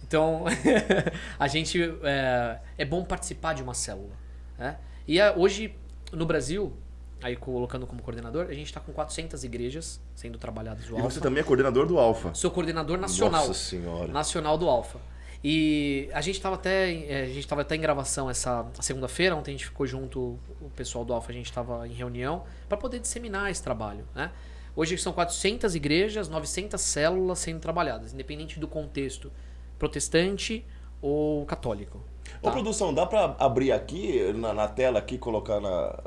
Então, 0.06 0.44
a 1.40 1.48
gente. 1.48 1.80
É, 2.04 2.60
é 2.80 2.86
bom 2.86 3.04
participar 3.06 3.54
de 3.54 3.64
uma 3.64 3.74
célula. 3.74 4.12
Né? 4.58 4.78
E 5.08 5.20
a- 5.20 5.34
hoje, 5.36 5.76
no 6.12 6.26
Brasil, 6.26 6.74
aí 7.22 7.36
colocando 7.36 7.86
como 7.88 8.02
coordenador, 8.02 8.48
a 8.50 8.54
gente 8.54 8.68
está 8.68 8.80
com 8.80 8.92
400 8.92 9.44
igrejas 9.44 10.00
sendo 10.16 10.38
trabalhadas 10.38 10.86
o 10.90 10.94
E 10.94 10.96
Alpha. 10.96 11.10
você 11.10 11.20
também 11.20 11.42
é 11.42 11.44
coordenador 11.44 11.86
do 11.86 11.98
Alfa. 11.98 12.34
Sou 12.34 12.52
coordenador 12.52 12.98
nacional 12.98 13.48
Nossa 13.48 13.54
senhora. 13.60 14.12
nacional 14.12 14.58
do 14.58 14.68
Alfa. 14.70 15.00
E 15.46 16.10
a 16.14 16.22
gente 16.22 16.36
estava 16.36 16.56
até, 16.56 16.90
em- 16.90 17.06
eh, 17.10 17.24
a 17.24 17.28
gente 17.34 17.46
tava 17.46 17.62
até 17.64 17.76
em 17.76 17.82
gravação 17.82 18.30
essa 18.30 18.66
segunda-feira, 18.80 19.36
ontem 19.36 19.52
a 19.52 19.54
gente 19.54 19.66
ficou 19.66 19.86
junto, 19.86 20.40
o 20.62 20.70
pessoal 20.74 21.04
do 21.04 21.12
Alfa, 21.14 21.32
a 21.32 21.34
gente 21.36 21.48
estava 21.48 21.86
em 21.86 21.92
reunião 21.92 22.44
para 22.70 22.78
poder 22.78 23.00
disseminar 23.00 23.52
esse 23.52 23.62
trabalho, 23.62 24.06
né? 24.16 24.32
Hoje 24.76 24.98
são 24.98 25.12
400 25.12 25.76
igrejas, 25.76 26.30
900 26.30 26.80
células 26.82 27.40
sendo 27.40 27.60
trabalhadas, 27.60 28.14
independente 28.14 28.58
do 28.60 28.68
contexto 28.70 29.32
protestante 29.78 30.66
ou 31.02 31.46
católico. 31.46 32.02
Ô, 32.44 32.50
tá? 32.50 32.52
produção, 32.52 32.94
dá 32.94 33.06
pra 33.06 33.36
abrir 33.40 33.72
aqui, 33.72 34.32
na, 34.36 34.54
na 34.54 34.68
tela 34.68 35.00
aqui, 35.00 35.18
colocar 35.18 35.60
na... 35.60 35.98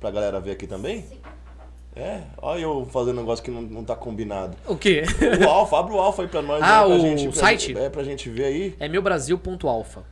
pra 0.00 0.10
galera 0.10 0.40
ver 0.40 0.50
aqui 0.52 0.66
também? 0.66 1.04
É? 1.94 2.20
Olha 2.42 2.60
eu 2.60 2.86
fazendo 2.90 3.16
um 3.16 3.20
negócio 3.22 3.42
que 3.42 3.50
não, 3.50 3.62
não 3.62 3.82
tá 3.84 3.96
combinado. 3.96 4.54
O 4.66 4.76
quê? 4.76 5.02
O 5.42 5.48
Alfa, 5.48 5.78
abre 5.78 5.94
o 5.94 5.98
Alfa 5.98 6.22
aí 6.22 6.28
pra 6.28 6.42
nós. 6.42 6.62
Ah, 6.62 6.82
aí, 6.82 6.86
pra 6.88 6.94
o 6.96 6.98
gente, 7.00 7.28
pra- 7.28 7.38
site? 7.40 7.78
É, 7.78 7.88
pra 7.88 8.02
gente 8.02 8.28
ver 8.28 8.44
aí. 8.44 8.74
É 8.78 8.86
meubrasil.alfa. 8.86 10.02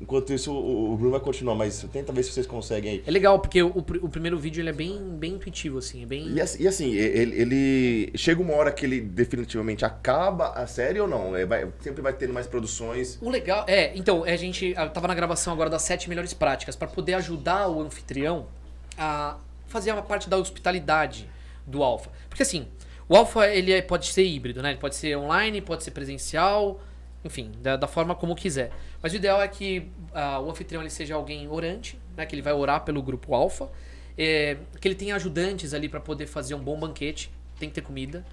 Enquanto 0.00 0.32
isso, 0.32 0.52
o, 0.52 0.96
Bruno 0.96 1.12
vai 1.12 1.20
continuar, 1.20 1.54
mas 1.54 1.86
tenta 1.92 2.12
ver 2.12 2.22
se 2.24 2.32
vocês 2.32 2.46
conseguem 2.46 2.90
aí. 2.92 3.04
É 3.06 3.10
legal, 3.10 3.38
porque 3.38 3.62
o, 3.62 3.68
o 4.02 4.08
primeiro 4.08 4.36
vídeo 4.38 4.60
ele 4.60 4.68
é 4.68 4.72
bem, 4.72 4.98
bem 5.16 5.34
intuitivo, 5.34 5.78
assim, 5.78 6.02
é 6.02 6.06
bem... 6.06 6.28
E, 6.32 6.40
assim- 6.40 6.66
assim, 6.66 6.92
ele, 6.94 7.40
ele- 7.40 8.12
Chega 8.16 8.42
uma 8.42 8.54
hora 8.54 8.70
que 8.72 8.84
ele 8.84 9.00
definitivamente 9.00 9.84
acaba 9.84 10.48
a 10.50 10.66
série 10.66 11.00
ou 11.00 11.06
não? 11.08 11.34
É, 11.36 11.46
vai- 11.46 11.68
sempre 11.80 12.02
vai 12.02 12.12
tendo 12.12 12.32
mais 12.32 12.46
produções. 12.46 13.18
O 13.22 13.30
legal 13.30 13.64
é, 13.68 13.96
então, 13.96 14.24
a 14.24 14.36
gente 14.36 14.74
tava 14.92 15.06
na 15.08 15.14
gravação 15.14 15.52
agora 15.52 15.70
das 15.70 15.82
sete 15.82 16.08
melhores 16.08 16.34
práticas 16.34 16.74
para 16.76 16.88
poder 16.88 17.14
ajudar 17.14 17.68
o 17.68 17.80
anfitrião 17.80 18.46
a 18.98 19.36
fazer 19.68 19.92
uma 19.92 20.02
parte 20.02 20.28
da 20.28 20.36
hospitalidade 20.36 21.28
do 21.66 21.82
Alpha. 21.82 22.10
Porque 22.28 22.42
assim, 22.42 22.66
o 23.08 23.16
Alpha 23.16 23.46
ele 23.48 23.72
é- 23.72 23.80
pode 23.80 24.06
ser 24.08 24.24
híbrido, 24.24 24.60
né? 24.62 24.70
Ele 24.70 24.78
pode 24.80 24.96
ser 24.96 25.16
online, 25.16 25.60
pode 25.60 25.82
ser 25.84 25.92
presencial, 25.92 26.80
enfim, 27.24 27.50
da, 27.62 27.76
da 27.76 27.86
forma 27.86 28.14
como 28.14 28.34
quiser. 28.36 28.70
Mas 29.02 29.12
o 29.12 29.16
ideal 29.16 29.40
é 29.42 29.48
que 29.48 29.90
ah, 30.12 30.38
o 30.40 30.50
anfitrião 30.50 30.82
ele 30.82 30.90
seja 30.90 31.14
alguém 31.14 31.48
orante, 31.48 31.98
né? 32.16 32.26
Que 32.26 32.34
ele 32.34 32.42
vai 32.42 32.52
orar 32.52 32.84
pelo 32.84 33.02
grupo 33.02 33.34
Alpha, 33.34 33.68
é, 34.16 34.56
que 34.80 34.86
ele 34.86 34.94
tenha 34.94 35.16
ajudantes 35.16 35.72
ali 35.74 35.88
para 35.88 36.00
poder 36.00 36.26
fazer 36.26 36.54
um 36.54 36.60
bom 36.60 36.78
banquete. 36.78 37.30
Tem 37.58 37.68
que 37.68 37.74
ter 37.76 37.82
comida. 37.82 38.24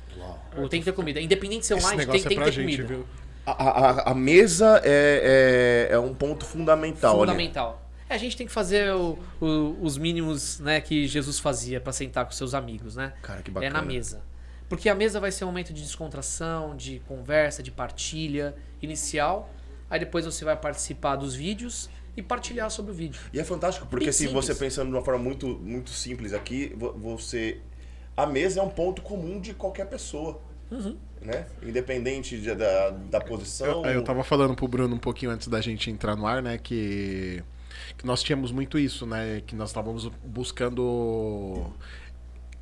Ou 0.57 0.67
tem 0.67 0.79
que 0.81 0.85
ter 0.85 0.93
comida. 0.93 1.21
Independente 1.21 1.61
de 1.61 1.65
ser 1.67 1.75
online, 1.75 2.05
tem, 2.05 2.15
é 2.19 2.23
que 2.23 2.35
ter 2.35 2.51
gente, 2.51 2.55
comida. 2.65 2.83
viu? 2.85 3.05
A, 3.45 3.51
a- 3.51 4.11
a 4.11 4.13
mesa 4.15 4.81
é, 4.83 5.87
é, 5.91 5.93
é 5.95 5.99
um 5.99 6.13
ponto 6.13 6.43
fundamental. 6.45 7.17
Fundamental. 7.19 7.81
É, 8.09 8.15
a 8.15 8.17
gente 8.17 8.35
tem 8.35 8.45
que 8.47 8.51
fazer 8.51 8.93
o- 8.93 9.17
o- 9.39 9.77
os 9.81 9.97
mínimos 9.97 10.59
né, 10.59 10.81
que 10.81 11.07
Jesus 11.07 11.39
fazia 11.39 11.79
para 11.79 11.93
sentar 11.93 12.25
com 12.25 12.31
seus 12.31 12.53
amigos, 12.53 12.95
né? 12.95 13.13
Cara, 13.21 13.41
que 13.41 13.49
É 13.49 13.53
bacana. 13.53 13.73
na 13.73 13.81
mesa. 13.81 14.21
Porque 14.67 14.89
a 14.89 14.95
mesa 14.95 15.19
vai 15.19 15.31
ser 15.31 15.43
um 15.43 15.47
momento 15.47 15.71
de 15.73 15.81
descontração, 15.81 16.75
de 16.75 16.99
conversa, 17.07 17.61
de 17.61 17.71
partilha 17.71 18.55
inicial. 18.82 19.49
Aí 19.89 19.99
depois 19.99 20.25
você 20.25 20.45
vai 20.45 20.55
participar 20.55 21.15
dos 21.17 21.36
vídeos 21.36 21.89
e 22.15 22.21
partilhar 22.21 22.69
sobre 22.71 22.91
o 22.91 22.93
vídeo. 22.95 23.21
E 23.34 23.39
é 23.39 23.43
fantástico, 23.43 23.86
porque 23.88 24.05
Bem 24.05 24.09
assim, 24.09 24.25
simples. 24.27 24.45
você 24.45 24.55
pensando 24.55 24.88
de 24.89 24.95
uma 24.95 25.03
forma 25.03 25.21
muito, 25.23 25.47
muito 25.47 25.89
simples 25.89 26.34
aqui, 26.34 26.73
vo- 26.77 26.93
você. 26.93 27.59
A 28.15 28.25
mesa 28.25 28.59
é 28.59 28.63
um 28.63 28.69
ponto 28.69 29.01
comum 29.01 29.39
de 29.39 29.53
qualquer 29.53 29.86
pessoa. 29.88 30.41
Uhum. 30.69 30.97
Né? 31.21 31.45
Independente 31.61 32.39
de- 32.39 32.55
da, 32.55 32.89
da 32.89 33.21
posição. 33.21 33.86
Eu, 33.86 33.91
eu 33.95 34.03
tava 34.03 34.23
falando 34.23 34.55
pro 34.55 34.67
Bruno 34.67 34.95
um 34.95 34.99
pouquinho 34.99 35.32
antes 35.32 35.47
da 35.47 35.61
gente 35.61 35.91
entrar 35.91 36.15
no 36.15 36.25
ar, 36.25 36.41
né, 36.41 36.57
que, 36.57 37.43
que 37.97 38.05
nós 38.05 38.23
tínhamos 38.23 38.51
muito 38.51 38.79
isso, 38.79 39.05
né, 39.05 39.41
que 39.45 39.53
nós 39.55 39.69
estávamos 39.69 40.09
buscando 40.25 41.71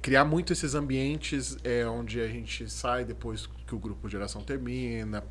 criar 0.01 0.25
muito 0.25 0.53
esses 0.53 0.75
ambientes 0.75 1.57
é, 1.63 1.85
onde 1.87 2.19
a 2.21 2.27
gente 2.27 2.69
sai 2.69 3.03
depois 3.05 3.47
que 3.67 3.75
o 3.75 3.79
grupo 3.79 4.07
Geração 4.09 4.41
termina, 4.41 5.23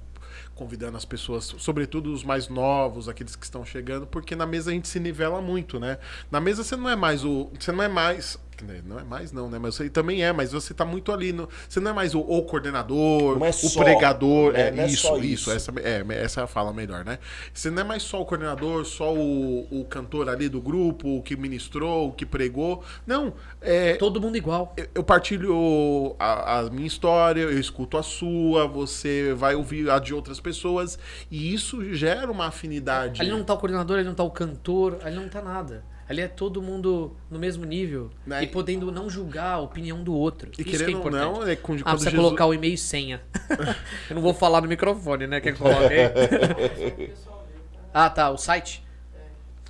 convidando 0.55 0.97
as 0.97 1.05
pessoas, 1.05 1.55
sobretudo 1.59 2.12
os 2.12 2.24
mais 2.24 2.49
novos, 2.49 3.09
aqueles 3.09 3.37
que 3.37 3.45
estão 3.45 3.64
chegando, 3.64 4.07
porque 4.07 4.35
na 4.35 4.47
mesa 4.47 4.70
a 4.70 4.74
gente 4.74 4.89
se 4.89 4.99
nivela 5.01 5.41
muito, 5.41 5.79
né? 5.79 5.99
Na 6.31 6.41
mesa 6.41 6.62
você 6.64 6.76
não 6.76 6.89
é 6.89 6.97
mais 6.97 7.24
o, 7.24 7.51
você 7.59 7.72
não 7.72 7.83
é 7.83 7.89
mais 7.89 8.39
não 8.85 8.99
é 8.99 9.05
mais 9.05 9.33
não, 9.33 9.49
né? 9.49 9.59
Mas 9.59 9.75
você 9.77 9.89
também 9.89 10.23
é, 10.25 10.33
mas 10.33 10.53
você 10.53 10.75
tá 10.75 10.85
muito 10.85 11.13
ali 11.13 11.33
no, 11.33 11.49
você 11.69 11.81
não 11.81 11.91
é 11.91 11.95
mais 11.95 12.15
o, 12.15 12.21
o 12.21 12.43
coordenador, 12.43 13.37
é 13.45 13.49
o 13.51 13.53
só, 13.53 13.83
pregador, 13.83 14.53
né? 14.53 14.69
é, 14.69 14.71
Não 14.71 14.83
é 14.83 14.87
isso, 14.87 15.07
isso, 15.19 15.25
isso. 15.25 15.51
essa 15.51 15.73
é, 15.81 16.05
essa 16.23 16.41
é 16.41 16.45
a 16.45 16.47
fala 16.47 16.73
melhor, 16.73 17.05
né? 17.05 17.19
Você 17.53 17.71
não 17.71 17.83
é 17.83 17.85
mais 17.85 18.03
só 18.03 18.21
o 18.21 18.27
coordenador, 18.27 18.85
só 18.85 19.15
o, 19.15 19.67
o 19.71 19.85
cantor 19.85 20.29
ali 20.29 20.49
do 20.49 20.61
grupo, 20.61 21.19
o 21.19 21.23
que 21.23 21.37
ministrou, 21.37 22.09
o 22.09 22.13
que 22.13 22.27
pregou. 22.27 22.83
Não, 23.07 23.33
é, 23.61 23.95
Todo 23.95 24.21
mundo 24.21 24.37
igual. 24.37 24.73
eu- 24.77 24.87
eu 24.97 25.05
partilho 25.05 26.17
a, 26.19 26.59
a 26.61 26.71
minha 26.71 26.87
história, 26.87 27.43
eu 27.43 27.59
escuto 27.59 27.97
a 27.97 28.03
sua, 28.03 28.67
você 28.67 29.35
vai 29.35 29.55
ouvir 29.55 29.89
a 29.91 29.99
de 29.99 30.13
outras 30.15 30.41
pessoas, 30.41 30.99
e 31.31 31.53
isso 31.55 31.95
gera 31.95 32.31
uma 32.31 32.47
afinidade. 32.47 33.21
Ali 33.21 33.31
não 33.31 33.45
tá 33.45 33.55
o 33.55 33.59
coordenador, 33.59 33.99
ali 33.99 34.07
não 34.07 34.15
tá 34.15 34.23
o 34.25 34.31
cantor, 34.31 34.99
ali 35.03 35.17
não 35.17 35.29
tá 35.29 35.41
nada. 35.43 35.85
Ali 36.09 36.23
é 36.23 36.29
todo 36.29 36.63
mundo 36.63 37.15
no 37.31 37.39
mesmo 37.39 37.65
nível 37.67 38.11
Né? 38.27 38.45
e 38.45 38.47
podendo 38.47 38.91
não 38.91 39.11
julgar 39.11 39.55
a 39.55 39.59
opinião 39.59 40.03
do 40.03 40.15
outro. 40.15 40.49
E 40.49 40.53
Isso 40.53 40.65
que 40.71 40.77
é 40.77 40.79
querendo 40.79 40.95
ou 40.95 41.01
importante. 41.01 41.23
não, 41.23 41.47
é 41.47 41.55
com- 41.57 41.75
Ah, 41.75 41.77
quando 41.77 41.85
precisa 41.85 42.11
Jesus- 42.11 42.25
colocar 42.27 42.47
o 42.47 42.55
e-mail 42.55 42.75
e 42.75 42.79
senha. 42.79 43.21
Eu 44.09 44.15
não 44.17 44.23
vou 44.23 44.33
falar 44.33 44.63
no 44.63 44.69
microfone, 44.69 45.27
né? 45.27 45.41
Quer 45.41 45.53
que 45.53 45.59
coloque 45.59 45.93
aí? 45.93 47.13
ah, 47.93 48.09
tá. 48.09 48.31
O 48.31 48.39
site? 48.39 48.83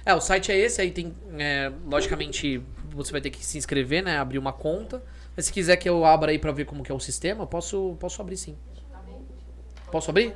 É, 0.07 0.15
o 0.15 0.21
site 0.21 0.53
é 0.53 0.57
esse. 0.57 0.81
Aí 0.81 0.91
tem, 0.93 1.13
é, 1.39 1.73
logicamente, 1.87 2.63
você 2.91 3.11
vai 3.13 3.21
ter 3.21 3.31
que 3.31 3.45
se 3.45 3.59
inscrever, 3.59 4.03
né? 4.05 4.19
Abrir 4.19 4.39
uma 4.39 4.53
conta. 4.53 5.03
Mas 5.37 5.47
se 5.47 5.53
quiser 5.53 5.77
que 5.77 5.89
eu 5.89 6.05
abra 6.05 6.31
aí 6.31 6.39
pra 6.39 6.53
ver 6.53 6.65
como 6.67 6.83
que 6.85 6.91
é 6.91 6.95
o 6.95 7.01
sistema, 7.01 7.47
posso, 7.47 7.97
posso 8.01 8.21
abrir 8.23 8.37
sim. 8.37 8.57
Posso 9.91 10.11
abrir? 10.11 10.35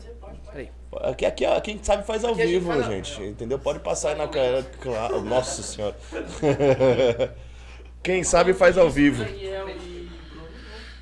Peraí. 0.53 0.71
Aqui, 1.03 1.25
aqui, 1.27 1.45
aqui 1.47 1.71
a 1.71 1.75
gente 1.75 1.87
sabe 1.87 2.07
faz 2.07 2.23
ao 2.25 2.33
Aqui 2.33 2.43
gente 2.43 2.51
vivo, 2.53 2.67
faz- 2.73 2.87
gente. 2.87 3.23
Entendeu? 3.23 3.59
Pode 3.59 3.79
passar 3.81 4.11
aí 4.11 4.15
na 4.17 4.29
cara. 4.29 4.63
Claro. 4.81 5.23
Nossa 5.23 5.63
senhora. 5.63 5.97
Quem 8.03 8.23
sabe 8.25 8.53
faz 8.53 8.77
ao 8.77 8.91
vivo. 8.91 9.25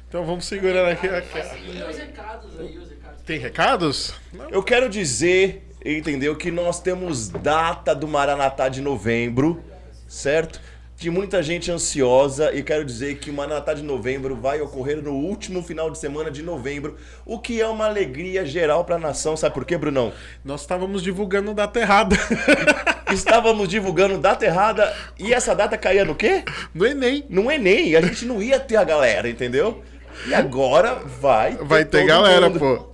Então 0.08 0.24
vamos 0.24 0.44
segurando 0.44 0.90
aqui. 0.90 1.06
aqui. 1.06 1.34
recados 1.38 2.58
aí, 2.60 2.78
os 2.78 2.88
recados. 2.90 3.22
Tem 3.24 3.38
recados? 3.38 4.14
Eu 4.50 4.62
quero 4.62 4.88
dizer, 4.88 5.68
entendeu, 5.84 6.36
que 6.36 6.50
nós 6.50 6.80
temos 6.80 7.28
data 7.28 7.94
do 7.94 8.06
Maranatá 8.08 8.68
de 8.68 8.80
novembro, 8.80 9.62
certo? 10.08 10.60
De 11.00 11.08
muita 11.08 11.42
gente 11.42 11.72
ansiosa 11.72 12.54
e 12.54 12.62
quero 12.62 12.84
dizer 12.84 13.16
que 13.16 13.30
o 13.30 13.32
Maranatá 13.32 13.72
de 13.72 13.82
novembro 13.82 14.36
vai 14.36 14.60
ocorrer 14.60 15.02
no 15.02 15.12
último 15.12 15.62
final 15.62 15.90
de 15.90 15.96
semana 15.96 16.30
de 16.30 16.42
novembro, 16.42 16.94
o 17.24 17.38
que 17.38 17.58
é 17.58 17.66
uma 17.66 17.86
alegria 17.86 18.44
geral 18.44 18.84
para 18.84 18.96
a 18.96 18.98
nação. 18.98 19.34
Sabe 19.34 19.54
por 19.54 19.64
quê, 19.64 19.78
Brunão? 19.78 20.12
Nós 20.44 20.60
estávamos 20.60 21.02
divulgando 21.02 21.54
data 21.54 21.80
errada. 21.80 22.16
Estávamos 23.10 23.66
divulgando 23.66 24.18
data 24.18 24.44
errada 24.44 24.94
e 25.18 25.32
essa 25.32 25.54
data 25.54 25.78
caía 25.78 26.04
no 26.04 26.14
quê? 26.14 26.44
No 26.74 26.84
Enem. 26.86 27.24
No 27.30 27.50
Enem. 27.50 27.96
A 27.96 28.02
gente 28.02 28.26
não 28.26 28.42
ia 28.42 28.60
ter 28.60 28.76
a 28.76 28.84
galera, 28.84 29.26
entendeu? 29.26 29.82
E 30.26 30.34
agora 30.34 30.96
vai 31.18 31.56
ter 31.56 31.64
Vai 31.64 31.84
ter 31.86 32.04
galera, 32.04 32.50
mundo. 32.50 32.58
pô. 32.58 32.90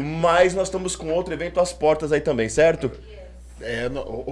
Mas 0.00 0.54
nós 0.54 0.68
estamos 0.68 0.94
com 0.94 1.10
outro 1.12 1.34
evento 1.34 1.58
às 1.58 1.72
portas 1.72 2.12
aí 2.12 2.20
também, 2.20 2.48
certo? 2.48 2.92
É, 3.60 3.88
no, 3.88 4.00
o, 4.00 4.30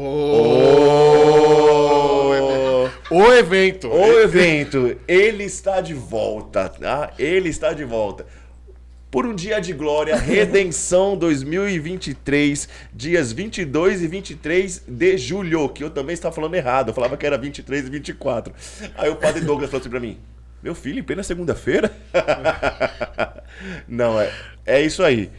O, 3.11 3.17
o 3.17 3.33
evento. 3.33 3.89
o 3.89 4.21
evento, 4.21 4.97
ele 5.07 5.45
está 5.45 5.81
de 5.81 5.95
volta, 5.95 6.69
tá? 6.69 7.13
Ele 7.19 7.49
está 7.49 7.73
de 7.73 7.85
volta. 7.85 8.27
Por 9.11 9.27
um 9.27 9.35
dia 9.35 9.61
de 9.61 9.73
glória, 9.73 10.15
Redenção 10.19 11.17
2023, 11.17 12.69
dias 12.93 13.33
22 13.33 14.03
e 14.03 14.09
23 14.09 14.83
de 14.87 15.17
julho, 15.17 15.69
que 15.69 15.83
eu 15.83 15.91
também 15.91 16.15
estava 16.15 16.35
falando 16.35 16.55
errado, 16.55 16.89
eu 16.89 16.95
falava 16.95 17.17
que 17.17 17.27
era 17.27 17.39
23 17.39 17.87
e 17.87 17.91
24. 17.91 18.53
Aí 18.97 19.09
o 19.09 19.17
padre 19.17 19.41
Douglas 19.43 19.71
falou 19.71 19.81
assim 19.81 19.91
pra 19.91 20.01
mim, 20.01 20.19
meu 20.63 20.75
filho, 20.75 20.99
em 20.99 21.03
plena 21.03 21.23
segunda-feira? 21.23 21.91
Não, 23.89 24.21
é, 24.21 24.33
é 24.65 24.83
isso 24.83 25.03
aí. 25.03 25.31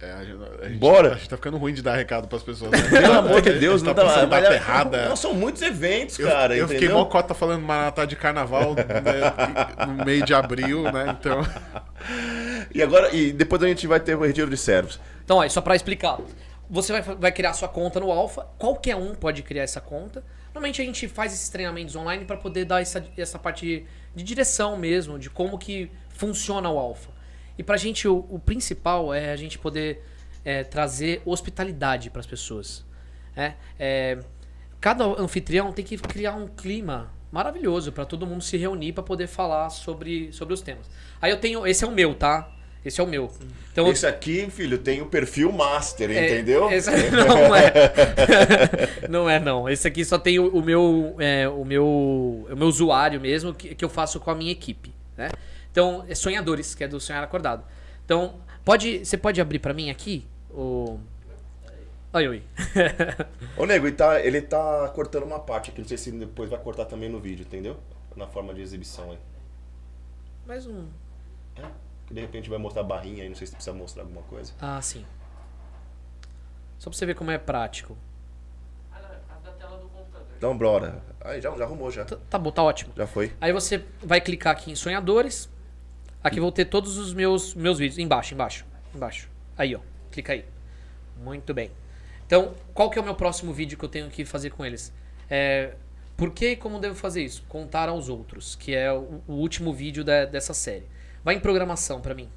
É, 0.00 0.12
a 0.12 0.24
gente, 0.24 0.38
a 0.62 0.68
gente- 0.68 0.78
Bora. 0.78 1.12
A 1.12 1.14
gente 1.16 1.28
tá 1.28 1.36
ficando 1.36 1.56
ruim 1.56 1.74
de 1.74 1.82
dar 1.82 1.96
recado 1.96 2.28
pras 2.28 2.42
pessoas. 2.42 2.70
Né? 2.70 2.78
Pelo 3.00 3.14
amor 3.18 3.42
de 3.42 3.52
Deus, 3.58 3.82
tá 3.82 3.88
não 3.88 3.94
dá 3.94 4.04
passando 4.04 4.30
data 4.30 4.54
errada. 4.54 5.08
Não, 5.08 5.16
são 5.16 5.34
muitos 5.34 5.60
eventos, 5.62 6.18
Eu, 6.18 6.28
cara, 6.28 6.56
eu 6.56 6.68
fiquei 6.68 6.84
entendeu? 6.86 6.98
mó 6.98 7.04
cota 7.06 7.34
falando 7.34 7.62
Maratá 7.62 8.04
de 8.04 8.14
carnaval 8.14 8.74
né, 8.74 9.84
no 9.86 10.04
meio 10.04 10.24
de 10.24 10.32
abril, 10.34 10.84
né? 10.84 11.16
Então. 11.18 11.40
E 12.74 12.82
agora, 12.82 13.14
e 13.14 13.32
depois 13.32 13.62
a 13.62 13.66
gente 13.66 13.86
vai 13.86 13.98
ter 13.98 14.14
o 14.14 14.20
retiro 14.20 14.50
de 14.50 14.56
servos. 14.56 15.00
Então, 15.24 15.40
aí, 15.40 15.48
só 15.48 15.60
pra 15.60 15.74
explicar. 15.74 16.18
Você 16.70 16.92
vai, 16.92 17.02
vai 17.16 17.32
criar 17.32 17.54
sua 17.54 17.66
conta 17.68 17.98
no 17.98 18.12
Alpha. 18.12 18.46
Qualquer 18.58 18.94
um 18.94 19.14
pode 19.14 19.42
criar 19.42 19.62
essa 19.62 19.80
conta. 19.80 20.22
Normalmente 20.54 20.80
a 20.82 20.84
gente 20.84 21.08
faz 21.08 21.32
esses 21.32 21.48
treinamentos 21.48 21.96
online 21.96 22.24
para 22.26 22.36
poder 22.36 22.66
dar 22.66 22.82
essa, 22.82 23.02
essa 23.16 23.38
parte 23.38 23.86
de 24.14 24.22
direção 24.24 24.76
mesmo, 24.76 25.18
de 25.18 25.30
como 25.30 25.58
que 25.58 25.90
funciona 26.10 26.68
o 26.68 26.78
Alpha. 26.78 27.10
E 27.58 27.62
pra 27.62 27.76
gente, 27.76 28.06
o, 28.06 28.24
o 28.30 28.38
principal 28.38 29.12
é 29.12 29.32
a 29.32 29.36
gente 29.36 29.58
poder 29.58 30.02
é, 30.44 30.62
trazer 30.62 31.20
hospitalidade 31.26 32.08
para 32.08 32.20
as 32.20 32.26
pessoas. 32.26 32.84
É, 33.36 33.52
é, 33.78 34.18
cada 34.80 35.04
anfitrião 35.04 35.72
tem 35.72 35.84
que 35.84 35.98
criar 35.98 36.34
um 36.34 36.46
clima 36.46 37.12
maravilhoso 37.30 37.92
para 37.92 38.04
todo 38.04 38.26
mundo 38.26 38.42
se 38.42 38.56
reunir 38.56 38.92
para 38.92 39.02
poder 39.02 39.26
falar 39.26 39.70
sobre, 39.70 40.32
sobre 40.32 40.54
os 40.54 40.60
temas. 40.62 40.86
Aí 41.20 41.30
eu 41.30 41.36
tenho. 41.38 41.66
Esse 41.66 41.84
é 41.84 41.86
o 41.86 41.90
meu, 41.90 42.14
tá? 42.14 42.50
Esse 42.84 43.00
é 43.00 43.04
o 43.04 43.06
meu. 43.06 43.30
Então, 43.72 43.88
Esse 43.90 44.06
aqui, 44.06 44.48
filho, 44.50 44.78
tem 44.78 45.02
o 45.02 45.06
perfil 45.06 45.52
master, 45.52 46.10
é, 46.10 46.26
entendeu? 46.26 46.70
esse- 46.72 46.90
não 47.10 47.54
é. 47.54 47.72
não 49.10 49.28
é, 49.28 49.40
não. 49.40 49.68
Esse 49.68 49.86
aqui 49.88 50.04
só 50.04 50.18
tem 50.18 50.38
o, 50.38 50.48
o 50.48 50.62
meu, 50.62 51.16
é, 51.18 51.48
o 51.48 51.64
meu, 51.64 51.84
o 51.84 52.56
meu 52.56 52.68
usuário 52.68 53.20
mesmo 53.20 53.52
que, 53.52 53.74
que 53.74 53.84
eu 53.84 53.88
faço 53.88 54.20
com 54.20 54.30
a 54.30 54.34
minha 54.34 54.52
equipe, 54.52 54.94
né? 55.16 55.28
Então, 55.70 56.04
é 56.08 56.14
Sonhadores, 56.14 56.74
que 56.74 56.84
é 56.84 56.88
do 56.88 57.00
Sonhar 57.00 57.22
Acordado. 57.22 57.64
Então, 58.04 58.40
pode, 58.64 59.04
você 59.04 59.16
pode 59.16 59.40
abrir 59.40 59.58
pra 59.58 59.74
mim 59.74 59.90
aqui 59.90 60.26
o 60.50 60.98
Oi, 62.10 62.26
oi. 62.26 62.42
Ô, 63.54 63.66
nego, 63.66 63.86
ele 63.86 63.94
tá, 63.94 64.20
ele 64.20 64.40
tá 64.40 64.88
cortando 64.94 65.24
uma 65.24 65.38
parte 65.38 65.70
aqui. 65.70 65.82
Não 65.82 65.88
sei 65.88 65.98
se 65.98 66.10
depois 66.10 66.48
vai 66.48 66.58
cortar 66.58 66.86
também 66.86 67.08
no 67.08 67.20
vídeo, 67.20 67.44
entendeu? 67.44 67.76
Na 68.16 68.26
forma 68.26 68.54
de 68.54 68.62
exibição 68.62 69.10
aí. 69.10 69.18
Mais 70.46 70.66
um. 70.66 70.88
É, 71.54 71.62
que 72.06 72.14
de 72.14 72.20
repente 72.22 72.48
vai 72.48 72.58
mostrar 72.58 72.80
a 72.80 72.84
barrinha 72.84 73.22
aí, 73.22 73.28
não 73.28 73.36
sei 73.36 73.46
se 73.46 73.52
precisa 73.52 73.76
mostrar 73.76 74.04
alguma 74.04 74.22
coisa. 74.22 74.54
Ah, 74.58 74.80
sim. 74.80 75.04
Só 76.78 76.88
pra 76.88 76.98
você 76.98 77.04
ver 77.04 77.14
como 77.14 77.30
é 77.30 77.36
prático. 77.36 77.94
Então, 80.38 80.56
bora. 80.56 81.02
Aí, 81.20 81.42
já, 81.42 81.54
já 81.56 81.64
arrumou, 81.64 81.90
já. 81.90 82.06
Tá, 82.06 82.16
tá 82.30 82.38
bom, 82.38 82.50
tá 82.50 82.62
ótimo. 82.62 82.94
Já 82.96 83.06
foi. 83.06 83.32
Aí 83.38 83.52
você 83.52 83.84
vai 84.02 84.20
clicar 84.20 84.54
aqui 84.54 84.70
em 84.70 84.76
Sonhadores. 84.76 85.50
Aqui 86.22 86.40
vou 86.40 86.50
ter 86.52 86.64
todos 86.66 86.96
os 86.98 87.12
meus, 87.14 87.54
meus 87.54 87.78
vídeos. 87.78 87.98
Embaixo, 87.98 88.34
embaixo, 88.34 88.64
embaixo. 88.94 89.28
Aí, 89.56 89.74
ó. 89.74 89.80
Clica 90.10 90.32
aí. 90.32 90.44
Muito 91.22 91.52
bem. 91.54 91.70
Então, 92.26 92.54
qual 92.74 92.90
que 92.90 92.98
é 92.98 93.02
o 93.02 93.04
meu 93.04 93.14
próximo 93.14 93.52
vídeo 93.52 93.78
que 93.78 93.84
eu 93.84 93.88
tenho 93.88 94.08
que 94.10 94.24
fazer 94.24 94.50
com 94.50 94.64
eles? 94.64 94.92
É, 95.30 95.74
por 96.16 96.30
que 96.32 96.50
e 96.50 96.56
como 96.56 96.78
devo 96.78 96.94
fazer 96.94 97.22
isso? 97.22 97.42
Contar 97.48 97.88
aos 97.88 98.08
outros, 98.08 98.54
que 98.56 98.74
é 98.74 98.92
o, 98.92 99.22
o 99.26 99.32
último 99.34 99.72
vídeo 99.72 100.04
da- 100.04 100.24
dessa 100.24 100.52
série. 100.52 100.84
Vai 101.24 101.36
em 101.36 101.40
programação 101.40 102.00
pra 102.00 102.14
mim. 102.14 102.28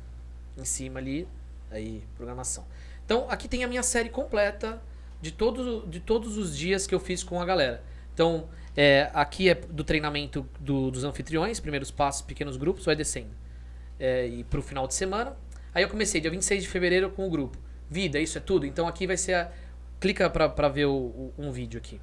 Em 0.58 0.66
cima 0.66 1.00
ali, 1.00 1.28
aí, 1.70 2.04
programação. 2.16 2.66
Então, 3.06 3.26
aqui 3.30 3.48
tem 3.48 3.64
a 3.64 3.68
minha 3.68 3.84
série 3.84 4.10
completa 4.10 4.82
de, 5.22 5.32
todo, 5.32 5.86
de 5.88 6.00
todos 6.00 6.38
os 6.38 6.56
dias 6.56 6.86
que 6.88 6.94
eu 6.96 7.00
fiz 7.00 7.24
com 7.24 7.42
a 7.42 7.46
galera. 7.46 7.84
Então, 8.14 8.48
é, 8.78 9.10
aqui 9.14 9.50
é 9.50 9.56
do 9.56 9.84
treinamento 9.84 10.48
do- 10.60 10.92
dos 10.92 11.04
anfitriões, 11.04 11.60
primeiros 11.60 11.92
passos, 11.92 12.22
pequenos 12.22 12.56
grupos, 12.58 12.86
vai 12.86 12.96
descendo. 12.96 13.32
É, 14.04 14.26
e 14.28 14.44
pro 14.44 14.62
final 14.64 14.88
de 14.88 14.96
semana. 14.96 15.38
Aí 15.74 15.84
eu 15.84 15.90
comecei 15.90 16.20
dia 16.20 16.32
26 16.32 16.64
de 16.64 16.70
fevereiro 16.70 17.12
com 17.12 17.28
o 17.28 17.30
grupo. 17.30 17.58
Vida, 17.90 18.20
isso 18.20 18.38
é 18.38 18.42
tudo? 18.42 18.66
Então 18.66 18.88
aqui 18.88 19.06
vai 19.06 19.16
ser 19.16 19.36
a... 19.36 19.52
Clica 20.00 20.28
pra, 20.30 20.50
pra 20.50 20.68
ver 20.68 20.86
o- 20.86 20.92
o- 20.94 21.34
um 21.38 21.52
vídeo 21.52 21.78
aqui. 21.78 22.02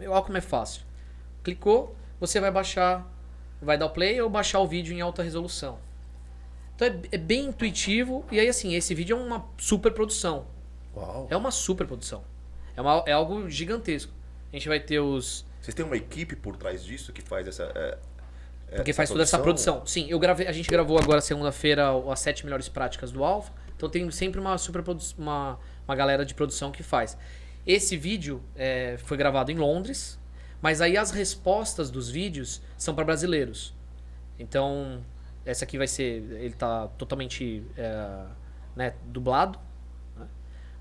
Olha 0.00 0.22
como 0.22 0.38
é 0.38 0.40
fácil. 0.40 0.82
Clicou, 1.42 1.94
você 2.18 2.40
vai 2.40 2.50
baixar, 2.50 3.06
vai 3.60 3.76
dar 3.76 3.86
o 3.86 3.90
play 3.90 4.18
ou 4.20 4.30
baixar 4.30 4.60
o 4.60 4.66
vídeo 4.66 4.94
em 4.96 5.00
alta 5.02 5.22
resolução. 5.22 5.78
Então 6.74 6.88
é, 6.88 7.00
é 7.12 7.18
bem 7.18 7.46
intuitivo 7.46 8.24
e 8.32 8.40
aí 8.40 8.48
assim, 8.48 8.74
esse 8.74 8.94
vídeo 8.94 9.16
é 9.16 9.20
uma 9.20 9.46
super 9.58 9.92
produção. 9.92 10.46
Uau. 10.96 11.26
É 11.30 11.36
uma 11.36 11.50
super 11.50 11.86
produção. 11.86 12.24
É, 12.76 12.80
uma- 12.80 13.04
é 13.06 13.12
algo 13.12 13.48
gigantesco. 13.50 14.12
A 14.52 14.56
gente 14.56 14.68
vai 14.68 14.80
ter 14.80 15.00
os... 15.00 15.44
Vocês 15.60 15.74
têm 15.74 15.84
uma 15.84 15.96
equipe 15.96 16.34
por 16.34 16.56
trás 16.56 16.82
disso 16.82 17.12
que 17.12 17.20
faz 17.22 17.46
essa. 17.46 17.64
é, 17.74 17.98
é, 18.74 18.76
Porque 18.76 18.92
faz 18.92 19.08
toda 19.08 19.22
essa 19.22 19.38
produção. 19.38 19.86
Sim, 19.86 20.06
eu 20.08 20.18
gravei, 20.18 20.48
a 20.48 20.52
gente 20.52 20.68
gravou 20.68 20.98
agora 20.98 21.20
segunda-feira 21.20 21.90
as 22.10 22.18
sete 22.18 22.44
melhores 22.44 22.68
práticas 22.68 23.12
do 23.12 23.22
Alpha. 23.22 23.52
Então 23.76 23.88
tem 23.88 24.10
sempre 24.10 24.40
uma 24.40 24.58
super 24.58 24.82
uma, 25.16 25.60
uma 25.86 25.94
galera 25.94 26.26
de 26.26 26.34
produção 26.34 26.72
que 26.72 26.82
faz. 26.82 27.16
Esse 27.64 27.96
vídeo 27.96 28.42
é, 28.56 28.96
foi 28.98 29.16
gravado 29.16 29.52
em 29.52 29.54
Londres, 29.54 30.18
mas 30.60 30.80
aí 30.80 30.96
as 30.96 31.12
respostas 31.12 31.88
dos 31.88 32.10
vídeos 32.10 32.60
são 32.76 32.96
para 32.96 33.04
brasileiros. 33.04 33.72
Então, 34.40 35.04
essa 35.46 35.64
aqui 35.64 35.78
vai 35.78 35.86
ser. 35.86 36.24
Ele 36.32 36.54
tá 36.54 36.88
totalmente 36.98 37.64
é, 37.76 38.24
né, 38.74 38.94
dublado. 39.04 39.56
né? 40.16 40.26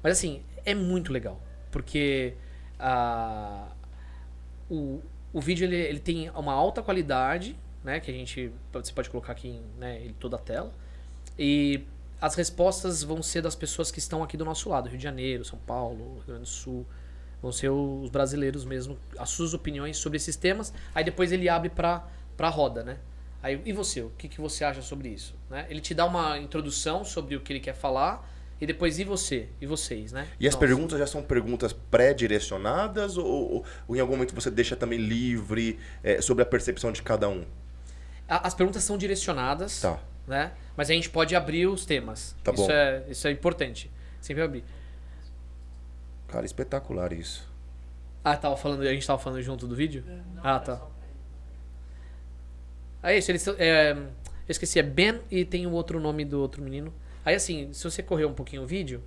Mas 0.02 0.14
assim, 0.14 0.42
é 0.66 0.74
muito 0.74 1.14
legal. 1.14 1.40
Porque 1.70 2.34
ah, 2.80 3.68
o, 4.68 5.00
o 5.32 5.40
vídeo 5.40 5.66
ele, 5.66 5.76
ele 5.76 6.00
tem 6.00 6.32
uma 6.32 6.54
alta 6.54 6.82
qualidade, 6.82 7.56
né? 7.84 8.00
Que 8.00 8.12
a 8.12 8.14
gente. 8.14 8.52
Você 8.74 8.92
pode 8.94 9.10
colocar 9.10 9.32
aqui 9.34 9.48
em 9.50 9.62
né, 9.80 10.12
toda 10.20 10.36
a 10.36 10.40
tela. 10.40 10.72
E 11.38 11.82
as 12.22 12.36
respostas 12.36 13.04
vão 13.04 13.22
ser 13.22 13.42
das 13.42 13.56
pessoas 13.56 13.92
que 13.92 14.00
estão 14.00 14.24
aqui 14.24 14.38
do 14.38 14.46
nosso 14.46 14.70
lado, 14.70 14.88
Rio 14.90 14.98
de 14.98 15.04
Janeiro, 15.04 15.44
São 15.44 15.60
Paulo, 15.60 16.16
Rio 16.16 16.24
Grande 16.28 16.42
do 16.44 16.48
Sul. 16.48 16.86
Vão 17.42 17.52
ser 17.52 17.70
os 17.70 18.10
brasileiros 18.10 18.64
mesmo, 18.64 18.98
as 19.18 19.30
suas 19.30 19.54
opiniões 19.54 19.98
sobre 19.98 20.16
esses 20.18 20.36
temas. 20.38 20.74
Aí 20.96 21.04
depois 21.04 21.32
ele 21.32 21.50
abre 21.50 21.70
pra, 21.70 22.08
pra 22.38 22.48
roda, 22.50 22.84
né? 22.84 22.98
Aí, 23.42 23.62
e 23.66 23.74
você, 23.74 24.00
o 24.02 24.10
que, 24.18 24.30
que 24.30 24.40
você 24.40 24.64
acha 24.64 24.82
sobre 24.82 25.10
isso? 25.10 25.36
Né? 25.50 25.66
Ele 25.70 25.82
te 25.82 25.94
dá 25.94 26.06
uma 26.06 26.40
introdução 26.40 27.04
sobre 27.04 27.36
o 27.36 27.42
que 27.42 27.52
ele 27.52 27.60
quer 27.60 27.74
falar. 27.76 28.32
E 28.62 28.66
depois, 28.66 28.98
e 28.98 29.04
você? 29.04 29.50
E 29.60 29.66
vocês, 29.66 30.14
né? 30.14 30.26
E 30.40 30.48
as 30.48 30.54
Nossa. 30.54 30.66
perguntas 30.66 30.98
já 31.00 31.06
são 31.08 31.22
perguntas 31.22 31.74
pré-direcionadas 31.74 33.18
ou, 33.18 33.26
ou- 33.26 33.66
ou 33.90 33.96
em 33.96 34.00
algum 34.00 34.14
momento 34.14 34.34
você 34.34 34.50
deixa 34.50 34.76
também 34.78 34.98
livre 35.00 35.78
é, 36.02 36.22
sobre 36.22 36.44
a 36.44 36.46
percepção 36.46 36.92
de 36.94 37.02
cada 37.02 37.28
um? 37.28 37.44
A- 38.28 38.48
As 38.48 38.54
perguntas 38.54 38.84
são 38.84 38.98
direcionadas, 38.98 39.82
Tá. 39.82 40.00
né? 40.28 40.52
Mas 40.76 40.90
a 40.90 40.94
gente 40.94 41.10
pode 41.10 41.36
abrir 41.36 41.68
os 41.68 41.86
temas. 41.86 42.36
Tá 42.44 42.52
isso 42.52 42.64
bom. 42.66 42.72
É, 42.72 43.04
isso 43.10 43.28
é 43.28 43.32
importante. 43.32 43.92
Sempre 44.22 44.44
abrir. 44.44 44.64
Cara, 46.28 46.46
espetacular 46.46 47.14
isso. 47.14 47.48
Ah, 48.24 48.36
tava 48.38 48.56
falando, 48.58 48.82
a 48.82 48.94
gente 48.94 49.06
tava 49.06 49.20
falando 49.22 49.42
junto 49.42 49.68
do 49.68 49.76
vídeo? 49.76 50.04
ah, 50.44 50.60
tá. 50.60 50.82
Aí, 53.02 53.18
isso, 53.18 53.32
eles, 53.32 53.46
é, 53.60 53.92
eu 53.92 54.08
esqueci, 54.48 54.80
é 54.80 54.84
Ben 54.84 55.20
e 55.30 55.44
tem 55.44 55.68
o 55.68 55.72
outro 55.72 56.00
nome 56.00 56.24
do 56.24 56.40
outro 56.40 56.62
menino. 56.64 56.94
Aí, 57.26 57.36
assim, 57.36 57.72
se 57.74 57.84
você 57.84 58.02
correr 58.02 58.26
um 58.26 58.34
pouquinho 58.34 58.64
o 58.64 58.66
vídeo, 58.66 59.04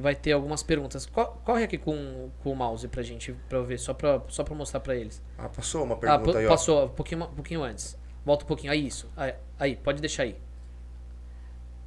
vai 0.00 0.14
ter 0.14 0.32
algumas 0.32 0.62
perguntas. 0.62 1.06
Co- 1.06 1.26
Corre 1.44 1.64
aqui 1.64 1.76
com, 1.78 2.30
com 2.42 2.52
o 2.52 2.56
mouse 2.56 2.86
pra 2.88 3.02
gente, 3.02 3.32
pra 3.48 3.58
eu 3.58 3.64
ver, 3.64 3.78
só 3.78 3.92
pra, 3.92 4.22
só 4.28 4.44
pra 4.44 4.54
mostrar 4.54 4.80
pra 4.80 4.94
eles. 4.96 5.22
Ah, 5.36 5.48
passou 5.48 5.84
uma 5.84 5.94
Ah, 5.94 5.98
pergunta 5.98 6.32
pa- 6.32 6.38
aí, 6.38 6.46
ó. 6.46 6.48
passou, 6.48 6.84
um 6.86 6.88
pouquinho, 6.88 7.24
um 7.24 7.34
pouquinho 7.34 7.62
antes. 7.62 7.96
Volta 8.24 8.44
um 8.44 8.48
pouquinho. 8.48 8.72
Aí, 8.72 8.86
isso. 8.86 9.08
Aí, 9.16 9.34
aí, 9.58 9.76
pode 9.76 10.00
deixar 10.00 10.24
aí. 10.24 10.36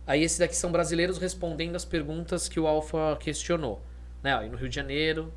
Aí 0.05 0.23
esses 0.23 0.37
daqui 0.39 0.55
são 0.55 0.71
brasileiros 0.71 1.17
respondendo 1.17 1.75
as 1.75 1.85
perguntas 1.85 2.47
que 2.49 2.59
o 2.59 2.67
Alfa 2.67 3.17
questionou. 3.19 3.81
Né? 4.23 4.35
Aí 4.35 4.49
no 4.49 4.57
Rio 4.57 4.67
de 4.69 4.75
Janeiro. 4.75 5.31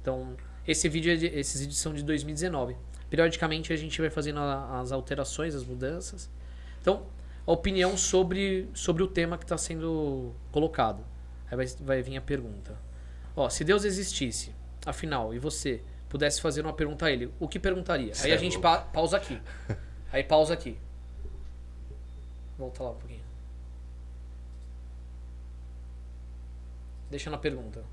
Então, 0.00 0.36
esse 0.66 0.88
vídeo 0.88 1.12
é 1.12 1.16
de, 1.16 1.26
esses 1.26 1.60
vídeos 1.60 1.78
são 1.78 1.92
de 1.92 2.02
2019. 2.02 2.76
Periodicamente 3.10 3.72
a 3.72 3.76
gente 3.76 4.00
vai 4.00 4.10
fazendo 4.10 4.38
a- 4.40 4.80
as 4.80 4.92
alterações, 4.92 5.54
as 5.54 5.64
mudanças. 5.64 6.30
Então, 6.80 7.06
a 7.46 7.52
opinião 7.52 7.96
sobre, 7.96 8.68
sobre 8.74 9.02
o 9.02 9.06
tema 9.06 9.36
que 9.36 9.44
está 9.44 9.58
sendo 9.58 10.32
colocado. 10.52 11.04
Aí 11.54 11.66
vai, 11.66 11.66
vai 11.80 12.02
vir 12.02 12.16
a 12.16 12.20
pergunta. 12.20 12.76
Ó, 13.36 13.48
se 13.48 13.64
Deus 13.64 13.84
existisse, 13.84 14.52
afinal, 14.84 15.32
e 15.32 15.38
você 15.38 15.80
pudesse 16.08 16.40
fazer 16.40 16.62
uma 16.62 16.72
pergunta 16.72 17.06
a 17.06 17.10
ele, 17.10 17.32
o 17.38 17.48
que 17.48 17.58
perguntaria? 17.58 18.12
Aí 18.22 18.32
a 18.32 18.34
é 18.34 18.38
gente 18.38 18.58
pa- 18.58 18.78
pausa 18.82 19.16
aqui. 19.16 19.40
Aí 20.12 20.22
pausa 20.22 20.54
aqui. 20.54 20.76
Volta 22.58 22.82
lá 22.82 22.90
um 22.90 22.94
pouquinho. 22.94 23.24
Deixa 27.10 27.30
na 27.30 27.38
pergunta. 27.38 27.84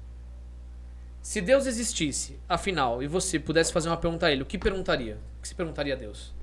Se 1.21 1.39
Deus 1.41 1.67
existisse, 1.67 2.39
afinal, 2.49 3.03
e 3.03 3.07
você 3.07 3.39
pudesse 3.39 3.71
fazer 3.71 3.89
uma 3.89 3.97
pergunta 3.97 4.25
a 4.25 4.31
ele, 4.31 4.41
o 4.41 4.45
que 4.45 4.57
perguntaria? 4.57 5.17
O 5.37 5.41
que 5.41 5.47
você 5.47 5.53
perguntaria 5.55 5.93
a 5.93 5.97
Deus? 5.97 6.33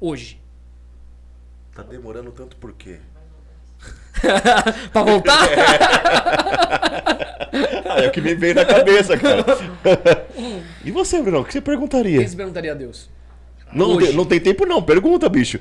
Hoje. 0.00 0.40
Tá 1.74 1.82
demorando 1.82 2.30
tanto 2.30 2.56
por 2.56 2.72
quê? 2.72 3.00
pra 4.92 5.02
voltar? 5.02 5.48
Ah, 7.88 8.00
é 8.02 8.08
o 8.08 8.10
que 8.10 8.20
me 8.20 8.34
veio 8.34 8.54
na 8.54 8.64
cabeça, 8.64 9.16
cara. 9.16 9.44
e 10.84 10.90
você, 10.90 11.22
Bruno? 11.22 11.40
O 11.40 11.44
que 11.44 11.52
você 11.52 11.58
O 11.58 11.62
perguntaria? 11.62 12.22
que 12.22 12.28
você 12.28 12.36
perguntaria 12.36 12.72
a 12.72 12.74
Deus? 12.74 13.08
Não, 13.72 13.96
Hoje. 13.96 14.12
não 14.12 14.24
tem 14.24 14.40
tempo, 14.40 14.66
não. 14.66 14.82
Pergunta, 14.82 15.28
bicho. 15.28 15.58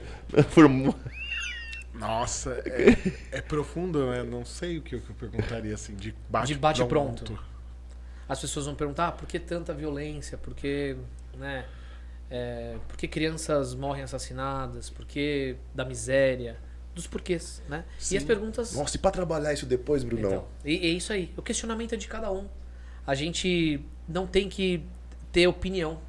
Nossa, 1.94 2.62
é, 2.66 3.38
é 3.38 3.42
profundo, 3.42 4.12
né? 4.12 4.24
Não 4.24 4.46
sei 4.46 4.78
o 4.78 4.82
que 4.82 4.96
eu 4.96 5.02
perguntaria 5.18 5.74
assim, 5.74 5.96
de 5.96 6.14
bate, 6.30 6.54
De 6.54 6.60
bate-pronto. 6.60 7.38
As 8.30 8.40
pessoas 8.40 8.66
vão 8.66 8.76
perguntar 8.76 9.08
ah, 9.08 9.12
por 9.12 9.28
que 9.28 9.40
tanta 9.40 9.74
violência? 9.74 10.38
Por 10.38 10.54
que, 10.54 10.96
né, 11.38 11.66
é, 12.30 12.76
por 12.88 12.98
que 12.98 13.08
crianças 13.08 13.74
morrem 13.74 14.04
assassinadas? 14.04 14.90
Por 14.90 15.06
que 15.06 15.56
da 15.74 15.86
miséria? 15.86 16.58
Dos 16.98 17.06
porquês, 17.06 17.62
né? 17.70 17.86
E 18.12 18.18
as 18.18 18.24
perguntas... 18.24 18.74
Nossa, 18.74 18.96
e 18.96 19.00
pra 19.00 19.12
trabalhar 19.12 19.54
isso 19.54 19.68
depois, 19.68 20.04
Brunão? 20.04 20.32
Então, 20.32 20.46
e, 20.66 20.78
é 20.78 20.90
isso 20.90 21.14
aí. 21.14 21.32
O 21.38 21.44
questionamento 21.44 21.94
é 21.94 21.96
de 21.96 22.08
cada 22.08 22.32
um. 22.32 22.48
A 23.06 23.14
gente 23.14 23.80
não 24.10 24.26
tem 24.26 24.50
que 24.50 24.84
ter 25.32 25.46
opinião. 25.46 26.00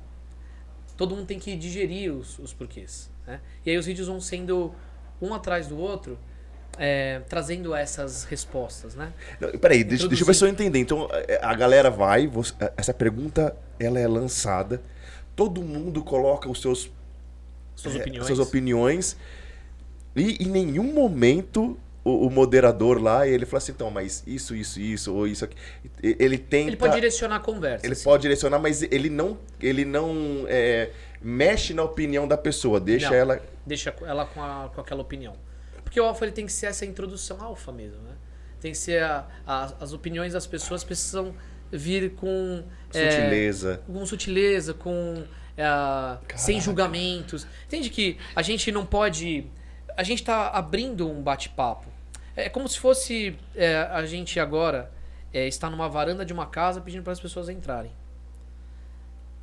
Todo 0.97 1.15
mundo 1.15 1.27
tem 1.27 1.39
que 1.39 1.55
digerir 1.57 2.11
os, 2.11 2.39
os 2.39 2.55
porquês. 2.55 3.11
Né? 3.27 3.39
E 3.67 3.71
aí 3.71 3.77
os 3.77 3.85
vídeos 3.85 4.09
vão 4.09 4.19
sendo 4.19 4.75
um 5.21 5.35
atrás 5.35 5.67
do 5.67 5.77
outro, 5.77 6.19
é, 6.79 7.21
trazendo 7.29 7.75
essas 7.75 8.25
respostas, 8.25 8.95
né? 8.95 9.13
Não, 9.39 9.51
peraí, 9.59 9.85
deixa, 9.85 10.09
deixa 10.09 10.23
eu 10.23 10.27
ver 10.27 10.35
se 10.35 10.43
eu 10.43 10.49
entender. 10.49 10.79
Então, 10.79 11.07
é, 11.13 11.39
a 11.43 11.55
galera 11.55 11.91
vai, 11.91 12.27
você- 12.27 12.55
essa 12.79 12.95
pergunta 12.95 13.55
ela 13.79 14.01
é 14.01 14.09
lançada, 14.09 14.81
todo 15.37 15.61
mundo 15.61 16.03
coloca 16.03 16.49
os 16.49 16.63
seus 16.63 16.91
Suas 17.77 17.95
é, 17.95 17.99
opiniões. 17.99 18.27
suas 18.27 18.39
opiniões 18.39 19.17
e 20.23 20.45
em 20.45 20.47
nenhum 20.49 20.93
momento 20.93 21.79
o, 22.05 22.27
o 22.27 22.31
moderador 22.31 23.01
lá 23.03 23.27
ele 23.27 23.45
fala 23.45 23.59
assim, 23.59 23.73
então, 23.73 23.91
mas 23.91 24.23
isso, 24.27 24.55
isso, 24.55 24.81
isso 24.81 25.15
ou 25.15 25.27
isso 25.27 25.45
aqui. 25.45 25.57
Ele 26.03 26.39
tenta, 26.39 26.69
Ele 26.71 26.77
pode 26.77 26.95
direcionar 26.95 27.37
a 27.37 27.41
conversa. 27.41 27.85
ele 27.85 27.93
assim. 27.93 28.05
pode 28.05 28.23
direcionar, 28.23 28.59
mas 28.59 28.83
ele 28.83 29.11
não, 29.11 29.39
ele 29.61 29.85
não 29.85 30.45
é, 30.49 30.91
mexe 31.21 31.75
na 31.75 31.83
opinião 31.83 32.27
da 32.27 32.37
pessoa, 32.39 32.81
deixa 32.81 33.11
Não. 33.11 33.17
ela 33.17 33.43
Deixa 33.67 33.95
ela 34.07 34.25
com, 34.25 34.43
a- 34.43 34.71
com 34.75 34.81
aquela 34.81 35.03
opinião. 35.03 35.35
Porque 35.85 36.01
o 36.01 36.05
alfa 36.05 36.25
ele 36.25 36.33
tem 36.33 36.47
que 36.47 36.53
ser 36.53 36.67
essa 36.67 36.87
introdução 36.87 37.43
alfa 37.43 37.71
mesmo, 37.73 38.01
né? 38.03 38.13
Tem 38.61 38.73
que 38.73 38.79
ser 38.79 39.03
a- 39.03 39.27
a- 39.47 39.73
as 39.81 39.93
opiniões 39.93 40.33
das 40.33 40.47
pessoas 40.47 40.83
precisam 40.83 41.35
vir 41.71 42.13
com 42.15 42.63
é, 42.95 43.11
sutileza. 43.11 43.83
com 43.87 44.07
sutileza, 44.07 44.73
com 44.73 45.23
é, 45.57 45.67
sem 46.37 46.59
julgamentos. 46.61 47.47
Entende 47.67 47.91
que 47.91 48.17
a 48.35 48.41
gente 48.43 48.73
não 48.73 48.87
pode. 48.87 49.47
A 49.99 50.05
gente 50.05 50.21
está 50.21 50.49
abrindo 50.51 51.11
um 51.11 51.21
bate-papo. 51.21 51.87
É 52.37 52.49
como 52.49 52.69
se 52.69 52.79
fosse 52.79 53.37
é, 53.57 53.79
a 53.79 54.07
gente 54.07 54.39
agora 54.39 54.91
é, 55.33 55.49
está 55.49 55.69
numa 55.69 55.89
varanda 55.89 56.25
de 56.25 56.33
uma 56.33 56.47
casa 56.47 56.81
pedindo 56.81 57.03
para 57.03 57.13
as 57.13 57.19
pessoas 57.21 57.49
entrarem. 57.49 57.91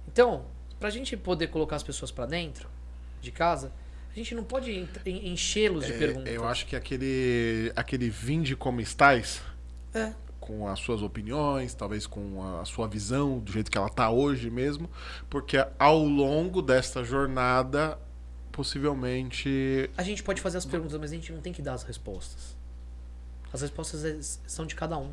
Então, 0.08 0.46
para 0.80 0.88
a 0.88 0.92
gente 0.92 1.18
poder 1.18 1.48
colocar 1.48 1.76
as 1.76 1.84
pessoas 1.84 2.10
para 2.10 2.26
dentro 2.26 2.70
de 3.22 3.32
casa, 3.32 3.72
a 4.12 4.16
gente 4.16 4.34
não 4.34 4.46
pode 4.46 4.72
en- 4.72 4.88
en- 5.06 5.34
enchê-los 5.34 5.86
de 5.86 5.94
perguntas. 5.94 6.32
É, 6.32 6.38
eu 6.38 6.48
acho 6.48 6.66
que 6.66 6.76
aquele, 6.76 7.74
aquele 7.76 8.10
vinde 8.10 8.56
como 8.56 8.80
estáis, 8.80 9.42
É. 9.94 10.14
com 10.40 10.68
as 10.70 10.80
suas 10.80 11.02
opiniões, 11.02 11.74
talvez 11.74 12.08
com 12.08 12.42
a 12.62 12.64
sua 12.64 12.88
visão, 12.88 13.40
do 13.40 13.52
jeito 13.52 13.70
que 13.70 13.78
ela 13.78 13.90
tá 13.90 14.10
hoje 14.10 14.50
mesmo, 14.50 14.90
porque 15.30 15.58
ao 15.78 16.00
longo 16.02 16.62
desta 16.62 17.04
jornada, 17.04 17.98
possivelmente. 18.56 19.90
A 19.98 20.04
gente 20.04 20.24
pode 20.24 20.42
fazer 20.42 20.58
as 20.58 20.66
perguntas, 20.66 21.00
mas 21.00 21.12
a 21.12 21.16
gente 21.16 21.32
não 21.32 21.42
tem 21.42 21.52
que 21.54 21.62
dar 21.62 21.74
as 21.74 21.84
respostas. 21.84 22.56
As 23.52 23.62
respostas 23.62 24.04
é- 24.06 24.20
são 24.48 24.66
de 24.66 24.76
cada 24.76 24.98
um. 24.98 25.12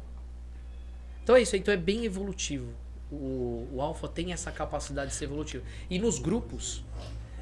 Então 1.23 1.37
é 1.37 1.43
isso, 1.43 1.57
então 1.57 1.73
é 1.73 1.77
bem 1.77 2.05
evolutivo. 2.05 2.73
O, 3.11 3.69
o 3.73 3.81
Alpha 3.81 4.09
tem 4.09 4.33
essa 4.33 4.51
capacidade 4.51 5.11
de 5.11 5.17
ser 5.17 5.25
evolutivo. 5.27 5.65
E 5.91 5.99
nos 5.99 6.19
grupos, 6.19 6.83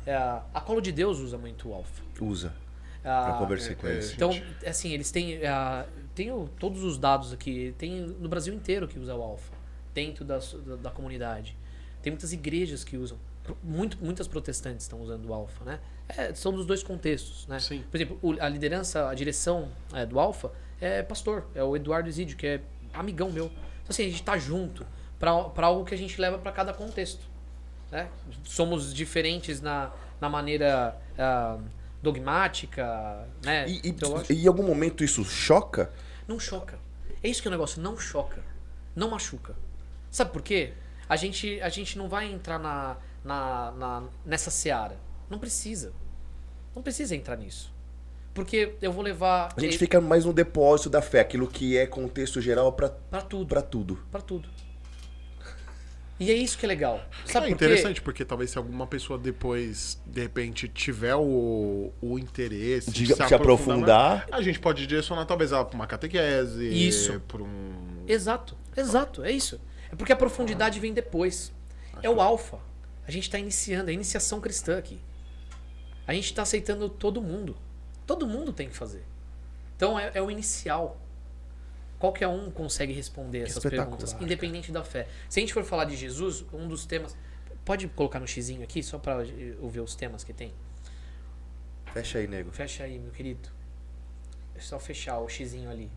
é, 0.06 0.14
a 0.16 0.60
Colo 0.60 0.80
de 0.80 0.90
Deus 0.92 1.18
usa 1.18 1.38
muito 1.38 1.68
o 1.68 1.74
Alpha. 1.74 2.02
Usa. 2.20 2.52
Ah, 3.04 3.30
Eu 3.32 3.38
conversei 3.38 3.74
com 3.74 3.86
eles. 3.86 4.12
Então, 4.12 4.30
assim, 4.66 4.90
eles 4.92 5.10
têm. 5.10 5.46
ah, 5.46 5.86
tenho 6.14 6.50
todos 6.58 6.82
os 6.82 6.98
dados 6.98 7.32
aqui. 7.32 7.74
Tem 7.78 8.00
no 8.02 8.28
Brasil 8.28 8.52
inteiro 8.52 8.86
que 8.88 8.98
usa 8.98 9.14
o 9.14 9.22
Alpha. 9.22 9.52
Dentro 9.94 10.24
da, 10.24 10.38
da, 10.38 10.76
da 10.76 10.90
comunidade. 10.90 11.56
Tem 12.02 12.10
muitas 12.12 12.32
igrejas 12.32 12.84
que 12.84 12.96
usam. 12.96 13.18
Muito, 13.62 13.98
muitas 14.00 14.28
protestantes 14.28 14.84
estão 14.84 15.00
usando 15.00 15.26
o 15.26 15.34
Alpha, 15.34 15.64
né? 15.64 15.80
É, 16.08 16.34
são 16.34 16.52
dos 16.52 16.66
dois 16.66 16.82
contextos, 16.82 17.46
né? 17.46 17.58
Sim. 17.58 17.84
Por 17.90 17.96
exemplo, 17.96 18.18
o- 18.22 18.36
a 18.40 18.48
liderança, 18.48 19.08
a 19.08 19.14
direção 19.14 19.68
é, 19.92 20.04
do 20.06 20.20
Alpha 20.20 20.50
é 20.80 21.02
pastor. 21.02 21.46
É 21.54 21.62
o 21.62 21.74
Eduardo 21.76 22.08
Isidio, 22.08 22.36
que 22.36 22.46
é 22.46 22.60
amigão 22.92 23.30
meu. 23.30 23.46
Então, 23.46 23.88
assim, 23.88 24.06
a 24.06 24.10
gente 24.10 24.22
tá 24.22 24.36
junto 24.38 24.86
para 25.18 25.66
algo 25.66 25.84
que 25.84 25.94
a 25.94 25.98
gente 25.98 26.20
leva 26.20 26.38
para 26.38 26.52
cada 26.52 26.72
contexto 26.72 27.30
né? 27.90 28.08
Somos 28.44 28.94
diferentes 28.94 29.60
na, 29.60 29.90
na 30.20 30.28
maneira 30.28 30.96
ah, 31.18 31.58
dogmática, 32.02 33.26
né? 33.44 33.68
E, 33.68 33.80
e 34.30 34.44
em 34.44 34.46
algum 34.46 34.62
momento 34.62 35.02
isso 35.02 35.24
choca? 35.24 35.90
Não 36.26 36.38
choca. 36.38 36.78
É 37.22 37.28
isso 37.28 37.42
que 37.42 37.48
é 37.48 37.50
o 37.50 37.52
negócio, 37.52 37.82
não 37.82 37.98
choca. 37.98 38.42
Não 38.94 39.10
machuca. 39.10 39.54
Sabe 40.10 40.30
por 40.32 40.42
quê? 40.42 40.72
A 41.08 41.16
gente, 41.16 41.60
a 41.60 41.68
gente 41.68 41.98
não 41.98 42.08
vai 42.08 42.30
entrar 42.30 42.58
na, 42.58 42.96
na, 43.24 43.70
na- 43.72 44.02
nessa 44.24 44.50
seara. 44.50 44.96
Não 45.28 45.38
precisa. 45.38 45.92
Não 46.74 46.82
precisa 46.82 47.14
entrar 47.14 47.36
nisso. 47.36 47.72
Porque 48.32 48.74
eu 48.80 48.92
vou 48.92 49.02
levar 49.02 49.52
A 49.56 49.60
gente 49.60 49.76
fica 49.76 50.00
mais 50.00 50.24
no 50.24 50.32
depósito 50.32 50.88
da 50.88 51.02
fé, 51.02 51.20
aquilo 51.20 51.46
que 51.48 51.76
é 51.76 51.86
contexto 51.86 52.40
geral 52.40 52.72
pra 52.72 52.88
pra 52.88 53.20
tudo. 53.20 53.46
pra 53.46 53.60
tudo. 53.62 53.98
Pra 54.10 54.20
tudo. 54.20 54.48
E 56.18 56.30
é 56.30 56.34
isso 56.34 56.58
que 56.58 56.66
é 56.66 56.68
Sabe 57.32 57.46
é 57.46 57.48
por 57.50 57.58
quê? 57.58 57.64
interessante, 57.64 58.02
porque 58.02 58.24
talvez 58.26 58.50
se 58.50 58.58
alguma 58.58 58.86
pessoa 58.86 59.18
depois, 59.18 59.98
de 60.04 60.20
repente, 60.20 60.68
tiver 60.68 61.14
o, 61.14 61.90
o 62.00 62.18
interesse 62.18 62.90
De 62.90 63.06
se 63.14 63.34
aprofundar. 63.34 64.26
mais, 64.28 64.32
a 64.32 64.42
gente 64.42 64.60
pode 64.60 64.86
direcionar 64.86 65.24
talvez 65.24 65.50
ela 65.50 65.64
para 65.64 65.74
uma 65.74 65.86
catequese, 65.86 66.68
Isso. 66.68 67.18
para 67.26 67.42
um. 67.42 68.04
Exato, 68.06 68.54
exato, 68.76 69.24
é 69.24 69.32
isso. 69.32 69.58
É 69.90 69.96
porque 69.96 70.12
a 70.12 70.16
profundidade 70.16 70.78
vem 70.78 70.92
depois. 70.92 71.52
É 72.02 72.10
o 72.10 72.20
alfa. 72.20 72.58
A 73.06 73.10
gente 73.10 73.24
está 73.24 73.38
iniciando, 73.38 73.90
é 73.90 73.92
a 73.92 73.94
iniciação 73.94 74.40
cristã 74.40 74.78
aqui. 74.78 75.00
A 76.06 76.12
gente 76.12 76.26
está 76.26 76.42
aceitando 76.42 76.88
todo 76.88 77.20
mundo. 77.20 77.56
Todo 78.06 78.26
mundo 78.26 78.52
tem 78.52 78.68
que 78.68 78.76
fazer. 78.76 79.04
Então 79.76 79.98
é, 79.98 80.10
é 80.14 80.22
o 80.22 80.30
inicial. 80.30 81.00
Qualquer 81.98 82.28
um 82.28 82.50
consegue 82.50 82.92
responder 82.92 83.42
essas 83.42 83.62
perguntas, 83.62 84.16
independente 84.20 84.72
da 84.72 84.82
fé. 84.82 85.06
Se 85.28 85.38
a 85.38 85.42
gente 85.42 85.52
for 85.52 85.62
falar 85.64 85.84
de 85.84 85.96
Jesus, 85.96 86.44
um 86.52 86.66
dos 86.66 86.86
temas. 86.86 87.16
Pode 87.64 87.86
colocar 87.88 88.18
no 88.18 88.26
xizinho 88.26 88.62
aqui, 88.62 88.82
só 88.82 88.98
para 88.98 89.22
eu 89.22 89.68
ver 89.68 89.80
os 89.80 89.94
temas 89.94 90.24
que 90.24 90.32
tem? 90.32 90.52
Fecha 91.92 92.18
aí, 92.18 92.26
nego. 92.26 92.50
Fecha 92.50 92.84
aí, 92.84 92.98
meu 92.98 93.12
querido. 93.12 93.48
É 94.54 94.60
só 94.60 94.78
fechar 94.78 95.18
o 95.18 95.28
xizinho 95.28 95.70
ali. 95.70 95.90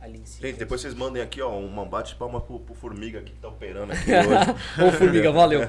Ali 0.00 0.18
em 0.18 0.24
cima. 0.24 0.46
Gente, 0.48 0.58
depois 0.58 0.80
vocês 0.80 0.94
mandem 0.94 1.20
aqui, 1.22 1.42
ó, 1.42 1.58
uma 1.58 1.84
bate-palma 1.84 2.40
pro, 2.40 2.58
pro 2.60 2.74
Formiga 2.74 3.18
aqui 3.20 3.32
que 3.32 3.38
tá 3.38 3.48
operando 3.48 3.92
aqui 3.92 4.10
hoje. 4.16 4.88
Ô, 4.88 4.92
Formiga, 4.92 5.30
valeu. 5.30 5.60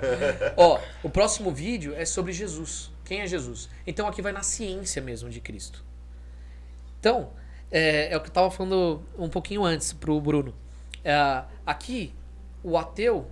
Ó, 0.55 0.79
o 1.03 1.09
próximo 1.09 1.51
vídeo 1.51 1.93
é 1.95 2.05
sobre 2.05 2.31
Jesus. 2.31 2.91
Quem 3.03 3.21
é 3.21 3.27
Jesus? 3.27 3.69
Então 3.85 4.07
aqui 4.07 4.21
vai 4.21 4.31
na 4.31 4.41
ciência 4.41 5.01
mesmo 5.01 5.29
de 5.29 5.41
Cristo. 5.41 5.83
Então, 6.99 7.31
é, 7.69 8.13
é 8.13 8.17
o 8.17 8.21
que 8.21 8.29
eu 8.29 8.33
tava 8.33 8.49
falando 8.49 9.03
um 9.17 9.27
pouquinho 9.27 9.65
antes 9.65 9.91
pro 9.91 10.19
Bruno. 10.21 10.53
É, 11.03 11.43
aqui, 11.65 12.13
o 12.63 12.77
ateu 12.77 13.29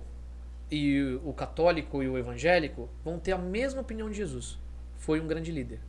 e 0.70 1.18
o 1.24 1.32
católico 1.32 2.02
e 2.02 2.08
o 2.08 2.18
evangélico 2.18 2.88
vão 3.04 3.18
ter 3.18 3.32
a 3.32 3.38
mesma 3.38 3.80
opinião 3.80 4.10
de 4.10 4.16
Jesus. 4.16 4.58
Foi 4.98 5.18
um 5.20 5.26
grande 5.26 5.50
líder. 5.50 5.80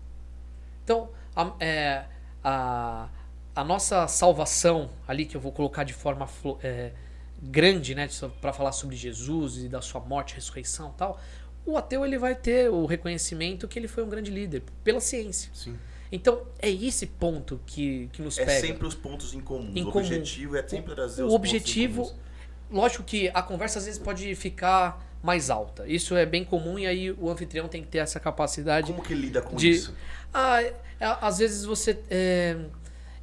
Então, 0.83 1.09
a, 1.35 1.53
é, 1.59 2.05
a- 2.43 3.09
a 3.55 3.63
nossa 3.63 4.07
salvação, 4.07 4.89
ali 5.07 5.25
que 5.25 5.35
eu 5.35 5.41
vou 5.41 5.51
colocar 5.51 5.83
de 5.83 5.93
forma 5.93 6.27
é, 6.63 6.91
grande, 7.41 7.93
né, 7.95 8.07
para 8.39 8.53
falar 8.53 8.71
sobre 8.71 8.95
Jesus 8.95 9.57
e 9.57 9.67
da 9.67 9.81
sua 9.81 9.99
morte, 10.01 10.35
ressurreição 10.35 10.91
e 10.95 10.97
tal, 10.97 11.19
o 11.65 11.77
ateu 11.77 12.05
ele 12.05 12.17
vai 12.17 12.33
ter 12.35 12.69
o 12.69 12.85
reconhecimento 12.85 13.67
que 13.67 13.77
ele 13.77 13.87
foi 13.87 14.03
um 14.03 14.09
grande 14.09 14.31
líder 14.31 14.63
pela 14.83 14.99
ciência. 14.99 15.49
Sim. 15.53 15.77
Então, 16.11 16.41
é 16.59 16.69
esse 16.69 17.05
ponto 17.07 17.59
que, 17.65 18.09
que 18.11 18.21
nos 18.21 18.37
É 18.37 18.45
pega. 18.45 18.67
sempre 18.67 18.85
os 18.87 18.95
pontos 18.95 19.33
em 19.33 19.39
comum. 19.39 19.71
O 19.85 19.87
objetivo 19.97 20.57
é 20.57 20.67
sempre 20.67 20.93
trazer 20.93 21.23
o 21.23 21.27
os 21.27 21.33
objetivo, 21.33 22.03
pontos 22.03 22.15
em 22.71 22.75
lógico 22.75 23.03
que 23.03 23.29
a 23.33 23.41
conversa 23.41 23.79
às 23.79 23.85
vezes 23.85 23.99
pode 23.99 24.33
ficar 24.35 25.05
mais 25.23 25.49
alta. 25.49 25.87
Isso 25.87 26.15
é 26.15 26.25
bem 26.25 26.43
comum 26.43 26.79
e 26.79 26.87
aí 26.87 27.11
o 27.11 27.29
anfitrião 27.29 27.67
tem 27.67 27.81
que 27.81 27.87
ter 27.89 27.99
essa 27.99 28.19
capacidade 28.19 28.91
Como 28.91 29.03
que 29.03 29.13
lida 29.13 29.41
com 29.41 29.55
de- 29.55 29.69
isso? 29.69 29.93
Ah, 30.33 30.61
é, 30.63 30.73
às 30.99 31.37
vezes 31.37 31.63
você. 31.63 31.97
é, 32.09 32.57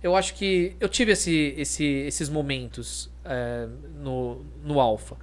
eu 0.03 0.15
acho 0.15 0.35
que. 0.35 0.77
Eu 0.79 0.89
tive 0.89 1.13
esse, 1.13 1.55
esse, 1.57 1.85
esses 1.85 2.29
momentos 2.29 3.11
é, 3.25 3.67
no, 3.97 4.45
no 4.63 4.81
Alpha. 4.81 5.17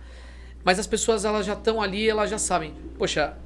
Mas 0.64 0.80
as 0.80 0.88
pessoas 0.88 1.26
elas 1.26 1.46
já 1.46 1.54
estão 1.54 1.82
ali, 1.82 2.10
elas 2.10 2.30
já 2.30 2.38
sabem. 2.38 2.74
Poxa, 2.98 3.38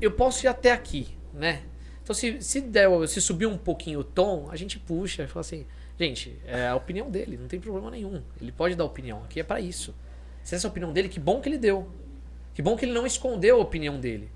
eu 0.00 0.10
posso 0.10 0.46
ir 0.46 0.48
até 0.48 0.72
aqui, 0.72 1.08
né? 1.32 1.62
Então 2.02 2.14
se, 2.14 2.40
se 2.40 2.60
der, 2.60 2.88
se 3.08 3.20
subir 3.20 3.46
um 3.46 3.58
pouquinho 3.58 4.00
o 4.00 4.04
tom, 4.04 4.48
a 4.50 4.56
gente 4.56 4.78
puxa 4.78 5.24
e 5.24 5.26
fala 5.26 5.40
assim, 5.40 5.66
gente, 5.98 6.38
é 6.46 6.68
a 6.68 6.76
opinião 6.76 7.10
dele, 7.10 7.36
não 7.36 7.48
tem 7.48 7.60
problema 7.60 7.90
nenhum. 7.90 8.22
Ele 8.40 8.52
pode 8.52 8.74
dar 8.74 8.84
opinião, 8.84 9.22
aqui 9.24 9.40
é 9.40 9.42
pra 9.42 9.60
isso. 9.60 9.94
Se 10.42 10.54
essa 10.54 10.66
é 10.66 10.68
a 10.68 10.70
opinião 10.70 10.92
dele, 10.92 11.08
que 11.08 11.18
bom 11.18 11.40
que 11.40 11.48
ele 11.48 11.58
deu. 11.58 11.90
Que 12.54 12.62
bom 12.62 12.76
que 12.76 12.84
ele 12.84 12.92
não 12.92 13.04
escondeu 13.04 13.56
a 13.56 13.60
opinião 13.60 14.00
dele. 14.00 14.30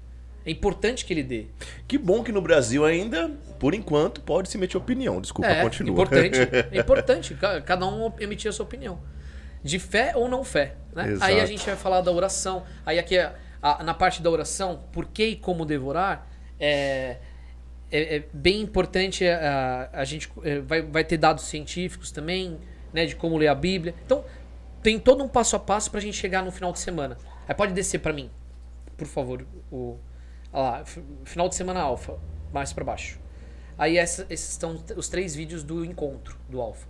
É 0.51 0.53
importante 0.53 1.05
que 1.05 1.13
ele 1.13 1.23
dê. 1.23 1.47
Que 1.87 1.97
bom 1.97 2.25
que 2.25 2.33
no 2.33 2.43
Brasil 2.43 2.85
ainda, 2.85 3.31
por 3.59 3.73
enquanto, 3.73 4.21
pode 4.21 4.49
se 4.49 4.59
meter 4.59 4.77
opinião. 4.77 5.21
Desculpa, 5.21 5.49
É, 5.51 5.63
continua. 5.63 5.93
importante. 5.93 6.39
É 6.73 6.79
importante. 6.81 7.35
ca- 7.35 7.61
Cada 7.61 7.87
um 7.87 8.13
emitir 8.19 8.49
a 8.49 8.53
sua 8.53 8.65
opinião. 8.65 8.99
De 9.63 9.79
fé 9.79 10.13
ou 10.17 10.29
não 10.29 10.43
fé. 10.43 10.75
Né? 10.95 11.13
Exato. 11.13 11.31
Aí 11.31 11.41
a 11.41 11.47
gente 11.47 11.65
vai 11.65 11.77
falar 11.77 12.01
da 12.01 12.11
oração. 12.11 12.65
Aí 12.85 12.99
aqui, 12.99 13.17
a- 13.17 13.33
a- 13.63 13.85
na 13.85 13.95
parte 13.95 14.21
da 14.23 14.29
oração, 14.31 14.81
por 14.93 15.07
que 15.07 15.25
e 15.25 15.37
como 15.37 15.65
devorar, 15.65 16.27
é, 16.59 17.19
é, 17.93 18.17
é 18.17 18.23
bem 18.33 18.61
importante. 18.61 19.25
A, 19.29 19.89
a 19.93 20.05
gente 20.05 20.29
é, 20.43 20.59
vai, 20.61 20.83
vai 20.83 21.05
ter 21.05 21.17
dados 21.17 21.45
científicos 21.45 22.11
também, 22.11 22.59
né? 22.93 23.07
De 23.07 23.15
como 23.15 23.37
ler 23.37 23.49
a 23.49 23.55
Bíblia. 23.55 23.95
Então, 24.05 24.25
tem 24.83 24.99
todo 24.99 25.23
um 25.23 25.29
passo 25.29 25.55
a 25.55 25.61
passo 25.61 25.91
pra 25.93 26.01
gente 26.01 26.17
chegar 26.17 26.43
no 26.43 26.51
final 26.51 26.73
de 26.73 26.81
semana. 26.81 27.17
Aí 27.47 27.55
pode 27.55 27.73
descer 27.73 27.99
pra 28.01 28.13
mim, 28.13 28.29
por 28.97 29.07
favor, 29.07 29.47
o 29.71 29.97
olha 30.53 30.63
lá, 30.63 30.85
final 31.25 31.49
de 31.49 31.55
semana 31.55 31.81
alfa, 31.81 32.19
mais 32.53 32.73
pra 32.73 32.85
baixo. 32.85 33.19
Aí 33.79 33.97
essa- 33.97 34.27
esses 34.29 34.51
estão 34.51 34.83
os 34.97 35.09
três 35.09 35.35
vídeos 35.35 35.63
do 35.63 35.85
encontro 35.85 36.37
do 36.49 36.61
alfa. 36.61 36.87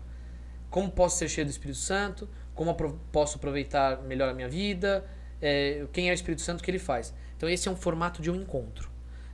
Como 0.71 0.91
posso 0.91 1.19
ser 1.19 1.29
cheio 1.29 1.47
do 1.47 1.51
Espírito 1.51 1.79
Santo? 1.79 2.29
Como 2.55 2.75
posso 3.13 3.37
aproveitar 3.37 4.03
melhor 4.03 4.29
a 4.29 4.35
minha 4.35 4.49
vida? 4.49 5.05
É, 5.41 5.87
quem 5.93 6.09
é 6.09 6.13
o 6.13 6.15
Espírito 6.15 6.43
Santo? 6.43 6.61
O 6.61 6.65
que 6.65 6.71
ele 6.71 6.79
faz? 6.79 7.15
Então 7.37 7.49
esse 7.49 7.69
é 7.69 7.71
um 7.71 7.77
formato 7.77 8.21
de 8.21 8.31
um 8.31 8.37
encontro. 8.37 8.91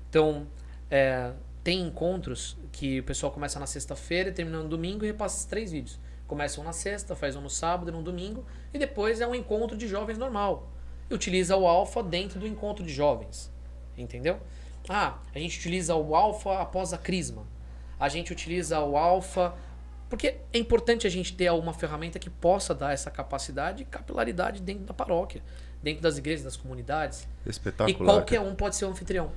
Então 0.08 0.46
é, 0.90 1.32
tem 1.64 1.80
encontros 1.80 2.56
que 2.70 3.00
o 3.00 3.04
pessoal 3.04 3.32
começa 3.32 3.58
na 3.58 3.66
sexta-feira, 3.66 4.30
termina 4.30 4.62
no 4.62 4.68
domingo 4.68 5.04
e 5.04 5.08
repassa 5.08 5.36
esses 5.36 5.46
três 5.46 5.72
vídeos. 5.72 5.98
Começam 6.26 6.62
na 6.62 6.72
sexta, 6.72 7.14
faz 7.14 7.36
um 7.36 7.40
no 7.40 7.50
sábado 7.50 7.90
e 7.90 7.92
no 7.92 8.02
domingo 8.02 8.44
e 8.72 8.78
depois 8.78 9.20
é 9.20 9.26
um 9.26 9.34
encontro 9.34 9.76
de 9.76 9.88
jovens 9.88 10.18
normal. 10.18 10.70
E 11.10 11.14
utiliza 11.14 11.56
o 11.56 11.66
alfa 11.66 12.02
dentro 12.02 12.38
do 12.38 12.46
encontro 12.46 12.84
de 12.84 12.92
jovens. 12.92 13.50
Entendeu? 13.96 14.38
Ah, 14.88 15.18
a 15.34 15.38
gente 15.38 15.58
utiliza 15.58 15.94
o 15.94 16.14
alfa 16.14 16.60
após 16.60 16.92
a 16.92 16.98
crisma. 16.98 17.44
A 17.98 18.08
gente 18.08 18.32
utiliza 18.32 18.80
o 18.80 18.96
alfa. 18.96 19.54
Porque 20.08 20.36
é 20.52 20.58
importante 20.58 21.06
a 21.06 21.10
gente 21.10 21.34
ter 21.34 21.50
uma 21.50 21.74
ferramenta 21.74 22.18
que 22.18 22.30
possa 22.30 22.72
dar 22.72 22.92
essa 22.92 23.10
capacidade 23.10 23.82
e 23.82 23.86
capilaridade 23.86 24.62
dentro 24.62 24.84
da 24.84 24.94
paróquia, 24.94 25.42
dentro 25.82 26.00
das 26.02 26.16
igrejas, 26.16 26.44
das 26.44 26.56
comunidades. 26.56 27.26
Espetacular. 27.44 27.90
E 27.90 27.94
qualquer 27.94 28.40
um 28.40 28.54
pode 28.54 28.76
ser 28.76 28.84
um 28.84 28.90
anfitrião. 28.90 29.32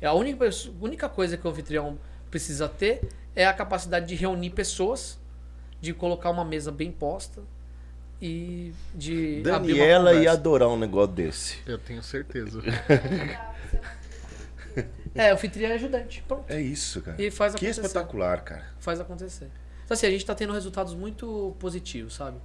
É 0.00 0.06
a 0.06 0.14
única, 0.14 0.48
única 0.80 1.08
coisa 1.08 1.36
que 1.36 1.46
o 1.46 1.50
anfitrião 1.50 1.98
precisa 2.30 2.68
ter 2.68 3.06
é 3.36 3.46
a 3.46 3.52
capacidade 3.52 4.06
de 4.06 4.14
reunir 4.14 4.50
pessoas, 4.50 5.18
de 5.80 5.92
colocar 5.92 6.30
uma 6.30 6.44
mesa 6.44 6.72
bem 6.72 6.90
posta 6.90 7.42
e 8.20 8.72
de 8.94 9.42
abrir 9.50 9.74
uma 9.74 9.80
Daniela 9.80 10.14
ia 10.14 10.32
adorar 10.32 10.68
um 10.68 10.78
negócio 10.78 11.14
desse. 11.14 11.58
Eu 11.66 11.78
tenho 11.78 12.02
certeza. 12.02 12.62
É, 15.14 15.30
o 15.30 15.34
anfitrião 15.34 15.70
é 15.70 15.74
ajudante. 15.74 16.22
Pronto. 16.26 16.50
É 16.50 16.60
isso, 16.60 17.00
cara. 17.00 17.22
E 17.22 17.30
faz 17.30 17.54
que 17.54 17.64
acontecer. 17.64 17.80
espetacular, 17.80 18.42
cara. 18.42 18.64
faz 18.80 19.00
acontecer. 19.00 19.50
Então, 19.84 19.94
assim, 19.94 20.06
a 20.06 20.10
gente 20.10 20.24
tá 20.24 20.34
tendo 20.34 20.52
resultados 20.52 20.94
muito 20.94 21.54
positivos, 21.58 22.14
sabe? 22.14 22.38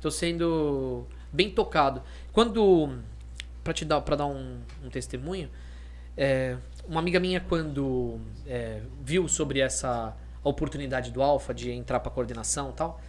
Tô 0.00 0.10
sendo 0.10 1.06
bem 1.32 1.50
tocado. 1.50 2.02
Quando. 2.32 2.98
Pra 3.62 3.72
te 3.72 3.84
dar, 3.84 4.00
pra 4.00 4.14
dar 4.14 4.26
um, 4.26 4.60
um 4.84 4.88
testemunho, 4.88 5.50
é, 6.16 6.56
uma 6.86 7.00
amiga 7.00 7.18
minha, 7.18 7.40
quando 7.40 8.20
é, 8.46 8.80
viu 9.02 9.26
sobre 9.26 9.58
essa 9.58 10.16
oportunidade 10.42 11.10
do 11.10 11.20
Alfa 11.20 11.52
de 11.52 11.72
entrar 11.72 11.98
pra 11.98 12.10
coordenação 12.10 12.70
e 12.70 12.72
tal, 12.74 13.00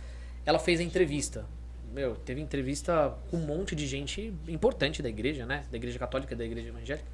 ela 0.46 0.58
fez 0.58 0.80
a 0.80 0.84
entrevista. 0.84 1.46
Meu, 1.94 2.16
teve 2.16 2.42
entrevista 2.42 3.16
com 3.30 3.38
um 3.38 3.46
monte 3.46 3.76
de 3.76 3.86
gente 3.86 4.34
importante 4.48 5.02
da 5.02 5.10
igreja, 5.10 5.46
né? 5.46 5.64
Da 5.72 5.78
igreja 5.78 5.98
católica, 5.98 6.36
da 6.36 6.44
igreja 6.44 6.70
evangélica. 6.70 7.08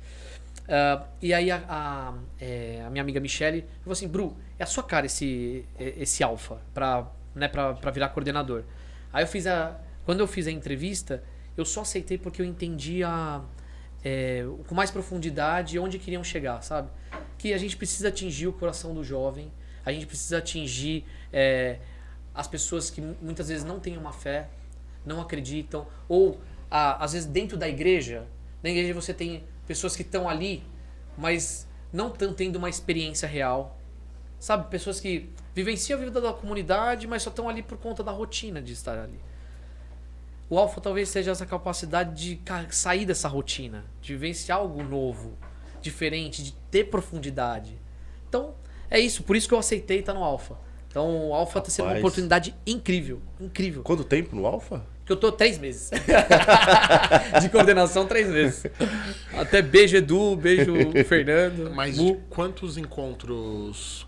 Ah, 0.68 1.06
e 1.22 1.34
aí 1.34 1.52
a, 1.52 1.64
a, 1.68 2.14
é, 2.40 2.84
a 2.85 2.90
minha 2.90 3.02
amiga 3.02 3.19
Michele 3.19 3.65
falou 3.81 3.91
assim, 3.94 4.07
Bru, 4.07 4.38
é 4.57 4.64
a 4.64 4.65
sua 4.65 4.84
cara 4.84 5.06
esse, 5.06 5.65
esse 5.77 6.23
alfa 6.23 6.61
pra, 6.73 7.11
né, 7.35 7.48
pra, 7.48 7.73
pra 7.73 7.91
virar 7.91 8.10
coordenador. 8.10 8.64
Aí 9.11 9.23
eu 9.23 9.27
fiz 9.27 9.45
a. 9.48 9.80
Quando 10.06 10.19
eu 10.22 10.27
fiz 10.27 10.48
a 10.48 10.52
entrevista, 10.52 11.23
eu 11.56 11.64
só 11.65 11.81
aceitei 11.81 12.18
porque 12.18 12.41
eu 12.41 12.45
entendi 12.45 13.03
a, 13.03 13.41
é, 14.03 14.44
com 14.68 14.76
mais 14.76 14.90
profundidade 14.91 15.77
onde 15.80 15.98
queriam 15.99 16.23
chegar, 16.23 16.61
sabe? 16.61 16.90
Que 17.38 17.53
a 17.53 17.57
gente 17.57 17.77
precisa 17.77 18.07
atingir 18.10 18.48
o 18.48 18.53
coração 18.53 18.94
do 18.94 19.03
jovem, 19.03 19.52
a 19.85 19.91
gente 19.91 20.06
precisa 20.06 20.38
atingir 20.40 21.06
é, 21.31 21.80
as 22.34 22.48
pessoas 22.48 22.90
que 22.90 22.99
mu- 23.02 23.15
muitas 23.22 23.48
vezes 23.49 23.64
não 23.64 23.80
têm 23.80 23.98
uma 23.98 24.11
fé, 24.11 24.49
não 25.06 25.22
acreditam, 25.22 25.85
ou 26.10 26.40
a- 26.72 27.03
às 27.03 27.14
vezes 27.14 27.27
dentro 27.27 27.56
da 27.57 27.68
igreja, 27.69 28.26
na 28.61 28.69
igreja 28.69 28.94
você 28.94 29.14
tem 29.14 29.44
pessoas 29.68 29.95
que 29.95 30.02
estão 30.02 30.27
ali, 30.27 30.64
mas 31.18 31.68
não 31.91 32.07
estão 32.07 32.34
tendo 32.34 32.57
uma 32.57 32.69
experiência 32.69 33.27
real. 33.27 33.80
Sabe, 34.40 34.69
pessoas 34.69 34.99
que 34.99 35.30
vivenciam 35.56 35.99
a 35.99 36.03
vida 36.03 36.19
da 36.19 36.34
comunidade, 36.34 37.07
mas 37.07 37.23
só 37.23 37.30
estão 37.30 37.48
ali 37.48 37.61
por 37.61 37.77
conta 37.77 38.03
da 38.03 38.11
rotina 38.11 38.61
de 38.61 38.73
estar 38.73 38.98
ali. 38.98 39.19
O 40.49 40.57
alfa 40.60 40.81
talvez 40.81 41.10
seja 41.10 41.31
essa 41.31 41.45
capacidade 41.45 42.14
de 42.14 42.41
sair 42.69 43.06
dessa 43.06 43.27
rotina, 43.27 43.85
de 44.02 44.14
vivenciar 44.14 44.60
algo 44.60 44.84
novo, 44.84 45.38
diferente, 45.81 46.44
de 46.44 46.52
ter 46.69 46.85
profundidade. 46.85 47.80
Então, 48.27 48.53
é 48.90 48.99
isso, 48.99 49.23
por 49.23 49.35
isso 49.35 49.48
que 49.48 49.53
eu 49.53 49.60
aceitei 49.60 49.99
estar 49.99 50.14
no 50.14 50.23
alfa. 50.23 50.57
Então, 50.94 51.30
o 51.30 51.34
alfa 51.34 51.57
está 51.57 51.72
sendo 51.72 51.88
uma 51.88 51.98
oportunidade 51.98 52.56
incrível, 52.68 53.19
incrível. 53.40 53.81
Quanto 53.81 54.03
tempo 54.03 54.35
no 54.35 54.45
Alfa? 54.45 54.85
Porque 55.04 55.12
eu 55.14 55.18
tô 55.18 55.32
três 55.34 55.58
meses. 55.58 55.92
de 57.42 57.50
coordenação, 57.50 58.06
três 58.08 58.30
meses. 58.30 58.66
Até 59.38 59.62
beijo 59.62 59.98
Edu, 59.98 60.36
beijo 60.36 60.74
Fernando. 61.06 61.72
Mas 61.76 61.98
Mu. 61.98 62.22
quantos 62.30 62.78
encontros. 62.78 64.08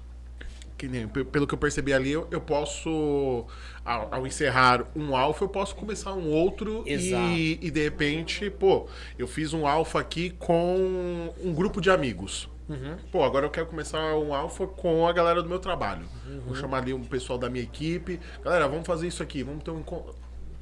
Que 0.78 0.88
nem, 0.88 1.08
pe- 1.08 1.24
pelo 1.24 1.48
que 1.48 1.54
eu 1.54 1.58
percebi 1.58 1.94
ali, 1.94 2.12
eu, 2.12 2.28
eu 2.32 2.40
posso. 2.42 3.46
Ao, 3.84 4.08
ao 4.16 4.28
encerrar 4.28 4.86
um 4.96 5.16
alfa, 5.16 5.44
eu 5.46 5.50
posso 5.50 5.76
começar 5.76 6.14
um 6.14 6.30
outro 6.32 6.84
e, 6.88 7.60
e 7.62 7.70
de 7.72 7.84
repente, 7.84 8.50
pô, 8.50 8.88
eu 9.18 9.28
fiz 9.28 9.54
um 9.54 9.68
alfa 9.68 10.00
aqui 10.00 10.32
com 10.32 11.30
um 11.44 11.54
grupo 11.54 11.80
de 11.80 11.90
amigos. 11.92 12.50
Uhum. 12.68 12.96
Pô, 13.12 13.24
agora 13.24 13.46
eu 13.46 13.50
quero 13.52 13.68
começar 13.68 14.16
um 14.18 14.34
alfa 14.34 14.66
com 14.66 15.08
a 15.08 15.14
galera 15.14 15.44
do 15.44 15.48
meu 15.48 15.60
trabalho. 15.60 16.08
Uhum. 16.28 16.42
Vou 16.48 16.56
chamar 16.56 16.80
ali 16.80 16.94
um 16.94 17.04
pessoal 17.04 17.38
da 17.38 17.48
minha 17.50 17.64
equipe. 17.64 18.20
Galera, 18.44 18.68
vamos 18.68 18.88
fazer 18.88 19.08
isso 19.08 19.22
aqui, 19.22 19.44
vamos 19.44 19.64
ter 19.64 19.70
um 19.72 19.80
encontro. 19.80 20.16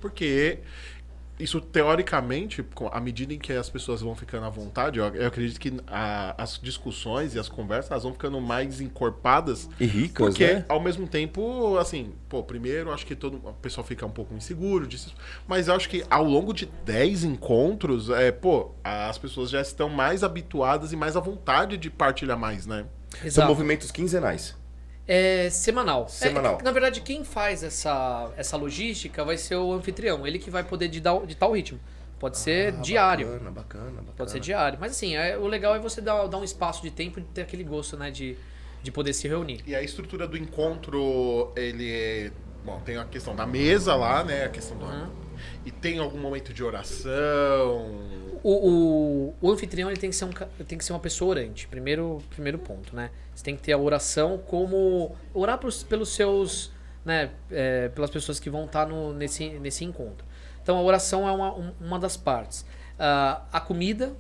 Porque 0.04 0.60
isso, 1.40 1.62
teoricamente, 1.62 2.64
à 2.92 3.00
medida 3.00 3.34
em 3.34 3.40
que 3.40 3.54
as 3.54 3.70
pessoas 3.70 4.02
vão 4.02 4.14
ficando 4.14 4.46
à 4.46 4.50
vontade, 4.50 5.00
eu, 5.00 5.06
eu 5.16 5.26
acredito 5.28 5.58
que 5.62 5.74
a- 5.88 6.36
as 6.38 6.60
discussões 6.62 7.34
e 7.36 7.40
as 7.40 7.48
conversas 7.48 7.90
elas 7.90 8.04
vão 8.04 8.12
ficando 8.12 8.42
mais 8.42 8.82
encorpadas. 8.82 9.70
E 9.80 9.86
ricas, 9.86 10.28
Porque, 10.28 10.46
né? 10.56 10.66
ao 10.68 10.82
mesmo 10.82 11.08
tempo, 11.08 11.78
assim, 11.78 12.12
pô, 12.28 12.44
primeiro, 12.44 12.92
acho 12.92 13.06
que 13.06 13.16
todo 13.16 13.38
o 13.38 13.54
pessoal 13.54 13.88
fica 13.88 14.06
um 14.06 14.12
pouco 14.12 14.34
inseguro 14.36 14.86
disso. 14.86 15.16
Mas 15.48 15.70
eu 15.70 15.74
acho 15.74 15.88
que 15.88 16.04
ao 16.10 16.26
longo 16.26 16.54
de 16.54 16.66
10 16.84 17.24
encontros, 17.24 18.10
é, 18.10 18.30
pô, 18.30 18.72
as 18.84 19.18
pessoas 19.18 19.50
já 19.50 19.62
estão 19.62 19.88
mais 19.88 20.22
habituadas 20.22 20.92
e 20.92 20.98
mais 20.98 21.16
à 21.16 21.22
vontade 21.22 21.78
de 21.78 21.90
partilhar 21.90 22.38
mais, 22.38 22.66
né? 22.66 22.86
São 23.20 23.26
Exato. 23.28 23.48
movimentos 23.48 23.90
quinzenais. 23.90 24.62
É 25.08 25.50
semanal. 25.50 26.08
Semanal. 26.08 26.58
É, 26.60 26.64
na 26.64 26.72
verdade, 26.72 27.02
quem 27.02 27.24
faz 27.26 27.62
essa, 27.64 28.32
essa 28.38 28.56
logística 28.56 29.24
vai 29.26 29.38
ser 29.38 29.56
o 29.58 29.74
anfitrião. 29.74 30.26
Ele 30.26 30.40
que 30.40 30.50
vai 30.50 30.64
poder 30.64 30.88
ditar, 30.88 31.20
ditar 31.26 31.50
o 31.50 31.54
ritmo. 31.54 31.80
Pode 32.20 32.38
ser 32.38 32.74
Ah, 32.74 32.82
diário. 32.82 33.28
Bacana, 33.28 33.52
bacana, 33.52 33.86
bacana. 33.92 34.14
Pode 34.16 34.32
ser 34.32 34.40
diário. 34.40 34.78
Mas 34.80 34.94
assim, 34.94 35.16
é- 35.16 35.38
o 35.38 35.46
legal 35.46 35.76
é 35.76 35.80
você 35.80 36.00
dar, 36.00 36.26
dar 36.28 36.38
um 36.38 36.44
espaço 36.44 36.82
de 36.82 36.90
tempo 36.90 37.20
e 37.20 37.24
ter 37.24 37.42
aquele 37.42 37.64
gosto, 37.66 37.98
né? 37.98 38.10
De, 38.12 38.38
de 38.82 38.92
poder 38.92 39.14
se 39.14 39.28
reunir. 39.28 39.62
E 39.68 39.76
a 39.76 39.82
estrutura 39.82 40.26
do 40.26 40.38
encontro, 40.38 41.52
ele 41.56 41.92
é 41.92 42.32
Bom, 42.64 42.80
tem 42.80 42.96
a 42.96 43.04
questão 43.04 43.36
da 43.36 43.46
mesa 43.46 43.94
lá, 43.94 44.24
né? 44.24 44.46
A 44.46 44.50
questão 44.50 44.78
do. 44.78 44.86
Uhum. 44.86 45.10
E 45.66 45.72
tem 45.72 46.00
algum 46.00 46.18
momento 46.18 46.54
de 46.54 46.64
oração. 46.64 47.92
O, 48.44 48.70
o, 48.70 49.34
o 49.42 49.52
anfitrião 49.52 49.90
ele 49.90 49.98
tem, 50.00 50.10
que 50.10 50.16
ser 50.16 50.26
um, 50.26 50.32
tem 50.68 50.78
que 50.78 50.84
ser 50.84 50.92
uma 50.94 51.00
pessoa 51.00 51.30
orante. 51.32 51.66
Primeiro, 51.68 52.22
primeiro 52.32 52.60
ponto, 52.60 52.94
né? 52.96 53.10
Você 53.34 53.44
tem 53.44 53.56
que 53.56 53.62
ter 53.64 53.72
a 53.74 53.78
oração 53.78 54.38
como. 54.38 55.16
Orar 55.34 55.58
pros- 55.58 55.82
pelos 55.84 56.10
seus. 56.14 56.72
Né, 57.06 57.32
é, 57.52 57.90
pelas 57.90 58.10
pessoas 58.10 58.40
que 58.40 58.50
vão 58.50 58.64
estar 58.64 58.86
no, 58.88 59.14
nesse, 59.14 59.50
nesse 59.60 59.84
encontro. 59.84 60.26
Então 60.62 60.78
a 60.78 60.82
oração 60.82 61.28
é 61.28 61.32
uma, 61.34 61.54
um- 61.54 61.74
uma 61.82 62.00
das 62.00 62.16
partes. 62.16 62.66
Ah, 62.98 63.42
a 63.52 63.60
comida, 63.60 64.14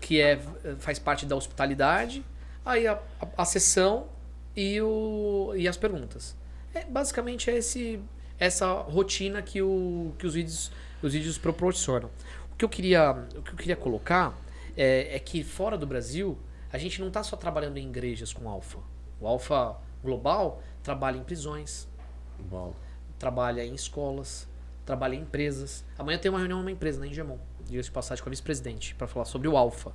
que 0.00 0.20
é, 0.20 0.38
faz 0.78 0.98
parte 1.00 1.26
da 1.26 1.34
hospitalidade. 1.34 2.24
Aí 2.64 2.86
a, 2.86 2.92
a, 3.20 3.26
a 3.38 3.44
sessão 3.44 4.06
e, 4.54 4.80
o, 4.80 5.52
e 5.56 5.66
as 5.66 5.76
perguntas. 5.76 6.36
É, 6.72 6.84
basicamente 6.84 7.50
é 7.50 7.56
esse, 7.56 7.98
essa 8.38 8.72
rotina 8.72 9.42
que, 9.42 9.60
o, 9.60 10.12
que 10.16 10.24
os, 10.24 10.34
vídeos, 10.34 10.70
os 11.02 11.12
vídeos 11.12 11.38
proporcionam. 11.38 12.08
O 12.58 12.60
que 12.60 12.64
eu 12.64 12.68
queria, 12.68 13.12
o 13.36 13.42
que 13.42 13.52
eu 13.52 13.56
queria 13.56 13.76
colocar 13.76 14.36
é, 14.76 15.14
é 15.14 15.18
que 15.20 15.44
fora 15.44 15.78
do 15.78 15.86
Brasil, 15.86 16.36
a 16.72 16.76
gente 16.76 16.98
não 17.00 17.06
está 17.06 17.22
só 17.22 17.36
trabalhando 17.36 17.76
em 17.76 17.88
igrejas 17.88 18.32
com 18.32 18.48
alfa. 18.48 18.78
O 19.20 19.28
alfa 19.28 19.76
global 20.02 20.60
trabalha 20.82 21.16
em 21.18 21.22
prisões, 21.22 21.86
Uau. 22.50 22.74
trabalha 23.16 23.64
em 23.64 23.76
escolas, 23.76 24.48
trabalha 24.84 25.14
em 25.14 25.20
empresas. 25.20 25.84
Amanhã 25.96 26.18
tem 26.18 26.28
uma 26.32 26.40
reunião 26.40 26.58
numa 26.58 26.72
empresa, 26.72 26.98
na 26.98 27.06
Ingemon, 27.06 27.38
diga-se 27.64 27.90
de 27.90 27.92
passagem, 27.92 28.24
com 28.24 28.28
a 28.28 28.32
vice-presidente, 28.32 28.92
para 28.96 29.06
falar 29.06 29.24
sobre 29.26 29.46
o 29.46 29.56
alfa. 29.56 29.92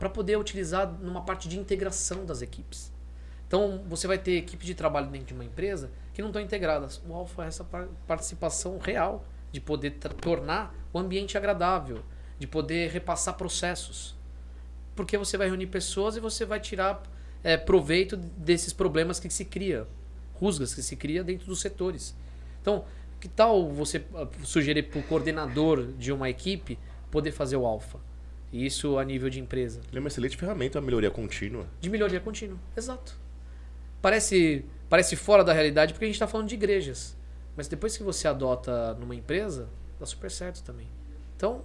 para 0.00 0.10
poder 0.10 0.36
utilizar 0.38 0.90
numa 1.00 1.22
parte 1.22 1.48
de 1.48 1.56
integração 1.56 2.24
das 2.26 2.42
equipes. 2.42 2.92
Então, 3.46 3.84
você 3.88 4.08
vai 4.08 4.18
ter 4.18 4.32
equipe 4.32 4.66
de 4.66 4.74
trabalho 4.74 5.06
dentro 5.06 5.28
de 5.28 5.34
uma 5.34 5.44
empresa 5.44 5.88
que 6.12 6.20
não 6.20 6.30
estão 6.30 6.42
integradas. 6.42 7.00
O 7.08 7.14
alfa 7.14 7.44
é 7.44 7.46
essa 7.46 7.62
par- 7.62 7.86
participação 8.08 8.76
real 8.78 9.24
de 9.52 9.60
poder 9.60 9.92
tornar 10.20 10.74
o 10.92 10.98
ambiente 10.98 11.36
agradável, 11.36 12.02
de 12.38 12.46
poder 12.46 12.90
repassar 12.90 13.36
processos. 13.36 14.14
Porque 14.94 15.16
você 15.16 15.36
vai 15.36 15.48
reunir 15.48 15.66
pessoas 15.66 16.16
e 16.16 16.20
você 16.20 16.44
vai 16.44 16.60
tirar 16.60 17.02
é, 17.42 17.56
proveito 17.56 18.16
desses 18.16 18.72
problemas 18.72 19.18
que 19.18 19.30
se 19.30 19.44
cria, 19.44 19.86
rusgas 20.34 20.74
que 20.74 20.82
se 20.82 20.96
cria 20.96 21.22
dentro 21.24 21.46
dos 21.46 21.60
setores. 21.60 22.14
Então, 22.60 22.84
que 23.20 23.28
tal 23.28 23.70
você 23.70 24.02
ah, 24.14 24.26
sugerir 24.42 24.84
para 24.84 25.00
o 25.00 25.02
coordenador 25.02 25.92
de 25.92 26.12
uma 26.12 26.28
equipe 26.30 26.78
poder 27.10 27.32
fazer 27.32 27.56
o 27.56 27.66
alfa? 27.66 27.98
Isso 28.52 28.98
a 28.98 29.04
nível 29.04 29.30
de 29.30 29.38
empresa. 29.38 29.80
Ele 29.88 29.98
é 29.98 30.00
uma 30.00 30.08
excelente 30.08 30.36
ferramenta, 30.36 30.78
uma 30.78 30.86
melhoria 30.86 31.10
contínua. 31.10 31.66
De 31.80 31.88
melhoria 31.88 32.18
contínua. 32.18 32.58
Exato. 32.76 33.16
Parece, 34.02 34.64
parece 34.88 35.14
fora 35.14 35.44
da 35.44 35.52
realidade 35.52 35.92
porque 35.92 36.06
a 36.06 36.08
gente 36.08 36.16
está 36.16 36.26
falando 36.26 36.48
de 36.48 36.54
igrejas. 36.54 37.16
Mas 37.60 37.68
depois 37.68 37.94
que 37.94 38.02
você 38.02 38.26
adota 38.26 38.94
numa 38.94 39.14
empresa, 39.14 39.68
dá 39.98 40.06
super 40.06 40.30
certo 40.30 40.62
também. 40.62 40.88
Então, 41.36 41.60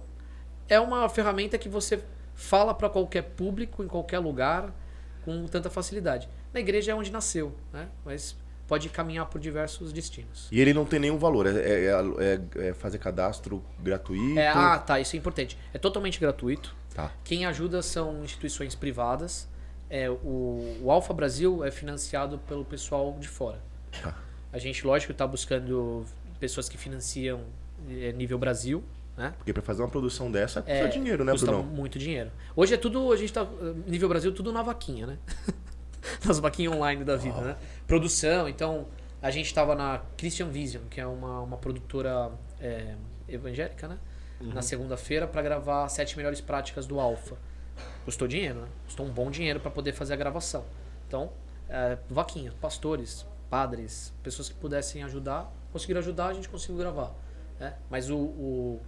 é 0.68 0.78
uma 0.78 1.08
ferramenta 1.08 1.56
que 1.56 1.70
você 1.70 2.04
fala 2.34 2.74
para 2.74 2.90
qualquer 2.90 3.22
público, 3.22 3.82
em 3.82 3.88
qualquer 3.88 4.18
lugar, 4.18 4.74
com 5.24 5.46
tanta 5.46 5.70
facilidade. 5.70 6.28
Na 6.52 6.60
igreja 6.60 6.92
é 6.92 6.94
onde 6.94 7.10
nasceu, 7.10 7.54
né? 7.72 7.88
mas 8.04 8.36
pode 8.68 8.90
caminhar 8.90 9.24
por 9.24 9.40
diversos 9.40 9.90
destinos. 9.90 10.48
E 10.52 10.60
ele 10.60 10.74
não 10.74 10.84
tem 10.84 11.00
nenhum 11.00 11.16
valor. 11.16 11.46
É, 11.46 11.52
é- 11.60 11.86
é- 11.88 12.68
é 12.68 12.74
fazer 12.74 12.98
cadastro 12.98 13.64
gratuito. 13.80 14.38
É, 14.38 14.48
ah, 14.48 14.78
tá, 14.78 15.00
isso 15.00 15.16
é 15.16 15.18
importante. 15.18 15.56
É 15.72 15.78
totalmente 15.78 16.20
gratuito. 16.20 16.76
Tá. 16.94 17.10
Quem 17.24 17.46
ajuda 17.46 17.80
são 17.80 18.22
instituições 18.22 18.74
privadas. 18.74 19.48
É, 19.88 20.10
o, 20.10 20.76
o 20.82 20.90
Alfa 20.90 21.14
Brasil 21.14 21.64
é 21.64 21.70
financiado 21.70 22.38
pelo 22.40 22.66
pessoal 22.66 23.16
de 23.18 23.28
fora. 23.28 23.62
Tá. 24.02 24.25
A 24.56 24.58
gente, 24.58 24.86
lógico, 24.86 25.12
está 25.12 25.26
buscando 25.26 26.06
pessoas 26.40 26.66
que 26.66 26.78
financiam 26.78 27.42
é, 27.90 28.10
nível 28.12 28.38
Brasil, 28.38 28.82
né? 29.14 29.34
Porque 29.36 29.52
pra 29.52 29.62
fazer 29.62 29.82
uma 29.82 29.88
produção 29.90 30.32
dessa 30.32 30.62
custa 30.62 30.72
É, 30.74 30.88
dinheiro, 30.88 31.26
né, 31.26 31.32
custa 31.32 31.48
Bruno? 31.48 31.62
muito 31.62 31.98
dinheiro. 31.98 32.32
Hoje 32.56 32.72
é 32.72 32.78
tudo, 32.78 33.12
a 33.12 33.16
gente 33.18 33.30
tá, 33.34 33.46
nível 33.86 34.08
Brasil, 34.08 34.32
tudo 34.32 34.50
na 34.54 34.62
vaquinha, 34.62 35.06
né? 35.06 35.18
Nas 36.24 36.38
vaquinhas 36.38 36.72
online 36.72 37.04
da 37.04 37.16
vida, 37.16 37.38
né? 37.38 37.56
Produção, 37.86 38.48
então, 38.48 38.86
a 39.20 39.30
gente 39.30 39.44
estava 39.44 39.74
na 39.74 40.00
Christian 40.16 40.48
Vision, 40.48 40.84
que 40.88 41.02
é 41.02 41.06
uma, 41.06 41.42
uma 41.42 41.58
produtora 41.58 42.32
é, 42.58 42.94
evangélica, 43.28 43.86
né? 43.86 43.98
Na 44.40 44.62
segunda-feira 44.62 45.26
para 45.26 45.42
gravar 45.42 45.86
sete 45.90 46.16
melhores 46.16 46.40
práticas 46.40 46.86
do 46.86 46.98
Alfa. 46.98 47.36
Custou 48.06 48.26
dinheiro, 48.26 48.60
né? 48.60 48.68
Custou 48.86 49.04
um 49.04 49.10
bom 49.10 49.30
dinheiro 49.30 49.60
para 49.60 49.70
poder 49.70 49.92
fazer 49.92 50.14
a 50.14 50.16
gravação. 50.16 50.64
Então, 51.06 51.30
é, 51.68 51.98
vaquinha, 52.08 52.54
pastores, 52.58 53.26
padres, 53.50 54.12
pessoas 54.22 54.48
que 54.48 54.54
pudessem 54.54 55.02
ajudar, 55.02 55.52
conseguiram 55.72 56.00
ajudar, 56.00 56.28
a 56.28 56.34
gente 56.34 56.48
conseguiu 56.48 56.76
gravar. 56.76 57.14
né? 57.58 57.74
Mas 57.90 58.10
o, 58.10 58.16
o 58.16 58.80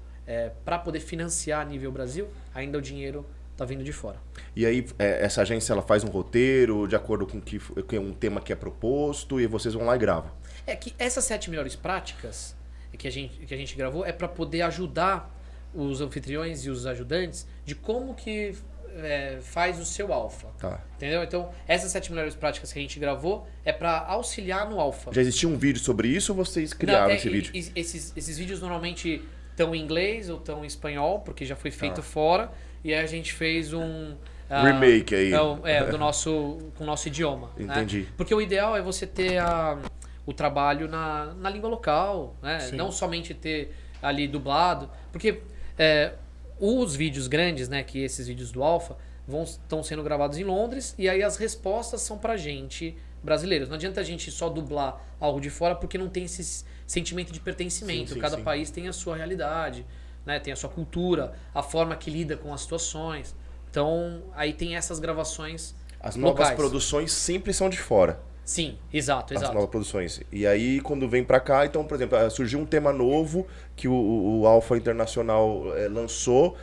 para 0.64 0.78
poder 0.78 1.00
financiar 1.00 1.62
a 1.62 1.64
nível 1.64 1.90
Brasil, 1.90 2.28
ainda 2.54 2.76
o 2.76 2.82
dinheiro 2.82 3.24
tá 3.56 3.64
vindo 3.64 3.82
de 3.82 3.92
fora. 3.92 4.18
E 4.54 4.64
aí, 4.64 4.86
é, 4.98 5.24
essa 5.24 5.42
agência 5.42 5.72
ela 5.72 5.82
faz 5.82 6.04
um 6.04 6.08
roteiro 6.08 6.86
de 6.86 6.94
acordo 6.94 7.26
com 7.26 7.40
que, 7.40 7.58
com 7.58 7.98
um 7.98 8.12
tema 8.12 8.40
que 8.40 8.52
é 8.52 8.56
proposto 8.56 9.40
e 9.40 9.46
vocês 9.46 9.74
vão 9.74 9.86
lá 9.86 9.96
e 9.96 9.98
gravam. 9.98 10.30
É 10.66 10.76
que 10.76 10.94
essas 10.98 11.24
sete 11.24 11.50
melhores 11.50 11.74
práticas 11.74 12.54
que 12.96 13.08
a 13.08 13.10
gente, 13.10 13.46
que 13.46 13.52
a 13.52 13.56
gente 13.56 13.76
gravou 13.76 14.04
é 14.04 14.12
para 14.12 14.28
poder 14.28 14.62
ajudar 14.62 15.34
os 15.74 16.00
anfitriões 16.00 16.64
e 16.64 16.70
os 16.70 16.86
ajudantes 16.86 17.46
de 17.64 17.74
como 17.74 18.14
que 18.14 18.54
é, 18.96 19.38
faz 19.40 19.78
o 19.78 19.84
seu 19.84 20.12
alfa. 20.12 20.48
Tá. 20.58 20.80
Entendeu? 20.96 21.22
Então, 21.22 21.50
essas 21.66 21.90
sete 21.92 22.10
melhores 22.10 22.34
práticas 22.34 22.72
que 22.72 22.78
a 22.78 22.82
gente 22.82 22.98
gravou 22.98 23.46
é 23.64 23.72
para 23.72 23.98
auxiliar 24.06 24.68
no 24.68 24.80
alfa. 24.80 25.12
Já 25.12 25.20
existia 25.20 25.48
um 25.48 25.56
vídeo 25.56 25.80
sobre 25.80 26.08
isso 26.08 26.32
ou 26.32 26.44
vocês 26.44 26.72
criaram 26.72 27.04
Não, 27.06 27.10
é, 27.12 27.16
esse 27.16 27.28
vídeo? 27.28 27.52
e- 27.54 27.72
Esses, 27.80 28.12
esses 28.16 28.38
vídeos 28.38 28.60
normalmente 28.60 29.22
estão 29.50 29.74
em 29.74 29.80
inglês 29.82 30.28
ou 30.30 30.38
estão 30.38 30.64
em 30.64 30.66
espanhol, 30.66 31.20
porque 31.20 31.44
já 31.44 31.56
foi 31.56 31.70
feito 31.70 32.00
Ah. 32.00 32.04
fora. 32.04 32.50
E 32.84 32.94
aí 32.94 33.00
a 33.02 33.06
gente 33.06 33.32
fez 33.32 33.72
um. 33.72 34.14
ah, 34.48 34.62
Remake 34.62 35.14
aí. 35.14 35.32
É, 35.64 35.72
é, 35.78 35.84
do 35.86 35.98
nosso, 35.98 36.58
com 36.76 36.84
o 36.84 36.86
nosso 36.86 37.08
idioma. 37.08 37.50
né? 37.56 37.64
Entendi. 37.64 38.06
Porque 38.16 38.34
o 38.34 38.40
ideal 38.40 38.76
é 38.76 38.80
você 38.82 39.06
ter 39.06 39.38
a, 39.38 39.78
o 40.24 40.32
trabalho 40.32 40.86
na, 40.88 41.34
na 41.34 41.50
língua 41.50 41.68
local, 41.68 42.36
né? 42.42 42.60
Sim. 42.60 42.76
Não 42.76 42.92
somente 42.92 43.34
ter 43.34 43.74
ali 44.00 44.28
dublado. 44.28 44.88
Porque 45.10 45.40
é, 45.76 46.12
os 46.60 46.94
vídeos 46.94 47.28
grandes, 47.28 47.68
né? 47.68 47.82
Que 47.82 48.02
esses 48.02 48.26
vídeos 48.26 48.50
do 48.50 48.62
Alpha 48.62 48.96
vão 49.26 49.42
estão 49.42 49.82
sendo 49.82 50.02
gravados 50.02 50.38
em 50.38 50.44
Londres 50.44 50.94
e 50.98 51.08
aí 51.08 51.22
as 51.22 51.36
respostas 51.36 52.00
são 52.00 52.18
pra 52.18 52.36
gente 52.36 52.96
brasileiros. 53.22 53.68
Não 53.68 53.76
adianta 53.76 54.00
a 54.00 54.04
gente 54.04 54.30
só 54.30 54.48
dublar 54.48 55.00
algo 55.20 55.40
de 55.40 55.50
fora 55.50 55.74
porque 55.74 55.98
não 55.98 56.08
tem 56.08 56.24
esse 56.24 56.64
sentimento 56.86 57.32
de 57.32 57.40
pertencimento. 57.40 58.08
Sim, 58.10 58.14
sim, 58.14 58.20
Cada 58.20 58.36
sim. 58.36 58.42
país 58.42 58.70
tem 58.70 58.88
a 58.88 58.92
sua 58.92 59.16
realidade, 59.16 59.84
né? 60.24 60.38
Tem 60.40 60.52
a 60.52 60.56
sua 60.56 60.70
cultura, 60.70 61.34
a 61.54 61.62
forma 61.62 61.94
que 61.96 62.10
lida 62.10 62.36
com 62.36 62.52
as 62.54 62.62
situações. 62.62 63.34
Então, 63.70 64.22
aí 64.34 64.52
tem 64.52 64.76
essas 64.76 64.98
gravações 64.98 65.74
As 66.00 66.16
novas 66.16 66.38
locais. 66.38 66.56
produções 66.56 67.12
sempre 67.12 67.52
são 67.52 67.68
de 67.68 67.76
fora. 67.78 68.18
Sim, 68.48 68.78
exato, 68.90 69.34
As 69.34 69.42
exato. 69.42 69.52
novas 69.52 69.68
produções. 69.68 70.22
E 70.32 70.46
aí, 70.46 70.80
quando 70.80 71.06
vem 71.06 71.22
pra 71.22 71.38
cá, 71.38 71.66
então, 71.66 71.84
por 71.84 71.94
exemplo, 71.96 72.16
ah, 72.16 72.30
surgiu 72.30 72.58
um 72.58 72.64
tema 72.64 72.90
novo 72.94 73.46
que 73.76 73.86
o, 73.86 73.92
o, 73.92 74.46
Alpha 74.46 74.74
Internacional 74.74 75.64
eh, 75.76 75.86
lançou, 75.86 76.56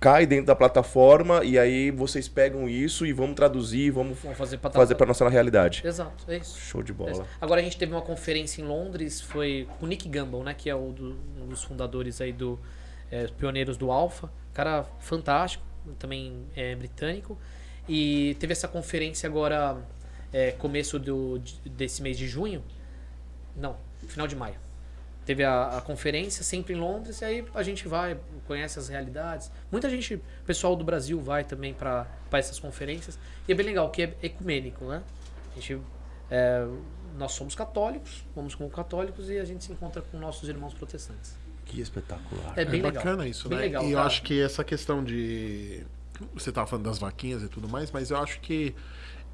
cai 0.00 0.24
dentro 0.24 0.46
da 0.46 0.56
plataforma, 0.56 1.44
e 1.44 1.58
aí 1.58 1.90
vocês 1.90 2.26
pegam 2.26 2.66
isso 2.66 3.04
e 3.04 3.12
vamos 3.12 3.36
traduzir, 3.36 3.90
vamos 3.90 4.18
Vamos 4.18 4.38
fazer 4.38 4.56
pra 4.56 4.70
fazer 4.70 4.94
pra 4.94 5.06
nossa 5.06 5.28
realidade. 5.28 5.82
Exato, 5.84 6.24
é 6.26 6.38
isso. 6.38 6.58
Show 6.58 6.82
de 6.82 6.92
É 6.92 6.94
bola. 6.94 7.10
isso. 7.12 7.24
Agora 7.38 7.60
a 7.60 7.62
gente 7.64 7.76
teve 7.76 7.92
uma 7.92 8.00
conferência 8.00 8.62
em 8.62 8.64
Londres, 8.64 9.20
foi 9.20 9.68
com 9.78 9.84
o 9.84 9.88
Nick 9.90 10.08
Gumbel, 10.08 10.42
né? 10.42 10.54
Que 10.54 10.70
é 10.70 10.74
um 10.74 10.90
dos 11.50 11.62
fundadores 11.62 12.18
aí 12.22 12.32
do 12.32 12.58
é, 13.10 13.26
pioneiros 13.26 13.76
do 13.76 13.90
Alpha. 13.90 14.32
Cara 14.54 14.86
fantástico, 15.00 15.62
também 15.98 16.46
é 16.56 16.74
britânico. 16.74 17.36
E 17.88 18.36
teve 18.40 18.52
essa 18.52 18.66
conferência 18.66 19.28
agora, 19.28 19.76
é, 20.32 20.52
começo 20.52 20.98
do, 20.98 21.38
de- 21.38 21.68
desse 21.68 22.02
mês 22.02 22.16
de 22.18 22.26
junho. 22.26 22.62
Não, 23.56 23.76
final 24.08 24.26
de 24.26 24.36
maio. 24.36 24.56
Teve 25.24 25.42
a, 25.42 25.78
a 25.78 25.80
conferência 25.80 26.44
sempre 26.44 26.72
em 26.74 26.76
Londres, 26.76 27.20
e 27.20 27.24
aí 27.24 27.44
a 27.54 27.62
gente 27.62 27.88
vai, 27.88 28.16
conhece 28.46 28.78
as 28.78 28.88
realidades. 28.88 29.50
Muita 29.72 29.90
gente, 29.90 30.22
pessoal 30.46 30.76
do 30.76 30.84
Brasil 30.84 31.20
vai 31.20 31.42
também 31.42 31.74
para 31.74 32.06
essas 32.32 32.60
conferências. 32.60 33.18
E 33.48 33.52
é 33.52 33.54
bem 33.54 33.66
legal, 33.66 33.90
que 33.90 34.02
é 34.02 34.14
ecumênico, 34.22 34.84
né? 34.84 35.02
A 35.50 35.54
gente, 35.56 35.80
é, 36.30 36.64
nós 37.18 37.32
somos 37.32 37.54
católicos, 37.56 38.24
vamos 38.36 38.54
como 38.54 38.70
católicos 38.70 39.28
e 39.28 39.38
a 39.38 39.44
gente 39.44 39.64
se 39.64 39.72
encontra 39.72 40.00
com 40.02 40.16
nossos 40.18 40.48
irmãos 40.48 40.74
protestantes. 40.74 41.34
Que 41.64 41.80
espetacular. 41.80 42.52
É 42.56 42.64
bem 42.64 42.78
é 42.78 42.82
legal. 42.84 42.92
bacana 42.92 43.26
isso, 43.26 43.48
Bem 43.48 43.58
né? 43.58 43.64
legal, 43.64 43.84
e 43.84 43.90
eu 43.90 43.98
acho 43.98 44.22
que 44.22 44.40
essa 44.40 44.62
questão 44.62 45.02
de. 45.02 45.82
Você 46.34 46.52
tava 46.52 46.68
falando 46.68 46.84
das 46.84 46.98
vaquinhas 47.00 47.42
e 47.42 47.48
tudo 47.48 47.68
mais, 47.68 47.90
mas 47.90 48.12
eu 48.12 48.16
acho 48.18 48.38
que 48.40 48.72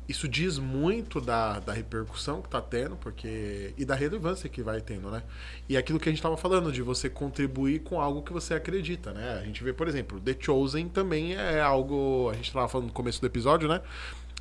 isso 0.08 0.28
diz 0.28 0.58
muito 0.58 1.20
da, 1.20 1.60
da 1.60 1.72
repercussão 1.72 2.42
que 2.42 2.48
tá 2.48 2.60
tendo, 2.60 2.96
porque. 2.96 3.72
E 3.76 3.84
da 3.84 3.94
relevância 3.94 4.48
que 4.48 4.62
vai 4.62 4.80
tendo, 4.80 5.10
né? 5.10 5.22
E 5.68 5.76
aquilo 5.76 5.98
que 5.98 6.08
a 6.08 6.12
gente 6.12 6.20
tava 6.20 6.36
falando, 6.36 6.72
de 6.72 6.82
você 6.82 7.08
contribuir 7.08 7.80
com 7.80 8.00
algo 8.00 8.22
que 8.22 8.32
você 8.32 8.54
acredita, 8.54 9.12
né? 9.12 9.38
A 9.40 9.44
gente 9.44 9.62
vê, 9.62 9.72
por 9.72 9.86
exemplo, 9.86 10.20
The 10.20 10.36
Chosen 10.38 10.88
também 10.88 11.34
é 11.34 11.60
algo. 11.60 12.28
A 12.30 12.34
gente 12.34 12.52
tava 12.52 12.68
falando 12.68 12.88
no 12.88 12.92
começo 12.92 13.20
do 13.20 13.26
episódio, 13.26 13.68
né? 13.68 13.80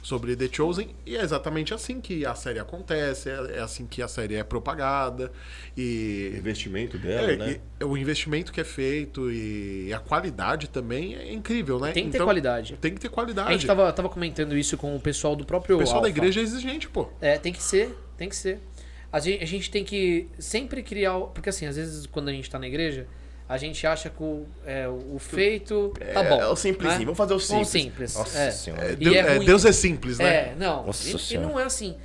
Sobre 0.02 0.36
The 0.36 0.50
Chosen 0.52 0.96
e 1.06 1.16
é 1.16 1.22
exatamente 1.22 1.74
assim 1.74 2.02
que 2.02 2.26
a 2.26 2.34
série 2.34 2.58
acontece, 2.60 3.30
é, 3.30 3.58
é 3.58 3.60
assim 3.60 3.86
que 3.86 4.02
a 4.02 4.08
série 4.08 4.36
é 4.36 4.44
propagada 4.44 5.32
e 5.78 6.34
investimento 6.38 6.98
dela, 6.98 7.32
é, 7.32 7.36
né? 7.36 7.60
o 7.84 7.96
investimento 7.98 8.52
que 8.52 8.60
é 8.60 8.64
feito 8.64 9.32
e 9.32 9.94
a 9.94 10.00
qualidade 10.00 10.70
também 10.70 11.16
é 11.16 11.32
incrível, 11.32 11.80
né? 11.80 11.92
Tem 11.92 12.06
que 12.06 12.12
ter 12.12 12.18
Então, 12.18 12.26
qualidade. 12.28 12.78
Tem 12.82 12.94
que 12.94 13.00
ter 13.00 13.10
qualidade. 13.10 13.50
A 13.50 13.52
gente 13.54 13.68
tava, 13.68 13.92
tava 13.94 14.10
comentando 14.10 14.58
isso 14.58 14.76
com 14.78 14.96
o 14.96 15.00
pessoal 15.00 15.36
do 15.36 15.46
próprio 15.46 15.76
O 15.76 15.80
pessoal 15.80 16.02
da 16.02 16.08
Alpha. 16.08 16.18
igreja 16.20 16.40
é 16.40 16.44
exigente, 16.44 16.90
pô. 16.90 17.08
É, 17.22 17.38
tem 17.38 17.54
que 17.54 17.62
ser, 17.62 17.96
tem 18.18 18.28
que 18.28 18.36
ser. 18.36 18.60
A 19.12 19.20
gente, 19.20 19.44
a 19.44 19.48
gente 19.48 19.70
tem 19.70 19.84
que 19.84 20.28
sempre 20.40 20.82
criar. 20.82 21.18
o- 21.18 21.28
Porque 21.28 21.50
assim, 21.50 21.66
às 21.66 21.76
vezes 21.76 22.06
quando 22.08 22.30
a 22.30 22.32
gente 22.32 22.50
tá 22.50 22.58
na 22.58 22.68
igreja, 22.68 23.06
a 23.52 23.58
gente 23.58 23.86
acha 23.86 24.10
que 24.10 24.24
o, 24.24 24.46
é, 24.66 24.88
o 24.88 25.20
feito 25.20 25.94
tá 26.14 26.24
bom. 26.24 26.42
É 26.42 26.48
o 26.48 26.56
simplesinho, 26.56 27.00
né? 27.00 27.06
vamos 27.06 27.18
fazer 27.18 27.34
o 27.34 27.38
Vamos 27.38 27.68
simples. 27.68 28.12
simples. 28.12 28.16
Nossa 28.16 28.40
é. 28.40 28.52
senhora. 28.52 28.96
Deus, 28.96 29.14
é 29.14 29.20
é, 29.20 29.36
ruim. 29.36 29.46
Deus 29.46 29.66
é 29.66 29.72
simples, 29.74 30.20
né? 30.20 30.26
É, 30.26 30.56
não. 30.58 30.86
Nossa 30.86 31.34
e, 31.34 31.36
e 31.36 31.38
não 31.38 31.60
é 31.60 31.66
assim. 31.66 31.98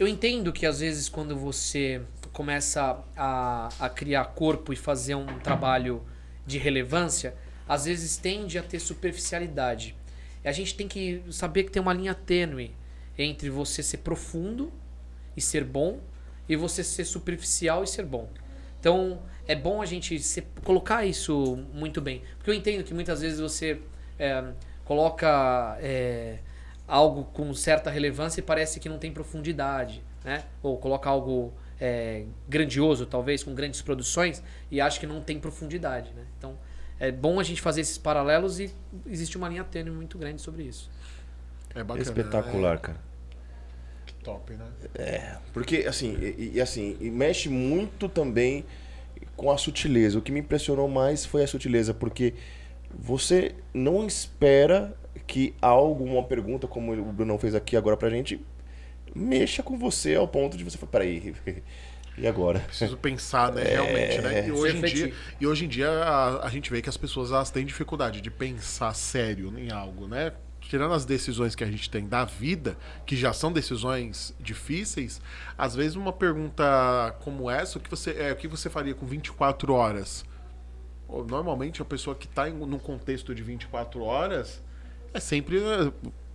Eu 0.00 0.08
entendo 0.08 0.54
que 0.54 0.64
às 0.64 0.80
vezes 0.80 1.10
quando 1.10 1.36
você 1.36 2.00
começa 2.32 2.98
a, 3.14 3.68
a 3.78 3.90
criar 3.90 4.24
corpo 4.24 4.72
e 4.72 4.76
fazer 4.76 5.14
um 5.14 5.26
trabalho 5.40 6.02
de 6.46 6.56
relevância, 6.56 7.34
às 7.68 7.84
vezes 7.84 8.16
tende 8.16 8.58
a 8.58 8.62
ter 8.62 8.80
superficialidade. 8.80 9.94
E 10.42 10.48
a 10.48 10.52
gente 10.52 10.74
tem 10.74 10.88
que 10.88 11.22
saber 11.30 11.64
que 11.64 11.72
tem 11.72 11.82
uma 11.82 11.92
linha 11.92 12.14
tênue 12.14 12.74
entre 13.18 13.50
você 13.50 13.82
ser 13.82 13.98
profundo 13.98 14.72
e 15.36 15.42
ser 15.42 15.62
bom 15.62 16.00
e 16.48 16.56
você 16.56 16.82
ser 16.82 17.04
superficial 17.04 17.84
e 17.84 17.86
ser 17.86 18.06
bom. 18.06 18.30
Então 18.80 19.20
é 19.48 19.54
bom 19.54 19.80
a 19.80 19.86
gente 19.86 20.18
se- 20.18 20.42
colocar 20.64 21.04
isso 21.04 21.64
muito 21.72 22.00
bem. 22.00 22.22
Porque 22.36 22.50
eu 22.50 22.54
entendo 22.54 22.82
que 22.84 22.92
muitas 22.92 23.20
vezes 23.20 23.38
você 23.40 23.80
é, 24.18 24.44
coloca 24.84 25.78
é, 25.80 26.38
algo 26.86 27.24
com 27.24 27.52
certa 27.54 27.90
relevância 27.90 28.40
e 28.40 28.42
parece 28.42 28.80
que 28.80 28.88
não 28.88 28.98
tem 28.98 29.12
profundidade. 29.12 30.02
Né? 30.24 30.44
Ou 30.62 30.76
coloca 30.76 31.08
algo 31.08 31.52
é, 31.80 32.24
grandioso, 32.48 33.06
talvez, 33.06 33.42
com 33.42 33.54
grandes 33.54 33.80
produções, 33.82 34.42
e 34.70 34.80
acha 34.80 34.98
que 34.98 35.06
não 35.06 35.20
tem 35.20 35.38
profundidade. 35.38 36.10
Né? 36.14 36.24
Então 36.38 36.58
é 36.98 37.12
bom 37.12 37.38
a 37.38 37.42
gente 37.42 37.60
fazer 37.60 37.82
esses 37.82 37.98
paralelos 37.98 38.58
e 38.58 38.72
existe 39.06 39.36
uma 39.36 39.48
linha 39.48 39.64
tênue 39.64 39.92
muito 39.92 40.18
grande 40.18 40.40
sobre 40.40 40.64
isso. 40.64 40.90
É 41.74 41.84
bacana. 41.84 42.02
Espetacular, 42.02 42.78
cara. 42.78 42.98
É 44.08 44.24
top, 44.24 44.54
né? 44.54 45.38
Porque, 45.52 45.84
assim, 45.86 46.16
e, 46.18 46.52
e, 46.54 46.60
assim, 46.60 46.96
e 47.00 47.10
mexe 47.10 47.48
muito 47.48 48.08
também 48.08 48.64
com 49.36 49.50
a 49.50 49.58
sutileza. 49.58 50.18
O 50.18 50.22
que 50.22 50.32
me 50.32 50.40
impressionou 50.40 50.88
mais 50.88 51.24
foi 51.24 51.44
a 51.44 51.46
sutileza, 51.46 51.92
porque 51.92 52.34
você 52.98 53.54
não 53.74 54.06
espera 54.06 54.96
que 55.26 55.54
algo, 55.60 56.04
uma 56.04 56.22
pergunta, 56.22 56.66
como 56.66 56.92
o 56.92 57.12
Brunão 57.12 57.38
fez 57.38 57.54
aqui 57.54 57.76
agora 57.76 57.96
pra 57.96 58.08
gente, 58.10 58.40
mexa 59.14 59.62
com 59.62 59.78
você 59.78 60.14
ao 60.14 60.28
ponto 60.28 60.56
de 60.56 60.64
você 60.64 60.78
falar, 60.78 60.92
peraí, 60.92 61.34
e 62.16 62.26
agora? 62.26 62.60
Preciso 62.60 62.96
pensar, 62.96 63.52
né? 63.52 63.62
Realmente, 63.62 64.20
né? 64.20 64.46
E 64.46 64.52
hoje, 64.52 64.76
em 64.76 64.80
dia, 64.82 65.12
e 65.40 65.46
hoje 65.46 65.64
em 65.64 65.68
dia 65.68 65.90
a, 65.90 66.46
a 66.46 66.50
gente 66.50 66.70
vê 66.70 66.80
que 66.80 66.88
as 66.88 66.96
pessoas 66.96 67.30
elas 67.30 67.50
têm 67.50 67.64
dificuldade 67.64 68.20
de 68.20 68.30
pensar 68.30 68.94
sério 68.94 69.52
em 69.58 69.70
algo, 69.70 70.06
né? 70.06 70.32
Tirando 70.68 70.94
as 70.94 71.04
decisões 71.04 71.54
que 71.54 71.62
a 71.62 71.70
gente 71.70 71.88
tem 71.88 72.08
da 72.08 72.24
vida, 72.24 72.76
que 73.04 73.16
já 73.16 73.32
são 73.32 73.52
decisões 73.52 74.34
difíceis, 74.40 75.20
às 75.56 75.74
vezes 75.76 75.94
uma 75.94 76.12
pergunta 76.12 77.14
como 77.20 77.48
essa, 77.48 77.78
o 77.78 77.80
que 77.80 77.88
você, 77.88 78.10
é, 78.18 78.32
o 78.32 78.36
que 78.36 78.48
você 78.48 78.68
faria 78.68 78.94
com 78.94 79.06
24 79.06 79.72
horas? 79.72 80.24
Normalmente 81.08 81.80
a 81.80 81.84
pessoa 81.84 82.16
que 82.16 82.26
está 82.26 82.48
num 82.48 82.80
contexto 82.80 83.32
de 83.32 83.42
24 83.42 84.02
horas 84.02 84.60
é 85.14 85.20
sempre 85.20 85.58
eh, 85.58 85.92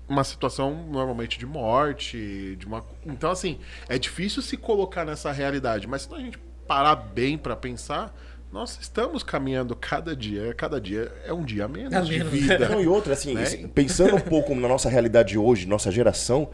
uma 0.08 0.24
situação 0.24 0.88
normalmente 0.90 1.38
de 1.38 1.46
morte, 1.46 2.56
de 2.56 2.66
uma. 2.66 2.86
Então 3.06 3.32
assim, 3.32 3.60
é 3.90 4.00
difícil 4.00 4.42
se 4.42 4.56
colocar 4.56 5.04
nessa 5.04 5.32
realidade, 5.32 5.88
mas 5.88 6.04
se 6.04 6.14
a 6.14 6.20
gente 6.20 6.40
parar 6.66 6.96
bem 6.96 7.38
para 7.38 7.54
pensar, 7.54 8.16
nós 8.52 8.78
estamos 8.82 9.24
caminhando 9.24 9.76
cada 9.76 10.16
dia, 10.16 10.54
cada 10.54 10.80
dia 10.80 11.12
é 11.26 11.32
um 11.34 11.44
dia 11.44 11.66
a 11.66 11.68
menos 11.68 12.08
de 12.08 12.20
vida. 12.24 12.68
Não, 12.70 12.82
e 12.82 12.88
outra, 12.88 13.14
assim, 13.14 13.34
Né? 13.34 13.46
pensando 13.74 14.16
um 14.16 14.20
pouco 14.20 14.54
na 14.54 14.68
nossa 14.68 14.90
realidade 14.90 15.38
hoje, 15.38 15.66
nossa 15.68 15.92
geração, 15.92 16.50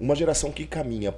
uma 0.00 0.14
geração 0.16 0.50
que 0.50 0.66
caminha 0.66 1.14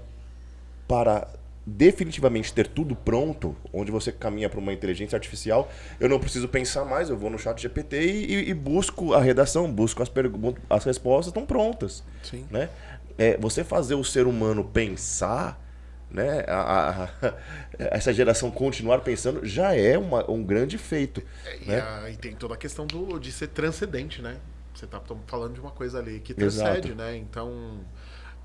para 0.87 1.27
definitivamente 1.67 2.53
ter 2.53 2.67
tudo 2.67 2.97
pronto, 2.97 3.55
onde 3.73 3.91
você 3.93 4.11
caminha 4.11 4.49
para 4.49 4.59
uma 4.59 4.73
inteligência 4.73 5.15
artificial, 5.17 5.71
eu 6.01 6.09
não 6.09 6.19
preciso 6.19 6.49
pensar 6.49 6.85
mais, 6.85 7.09
eu 7.11 7.17
vou 7.17 7.31
no 7.31 7.39
chat 7.39 7.61
GPT 7.61 8.01
e, 8.03 8.35
e- 8.35 8.51
e 8.51 8.55
busco 8.55 9.15
a 9.15 9.21
redação, 9.21 9.71
busco 9.71 10.03
as 10.03 10.09
perguntas, 10.09 10.63
as 10.69 10.85
respostas 10.85 11.29
estão 11.29 11.47
prontas. 11.47 12.03
Sim. 12.23 12.45
Né? 12.51 12.69
É, 13.17 13.37
você 13.39 13.63
fazer 13.63 13.95
o 13.95 14.03
ser 14.03 14.27
humano 14.27 14.65
pensar, 14.65 15.63
né? 16.11 16.45
a- 16.49 17.05
a- 17.23 17.35
essa 17.78 18.12
geração 18.12 18.51
continuar 18.51 19.01
pensando 19.01 19.45
já 19.47 19.74
é 19.74 19.97
uma- 19.97 20.28
um 20.31 20.43
grande 20.43 20.77
feito. 20.78 21.23
E, 21.62 21.66
né? 21.66 21.81
a- 21.81 22.11
e 22.11 22.16
tem 22.16 22.35
toda 22.35 22.55
a 22.55 22.57
questão 22.57 22.87
do, 22.87 23.19
de 23.19 23.31
ser 23.32 23.49
transcendente, 23.49 24.20
né? 24.23 24.37
Você 24.74 24.87
tá 24.87 24.99
tamo 25.01 25.23
falando 25.27 25.55
de 25.55 25.61
uma 25.61 25.70
coisa 25.70 25.99
ali 25.99 26.20
que 26.20 26.35
Exato. 26.41 26.70
transcende, 26.73 26.95
né? 26.95 27.16
Então, 27.16 27.81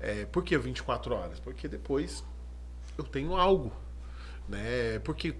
é, 0.00 0.26
por 0.26 0.42
que 0.44 0.56
24 0.58 1.14
horas? 1.14 1.40
Porque 1.40 1.66
depois 1.68 2.22
eu 2.98 3.04
tenho 3.04 3.34
algo. 3.36 3.72
Né? 4.48 5.00
Porque 5.00 5.30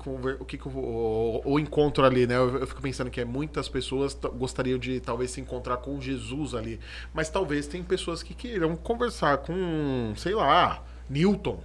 o 0.41 0.45
que, 0.45 0.59
o, 0.67 1.41
o 1.45 1.61
encontro 1.61 2.05
ali, 2.05 2.27
né? 2.27 2.35
Eu, 2.37 2.59
eu 2.59 2.67
fico 2.67 2.83
pensando 2.83 3.09
que 3.09 3.21
é, 3.21 3.25
muitas 3.25 3.69
pessoas 3.69 4.15
gostariam 4.15 4.79
de 4.81 4.99
talvez 4.99 5.31
se 5.31 5.41
encontrar 5.41 5.77
com 5.77 6.01
Jesus 6.01 6.55
ali, 6.55 6.81
mas 7.15 7.29
talvez 7.31 7.69
tem 7.69 7.85
pessoas 7.85 8.21
que 8.21 8.35
queiram 8.35 8.75
conversar 8.75 9.39
com, 9.39 10.13
sei 10.17 10.35
lá, 10.35 10.83
Newton, 11.09 11.63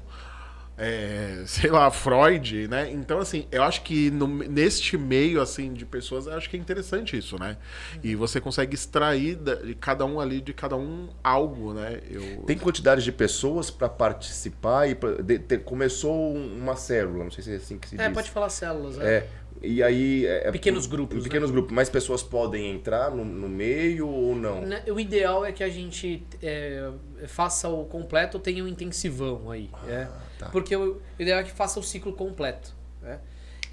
é, 0.84 1.44
sei 1.46 1.70
lá, 1.70 1.92
Freud, 1.92 2.68
né? 2.68 2.90
Então, 2.92 3.20
assim, 3.20 3.46
eu 3.52 3.62
acho 3.62 3.84
que 3.84 4.10
no- 4.10 4.28
neste 4.28 4.98
meio, 4.98 5.40
assim, 5.40 5.74
de 5.74 5.86
pessoas, 5.86 6.26
eu 6.26 6.34
acho 6.34 6.50
que 6.50 6.58
é 6.58 6.60
interessante 6.60 7.16
isso, 7.16 7.38
né? 7.40 7.58
E 8.04 8.16
você 8.16 8.42
consegue 8.42 8.74
extrair 8.74 9.36
da- 9.36 9.56
de 9.56 9.76
cada 9.76 10.04
um 10.06 10.20
ali, 10.20 10.42
de 10.42 10.54
cada 10.54 10.76
um, 10.76 11.10
algo, 11.24 11.74
né? 11.74 12.00
Eu... 12.10 12.44
Tem 12.48 12.58
quantidade 12.58 13.04
de 13.04 13.12
pessoas 13.12 13.70
para 13.70 13.88
participar 13.88 14.88
e 14.90 14.96
pra- 14.96 15.22
de- 15.22 15.38
ter- 15.40 15.60
começou 15.64 16.36
um- 16.36 16.58
uma 16.58 16.76
célula, 16.76 17.24
não 17.26 17.32
sei 17.32 17.44
se 17.44 17.52
é 17.54 17.56
assim 17.58 17.78
que 17.78 17.88
se 17.88 18.02
É, 18.02 18.06
diz. 18.06 18.14
pode 18.14 18.32
falar 18.32 18.50
células. 18.50 18.98
É. 19.00 19.18
É, 19.18 19.28
e 19.62 19.84
aí... 19.84 20.26
é- 20.26 20.48
é- 20.48 20.52
Pequenos 20.52 20.88
grupos, 20.88 21.18
né? 21.18 21.24
Pequenos 21.24 21.52
grupos. 21.52 21.72
Mais 21.74 21.90
pessoas 21.90 22.24
podem 22.24 22.72
entrar 22.72 23.12
no, 23.12 23.24
no 23.24 23.48
meio 23.48 24.08
ou 24.08 24.36
não? 24.36 24.62
Né, 24.62 24.82
O 24.88 25.00
ideal 25.00 25.46
é 25.46 25.52
que 25.52 25.64
a 25.64 25.70
gente 25.70 26.24
é, 26.42 26.90
faça 27.28 27.70
o 27.70 27.86
completo 27.86 28.38
ou 28.38 28.42
tenha 28.42 28.64
um 28.64 28.68
intensivão 28.68 29.52
aí. 29.52 29.70
é. 29.88 30.08
Tá. 30.46 30.50
Porque 30.52 30.76
o 30.76 31.02
ideal 31.18 31.40
é 31.40 31.44
que 31.44 31.52
faça 31.52 31.80
o 31.80 31.84
ciclo 31.84 32.14
completo. 32.14 32.74
né? 33.02 33.20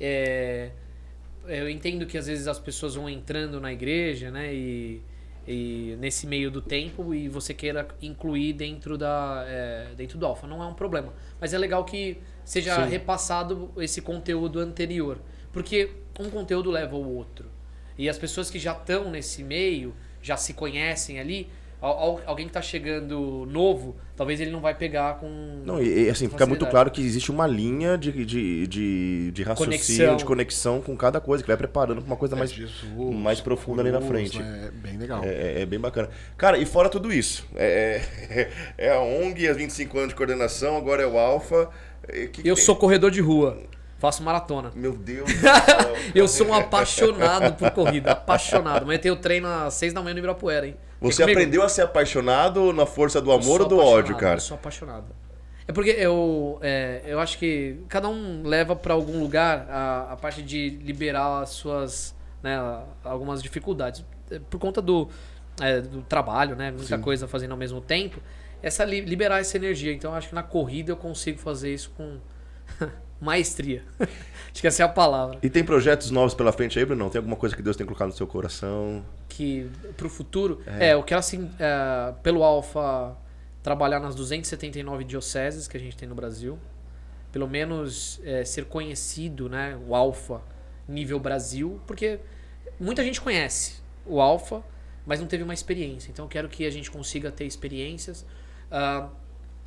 É, 0.01 0.70
eu 1.47 1.69
entendo 1.69 2.07
que 2.07 2.16
às 2.19 2.27
vezes 2.27 2.47
as 2.47 2.59
pessoas 2.59 2.95
vão 2.95 3.09
entrando 3.09 3.61
na 3.61 3.73
igreja, 3.73 4.31
né? 4.31 4.55
E, 4.55 5.03
e 5.47 5.97
nesse 5.99 6.27
meio 6.27 6.51
do 6.51 6.61
tempo 6.61 7.15
e 7.15 7.28
você 7.28 7.55
queira 7.55 7.89
incluir 8.03 8.53
dentro 8.53 8.99
da 8.99 9.45
é, 9.49 9.89
dentro 9.97 10.19
do 10.19 10.27
alfa 10.27 10.47
não 10.47 10.62
é 10.62 10.66
um 10.66 10.74
problema 10.74 11.15
mas 11.40 11.55
é 11.55 11.59
legal 11.59 11.86
que 11.86 12.19
seja 12.45 12.74
Sim. 12.85 12.90
repassado 12.90 13.70
esse 13.78 14.03
conteúdo 14.03 14.61
anterior 14.61 15.19
porque 15.51 15.90
um 16.20 16.28
conteúdo 16.28 16.70
leva 16.70 16.97
ao 16.97 17.03
outro 17.03 17.47
e 17.97 18.11
as 18.11 18.19
pessoas 18.19 18.51
que 18.51 18.59
já 18.59 18.73
estão 18.73 19.11
nesse 19.11 19.43
meio 19.43 19.95
já 20.20 20.36
se 20.36 20.53
conhecem 20.53 21.19
ali 21.19 21.49
al- 21.49 21.49
al- 21.49 21.49
alguém 21.80 22.46
que 22.46 22.50
está 22.50 22.60
chegando 22.62 23.46
novo 23.46 23.96
talvez 24.16 24.40
ele 24.40 24.50
não 24.50 24.60
vai 24.60 24.74
pegar 24.74 25.14
com 25.20 25.62
Não, 25.64 25.80
e, 25.80 26.06
e, 26.06 26.10
assim, 26.10 26.28
fica 26.28 26.44
muito 26.44 26.66
claro 26.66 26.90
que 26.90 27.00
existe 27.00 27.30
uma 27.30 27.46
linha 27.46 27.96
de, 27.96 28.10
de, 28.24 28.66
de, 28.66 29.30
de 29.30 29.42
raciocínio, 29.44 29.78
Conexão. 29.78 30.16
de 30.16 30.24
conexão 30.24 30.80
com 30.80 30.96
cada 30.96 31.20
coisa, 31.20 31.42
que 31.42 31.46
vai 31.46 31.56
preparando 31.56 31.98
pra 32.02 32.06
uma 32.06 32.16
coisa 32.16 32.34
mais, 32.34 32.50
É 32.50 32.55
Jesus, 32.55 33.14
mais 33.16 33.40
profunda 33.40 33.80
ali 33.80 33.92
na 33.92 34.00
frente. 34.00 34.40
né? 34.40 34.64
É 34.66 34.70
bem 34.72 34.98
legal. 34.98 35.22
É, 35.22 35.62
é 35.62 35.66
bem 35.66 35.78
bacana. 35.78 36.09
Cara, 36.36 36.59
e 36.59 36.66
fora 36.66 36.88
tudo 36.88 37.12
isso, 37.12 37.46
é, 37.55 38.02
é- 38.28 38.50
é 38.86 38.90
a 38.90 39.00
ONG, 39.00 39.46
as 39.46 39.56
25 39.56 39.96
anos 39.98 40.09
de 40.10 40.14
coordenação, 40.16 40.76
agora 40.76 41.02
é 41.02 41.06
o 41.06 41.16
Alfa. 41.16 41.70
é, 42.09 42.24
eu 42.44 42.55
tem? 42.55 42.56
sou 42.56 42.74
corredor 42.74 43.12
de 43.12 43.20
rua 43.20 43.56
faço 43.99 44.23
maratona 44.23 44.70
Meu 44.75 44.93
Deus 44.97 45.31
do 45.33 45.39
céu. 45.41 45.95
Eu 46.15 46.29
sou 46.29 46.47
um 46.49 46.55
apaixonado 46.55 47.55
por 47.57 47.70
corrida, 47.73 48.12
apaixonado. 48.12 48.83
Amanhã 48.85 48.99
tem 48.99 49.11
o 49.11 49.16
treino 49.16 49.47
às 49.49 49.75
seis 49.75 49.93
da 49.93 50.01
manhã 50.01 50.15
no 50.15 50.19
Ibirapuera, 50.20 50.66
hein? 50.66 50.77
Você 51.01 51.23
aprendeu 51.23 51.62
a 51.62 51.69
ser 51.69 51.83
apaixonado 51.83 52.73
na 52.73 52.87
força 52.87 53.20
do 53.20 53.31
amor 53.31 53.61
ou 53.62 53.69
do 53.69 53.79
ódio, 53.79 54.16
cara? 54.16 54.37
Eu 54.37 54.41
sou 54.41 54.57
apaixonado. 54.57 55.07
É 55.66 55.73
porque 55.73 55.91
eu, 55.91 56.59
é, 56.62 57.03
eu 57.05 57.20
acho 57.20 57.37
que 57.39 57.79
cada 57.89 58.09
um 58.09 58.43
leva 58.45 58.75
pra 58.75 58.95
algum 58.95 59.20
lugar 59.20 59.66
a, 59.69 60.12
a 60.12 60.16
parte 60.16 60.43
de 60.43 60.70
liberar 60.83 61.43
as 61.43 61.51
suas, 61.51 62.15
né, 62.43 62.59
algumas 63.05 63.43
dificuldades. 63.43 64.03
É, 64.31 64.39
Por 64.49 64.59
conta 64.59 64.81
do, 64.81 65.09
é, 65.61 65.81
do 65.83 66.01
trabalho, 66.03 66.57
né? 66.57 66.70
Muita 66.70 66.97
Sim. 66.97 67.03
coisa 67.03 67.29
fazendo 67.29 67.51
ao 67.53 67.59
mesmo 67.59 67.81
tempo. 67.83 68.19
Essa 68.62 68.83
li- 68.85 69.03
liberar 69.03 69.41
essa 69.41 69.57
energia. 69.59 69.93
Então 69.93 70.12
eu 70.12 70.16
acho 70.16 70.31
que 70.31 70.35
na 70.35 70.43
corrida 70.43 70.91
eu 70.91 70.97
consigo 70.97 71.39
fazer 71.39 71.73
isso 71.75 71.93
com 71.97 72.16
maestria. 73.20 73.82
acho 73.99 74.61
que 74.61 74.66
essa 74.66 74.82
é 74.82 74.86
a 74.86 74.89
palavra. 74.89 75.39
E 75.43 75.51
tem 75.51 75.65
projetos 75.65 76.11
novos 76.11 76.35
pela 76.35 76.53
frente 76.53 76.78
aí, 76.78 76.85
Bruno? 76.85 77.09
Tem 77.11 77.19
alguma 77.19 77.36
coisa 77.36 77.55
que 77.55 77.62
Deus 77.62 77.77
tem 77.77 77.86
colocado 77.86 78.09
no 78.09 78.15
seu 78.15 78.27
coração? 78.27 79.05
que 79.39 79.70
pro 79.97 80.11
futuro 80.11 80.61
é, 80.66 80.95
eu 80.95 81.03
quero 81.05 81.20
assim 81.20 81.49
é, 81.61 82.12
pelo 82.24 82.43
alfa 82.43 83.16
trabalhar 83.62 84.01
nas 84.01 84.16
279 84.16 85.05
dioceses 85.05 85.69
que 85.69 85.77
a 85.77 85.81
gente 85.81 85.97
tem 85.97 86.09
no 86.09 86.15
Brasil, 86.15 86.59
pelo 87.31 87.47
menos 87.47 88.20
é, 88.24 88.45
ser 88.45 88.65
conhecido, 88.65 89.49
né, 89.49 89.78
o 89.86 89.95
Alfa 89.95 90.40
nível 90.89 91.20
Brasil, 91.20 91.81
porque 91.86 92.19
muita 92.81 93.05
gente 93.05 93.20
conhece 93.20 93.74
o 94.07 94.20
Alfa, 94.20 94.65
mas 95.07 95.20
não 95.20 95.27
teve 95.27 95.45
uma 95.45 95.55
experiência. 95.55 96.11
Então 96.11 96.24
eu 96.24 96.28
quero 96.28 96.49
que 96.49 96.65
a 96.66 96.70
gente 96.70 96.90
consiga 96.90 97.31
ter 97.31 97.45
experiências, 97.45 98.24
uh, 98.73 99.09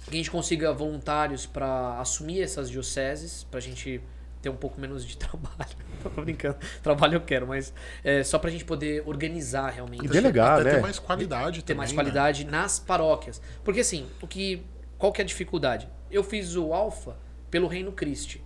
que 0.06 0.12
a 0.12 0.18
gente 0.18 0.32
consiga 0.32 0.74
voluntários 0.74 1.46
para 1.46 2.00
assumir 2.00 2.42
essas 2.42 2.70
dioceses, 2.70 3.44
para 3.44 3.60
a 3.60 3.62
gente 3.62 4.02
ter 4.42 4.50
um 4.50 4.56
pouco 4.56 4.80
menos 4.82 5.06
de 5.06 5.16
trabalho. 5.18 5.76
Tô 6.02 6.10
brincando. 6.22 6.58
Trabalho 6.82 7.16
eu 7.16 7.22
quero, 7.22 7.48
mas 7.48 7.74
é 8.04 8.24
só 8.24 8.40
pra 8.40 8.50
gente 8.50 8.66
poder 8.66 9.04
organizar 9.06 9.70
realmente. 9.70 10.06
E 10.06 10.10
delegar, 10.10 10.60
Até 10.60 10.64
né? 10.64 10.76
ter 10.76 10.82
mais 10.82 11.00
qualidade 11.00 11.62
ter 11.62 11.68
também, 11.68 11.78
mais 11.78 11.92
né? 11.92 11.96
qualidade 11.96 12.46
nas 12.46 12.80
paróquias. 12.80 13.42
Porque 13.64 13.82
assim, 13.82 14.08
o 14.22 14.28
que 14.28 14.66
qual 14.98 15.12
que 15.12 15.22
é 15.22 15.24
a 15.24 15.28
dificuldade? 15.28 15.88
Eu 16.12 16.24
fiz 16.24 16.56
o 16.56 16.74
Alfa 16.74 17.16
pelo 17.50 17.68
Reino 17.68 17.92
Christi. 17.92 18.44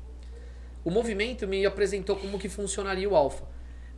O 0.84 0.92
movimento 0.92 1.48
me 1.48 1.66
apresentou 1.66 2.16
como 2.16 2.38
que 2.38 2.48
funcionaria 2.48 3.10
o 3.10 3.16
Alfa. 3.16 3.44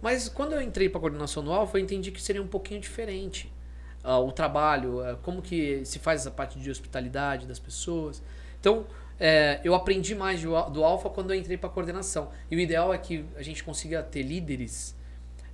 Mas 0.01 0.29
quando 0.29 0.53
eu 0.53 0.61
entrei 0.61 0.89
para 0.89 0.99
a 0.99 1.01
coordenação 1.01 1.43
do 1.43 1.51
Alfa, 1.51 1.77
eu 1.77 1.83
entendi 1.83 2.11
que 2.11 2.21
seria 2.21 2.41
um 2.41 2.47
pouquinho 2.47 2.79
diferente. 2.79 3.51
Ah, 4.09 4.19
o 4.19 4.31
trabalho, 4.31 5.01
ah, 5.01 5.17
como 5.21 5.41
que 5.41 5.83
se 5.83 5.99
faz 5.99 6.21
essa 6.21 6.31
parte 6.31 6.57
de 6.57 6.71
hospitalidade 6.71 7.45
das 7.45 7.59
pessoas. 7.59 8.23
Então, 8.57 8.85
é, 9.19 9.59
eu 9.65 9.75
aprendi 9.75 10.15
mais 10.15 10.41
do, 10.41 10.69
do 10.69 10.81
Alfa 10.81 11.09
quando 11.09 11.33
eu 11.33 11.37
entrei 11.37 11.57
para 11.57 11.67
a 11.67 11.71
coordenação. 11.71 12.31
E 12.49 12.55
o 12.55 12.59
ideal 12.59 12.93
é 12.93 12.97
que 12.97 13.25
a 13.35 13.41
gente 13.43 13.65
consiga 13.65 14.01
ter 14.01 14.21
líderes 14.21 14.95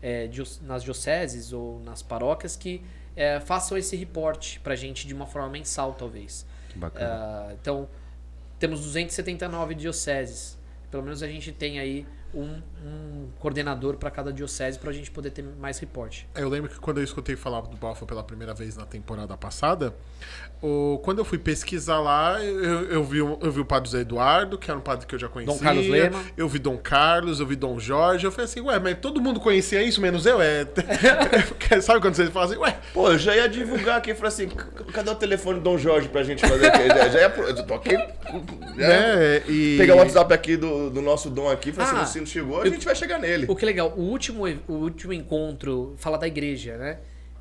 é, 0.03 0.29
nas 0.61 0.83
dioceses 0.83 1.51
ou 1.51 1.79
nas 1.79 2.03
paróquias 2.03 2.55
que 2.55 2.83
é, 3.15 3.39
façam 3.39 3.75
esse 3.75 3.95
reporte 3.95 4.59
para 4.59 4.73
a 4.73 4.75
gente 4.75 5.07
de 5.07 5.15
uma 5.15 5.25
forma 5.25 5.49
mensal, 5.49 5.93
talvez. 5.93 6.45
Que 6.69 6.77
bacana. 6.77 7.09
Ah, 7.11 7.53
então, 7.59 7.89
temos 8.59 8.81
279 8.81 9.73
dioceses. 9.73 10.59
Pelo 10.91 11.01
menos 11.01 11.23
a 11.23 11.27
gente 11.27 11.51
tem 11.51 11.79
aí 11.79 12.05
um, 12.33 12.61
um 12.85 13.27
coordenador 13.39 13.95
para 13.97 14.09
cada 14.11 14.31
diocese 14.33 14.77
para 14.79 14.89
a 14.89 14.93
gente 14.93 15.11
poder 15.11 15.29
ter 15.31 15.43
mais 15.59 15.77
reporte. 15.79 16.27
É, 16.35 16.41
Eu 16.41 16.49
lembro 16.49 16.69
que 16.69 16.79
quando 16.79 16.97
eu 16.99 17.03
escutei 17.03 17.35
falar 17.35 17.61
do 17.61 17.77
Balfa 17.77 18.05
pela 18.05 18.23
primeira 18.23 18.53
vez 18.53 18.75
na 18.75 18.85
temporada 18.85 19.35
passada, 19.37 19.93
o, 20.61 20.99
quando 21.03 21.19
eu 21.19 21.25
fui 21.25 21.37
pesquisar 21.37 21.99
lá, 21.99 22.41
eu, 22.43 22.85
eu 22.89 23.03
vi, 23.03 23.21
o- 23.21 23.37
eu 23.41 23.51
vi 23.51 23.59
o 23.59 23.65
padre 23.65 23.89
Zé 23.89 23.99
Eduardo, 23.99 24.57
que 24.57 24.69
era 24.71 24.79
um 24.79 24.81
padre 24.83 25.05
que 25.05 25.13
eu 25.13 25.19
já 25.19 25.27
conhecia. 25.27 25.59
Carlos 25.59 25.87
Lema. 25.87 26.23
Eu 26.37 26.47
vi 26.47 26.57
Dom 26.59 26.77
Carlos, 26.77 27.39
eu 27.39 27.45
vi 27.45 27.55
Dom 27.55 27.77
Jorge. 27.79 28.25
Eu 28.25 28.31
falei 28.31 28.45
assim, 28.45 28.61
ué, 28.61 28.79
mas 28.79 28.97
todo 28.99 29.19
mundo 29.21 29.39
conhecia 29.39 29.83
isso, 29.83 29.99
menos 30.01 30.25
eu? 30.25 30.41
É... 30.41 30.65
Sabe 31.81 31.99
quando 31.99 32.15
você 32.15 32.27
fala 32.31 32.45
assim, 32.45 32.57
ué, 32.57 32.77
Pô, 32.93 33.11
eu 33.11 33.17
já 33.17 33.35
ia 33.35 33.47
divulgar 33.49 33.97
aqui, 33.97 34.13
falei 34.13 34.29
assim, 34.29 34.49
"C- 34.49 34.91
cadê 34.93 35.09
o 35.09 35.15
telefone 35.15 35.59
do 35.59 35.63
Dom 35.63 35.77
Jorge 35.77 36.07
pra 36.07 36.23
gente 36.23 36.45
fazer 36.47 36.67
aqui? 36.67 36.87
Já, 36.87 37.09
já 37.09 37.19
ia, 37.19 37.27
eu 37.35 37.65
tô 37.65 37.73
aqui, 37.73 37.91
já 37.91 38.07
né? 38.87 39.43
E... 39.47 39.75
pegar 39.77 39.95
o 39.95 39.97
WhatsApp 39.97 40.33
aqui 40.33 40.55
do, 40.55 40.89
do 40.89 41.01
nosso 41.01 41.29
Dom 41.29 41.49
aqui, 41.49 41.71
falei 41.73 41.91
Ah, 41.91 42.01
assim, 42.03 42.22
não 42.23 42.31
chegou, 42.31 42.61
a 42.61 42.67
gente 42.67 42.85
vai 42.85 42.95
chegar 42.95 43.19
nele. 43.19 43.45
O 43.49 43.55
que 43.55 43.65
é 43.65 43.67
legal, 43.67 43.93
o 43.95 44.01
último, 44.01 44.45
o 44.67 44.73
último 44.73 45.13
encontro 45.13 45.93
fala 45.97 46.17
da 46.17 46.27
igreja, 46.27 46.77
né? 46.77 46.99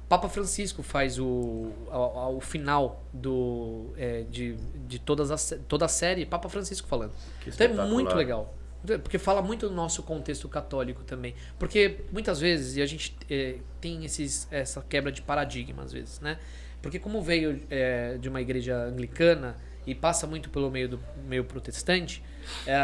Papa 0.09 0.29
Francisco 0.29 0.83
faz 0.83 1.19
o, 1.19 1.73
ao, 1.89 2.19
ao 2.19 2.41
final 2.41 3.03
do, 3.15 3.95
é, 3.97 4.25
de, 4.31 4.57
de 4.87 4.99
todas 4.99 5.31
as, 5.31 5.59
toda 5.67 5.87
a 5.87 5.89
série, 5.89 6.27
Papa 6.27 6.51
Francisco 6.51 6.87
falando. 6.87 7.13
Que 7.41 7.49
Então 7.49 7.67
é 7.67 7.87
muito 7.89 8.15
legal. 8.15 8.55
Porque 9.03 9.19
fala 9.19 9.41
muito 9.41 9.69
do 9.69 9.75
nosso 9.75 10.03
contexto 10.03 10.49
católico 10.51 11.03
também. 11.05 11.35
Porque 11.59 12.01
muitas 12.13 12.41
vezes, 12.41 12.77
e 12.77 12.83
a 12.83 12.87
gente 12.87 13.17
é, 13.31 13.57
tem 13.81 14.05
esses, 14.05 14.47
essa 14.51 14.85
quebra 14.87 15.11
de 15.11 15.23
paradigma 15.23 15.83
às 15.83 15.93
vezes, 15.93 16.21
né? 16.21 16.39
Porque 16.83 16.99
como 16.99 17.23
veio 17.23 17.63
é, 17.71 18.19
de 18.19 18.29
uma 18.29 18.43
igreja 18.43 18.77
anglicana 18.77 19.57
e 19.87 19.95
passa 19.95 20.27
muito 20.27 20.51
pelo 20.51 20.71
meio 20.71 20.91
do 20.91 21.01
meio 21.27 21.45
protestante, 21.45 22.23
é, 22.67 22.77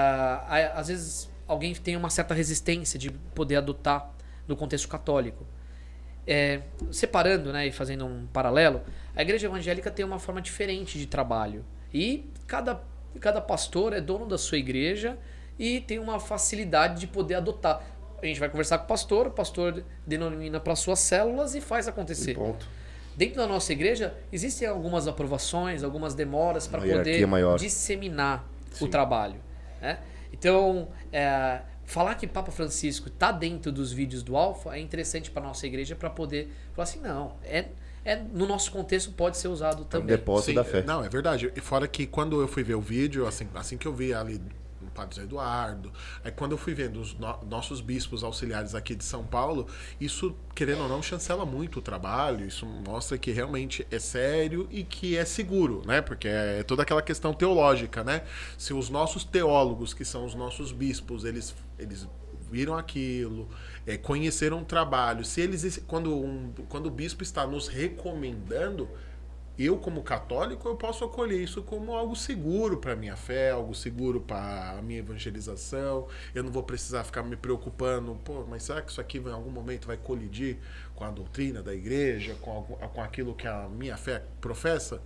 às 0.72 0.88
vezes 0.88 1.28
alguém 1.48 1.74
tem 1.74 1.96
uma 1.96 2.10
certa 2.10 2.34
resistência 2.34 2.98
de 2.98 3.10
poder 3.10 3.56
adotar 3.56 4.12
no 4.46 4.54
contexto 4.54 4.86
católico. 4.86 5.46
É, 6.26 6.60
separando 6.92 7.50
né, 7.50 7.66
e 7.66 7.72
fazendo 7.72 8.04
um 8.04 8.26
paralelo, 8.26 8.82
a 9.16 9.22
igreja 9.22 9.46
evangélica 9.46 9.90
tem 9.90 10.04
uma 10.04 10.18
forma 10.18 10.42
diferente 10.42 10.98
de 10.98 11.06
trabalho. 11.06 11.64
E 11.92 12.30
cada, 12.46 12.82
cada 13.18 13.40
pastor 13.40 13.94
é 13.94 14.00
dono 14.00 14.26
da 14.26 14.36
sua 14.36 14.58
igreja 14.58 15.18
e 15.58 15.80
tem 15.80 15.98
uma 15.98 16.20
facilidade 16.20 17.00
de 17.00 17.06
poder 17.06 17.36
adotar. 17.36 17.82
A 18.20 18.26
gente 18.26 18.38
vai 18.38 18.50
conversar 18.50 18.78
com 18.78 18.84
o 18.84 18.88
pastor, 18.88 19.28
o 19.28 19.30
pastor 19.30 19.82
denomina 20.06 20.60
para 20.60 20.76
suas 20.76 20.98
células 20.98 21.54
e 21.54 21.60
faz 21.62 21.88
acontecer. 21.88 22.36
Dentro 23.16 23.36
da 23.36 23.46
nossa 23.46 23.72
igreja, 23.72 24.14
existem 24.30 24.68
algumas 24.68 25.08
aprovações, 25.08 25.82
algumas 25.82 26.14
demoras 26.14 26.66
para 26.66 26.80
poder 26.80 27.26
maior. 27.26 27.58
disseminar 27.58 28.44
o 28.80 28.86
trabalho. 28.86 29.40
Né? 29.80 29.98
Então, 30.38 30.88
é, 31.12 31.60
falar 31.84 32.14
que 32.14 32.26
Papa 32.26 32.52
Francisco 32.52 33.08
está 33.08 33.32
dentro 33.32 33.72
dos 33.72 33.92
vídeos 33.92 34.22
do 34.22 34.36
Alfa 34.36 34.76
é 34.76 34.80
interessante 34.80 35.30
para 35.30 35.42
nossa 35.42 35.66
igreja 35.66 35.96
para 35.96 36.10
poder 36.10 36.52
falar 36.72 36.84
assim, 36.84 37.00
não, 37.00 37.36
é, 37.42 37.66
é 38.04 38.16
no 38.16 38.46
nosso 38.46 38.70
contexto 38.70 39.10
pode 39.12 39.36
ser 39.36 39.48
usado 39.48 39.82
Um 39.82 39.84
também. 39.84 40.16
depósito 40.16 40.50
Sim, 40.50 40.54
da 40.54 40.64
fé. 40.64 40.82
Não, 40.82 41.04
é 41.04 41.08
verdade. 41.08 41.52
E 41.56 41.60
fora 41.60 41.88
que 41.88 42.06
quando 42.06 42.40
eu 42.40 42.48
fui 42.48 42.62
ver 42.62 42.74
o 42.74 42.80
vídeo, 42.80 43.26
assim, 43.26 43.48
assim 43.54 43.76
que 43.76 43.86
eu 43.86 43.92
vi 43.92 44.14
ali 44.14 44.40
Padre 44.98 45.14
Zé 45.14 45.22
Eduardo, 45.22 45.92
aí 46.24 46.32
quando 46.32 46.52
eu 46.52 46.58
fui 46.58 46.74
vendo 46.74 47.00
os 47.00 47.14
no- 47.16 47.38
nossos 47.48 47.80
bispos 47.80 48.24
auxiliares 48.24 48.74
aqui 48.74 48.96
de 48.96 49.04
São 49.04 49.22
Paulo, 49.24 49.68
isso, 50.00 50.34
querendo 50.56 50.82
ou 50.82 50.88
não, 50.88 51.00
chancela 51.00 51.46
muito 51.46 51.78
o 51.78 51.82
trabalho, 51.82 52.44
isso 52.44 52.66
mostra 52.66 53.16
que 53.16 53.30
realmente 53.30 53.86
é 53.92 53.98
sério 54.00 54.66
e 54.72 54.82
que 54.82 55.16
é 55.16 55.24
seguro, 55.24 55.82
né? 55.86 56.00
Porque 56.02 56.26
é 56.26 56.64
toda 56.64 56.82
aquela 56.82 57.00
questão 57.00 57.32
teológica, 57.32 58.02
né? 58.02 58.24
Se 58.56 58.74
os 58.74 58.90
nossos 58.90 59.22
teólogos, 59.22 59.94
que 59.94 60.04
são 60.04 60.24
os 60.24 60.34
nossos 60.34 60.72
bispos, 60.72 61.24
eles, 61.24 61.54
eles 61.78 62.08
viram 62.50 62.76
aquilo, 62.76 63.48
é, 63.86 63.96
conheceram 63.96 64.62
o 64.62 64.64
trabalho, 64.64 65.24
se 65.24 65.40
eles, 65.40 65.80
quando, 65.86 66.12
um, 66.12 66.52
quando 66.68 66.86
o 66.86 66.90
bispo 66.90 67.22
está 67.22 67.46
nos 67.46 67.68
recomendando, 67.68 68.88
eu 69.64 69.76
como 69.76 70.02
católico 70.02 70.68
eu 70.68 70.76
posso 70.76 71.04
acolher 71.04 71.42
isso 71.42 71.62
como 71.62 71.94
algo 71.94 72.14
seguro 72.14 72.76
para 72.76 72.94
minha 72.94 73.16
fé, 73.16 73.50
algo 73.50 73.74
seguro 73.74 74.20
para 74.20 74.78
a 74.78 74.82
minha 74.82 75.00
evangelização. 75.00 76.06
Eu 76.34 76.44
não 76.44 76.50
vou 76.52 76.62
precisar 76.62 77.02
ficar 77.02 77.24
me 77.24 77.36
preocupando, 77.36 78.14
pô, 78.24 78.44
mas 78.48 78.62
será 78.62 78.80
que 78.82 78.90
isso 78.90 79.00
aqui 79.00 79.18
em 79.18 79.32
algum 79.32 79.50
momento 79.50 79.86
vai 79.86 79.96
colidir 79.96 80.58
com 80.94 81.04
a 81.04 81.10
doutrina 81.10 81.62
da 81.62 81.74
igreja, 81.74 82.36
com, 82.40 82.62
com 82.62 83.02
aquilo 83.02 83.34
que 83.34 83.48
a 83.48 83.68
minha 83.68 83.96
fé 83.96 84.22
professa? 84.40 85.02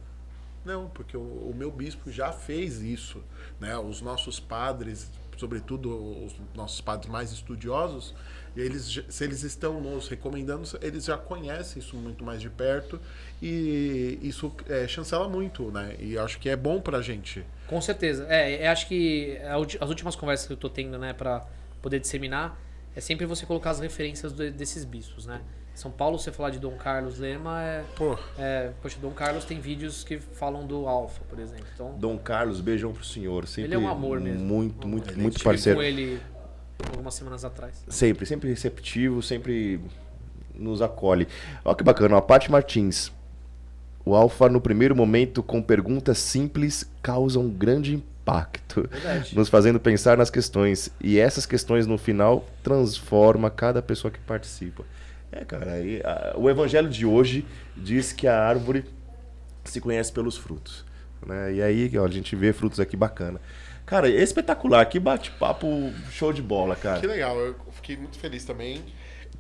Não, 0.65 0.89
porque 0.89 1.17
o, 1.17 1.21
o 1.21 1.55
meu 1.57 1.71
bispo 1.71 2.11
já 2.11 2.31
fez 2.31 2.83
isso, 2.83 3.23
né? 3.59 3.77
Os 3.79 4.01
nossos 4.01 4.39
padres, 4.39 5.11
sobretudo 5.37 6.25
os 6.25 6.35
nossos 6.55 6.81
padres 6.81 7.11
mais 7.11 7.33
estudiosos, 7.33 8.15
eles, 8.57 8.91
já- 8.91 9.03
se 9.09 9.25
eles 9.25 9.43
estão 9.43 9.81
nos 9.81 10.09
recomendando, 10.09 10.69
eles 10.81 11.05
já 11.07 11.17
conhecem 11.17 11.81
isso 11.81 11.97
muito 11.97 12.23
mais 12.25 12.41
de 12.41 12.51
perto 12.51 13.01
e 13.41 14.19
isso 14.23 14.53
é, 14.69 14.87
chancela 14.87 15.29
muito, 15.29 15.71
né? 15.71 15.97
E 15.99 16.17
acho 16.19 16.39
que 16.39 16.49
é 16.49 16.57
bom 16.57 16.81
pra 16.81 17.01
gente. 17.01 17.45
Com 17.67 17.81
certeza. 17.81 18.27
É, 18.29 18.67
eu 18.67 18.71
acho 18.71 18.87
que 18.87 19.39
as 19.81 19.89
últimas 19.89 20.15
conversas 20.17 20.47
que 20.47 20.53
eu 20.53 20.57
tô 20.57 20.69
tendo, 20.69 20.99
né, 20.99 21.13
para 21.13 21.45
poder 21.81 21.99
disseminar, 21.99 22.59
é 22.95 23.01
sempre 23.01 23.25
você 23.27 23.47
colocar 23.47 23.71
as 23.71 23.81
referências 23.81 24.33
desses 24.33 24.85
bispos, 24.85 25.27
né? 25.27 25.41
São 25.75 25.91
Paulo, 25.91 26.19
você 26.19 26.31
falar 26.31 26.51
de 26.51 26.59
Dom 26.59 26.77
Carlos 26.77 27.19
Lema, 27.19 27.63
é, 27.63 27.83
Pô, 27.97 28.19
é, 28.39 28.73
poxa, 28.83 28.99
Dom 29.01 29.11
Carlos 29.13 29.47
tem 29.47 29.59
vídeos 29.59 30.05
que 30.05 30.19
falam 30.19 30.67
do 30.67 30.87
Alfa, 30.87 31.23
por 31.25 31.39
exemplo. 31.39 31.65
Então, 31.75 31.95
Dom 31.99 32.19
Carlos, 32.19 32.61
beijão 32.61 32.93
pro 32.93 33.03
senhor. 33.03 33.47
Sempre 33.49 33.69
Ele 33.69 33.75
é 33.77 33.79
um 33.79 33.89
amor 33.89 34.21
mesmo. 34.21 34.45
Muito, 34.45 34.87
muito, 34.87 35.09
Ele 35.11 35.19
é 35.19 35.23
muito 35.23 35.39
tipo 35.39 35.45
parceiro. 35.49 35.79
com 35.79 35.83
ele 35.83 36.21
algumas 36.91 37.15
semanas 37.15 37.45
atrás. 37.45 37.83
Sempre, 37.89 38.27
sempre 38.27 38.49
receptivo, 38.49 39.23
sempre 39.23 39.81
nos 40.55 40.83
acolhe. 40.83 41.27
Olha 41.65 41.75
que 41.77 41.85
bacana, 41.85 42.17
a 42.19 42.23
Paty 42.23 42.51
Martins. 42.51 43.13
O 44.05 44.15
Alfa, 44.17 44.49
no 44.49 44.61
primeiro 44.61 44.97
momento, 44.97 45.43
com 45.43 45.63
perguntas 45.63 46.19
simples, 46.19 46.89
causa 47.01 47.39
um 47.39 47.49
grande 47.49 47.95
impacto, 47.95 48.89
Verdade. 48.91 49.37
nos 49.37 49.49
fazendo 49.49 49.79
pensar 49.79 50.17
nas 50.19 50.29
questões. 50.31 50.91
E 51.01 51.19
essas 51.19 51.47
questões, 51.47 51.87
no 51.87 51.97
final, 51.97 52.45
transforma 52.65 53.49
cada 53.49 53.81
pessoa 53.81 54.11
que 54.11 54.19
participa. 54.19 54.85
É, 55.31 55.45
cara, 55.45 55.73
aí, 55.75 56.03
a- 56.05 56.35
o 56.37 56.51
evangelho 56.51 56.89
de 56.89 57.07
hoje 57.07 57.47
diz 57.77 58.13
que 58.13 58.27
a 58.27 58.39
árvore 58.45 58.85
se 59.65 59.81
conhece 59.81 60.13
pelos 60.13 60.37
frutos. 60.37 60.85
Né? 61.25 61.55
E 61.55 61.63
aí, 61.63 61.91
ó, 61.97 62.05
a 62.05 62.11
gente 62.11 62.35
vê 62.35 62.53
frutos 62.53 62.81
aqui 62.81 62.97
bacana. 62.97 63.41
Cara, 63.87 64.09
é 64.09 64.23
espetacular, 64.23 64.85
que 64.87 64.99
bate-papo 64.99 65.67
show 66.11 66.33
de 66.33 66.41
bola, 66.43 66.75
cara. 66.77 67.01
que 67.01 67.07
legal, 67.07 67.39
eu 67.39 67.57
fiquei 67.73 67.97
muito 67.97 68.19
feliz 68.19 68.45
também. 68.45 68.83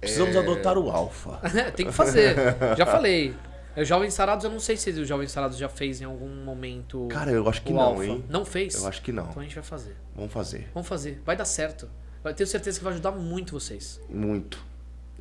Precisamos 0.00 0.34
É, 0.34 0.38
adotar 0.38 0.76
o 0.76 0.90
Alfa. 0.90 1.38
Tem 1.76 1.86
que 1.86 1.92
fazer. 1.92 2.34
Já 2.76 2.84
falei. 2.84 3.34
O 3.76 3.84
Jovens 3.84 4.12
Sarados, 4.12 4.44
eu 4.44 4.50
não 4.50 4.60
sei 4.60 4.76
se 4.76 4.90
o 4.90 5.04
Jovens 5.06 5.30
Sarados 5.32 5.56
já 5.56 5.66
fez 5.68 6.02
em 6.02 6.04
algum 6.04 6.28
momento. 6.44 7.06
Cara, 7.08 7.30
eu 7.30 7.48
acho 7.48 7.62
que 7.62 7.72
não, 7.72 7.80
Alpha. 7.80 8.04
hein? 8.04 8.22
Não 8.28 8.44
fez? 8.44 8.74
Eu 8.74 8.86
acho 8.86 9.00
que 9.00 9.10
não. 9.12 9.24
Então 9.30 9.40
a 9.40 9.44
gente 9.44 9.54
vai 9.54 9.64
fazer. 9.64 9.96
Vamos 10.14 10.30
fazer. 10.30 10.68
Vamos 10.74 10.86
fazer. 10.88 11.22
Vai 11.24 11.36
dar 11.36 11.46
certo. 11.46 11.88
Eu 12.22 12.34
tenho 12.34 12.46
certeza 12.46 12.76
que 12.78 12.84
vai 12.84 12.92
ajudar 12.92 13.12
muito 13.12 13.58
vocês. 13.58 13.98
Muito. 14.10 14.62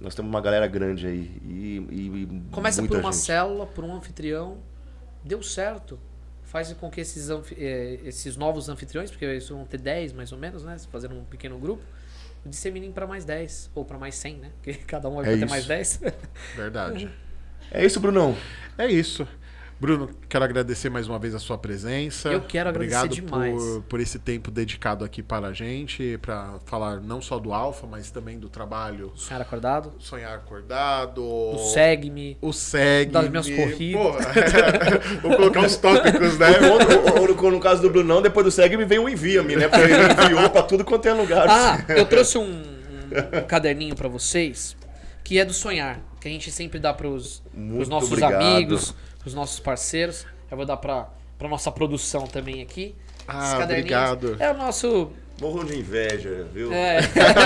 Nós 0.02 0.14
temos 0.16 0.30
uma 0.30 0.42
galera 0.42 0.68
grande 0.68 1.08
aí. 1.08 1.32
E, 1.46 1.78
e- 1.90 2.24
e 2.24 2.42
Começa 2.52 2.82
muita 2.82 2.96
por 2.96 3.02
uma 3.06 3.14
gente. 3.14 3.22
célula, 3.24 3.66
por 3.68 3.86
um 3.86 3.96
anfitrião. 3.96 4.58
deu 5.24 5.42
certo, 5.42 5.98
faz 6.52 6.74
com 6.74 6.92
que 6.92 7.00
esses, 7.00 7.30
eh, 7.30 8.00
esses 8.04 8.36
novos 8.36 8.68
anfitriões, 8.68 9.10
porque 9.10 9.26
isso 9.36 9.56
vão 9.56 9.64
ter 9.64 9.78
10 9.78 10.12
mais 10.12 10.34
ou 10.34 10.38
menos, 10.38 10.66
né? 10.66 10.76
Fazendo 10.92 11.16
um 11.16 11.24
pequeno 11.24 11.58
grupo, 11.58 11.82
disseminem 12.46 12.92
para 12.92 13.08
mais 13.08 13.24
10, 13.24 13.72
ou 13.74 13.86
para 13.86 13.98
mais 13.98 14.16
100, 14.16 14.36
né? 14.36 14.52
Porque 14.62 14.74
cada 14.86 15.08
um 15.08 15.16
vai 15.16 15.34
É 15.34 15.38
ter 15.38 15.48
mais 15.48 15.66
10. 15.66 16.02
Verdade. 16.56 17.10
É 17.74 17.86
isso, 17.86 18.02
Brunão. 18.02 18.36
É 18.78 18.86
isso. 18.86 19.26
Bruno, 19.82 20.12
quero 20.30 20.46
agradecer 20.46 20.92
mais 20.92 21.08
uma 21.08 21.18
vez 21.18 21.34
a 21.34 21.40
sua 21.40 21.58
presença. 21.58 22.30
Eu 22.30 22.42
quero 22.42 22.70
agradecer 22.70 22.98
Obrigado 22.98 23.16
demais. 23.26 23.56
Por, 23.60 23.82
por 23.90 24.00
esse 24.00 24.20
tempo 24.20 24.52
dedicado 24.52 25.04
aqui 25.04 25.24
para 25.24 25.48
a 25.48 25.54
gente, 25.54 26.20
para 26.22 26.60
falar 26.66 27.02
não 27.02 27.20
só 27.20 27.40
do 27.40 27.52
Alfa, 27.52 27.88
mas 27.88 28.12
também 28.12 28.38
do 28.38 28.48
trabalho 28.48 29.12
Senhor 29.18 29.42
acordado, 29.42 29.92
Sonhar 29.98 30.36
Acordado, 30.36 31.24
o 31.26 31.58
segue-me, 31.74 32.38
o 32.40 32.54
Segue. 32.54 33.12
Das 33.12 33.28
minhas 33.28 33.50
corridas. 33.50 34.24
Vou 35.24 35.36
colocar 35.36 35.66
os 35.66 35.76
tópicos, 35.78 36.38
né? 36.38 36.50
Ou, 36.62 37.20
ou- 37.32 37.44
ou 37.46 37.52
no 37.52 37.60
caso 37.60 37.82
do 37.82 37.90
Brunão, 37.90 38.22
depois 38.22 38.46
do 38.46 38.52
segue 38.52 38.78
me 38.78 38.86
vem 38.86 39.00
o 39.00 39.10
envia-me, 39.10 39.56
né? 39.56 39.68
Porque 39.68 39.84
ele 39.84 40.26
enviou 40.26 40.48
pra 40.52 40.62
tudo 40.62 40.86
quanto 40.86 41.08
é 41.08 41.14
lugar. 41.14 41.48
Ah, 41.50 41.84
eu 41.90 42.06
trouxe 42.06 42.38
um, 42.38 42.44
um- 42.44 43.40
um 43.40 43.48
caderninho 43.48 43.96
pra 43.96 44.08
vocês 44.08 44.78
que 45.24 45.40
é 45.40 45.46
do 45.46 45.54
sonhar, 45.54 46.00
que 46.20 46.28
a 46.28 46.32
gente 46.32 46.52
sempre 46.52 46.78
dá 46.78 46.94
pros, 46.94 47.42
pros 47.52 47.56
Muito 47.64 47.90
nossos 47.90 48.10
obrigado. 48.12 48.42
amigos, 48.42 48.94
pros 49.22 49.34
nossos 49.34 49.60
parceiros. 49.60 50.26
Eu 50.50 50.58
vou 50.58 50.66
dar 50.66 50.78
pra, 50.78 51.10
pra 51.38 51.48
nossa 51.48 51.72
produção 51.72 52.28
também 52.28 52.62
aqui. 52.62 52.96
Ah, 53.28 53.60
obrigado. 53.64 54.36
É 54.40 54.52
o 54.52 54.58
nosso. 54.58 55.12
Morro 55.40 55.64
de 55.64 55.80
inveja, 55.80 56.48
viu? 56.54 56.72
é, 56.72 57.00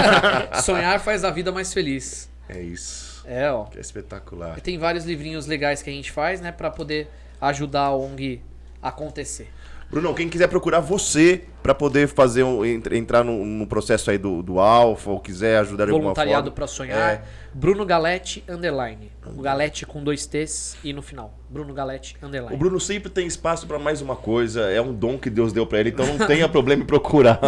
sonhar 0.61 0.99
faz 0.99 1.23
a 1.23 1.31
vida 1.31 1.51
mais 1.51 1.73
feliz. 1.73 2.29
É 2.49 2.61
isso. 2.61 3.23
É, 3.25 3.49
ó. 3.49 3.65
Que 3.65 3.77
é 3.77 3.81
espetacular. 3.81 4.57
E 4.57 4.61
tem 4.61 4.77
vários 4.77 5.05
livrinhos 5.05 5.45
legais 5.45 5.81
que 5.81 5.89
a 5.89 5.93
gente 5.93 6.11
faz, 6.11 6.41
né, 6.41 6.51
Pra 6.51 6.69
poder 6.69 7.07
ajudar 7.39 7.83
a 7.83 7.95
ONG 7.95 8.41
a 8.81 8.89
acontecer. 8.89 9.49
Brunão, 9.89 10.13
quem 10.13 10.27
quiser 10.27 10.47
procurar 10.47 10.79
você 10.79 11.45
pra 11.65 11.73
poder 11.73 12.07
fazer 12.07 12.43
um, 12.43 12.63
entr- 12.63 12.93
entrar 12.93 13.23
no, 13.23 13.43
no 13.43 13.65
processo 13.65 14.11
aí 14.11 14.19
do, 14.19 14.43
do 14.43 14.59
Alfa 14.59 15.09
ou 15.09 15.19
quiser 15.19 15.57
ajudar 15.57 15.85
de 15.85 15.91
alguma 15.91 16.09
Voluntariado 16.13 16.43
forma. 16.43 16.55
pra 16.55 16.67
sonhar. 16.67 17.13
É. 17.13 17.23
Bruno 17.51 17.83
Galete 17.83 18.43
underline. 18.47 19.11
O 19.35 19.41
Galete 19.41 19.83
com 19.83 20.03
dois 20.03 20.27
T's 20.27 20.77
e 20.83 20.93
no 20.93 21.01
final. 21.01 21.33
Bruno 21.49 21.73
Galete 21.73 22.15
underline. 22.21 22.53
O 22.53 22.57
Bruno 22.57 22.79
sempre 22.79 23.09
tem 23.09 23.25
espaço 23.25 23.65
pra 23.65 23.79
mais 23.79 23.99
uma 23.99 24.15
coisa, 24.15 24.69
é 24.69 24.79
um 24.79 24.93
dom 24.93 25.17
que 25.17 25.29
Deus 25.29 25.51
deu 25.51 25.65
pra 25.65 25.79
ele, 25.79 25.89
então 25.89 26.05
não 26.05 26.27
tenha 26.27 26.47
problema 26.47 26.83
em 26.83 26.85
procurá-lo. 26.85 27.39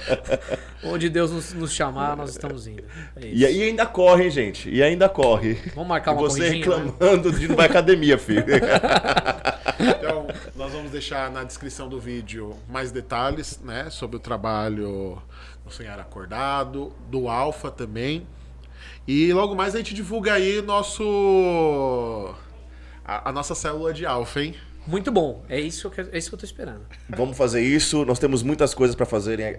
Onde 0.82 1.10
Deus 1.10 1.30
nos, 1.30 1.52
nos 1.52 1.72
chamar, 1.72 2.16
nós 2.16 2.30
estamos 2.30 2.66
indo. 2.66 2.84
É 3.16 3.26
isso. 3.26 3.36
E 3.36 3.44
aí 3.44 3.62
ainda 3.64 3.84
corre, 3.84 4.24
hein, 4.24 4.30
gente? 4.30 4.70
E 4.70 4.82
ainda 4.82 5.08
corre. 5.10 5.58
Vamos 5.74 5.88
marcar 5.88 6.12
E 6.12 6.14
uma 6.14 6.20
você 6.22 6.40
né? 6.40 6.48
reclamando 6.48 7.32
de 7.32 7.48
não 7.48 7.56
vai 7.56 7.66
academia, 7.66 8.16
filho. 8.16 8.44
Então, 9.82 10.26
nós 10.56 10.72
vamos 10.72 10.90
deixar 10.90 11.30
na 11.30 11.42
descrição 11.42 11.88
do 11.88 11.98
vídeo 11.98 12.54
mais 12.68 12.92
detalhes, 12.92 13.09
né, 13.62 13.90
sobre 13.90 14.16
o 14.16 14.20
trabalho 14.20 15.20
do 15.64 15.70
Sonhar 15.70 15.98
Acordado, 15.98 16.92
do 17.08 17.28
Alfa 17.28 17.70
também. 17.70 18.26
E 19.06 19.32
logo 19.32 19.54
mais 19.54 19.74
a 19.74 19.78
gente 19.78 19.94
divulga 19.94 20.34
aí 20.34 20.62
nosso 20.62 22.34
a, 23.04 23.30
a 23.30 23.32
nossa 23.32 23.54
célula 23.54 23.92
de 23.92 24.06
Alfa, 24.06 24.40
hein? 24.40 24.54
Muito 24.86 25.12
bom. 25.12 25.44
É 25.48 25.60
isso 25.60 25.90
que 25.90 26.00
eu, 26.00 26.08
é 26.10 26.18
isso 26.18 26.30
que 26.30 26.34
eu 26.34 26.38
tô 26.38 26.44
esperando. 26.44 26.80
Vamos 27.08 27.36
fazer 27.36 27.60
isso. 27.60 28.04
Nós 28.04 28.18
temos 28.18 28.42
muitas 28.42 28.72
coisas 28.72 28.96
para 28.96 29.04
fazer, 29.04 29.58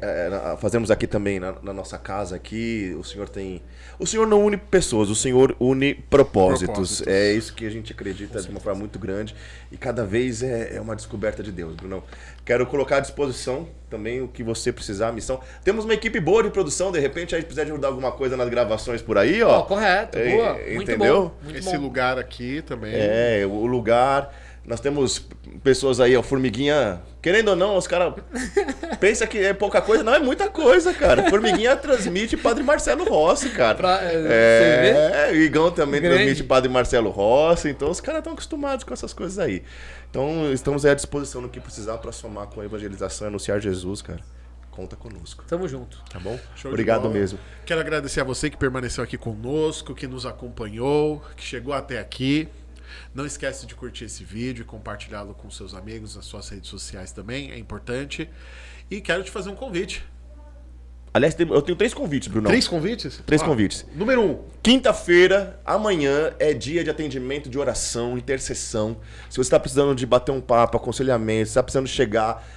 fazemos 0.60 0.90
aqui 0.90 1.06
também 1.06 1.40
na, 1.40 1.53
na 1.61 1.73
nossa 1.73 1.98
casa 1.98 2.36
aqui. 2.36 2.95
O 2.99 3.03
senhor 3.03 3.30
tem, 3.30 3.61
o 3.99 4.07
senhor 4.07 4.28
não 4.28 4.44
une 4.44 4.57
pessoas, 4.57 5.10
o 5.10 5.15
senhor 5.15 5.56
une 5.60 5.94
propósitos. 5.94 6.65
Propósitos. 6.65 7.07
É 7.07 7.34
isso 7.34 7.53
que 7.53 7.65
a 7.65 7.69
gente 7.69 7.94
acredita 7.94 8.41
de 8.41 8.49
uma 8.49 8.60
forma 8.60 8.80
muito 8.80 8.98
grande 8.98 9.36
e 9.72 9.78
cada 9.78 10.03
vez 10.03 10.41
é, 10.41 10.76
é 10.76 10.82
uma 10.82 10.95
descoberta 10.95 11.44
de 11.44 11.52
Deus, 11.52 11.76
Brunão. 11.76 12.03
Quero 12.52 12.65
colocar 12.65 12.98
à 12.98 12.99
disposição 12.99 13.65
também 13.90 14.22
o 14.22 14.28
que 14.28 14.44
você 14.44 14.73
precisar, 14.73 15.07
a 15.07 15.11
missão. 15.14 15.40
Temos 15.64 15.86
uma 15.86 15.94
equipe 15.94 16.19
boa 16.19 16.44
de 16.44 16.49
produção, 16.49 16.91
de 16.91 16.99
repente 16.99 17.34
a 17.34 17.38
gente 17.38 17.45
precisar 17.45 17.64
de 17.64 17.72
ajudar 17.72 17.88
alguma 17.88 18.11
coisa 18.11 18.36
nas 18.36 18.49
gravações 18.49 19.02
por 19.02 19.18
aí, 19.18 19.41
ó. 19.41 19.60
Ó, 19.60 19.61
correto, 19.61 20.18
É, 20.18 20.36
boa. 20.36 20.53
Muito 20.56 20.91
entendeu? 20.91 21.22
bom. 21.23 21.32
Muito 21.45 21.60
Esse 21.60 21.78
bom. 21.78 21.82
lugar 21.84 22.19
aqui 22.19 22.61
também. 22.61 22.91
É, 22.94 23.45
o 23.49 23.65
lugar. 23.65 24.36
Nós 24.65 24.80
temos 24.82 25.26
pessoas 25.64 26.02
aí, 26.02 26.15
ó, 26.15 26.22
Formiguinha. 26.22 27.02
Querendo 27.22 27.49
ou 27.49 27.56
não, 27.56 27.78
os 27.78 27.88
caras 27.88 28.14
pensam 28.99 29.28
que 29.28 29.38
é 29.38 29.53
pouca 29.53 29.82
coisa. 29.82 30.03
Não, 30.03 30.14
é 30.14 30.19
muita 30.19 30.49
coisa, 30.49 30.94
cara. 30.94 31.30
Formiguinha 31.30 31.76
transmite 31.78 32.36
Padre 32.36 32.64
Marcelo 32.64 33.06
Rossi, 33.06 33.49
cara. 33.49 33.76
Pra, 33.76 33.99
é, 34.03 35.30
é, 35.30 35.32
o 35.32 35.36
Igão 35.36 35.72
também 35.72 36.02
Grande. 36.02 36.18
transmite 36.18 36.44
Padre 36.44 36.69
Marcelo 36.69 37.10
Rossi. 37.11 37.69
Então 37.69 37.90
os 37.90 38.02
caras 38.02 38.19
estão 38.19 38.34
acostumados 38.34 38.84
com 38.84 38.94
essas 38.94 39.14
coisas 39.14 39.40
aí. 39.40 39.64
Então 40.12 40.52
estamos 40.52 40.84
aí 40.84 40.92
à 40.92 40.94
disposição 40.94 41.40
no 41.42 41.48
que 41.48 41.62
precisar 41.62 41.98
para 41.98 42.12
somar 42.12 42.48
com 42.48 42.60
a 42.60 42.66
evangelização 42.66 43.28
e 43.28 43.30
anunciar 43.30 43.62
Jesus, 43.62 44.02
cara. 44.02 44.20
Conta 44.70 44.96
conosco, 44.96 45.44
Tamo 45.48 45.68
junto. 45.68 46.02
tá 46.10 46.20
bom? 46.20 46.38
Show 46.56 46.64
de 46.64 46.68
Obrigado 46.70 47.10
mesmo. 47.10 47.40
Quero 47.66 47.80
agradecer 47.82 48.22
a 48.22 48.24
você 48.24 48.50
que 48.50 48.56
permaneceu 48.58 49.04
aqui 49.04 49.18
conosco, 49.18 49.96
que 49.96 50.08
nos 50.08 50.26
acompanhou, 50.26 51.22
que 51.36 51.44
chegou 51.44 51.74
até 51.74 52.00
aqui. 52.00 52.48
Não 53.14 53.26
esquece 53.26 53.66
de 53.66 53.74
curtir 53.74 54.06
esse 54.06 54.24
vídeo 54.24 54.64
e 54.64 54.66
compartilhá-lo 54.66 55.34
com 55.34 55.50
seus 55.50 55.74
amigos 55.74 56.16
nas 56.16 56.26
suas 56.26 56.48
redes 56.50 56.70
sociais 56.70 57.12
também, 57.14 57.52
é 57.52 57.58
importante. 57.58 58.30
E 58.90 59.00
quero 59.00 59.24
te 59.24 59.32
fazer 59.32 59.50
um 59.50 59.56
convite. 59.56 60.06
Aliás, 61.14 61.36
eu 61.38 61.62
tenho 61.62 61.76
três 61.76 61.94
convites, 61.94 62.30
Bruno. 62.30 62.48
Três 62.48 62.68
convites? 62.68 63.22
Três 63.26 63.42
Ah, 63.42 63.46
convites. 63.46 63.86
Número 63.94 64.22
um. 64.22 64.40
Quinta-feira, 64.64 65.60
amanhã, 65.66 66.32
é 66.40 66.54
dia 66.54 66.84
de 66.86 66.90
atendimento 66.90 67.50
de 67.50 67.60
oração, 67.60 68.18
intercessão. 68.18 68.96
Se 69.30 69.36
você 69.36 69.42
está 69.42 69.60
precisando 69.60 69.94
de 69.94 70.06
bater 70.06 70.32
um 70.32 70.40
papo, 70.40 70.78
aconselhamento, 70.78 71.48
se 71.48 71.52
está 71.52 71.62
precisando 71.62 71.88
chegar, 71.88 72.48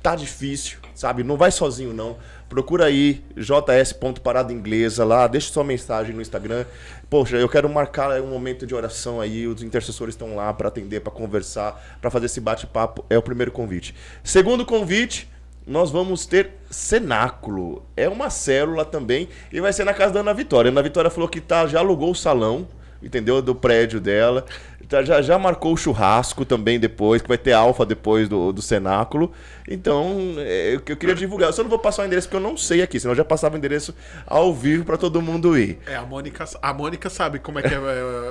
tá 0.00 0.14
difícil, 0.14 0.78
sabe? 0.94 1.24
Não 1.24 1.36
vai 1.36 1.50
sozinho, 1.50 1.92
não. 1.92 2.16
Procura 2.48 2.84
aí, 2.84 3.24
js.parada 3.36 4.52
inglesa 4.52 5.04
lá, 5.04 5.26
deixa 5.26 5.52
sua 5.52 5.64
mensagem 5.64 6.14
no 6.14 6.22
Instagram. 6.22 6.64
Poxa, 7.10 7.36
eu 7.36 7.48
quero 7.48 7.68
marcar 7.68 8.20
um 8.22 8.28
momento 8.28 8.64
de 8.64 8.72
oração 8.72 9.20
aí, 9.20 9.48
os 9.48 9.64
intercessores 9.64 10.14
estão 10.14 10.36
lá 10.36 10.52
para 10.52 10.68
atender, 10.68 11.00
para 11.00 11.10
conversar, 11.12 11.98
para 12.00 12.08
fazer 12.08 12.26
esse 12.26 12.40
bate-papo. 12.40 13.04
É 13.10 13.18
o 13.18 13.22
primeiro 13.22 13.50
convite. 13.50 13.96
Segundo 14.22 14.64
convite, 14.64 15.28
nós 15.66 15.90
vamos 15.90 16.26
ter 16.26 16.50
cenáculo. 16.70 17.84
É 17.96 18.08
uma 18.08 18.30
célula 18.30 18.84
também 18.84 19.28
e 19.52 19.60
vai 19.60 19.72
ser 19.72 19.84
na 19.84 19.92
casa 19.92 20.14
da 20.14 20.20
Ana 20.20 20.32
Vitória. 20.32 20.68
A 20.68 20.72
Ana 20.72 20.82
Vitória 20.82 21.10
falou 21.10 21.28
que 21.28 21.40
tá, 21.40 21.66
já 21.66 21.80
alugou 21.80 22.10
o 22.10 22.14
salão, 22.14 22.68
entendeu? 23.02 23.42
Do 23.42 23.54
prédio 23.54 24.00
dela. 24.00 24.46
Tá, 24.88 25.02
já, 25.02 25.20
já 25.20 25.38
marcou 25.38 25.72
o 25.72 25.76
churrasco 25.76 26.44
também 26.44 26.78
depois, 26.78 27.20
que 27.20 27.28
vai 27.28 27.38
ter 27.38 27.52
alfa 27.52 27.84
depois 27.84 28.28
do, 28.28 28.52
do 28.52 28.62
cenáculo. 28.62 29.32
Então, 29.68 30.34
é, 30.38 30.74
eu, 30.74 30.82
eu 30.86 30.96
queria 30.96 31.14
divulgar. 31.14 31.48
Eu 31.48 31.52
só 31.52 31.62
não 31.62 31.70
vou 31.70 31.78
passar 31.78 32.02
o 32.02 32.06
endereço 32.06 32.28
porque 32.28 32.36
eu 32.36 32.48
não 32.48 32.56
sei 32.56 32.82
aqui, 32.82 33.00
senão 33.00 33.12
eu 33.12 33.16
já 33.16 33.24
passava 33.24 33.56
o 33.56 33.58
endereço 33.58 33.94
ao 34.26 34.54
vivo 34.54 34.84
para 34.84 34.96
todo 34.96 35.20
mundo 35.20 35.58
ir. 35.58 35.78
É, 35.86 35.96
a 35.96 36.02
Mônica, 36.02 36.44
a 36.62 36.72
Mônica 36.72 37.10
sabe 37.10 37.40
como 37.40 37.58
é 37.58 37.62
que 37.62 37.74
é, 37.74 37.78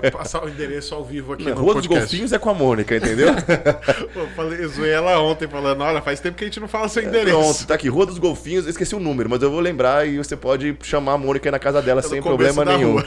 é, 0.04 0.12
passar 0.12 0.46
o 0.46 0.50
endereço 0.50 0.96
ao 0.96 1.04
vivo 1.04 1.34
aqui 1.34 1.44
Na 1.44 1.54
Rua 1.54 1.74
dos 1.74 1.88
podcast. 1.88 2.06
Golfinhos 2.06 2.32
é 2.32 2.40
com 2.40 2.50
a 2.50 2.54
Mônica, 2.54 2.96
entendeu? 2.96 3.30
Eu 4.16 4.28
falei, 4.30 4.64
eu 4.64 4.70
zoei 4.70 4.92
ela 4.92 5.20
ontem, 5.20 5.48
falando, 5.48 5.82
olha, 5.82 6.02
faz 6.02 6.20
tempo 6.20 6.38
que 6.38 6.44
a 6.44 6.48
gente 6.48 6.60
não 6.60 6.68
fala 6.68 6.88
seu 6.88 7.04
endereço. 7.04 7.38
Pronto, 7.38 7.68
tá 7.68 7.74
aqui. 7.76 7.90
Rua 7.90 8.06
dos 8.06 8.18
Golfinhos, 8.18 8.66
esqueci 8.66 8.96
o 8.96 9.00
número, 9.00 9.30
mas 9.30 9.42
eu 9.42 9.52
vou 9.52 9.60
lembrar 9.60 10.08
e 10.08 10.18
você 10.18 10.36
pode 10.36 10.76
chamar 10.84 11.14
a 11.14 11.18
Mônica 11.18 11.48
aí 11.48 11.52
na 11.52 11.60
casa 11.60 11.82
dela 11.82 12.00
É 12.00 12.04
sem 12.04 12.22
problema 12.22 12.64
nenhum. 12.64 12.98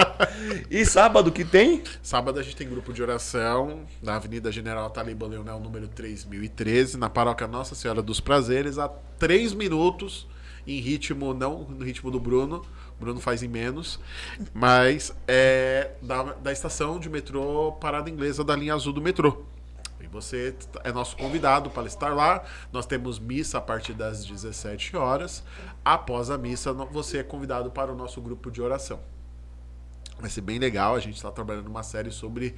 e 0.70 0.84
sábado 0.86 1.30
que 1.30 1.44
tem? 1.44 1.82
Sábado 2.02 2.38
a 2.40 2.42
gente 2.42 2.56
tem 2.56 2.68
grupo 2.68 2.77
de 2.80 3.02
oração 3.02 3.80
na 4.00 4.16
Avenida 4.16 4.50
General 4.52 4.88
Taliba 4.88 5.26
Leonel, 5.26 5.58
número 5.58 5.88
3013, 5.88 6.96
na 6.96 7.10
paróquia 7.10 7.46
Nossa 7.46 7.74
Senhora 7.74 8.00
dos 8.00 8.20
Prazeres, 8.20 8.78
a 8.78 8.88
3 8.88 9.52
minutos, 9.52 10.26
em 10.66 10.78
ritmo, 10.80 11.34
não 11.34 11.64
no 11.64 11.84
ritmo 11.84 12.10
do 12.10 12.20
Bruno, 12.20 12.64
Bruno 12.98 13.20
faz 13.20 13.42
em 13.42 13.48
menos, 13.48 14.00
mas 14.54 15.14
é 15.26 15.92
da, 16.00 16.22
da 16.34 16.52
estação 16.52 16.98
de 16.98 17.10
metrô 17.10 17.72
Parada 17.72 18.08
Inglesa 18.08 18.42
da 18.42 18.56
linha 18.56 18.74
azul 18.74 18.92
do 18.92 19.02
metrô. 19.02 19.44
E 20.00 20.06
você 20.06 20.54
é 20.84 20.92
nosso 20.92 21.16
convidado 21.16 21.70
para 21.70 21.86
estar 21.86 22.14
lá. 22.14 22.44
Nós 22.72 22.86
temos 22.86 23.18
missa 23.18 23.58
a 23.58 23.60
partir 23.60 23.92
das 23.92 24.24
17 24.24 24.96
horas. 24.96 25.42
Após 25.84 26.30
a 26.30 26.38
missa, 26.38 26.72
você 26.72 27.18
é 27.18 27.22
convidado 27.22 27.70
para 27.70 27.92
o 27.92 27.96
nosso 27.96 28.20
grupo 28.20 28.50
de 28.50 28.62
oração. 28.62 29.00
Vai 30.20 30.30
ser 30.30 30.40
bem 30.40 30.58
legal. 30.58 30.94
A 30.94 31.00
gente 31.00 31.16
está 31.16 31.30
trabalhando 31.30 31.68
uma 31.68 31.82
série 31.82 32.10
sobre 32.10 32.54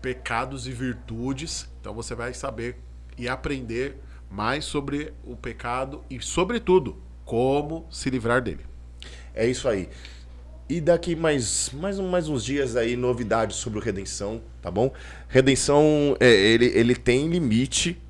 pecados 0.00 0.66
e 0.66 0.72
virtudes. 0.72 1.68
Então 1.80 1.94
você 1.94 2.14
vai 2.14 2.34
saber 2.34 2.76
e 3.16 3.28
aprender 3.28 3.98
mais 4.30 4.64
sobre 4.64 5.12
o 5.24 5.36
pecado 5.36 6.02
e, 6.10 6.20
sobretudo, 6.20 7.00
como 7.24 7.86
se 7.90 8.10
livrar 8.10 8.42
dele. 8.42 8.66
É 9.34 9.46
isso 9.46 9.68
aí. 9.68 9.88
E 10.68 10.80
daqui 10.80 11.14
mais, 11.14 11.70
mais, 11.74 11.98
mais 12.00 12.28
uns 12.28 12.44
dias 12.44 12.74
aí, 12.74 12.96
novidades 12.96 13.56
sobre 13.56 13.78
o 13.78 13.82
Redenção, 13.82 14.42
tá 14.62 14.70
bom? 14.70 14.92
Redenção, 15.28 16.16
é, 16.18 16.30
ele, 16.30 16.66
ele 16.66 16.96
tem 16.96 17.28
limite, 17.28 18.00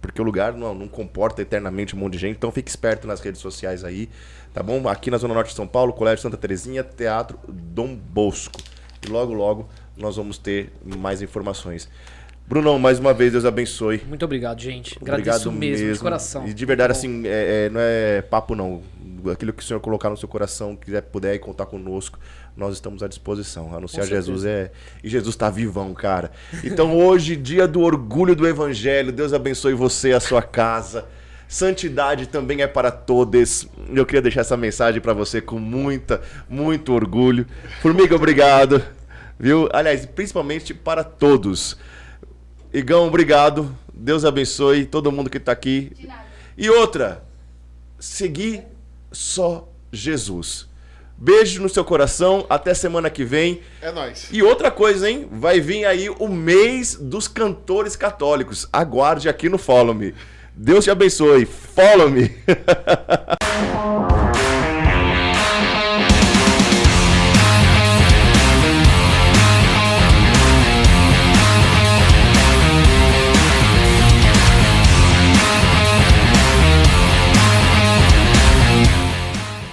porque 0.00 0.20
o 0.20 0.24
lugar 0.24 0.52
não, 0.52 0.74
não 0.74 0.88
comporta 0.88 1.40
eternamente 1.40 1.96
um 1.96 1.98
monte 1.98 2.12
de 2.12 2.18
gente, 2.18 2.36
então 2.36 2.52
fique 2.52 2.68
esperto 2.68 3.06
nas 3.06 3.20
redes 3.20 3.40
sociais 3.40 3.82
aí, 3.82 4.10
tá 4.52 4.62
bom? 4.62 4.88
Aqui 4.88 5.10
na 5.10 5.18
Zona 5.18 5.34
Norte 5.34 5.48
de 5.50 5.56
São 5.56 5.66
Paulo, 5.66 5.92
Colégio 5.92 6.22
Santa 6.22 6.36
Terezinha, 6.36 6.82
Teatro 6.82 7.38
Dom 7.48 7.94
Bosco. 7.94 8.60
E 9.06 9.10
logo, 9.10 9.32
logo 9.32 9.68
nós 9.96 10.16
vamos 10.16 10.38
ter 10.38 10.72
mais 10.84 11.22
informações. 11.22 11.88
Brunão, 12.46 12.78
mais 12.78 12.98
uma 12.98 13.14
vez, 13.14 13.32
Deus 13.32 13.44
abençoe. 13.44 14.02
Muito 14.06 14.24
obrigado, 14.24 14.60
gente. 14.60 14.98
Agradeço 15.00 15.48
Obrigado 15.48 15.52
mesmo, 15.52 15.92
de 15.94 15.98
coração. 15.98 16.46
E 16.46 16.52
de 16.52 16.66
verdade, 16.66 16.92
Bom. 16.92 16.98
assim, 16.98 17.22
é- 17.26 17.66
é- 17.66 17.70
não 17.70 17.80
é 17.80 18.20
papo, 18.22 18.54
não. 18.54 18.82
Aquilo 19.32 19.52
que 19.52 19.62
o 19.62 19.64
senhor 19.66 19.78
colocar 19.80 20.10
no 20.10 20.16
seu 20.16 20.28
coração, 20.28 20.74
quiser, 20.74 21.00
puder 21.02 21.38
contar 21.38 21.66
conosco, 21.66 22.18
nós 22.56 22.74
estamos 22.74 23.02
à 23.02 23.08
disposição. 23.08 23.74
Anunciar. 23.74 24.04
Jesus 24.04 24.44
é. 24.44 24.72
E 25.02 25.08
Jesus 25.08 25.36
tá 25.36 25.48
vivão, 25.48 25.94
cara. 25.94 26.32
Então, 26.64 26.94
hoje, 26.98 27.36
dia 27.36 27.68
do 27.68 27.80
orgulho 27.80 28.34
do 28.34 28.46
Evangelho, 28.46 29.12
Deus 29.12 29.32
abençoe 29.32 29.72
você 29.74 30.08
e 30.10 30.12
a 30.12 30.20
sua 30.20 30.42
casa. 30.42 31.06
Santidade 31.52 32.28
também 32.28 32.62
é 32.62 32.66
para 32.66 32.90
todos. 32.90 33.68
Eu 33.94 34.06
queria 34.06 34.22
deixar 34.22 34.40
essa 34.40 34.56
mensagem 34.56 35.02
para 35.02 35.12
você 35.12 35.38
com 35.38 35.58
muita, 35.58 36.22
muito 36.48 36.94
orgulho. 36.94 37.46
Formiga, 37.82 38.16
obrigado. 38.16 38.82
Viu? 39.38 39.68
Aliás, 39.70 40.06
principalmente 40.06 40.72
para 40.72 41.04
todos. 41.04 41.76
Igão, 42.72 43.06
obrigado. 43.06 43.76
Deus 43.92 44.24
abençoe 44.24 44.86
todo 44.86 45.12
mundo 45.12 45.28
que 45.28 45.38
tá 45.38 45.52
aqui. 45.52 45.92
E 46.56 46.70
outra, 46.70 47.22
seguir 47.98 48.62
só 49.12 49.68
Jesus. 49.92 50.66
Beijo 51.18 51.60
no 51.60 51.68
seu 51.68 51.84
coração, 51.84 52.46
até 52.48 52.72
semana 52.72 53.10
que 53.10 53.26
vem. 53.26 53.60
É 53.82 53.92
nóis. 53.92 54.26
E 54.32 54.42
outra 54.42 54.70
coisa, 54.70 55.10
hein? 55.10 55.28
Vai 55.30 55.60
vir 55.60 55.84
aí 55.84 56.08
o 56.08 56.28
mês 56.28 56.94
dos 56.94 57.28
cantores 57.28 57.94
católicos. 57.94 58.66
Aguarde 58.72 59.28
aqui 59.28 59.50
no 59.50 59.58
Follow 59.58 59.94
Me. 59.94 60.14
Deus 60.54 60.84
te 60.84 60.90
abençoe. 60.90 61.46
Follow 61.46 62.10
me. 62.10 62.30